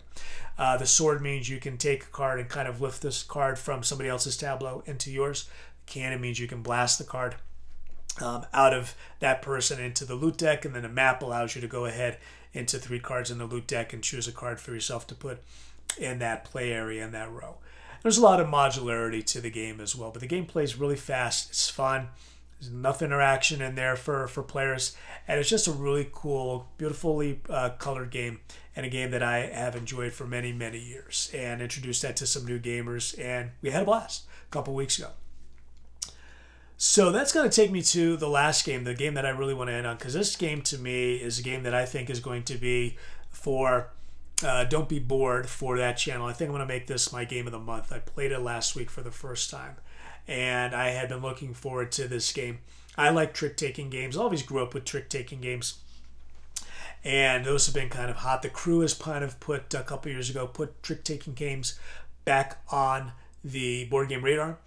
Uh, 0.57 0.75
the 0.75 0.87
sword 0.87 1.21
means 1.21 1.49
you 1.49 1.59
can 1.59 1.77
take 1.77 2.03
a 2.03 2.07
card 2.07 2.39
and 2.39 2.49
kind 2.49 2.67
of 2.67 2.81
lift 2.81 3.03
this 3.03 3.21
card 3.21 3.59
from 3.59 3.83
somebody 3.83 4.09
else's 4.09 4.37
tableau 4.37 4.81
into 4.87 5.11
yours. 5.11 5.47
Cannon 5.89 6.21
means 6.21 6.39
you 6.39 6.47
can 6.47 6.61
blast 6.61 6.97
the 6.97 7.03
card 7.03 7.35
um, 8.21 8.45
out 8.53 8.73
of 8.73 8.95
that 9.19 9.41
person 9.41 9.79
into 9.79 10.05
the 10.05 10.15
loot 10.15 10.37
deck, 10.37 10.63
and 10.63 10.75
then 10.75 10.85
a 10.85 10.89
map 10.89 11.21
allows 11.21 11.55
you 11.55 11.61
to 11.61 11.67
go 11.67 11.85
ahead 11.85 12.17
into 12.53 12.77
three 12.77 12.99
cards 12.99 13.29
in 13.29 13.37
the 13.37 13.45
loot 13.45 13.67
deck 13.67 13.91
and 13.91 14.03
choose 14.03 14.27
a 14.27 14.31
card 14.31 14.59
for 14.59 14.71
yourself 14.71 15.05
to 15.07 15.15
put 15.15 15.39
in 15.97 16.19
that 16.19 16.45
play 16.45 16.71
area 16.71 17.03
in 17.03 17.11
that 17.11 17.31
row. 17.31 17.57
There's 18.01 18.17
a 18.17 18.23
lot 18.23 18.39
of 18.39 18.47
modularity 18.47 19.25
to 19.25 19.41
the 19.41 19.49
game 19.49 19.81
as 19.81 19.95
well, 19.95 20.11
but 20.11 20.21
the 20.21 20.27
game 20.27 20.45
plays 20.45 20.77
really 20.77 20.95
fast. 20.95 21.49
It's 21.49 21.69
fun. 21.69 22.07
There's 22.59 22.71
enough 22.71 23.01
interaction 23.01 23.61
in 23.61 23.75
there 23.75 23.95
for, 23.95 24.27
for 24.27 24.43
players, 24.43 24.95
and 25.27 25.39
it's 25.39 25.49
just 25.49 25.67
a 25.67 25.71
really 25.71 26.09
cool, 26.11 26.67
beautifully 26.77 27.39
uh, 27.49 27.69
colored 27.77 28.11
game, 28.11 28.41
and 28.75 28.85
a 28.85 28.89
game 28.89 29.11
that 29.11 29.23
I 29.23 29.39
have 29.47 29.75
enjoyed 29.75 30.13
for 30.13 30.27
many, 30.27 30.51
many 30.51 30.79
years, 30.79 31.31
and 31.33 31.61
introduced 31.61 32.01
that 32.01 32.15
to 32.17 32.27
some 32.27 32.45
new 32.45 32.59
gamers, 32.59 33.17
and 33.19 33.51
we 33.61 33.71
had 33.71 33.83
a 33.83 33.85
blast 33.85 34.25
a 34.47 34.51
couple 34.51 34.73
weeks 34.73 34.97
ago. 34.97 35.09
So 36.81 37.11
that's 37.11 37.33
going 37.33 37.49
to 37.49 37.53
take 37.53 37.71
me 37.71 37.81
to 37.81 38.15
the 38.15 38.29
last 38.29 38.63
game, 38.63 38.85
the 38.85 38.93
game 38.93 39.15
that 39.15 39.25
I 39.25 39.31
really 39.31 39.53
want 39.53 39.69
to 39.69 39.73
end 39.73 39.85
on, 39.85 39.97
because 39.97 40.13
this 40.13 40.37
game 40.37 40.61
to 40.61 40.77
me 40.77 41.15
is 41.15 41.37
a 41.37 41.43
game 41.43 41.63
that 41.63 41.73
I 41.73 41.83
think 41.83 42.09
is 42.09 42.21
going 42.21 42.43
to 42.43 42.57
be 42.57 42.95
for 43.29 43.89
uh, 44.45 44.63
Don't 44.63 44.87
Be 44.87 44.97
Bored 44.97 45.49
for 45.49 45.77
that 45.77 45.97
channel. 45.97 46.25
I 46.25 46.31
think 46.31 46.47
I'm 46.47 46.55
going 46.55 46.65
to 46.65 46.73
make 46.73 46.87
this 46.87 47.11
my 47.11 47.25
game 47.25 47.47
of 47.47 47.51
the 47.51 47.59
month. 47.59 47.91
I 47.91 47.99
played 47.99 48.31
it 48.31 48.39
last 48.39 48.77
week 48.77 48.89
for 48.89 49.01
the 49.01 49.11
first 49.11 49.51
time, 49.51 49.75
and 50.25 50.73
I 50.73 50.91
had 50.91 51.09
been 51.09 51.21
looking 51.21 51.53
forward 51.53 51.91
to 51.91 52.07
this 52.07 52.31
game. 52.31 52.59
I 52.97 53.09
like 53.09 53.33
trick 53.33 53.57
taking 53.57 53.89
games. 53.89 54.15
I 54.15 54.21
always 54.21 54.41
grew 54.41 54.63
up 54.63 54.73
with 54.73 54.85
trick 54.85 55.09
taking 55.09 55.41
games. 55.41 55.79
And 57.03 57.43
those 57.43 57.65
have 57.65 57.75
been 57.75 57.89
kind 57.89 58.09
of 58.09 58.15
hot. 58.15 58.41
The 58.41 58.49
crew 58.49 58.79
has 58.79 58.93
kind 58.93 59.25
of 59.25 59.41
put 59.41 59.73
a 59.73 59.83
couple 59.83 60.13
years 60.13 60.29
ago 60.29 60.47
put 60.47 60.81
trick 60.81 61.03
taking 61.03 61.33
games 61.33 61.77
back 62.23 62.61
on 62.71 63.11
the 63.43 63.83
board 63.83 64.07
game 64.07 64.23
radar. 64.23 64.59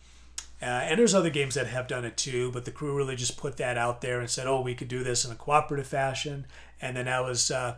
Uh, 0.62 0.66
and 0.66 0.98
there's 1.00 1.14
other 1.14 1.30
games 1.30 1.56
that 1.56 1.66
have 1.66 1.88
done 1.88 2.04
it 2.04 2.16
too, 2.16 2.52
but 2.52 2.64
the 2.64 2.70
crew 2.70 2.96
really 2.96 3.16
just 3.16 3.36
put 3.36 3.56
that 3.56 3.76
out 3.76 4.00
there 4.00 4.20
and 4.20 4.30
said, 4.30 4.46
"Oh, 4.46 4.60
we 4.60 4.76
could 4.76 4.88
do 4.88 5.02
this 5.02 5.24
in 5.24 5.32
a 5.32 5.36
cooperative 5.36 5.88
fashion." 5.88 6.46
And 6.80 6.96
then 6.96 7.06
that 7.06 7.24
was 7.24 7.50
uh, 7.50 7.76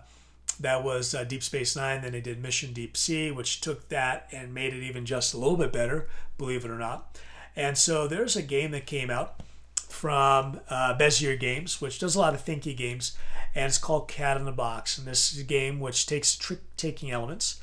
that 0.60 0.84
was 0.84 1.14
uh, 1.14 1.24
Deep 1.24 1.42
Space 1.42 1.74
Nine. 1.74 2.02
Then 2.02 2.12
they 2.12 2.20
did 2.20 2.42
Mission 2.42 2.74
Deep 2.74 2.96
Sea, 2.96 3.30
which 3.30 3.62
took 3.62 3.88
that 3.88 4.28
and 4.32 4.52
made 4.52 4.74
it 4.74 4.82
even 4.82 5.06
just 5.06 5.32
a 5.32 5.38
little 5.38 5.56
bit 5.56 5.72
better, 5.72 6.08
believe 6.36 6.64
it 6.64 6.70
or 6.70 6.78
not. 6.78 7.18
And 7.56 7.78
so 7.78 8.06
there's 8.06 8.36
a 8.36 8.42
game 8.42 8.72
that 8.72 8.84
came 8.84 9.10
out 9.10 9.40
from 9.88 10.60
uh, 10.68 10.96
Bezier 10.98 11.38
Games, 11.38 11.80
which 11.80 11.98
does 11.98 12.16
a 12.16 12.18
lot 12.18 12.34
of 12.34 12.44
thinky 12.44 12.76
games, 12.76 13.16
and 13.54 13.66
it's 13.66 13.78
called 13.78 14.08
Cat 14.08 14.36
in 14.36 14.44
the 14.44 14.52
Box. 14.52 14.98
And 14.98 15.06
this 15.06 15.32
is 15.32 15.40
a 15.40 15.44
game 15.44 15.80
which 15.80 16.06
takes 16.06 16.36
trick-taking 16.36 17.10
elements 17.10 17.62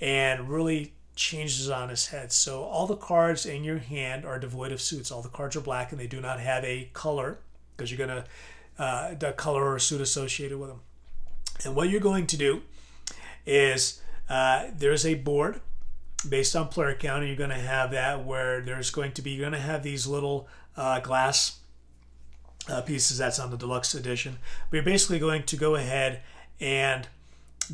and 0.00 0.48
really 0.48 0.94
changes 1.14 1.68
on 1.68 1.88
his 1.88 2.06
head. 2.08 2.32
So 2.32 2.62
all 2.62 2.86
the 2.86 2.96
cards 2.96 3.44
in 3.46 3.64
your 3.64 3.78
hand 3.78 4.24
are 4.24 4.38
devoid 4.38 4.72
of 4.72 4.80
suits. 4.80 5.10
All 5.10 5.22
the 5.22 5.28
cards 5.28 5.56
are 5.56 5.60
black 5.60 5.92
and 5.92 6.00
they 6.00 6.06
do 6.06 6.20
not 6.20 6.40
have 6.40 6.64
a 6.64 6.88
color 6.92 7.38
because 7.76 7.90
you're 7.90 8.06
going 8.06 8.22
to 8.22 8.82
uh, 8.82 9.14
the 9.14 9.32
color 9.32 9.72
or 9.72 9.78
suit 9.78 10.00
associated 10.00 10.58
with 10.58 10.70
them. 10.70 10.80
And 11.64 11.76
what 11.76 11.90
you're 11.90 12.00
going 12.00 12.26
to 12.28 12.36
do 12.36 12.62
is 13.46 14.00
uh, 14.28 14.66
there's 14.74 15.04
a 15.04 15.14
board 15.14 15.60
based 16.28 16.56
on 16.56 16.68
player 16.68 16.94
count, 16.94 17.20
and 17.20 17.28
you're 17.28 17.36
going 17.36 17.50
to 17.50 17.56
have 17.56 17.90
that 17.90 18.24
where 18.24 18.60
there's 18.60 18.90
going 18.90 19.12
to 19.12 19.22
be, 19.22 19.32
you're 19.32 19.48
going 19.48 19.52
to 19.52 19.58
have 19.58 19.82
these 19.82 20.06
little 20.06 20.48
uh, 20.76 21.00
glass 21.00 21.58
uh, 22.68 22.80
pieces 22.80 23.18
that's 23.18 23.38
on 23.38 23.50
the 23.50 23.56
deluxe 23.56 23.94
edition. 23.94 24.38
But 24.70 24.76
you're 24.76 24.84
basically 24.84 25.18
going 25.18 25.42
to 25.44 25.56
go 25.56 25.74
ahead 25.74 26.22
and 26.60 27.08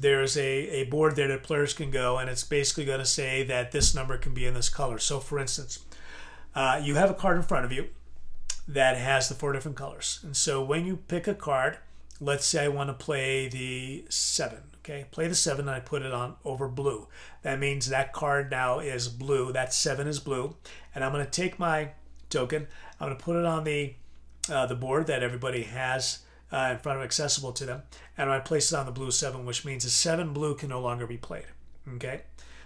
there's 0.01 0.37
a, 0.37 0.43
a 0.43 0.85
board 0.85 1.17
there 1.17 1.29
that 1.29 1.43
players 1.43 1.75
can 1.75 1.91
go, 1.91 2.19
and 2.19 2.31
it's 2.31 2.45
basically 2.45 2.85
going 2.85 3.01
to 3.01 3.07
say 3.07 3.43
that 3.45 3.73
this 3.73 3.95
number 3.95 4.17
can 4.17 4.35
be 4.35 4.47
in 4.47 4.55
this 4.55 4.69
color. 4.69 4.99
So, 4.99 5.21
for 5.21 5.39
instance, 5.39 5.85
uh, 6.55 6.81
you 6.83 6.95
have 6.95 7.11
a 7.11 7.15
card 7.15 7.37
in 7.37 7.43
front 7.43 7.65
of 7.65 7.73
you 7.73 7.89
that 8.67 8.97
has 8.97 9.29
the 9.29 9.35
four 9.35 9.53
different 9.53 9.77
colors. 9.77 10.21
And 10.23 10.37
so 10.37 10.63
when 10.63 10.85
you 10.85 10.97
pick 10.97 11.27
a 11.27 11.35
card, 11.35 11.79
let's 12.21 12.45
say 12.45 12.65
I 12.65 12.69
want 12.69 12.91
to 12.91 12.95
play 12.95 13.49
the 13.49 14.05
seven. 14.09 14.63
Okay, 14.79 15.07
play 15.11 15.27
the 15.27 15.35
seven 15.35 15.69
and 15.69 15.77
I 15.77 15.81
put 15.81 16.03
it 16.03 16.13
on 16.13 16.37
over 16.45 16.69
blue. 16.69 17.09
That 17.43 17.59
means 17.59 17.89
that 17.89 18.13
card 18.13 18.51
now 18.51 18.79
is 18.79 19.09
blue. 19.09 19.53
That 19.53 19.75
seven 19.75 20.07
is 20.07 20.19
blue, 20.19 20.57
and 20.95 21.05
I'm 21.05 21.13
going 21.13 21.25
to 21.25 21.31
take 21.31 21.59
my 21.59 21.91
token. 22.31 22.67
I'm 22.99 23.09
going 23.09 23.19
to 23.19 23.25
put 23.25 23.37
it 23.37 23.45
on 23.45 23.65
the 23.65 23.95
uh, 24.51 24.67
the 24.67 24.75
board 24.75 25.07
that 25.09 25.23
everybody 25.23 25.65
has 25.65 26.21
uh, 26.53 26.71
in 26.73 26.79
front 26.79 26.99
of 26.99 27.05
accessible 27.05 27.53
to 27.53 27.67
them, 27.67 27.83
and 28.17 28.31
I 28.31 28.41
place 28.41 28.73
it 28.73 28.77
on 28.77 28.87
the 28.87 28.93
blue 28.93 29.11
seven, 29.11 29.45
which 29.45 29.65
means 29.65 29.85
the 29.85 29.91
seven 29.91 30.33
blue 30.33 30.55
can 30.55 30.69
no 30.69 30.81
longer 30.81 31.07
be 31.07 31.17
played. 31.17 31.47
Okay, 31.95 32.23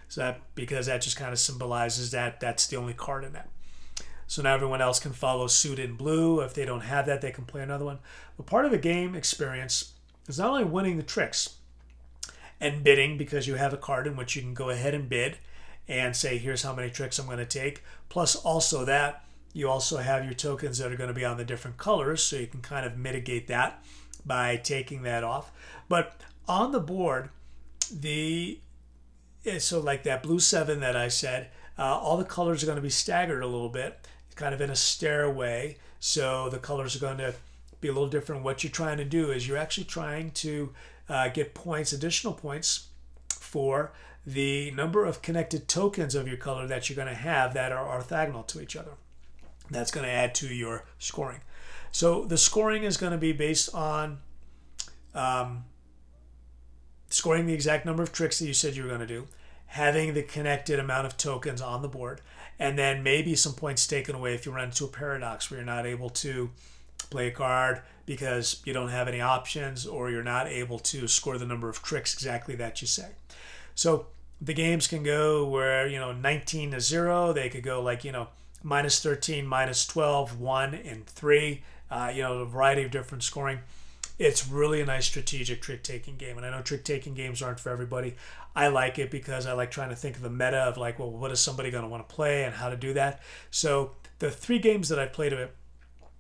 so 0.09 0.21
that 0.21 0.41
because 0.55 0.87
that 0.87 1.03
just 1.03 1.17
kind 1.17 1.33
of 1.33 1.39
symbolizes 1.39 2.11
that 2.11 2.41
that's 2.41 2.67
the 2.67 2.77
only 2.77 2.95
card 2.95 3.25
in 3.25 3.33
that. 3.33 3.49
So 4.27 4.41
now 4.41 4.55
everyone 4.55 4.81
else 4.81 4.99
can 4.99 5.13
follow 5.13 5.47
suit 5.47 5.79
in 5.79 5.95
blue. 5.95 6.41
If 6.41 6.55
they 6.55 6.65
don't 6.65 6.81
have 6.81 7.05
that, 7.07 7.21
they 7.21 7.33
can 7.33 7.45
play 7.45 7.63
another 7.63 7.85
one. 7.85 7.99
But 8.37 8.47
part 8.47 8.65
of 8.65 8.71
the 8.71 8.79
game 8.79 9.15
experience 9.15 9.93
is 10.27 10.39
not 10.39 10.51
only 10.51 10.65
winning 10.65 10.97
the 10.97 11.03
tricks 11.03 11.57
and 12.59 12.83
bidding 12.83 13.19
because 13.19 13.47
you 13.47 13.57
have 13.57 13.75
a 13.75 13.77
card 13.77 14.07
in 14.07 14.17
which 14.17 14.35
you 14.35 14.41
can 14.41 14.55
go 14.55 14.71
ahead 14.71 14.95
and 14.95 15.09
bid 15.09 15.37
and 15.87 16.17
say, 16.17 16.39
here's 16.39 16.63
how 16.63 16.75
many 16.75 16.89
tricks 16.89 17.19
I'm 17.19 17.27
going 17.27 17.39
to 17.39 17.45
take. 17.45 17.83
Plus, 18.09 18.35
also 18.37 18.85
that 18.87 19.25
you 19.53 19.69
also 19.69 19.99
have 19.99 20.25
your 20.25 20.35
tokens 20.35 20.79
that 20.79 20.93
are 20.93 20.97
going 20.97 21.09
to 21.09 21.15
be 21.15 21.25
on 21.25 21.37
the 21.37 21.45
different 21.45 21.77
colors, 21.77 22.23
so 22.23 22.37
you 22.37 22.47
can 22.47 22.61
kind 22.61 22.87
of 22.87 22.97
mitigate 22.97 23.49
that 23.49 23.85
by 24.25 24.57
taking 24.57 25.03
that 25.03 25.25
off. 25.25 25.53
But 25.89 26.21
on 26.49 26.73
the 26.73 26.81
board, 26.81 27.31
the 27.93 28.61
so 29.59 29.81
like 29.81 30.05
that 30.05 30.23
blue 30.23 30.39
seven 30.39 30.81
that 30.81 30.97
I 30.97 31.09
said, 31.09 31.51
uh, 31.79 31.83
all 31.83 32.17
the 32.17 32.25
colors 32.25 32.63
are 32.63 32.67
going 32.67 32.77
to 32.77 32.83
be 32.83 32.91
staggered 32.91 33.43
a 33.43 33.47
little 33.47 33.69
bit 33.69 34.07
kind 34.35 34.55
of 34.55 34.61
in 34.61 34.71
a 34.71 34.77
stairway. 34.77 35.77
So 36.01 36.49
the 36.49 36.59
colors 36.59 36.97
are 36.97 37.01
going 37.01 37.19
to 37.19 37.35
be 37.81 37.89
a 37.89 37.93
little 37.93 38.09
different. 38.09 38.43
What 38.43 38.65
you're 38.65 38.71
trying 38.71 38.99
to 38.99 39.05
do 39.05 39.31
is 39.31 39.47
you're 39.47 39.59
actually 39.59 39.85
trying 39.85 40.31
to 40.33 40.73
uh, 41.09 41.29
get 41.29 41.55
points, 41.55 41.93
additional 41.93 42.33
points 42.33 42.89
for 43.29 43.93
the 44.25 44.71
number 44.71 45.05
of 45.05 45.21
connected 45.21 45.67
tokens 45.69 46.15
of 46.15 46.29
your 46.29 46.37
color 46.37 46.67
that 46.67 46.89
you're 46.89 46.97
going 46.97 47.09
to 47.09 47.15
have 47.15 47.55
that 47.55 47.73
are 47.73 48.01
orthogonal 48.01 48.47
to 48.47 48.61
each 48.61 48.77
other. 48.77 48.93
That's 49.73 49.91
going 49.91 50.07
to 50.07 50.13
add 50.13 50.35
to 50.37 50.47
your 50.49 50.85
scoring. 50.99 51.41
So 51.91 52.25
the 52.25 52.39
scoring 52.39 52.85
is 52.85 52.97
going 52.97 53.13
to 53.13 53.19
be 53.19 53.33
based 53.33 53.75
on 53.75 54.19
um, 55.15 55.65
scoring 57.11 57.47
the 57.47 57.53
exact 57.53 57.85
number 57.85 58.03
of 58.03 58.13
tricks 58.13 58.39
that 58.39 58.47
you 58.47 58.55
said 58.55 58.77
you 58.77 58.83
were 58.83 58.89
going 58.89 59.01
to 59.01 59.07
do, 59.07 59.29
having 59.67 60.15
the 60.15 60.23
connected 60.23 60.79
amount 60.79 61.07
of 61.07 61.17
tokens 61.17 61.61
on 61.61 61.83
the 61.83 61.89
board, 61.89 62.21
and 62.59 62.79
then 62.79 63.03
maybe 63.03 63.35
some 63.35 63.53
points 63.53 63.87
taken 63.87 64.15
away 64.15 64.35
if 64.35 64.47
you 64.47 64.53
run 64.53 64.65
into 64.65 64.85
a 64.85 64.89
paradox 64.89 65.51
where 65.51 65.59
you're 65.59 65.67
not 65.67 65.87
able 65.87 66.11
to 66.11 66.51
play 67.11 67.29
a 67.29 67.31
card 67.31 67.83
because 68.07 68.63
you 68.65 68.73
don't 68.73 68.89
have 68.89 69.09
any 69.09 69.21
options 69.21 69.87
or 69.87 70.11
you're 70.11 70.23
not 70.23 70.47
able 70.47 70.79
to 70.79 71.07
score 71.07 71.39
the 71.39 71.47
number 71.47 71.69
of 71.69 71.83
tricks 71.83 72.15
exactly 72.15 72.55
that 72.55 72.81
you 72.81 72.87
say. 72.87 73.11
So 73.75 74.07
the 74.41 74.55
games 74.55 74.89
can 74.89 75.03
go 75.03 75.47
where, 75.47 75.87
you 75.87 75.99
know, 75.99 76.13
19 76.13 76.73
to 76.73 76.81
0, 76.81 77.33
they 77.33 77.49
could 77.49 77.63
go 77.63 77.83
like, 77.83 78.05
you 78.05 78.13
know, 78.13 78.29
minus 78.63 79.03
13, 79.03 79.47
minus 79.47 79.87
12, 79.87 80.41
1, 80.41 80.75
and 80.75 81.07
3, 81.07 81.63
uh, 81.91 82.13
you 82.15 82.23
know, 82.23 82.39
a 82.39 82.47
variety 82.47 82.83
of 82.83 82.91
different 82.91 83.23
scoring 83.23 83.61
it's 84.19 84.49
really 84.49 84.81
a 84.81 84.87
nice 84.87 85.07
strategic 85.07 85.61
trick 85.61 85.83
taking 85.83 86.17
game. 86.17 86.37
And 86.37 86.47
I 86.47 86.51
know 86.51 86.63
trick 86.63 86.85
taking 86.85 87.15
games 87.15 87.43
aren't 87.43 87.61
for 87.61 87.71
everybody. 87.71 88.15
I 88.55 88.69
like 88.69 88.99
it 88.99 89.11
because 89.11 89.47
I 89.47 89.53
like 89.53 89.71
trying 89.71 89.91
to 89.91 89.97
think 89.97 90.17
of 90.17 90.23
the 90.23 90.31
meta 90.31 90.59
of 90.59 90.77
like, 90.77 90.99
well, 90.99 91.11
what 91.11 91.33
is 91.33 91.41
somebody 91.41 91.71
going 91.71 91.83
to 91.83 91.89
want 91.89 92.07
to 92.09 92.15
play 92.15 92.45
and 92.45 92.55
how 92.55 92.69
to 92.69 92.77
do 92.77 92.93
that. 92.95 93.21
So 93.51 93.93
the 94.19 94.31
three 94.31 94.59
games 94.59 94.89
that 94.91 94.99
I 94.99 95.07
played 95.07 95.33
of 95.33 95.39
it 95.39 95.55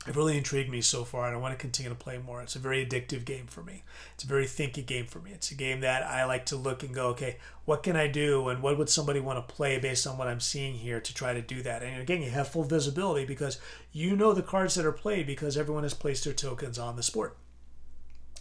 have 0.06 0.16
really 0.16 0.36
intrigued 0.36 0.70
me 0.70 0.80
so 0.80 1.04
far, 1.04 1.26
and 1.26 1.36
I 1.36 1.38
want 1.38 1.52
to 1.52 1.60
continue 1.60 1.90
to 1.90 1.94
play 1.94 2.18
more. 2.18 2.42
It's 2.42 2.56
a 2.56 2.58
very 2.58 2.84
addictive 2.84 3.24
game 3.24 3.46
for 3.46 3.62
me. 3.62 3.84
It's 4.14 4.24
a 4.24 4.26
very 4.26 4.46
thinky 4.46 4.84
game 4.84 5.06
for 5.06 5.20
me. 5.20 5.30
It's 5.32 5.50
a 5.52 5.54
game 5.54 5.80
that 5.80 6.02
I 6.02 6.24
like 6.24 6.46
to 6.46 6.56
look 6.56 6.82
and 6.82 6.92
go, 6.92 7.08
okay, 7.08 7.36
what 7.64 7.84
can 7.84 7.94
I 7.94 8.08
do, 8.08 8.48
and 8.48 8.62
what 8.62 8.76
would 8.78 8.88
somebody 8.88 9.20
want 9.20 9.46
to 9.46 9.54
play 9.54 9.78
based 9.78 10.06
on 10.06 10.18
what 10.18 10.26
I'm 10.26 10.40
seeing 10.40 10.74
here 10.74 11.00
to 11.00 11.14
try 11.14 11.32
to 11.32 11.40
do 11.40 11.62
that. 11.62 11.82
And 11.82 12.00
again, 12.00 12.20
you 12.20 12.30
have 12.30 12.48
full 12.48 12.64
visibility 12.64 13.24
because 13.24 13.60
you 13.92 14.16
know 14.16 14.32
the 14.32 14.42
cards 14.42 14.74
that 14.74 14.86
are 14.86 14.92
played 14.92 15.26
because 15.26 15.56
everyone 15.56 15.84
has 15.84 15.94
placed 15.94 16.24
their 16.24 16.32
tokens 16.32 16.78
on 16.78 16.96
the 16.96 17.02
sport. 17.02 17.36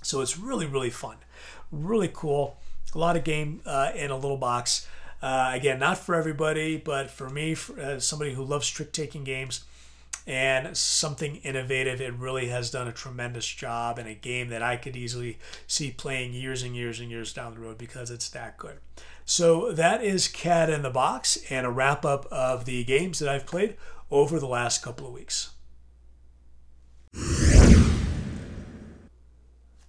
So 0.02 0.22
it's 0.22 0.38
really, 0.38 0.66
really 0.66 0.90
fun. 0.90 1.18
Really 1.72 2.10
cool. 2.12 2.58
A 2.96 2.98
lot 2.98 3.16
of 3.16 3.24
game 3.24 3.62
uh, 3.66 3.92
in 3.96 4.12
a 4.12 4.18
little 4.18 4.38
box. 4.38 4.88
Uh, 5.22 5.52
again, 5.54 5.78
not 5.78 6.00
for 6.00 6.16
everybody, 6.16 6.78
but 6.78 7.12
for 7.12 7.30
me, 7.30 7.54
for, 7.54 7.80
uh, 7.80 8.00
somebody 8.00 8.34
who 8.34 8.44
loves 8.44 8.68
trick 8.68 8.92
taking 8.92 9.24
games, 9.24 9.64
and 10.28 10.76
something 10.78 11.38
innovative. 11.38 12.00
It 12.00 12.14
really 12.14 12.48
has 12.48 12.72
done 12.72 12.88
a 12.88 12.94
tremendous 12.94 13.48
job 13.48 13.98
in 14.00 14.08
a 14.08 14.14
game 14.14 14.50
that 14.50 14.62
I 14.62 14.78
could 14.78 14.96
easily 14.96 15.40
see 15.68 15.92
playing 15.92 16.34
years 16.34 16.64
and 16.64 16.76
years 16.76 17.00
and 17.00 17.10
years 17.10 17.34
down 17.34 17.54
the 17.54 17.60
road 17.60 17.78
because 17.78 18.12
it's 18.12 18.30
that 18.30 18.58
good. 18.58 18.78
So 19.26 19.72
that 19.72 20.04
is 20.04 20.28
Cat 20.28 20.70
in 20.70 20.82
the 20.82 20.90
Box 20.90 21.38
and 21.50 21.66
a 21.66 21.72
wrap 21.72 22.06
up 22.06 22.26
of 22.32 22.66
the 22.66 22.84
games 22.84 23.20
that 23.20 23.30
I've 23.30 23.46
played 23.46 23.76
over 24.10 24.40
the 24.40 24.48
last 24.48 24.84
couple 24.84 25.08
of 25.08 25.14
weeks. 25.14 25.52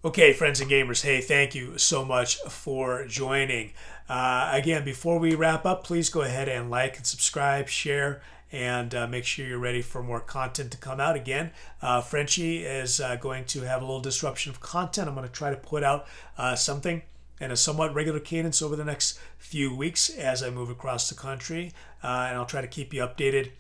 Okay, 0.05 0.33
friends 0.33 0.61
and 0.61 0.69
gamers, 0.69 1.03
hey, 1.03 1.21
thank 1.21 1.55
you 1.55 1.79
so 1.79 2.05
much 2.05 2.39
for 2.49 3.07
joining. 3.07 3.73
Uh, 4.09 4.51
again, 4.53 4.85
before 4.85 5.19
we 5.21 5.37
wrap 5.37 5.65
up, 5.65 5.85
please 5.85 6.11
go 6.11 6.23
ahead 6.23 6.49
and 6.49 6.71
like 6.71 6.97
and 6.97 7.07
subscribe, 7.07 7.69
share, 7.69 8.21
and 8.53 8.95
uh, 8.95 9.07
make 9.07 9.25
sure 9.25 9.47
you're 9.47 9.59
ready 9.59 9.81
for 9.81 10.03
more 10.03 10.21
content 10.21 10.71
to 10.71 10.79
come 10.79 11.01
out. 11.01 11.17
Again, 11.17 11.51
uh, 11.81 12.03
Frenchy 12.03 12.65
is 12.65 13.01
uh, 13.01 13.17
going 13.17 13.47
to 13.47 13.63
have 13.63 13.81
a 13.81 13.85
little 13.85 14.01
disruption 14.01 14.51
of 14.51 14.61
content. 14.61 15.09
I'm 15.09 15.15
going 15.15 15.27
to 15.27 15.33
try 15.33 15.51
to 15.51 15.57
put 15.57 15.83
out 15.83 16.07
uh, 16.37 16.55
something 16.55 17.03
in 17.41 17.51
a 17.51 17.57
somewhat 17.57 17.95
regular 17.95 18.21
cadence 18.21 18.61
over 18.61 18.77
the 18.77 18.85
next 18.85 19.19
few 19.39 19.75
weeks 19.75 20.11
as 20.11 20.43
I 20.43 20.51
move 20.51 20.71
across 20.71 21.09
the 21.09 21.15
country, 21.15 21.73
uh, 22.05 22.27
and 22.29 22.37
I'll 22.37 22.47
try 22.47 22.61
to 22.61 22.69
keep 22.69 22.93
you 22.93 23.01
updated 23.01 23.51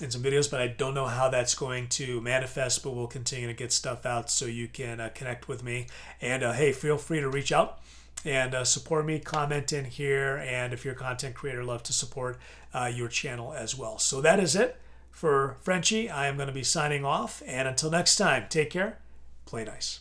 in 0.00 0.10
some 0.10 0.22
videos, 0.22 0.50
but 0.50 0.60
I 0.60 0.68
don't 0.68 0.94
know 0.94 1.06
how 1.06 1.28
that's 1.28 1.54
going 1.54 1.88
to 1.88 2.20
manifest. 2.20 2.82
But 2.82 2.92
we'll 2.92 3.08
continue 3.08 3.48
to 3.48 3.52
get 3.52 3.72
stuff 3.72 4.06
out 4.06 4.30
so 4.30 4.46
you 4.46 4.68
can 4.68 5.00
uh, 5.00 5.10
connect 5.14 5.48
with 5.48 5.62
me. 5.62 5.88
And 6.20 6.42
hey, 6.42 6.72
feel 6.72 6.96
free 6.96 7.20
to 7.20 7.28
reach 7.28 7.52
out 7.52 7.80
and 8.24 8.54
uh, 8.54 8.64
support 8.64 9.06
me, 9.06 9.18
comment 9.18 9.72
in 9.72 9.84
here, 9.84 10.36
and 10.36 10.72
if 10.72 10.84
you're 10.84 10.94
a 10.94 10.96
content 10.96 11.34
creator, 11.34 11.64
love 11.64 11.82
to 11.84 11.92
support 11.92 12.38
uh, 12.74 12.90
your 12.92 13.08
channel 13.08 13.52
as 13.52 13.76
well. 13.76 13.98
So 13.98 14.20
that 14.20 14.40
is 14.40 14.56
it 14.56 14.76
for 15.10 15.56
Frenchy. 15.60 16.10
I 16.10 16.26
am 16.26 16.36
going 16.36 16.48
to 16.48 16.54
be 16.54 16.64
signing 16.64 17.04
off, 17.04 17.42
and 17.46 17.68
until 17.68 17.90
next 17.90 18.16
time, 18.16 18.46
take 18.48 18.70
care, 18.70 18.98
play 19.46 19.64
nice. 19.64 20.00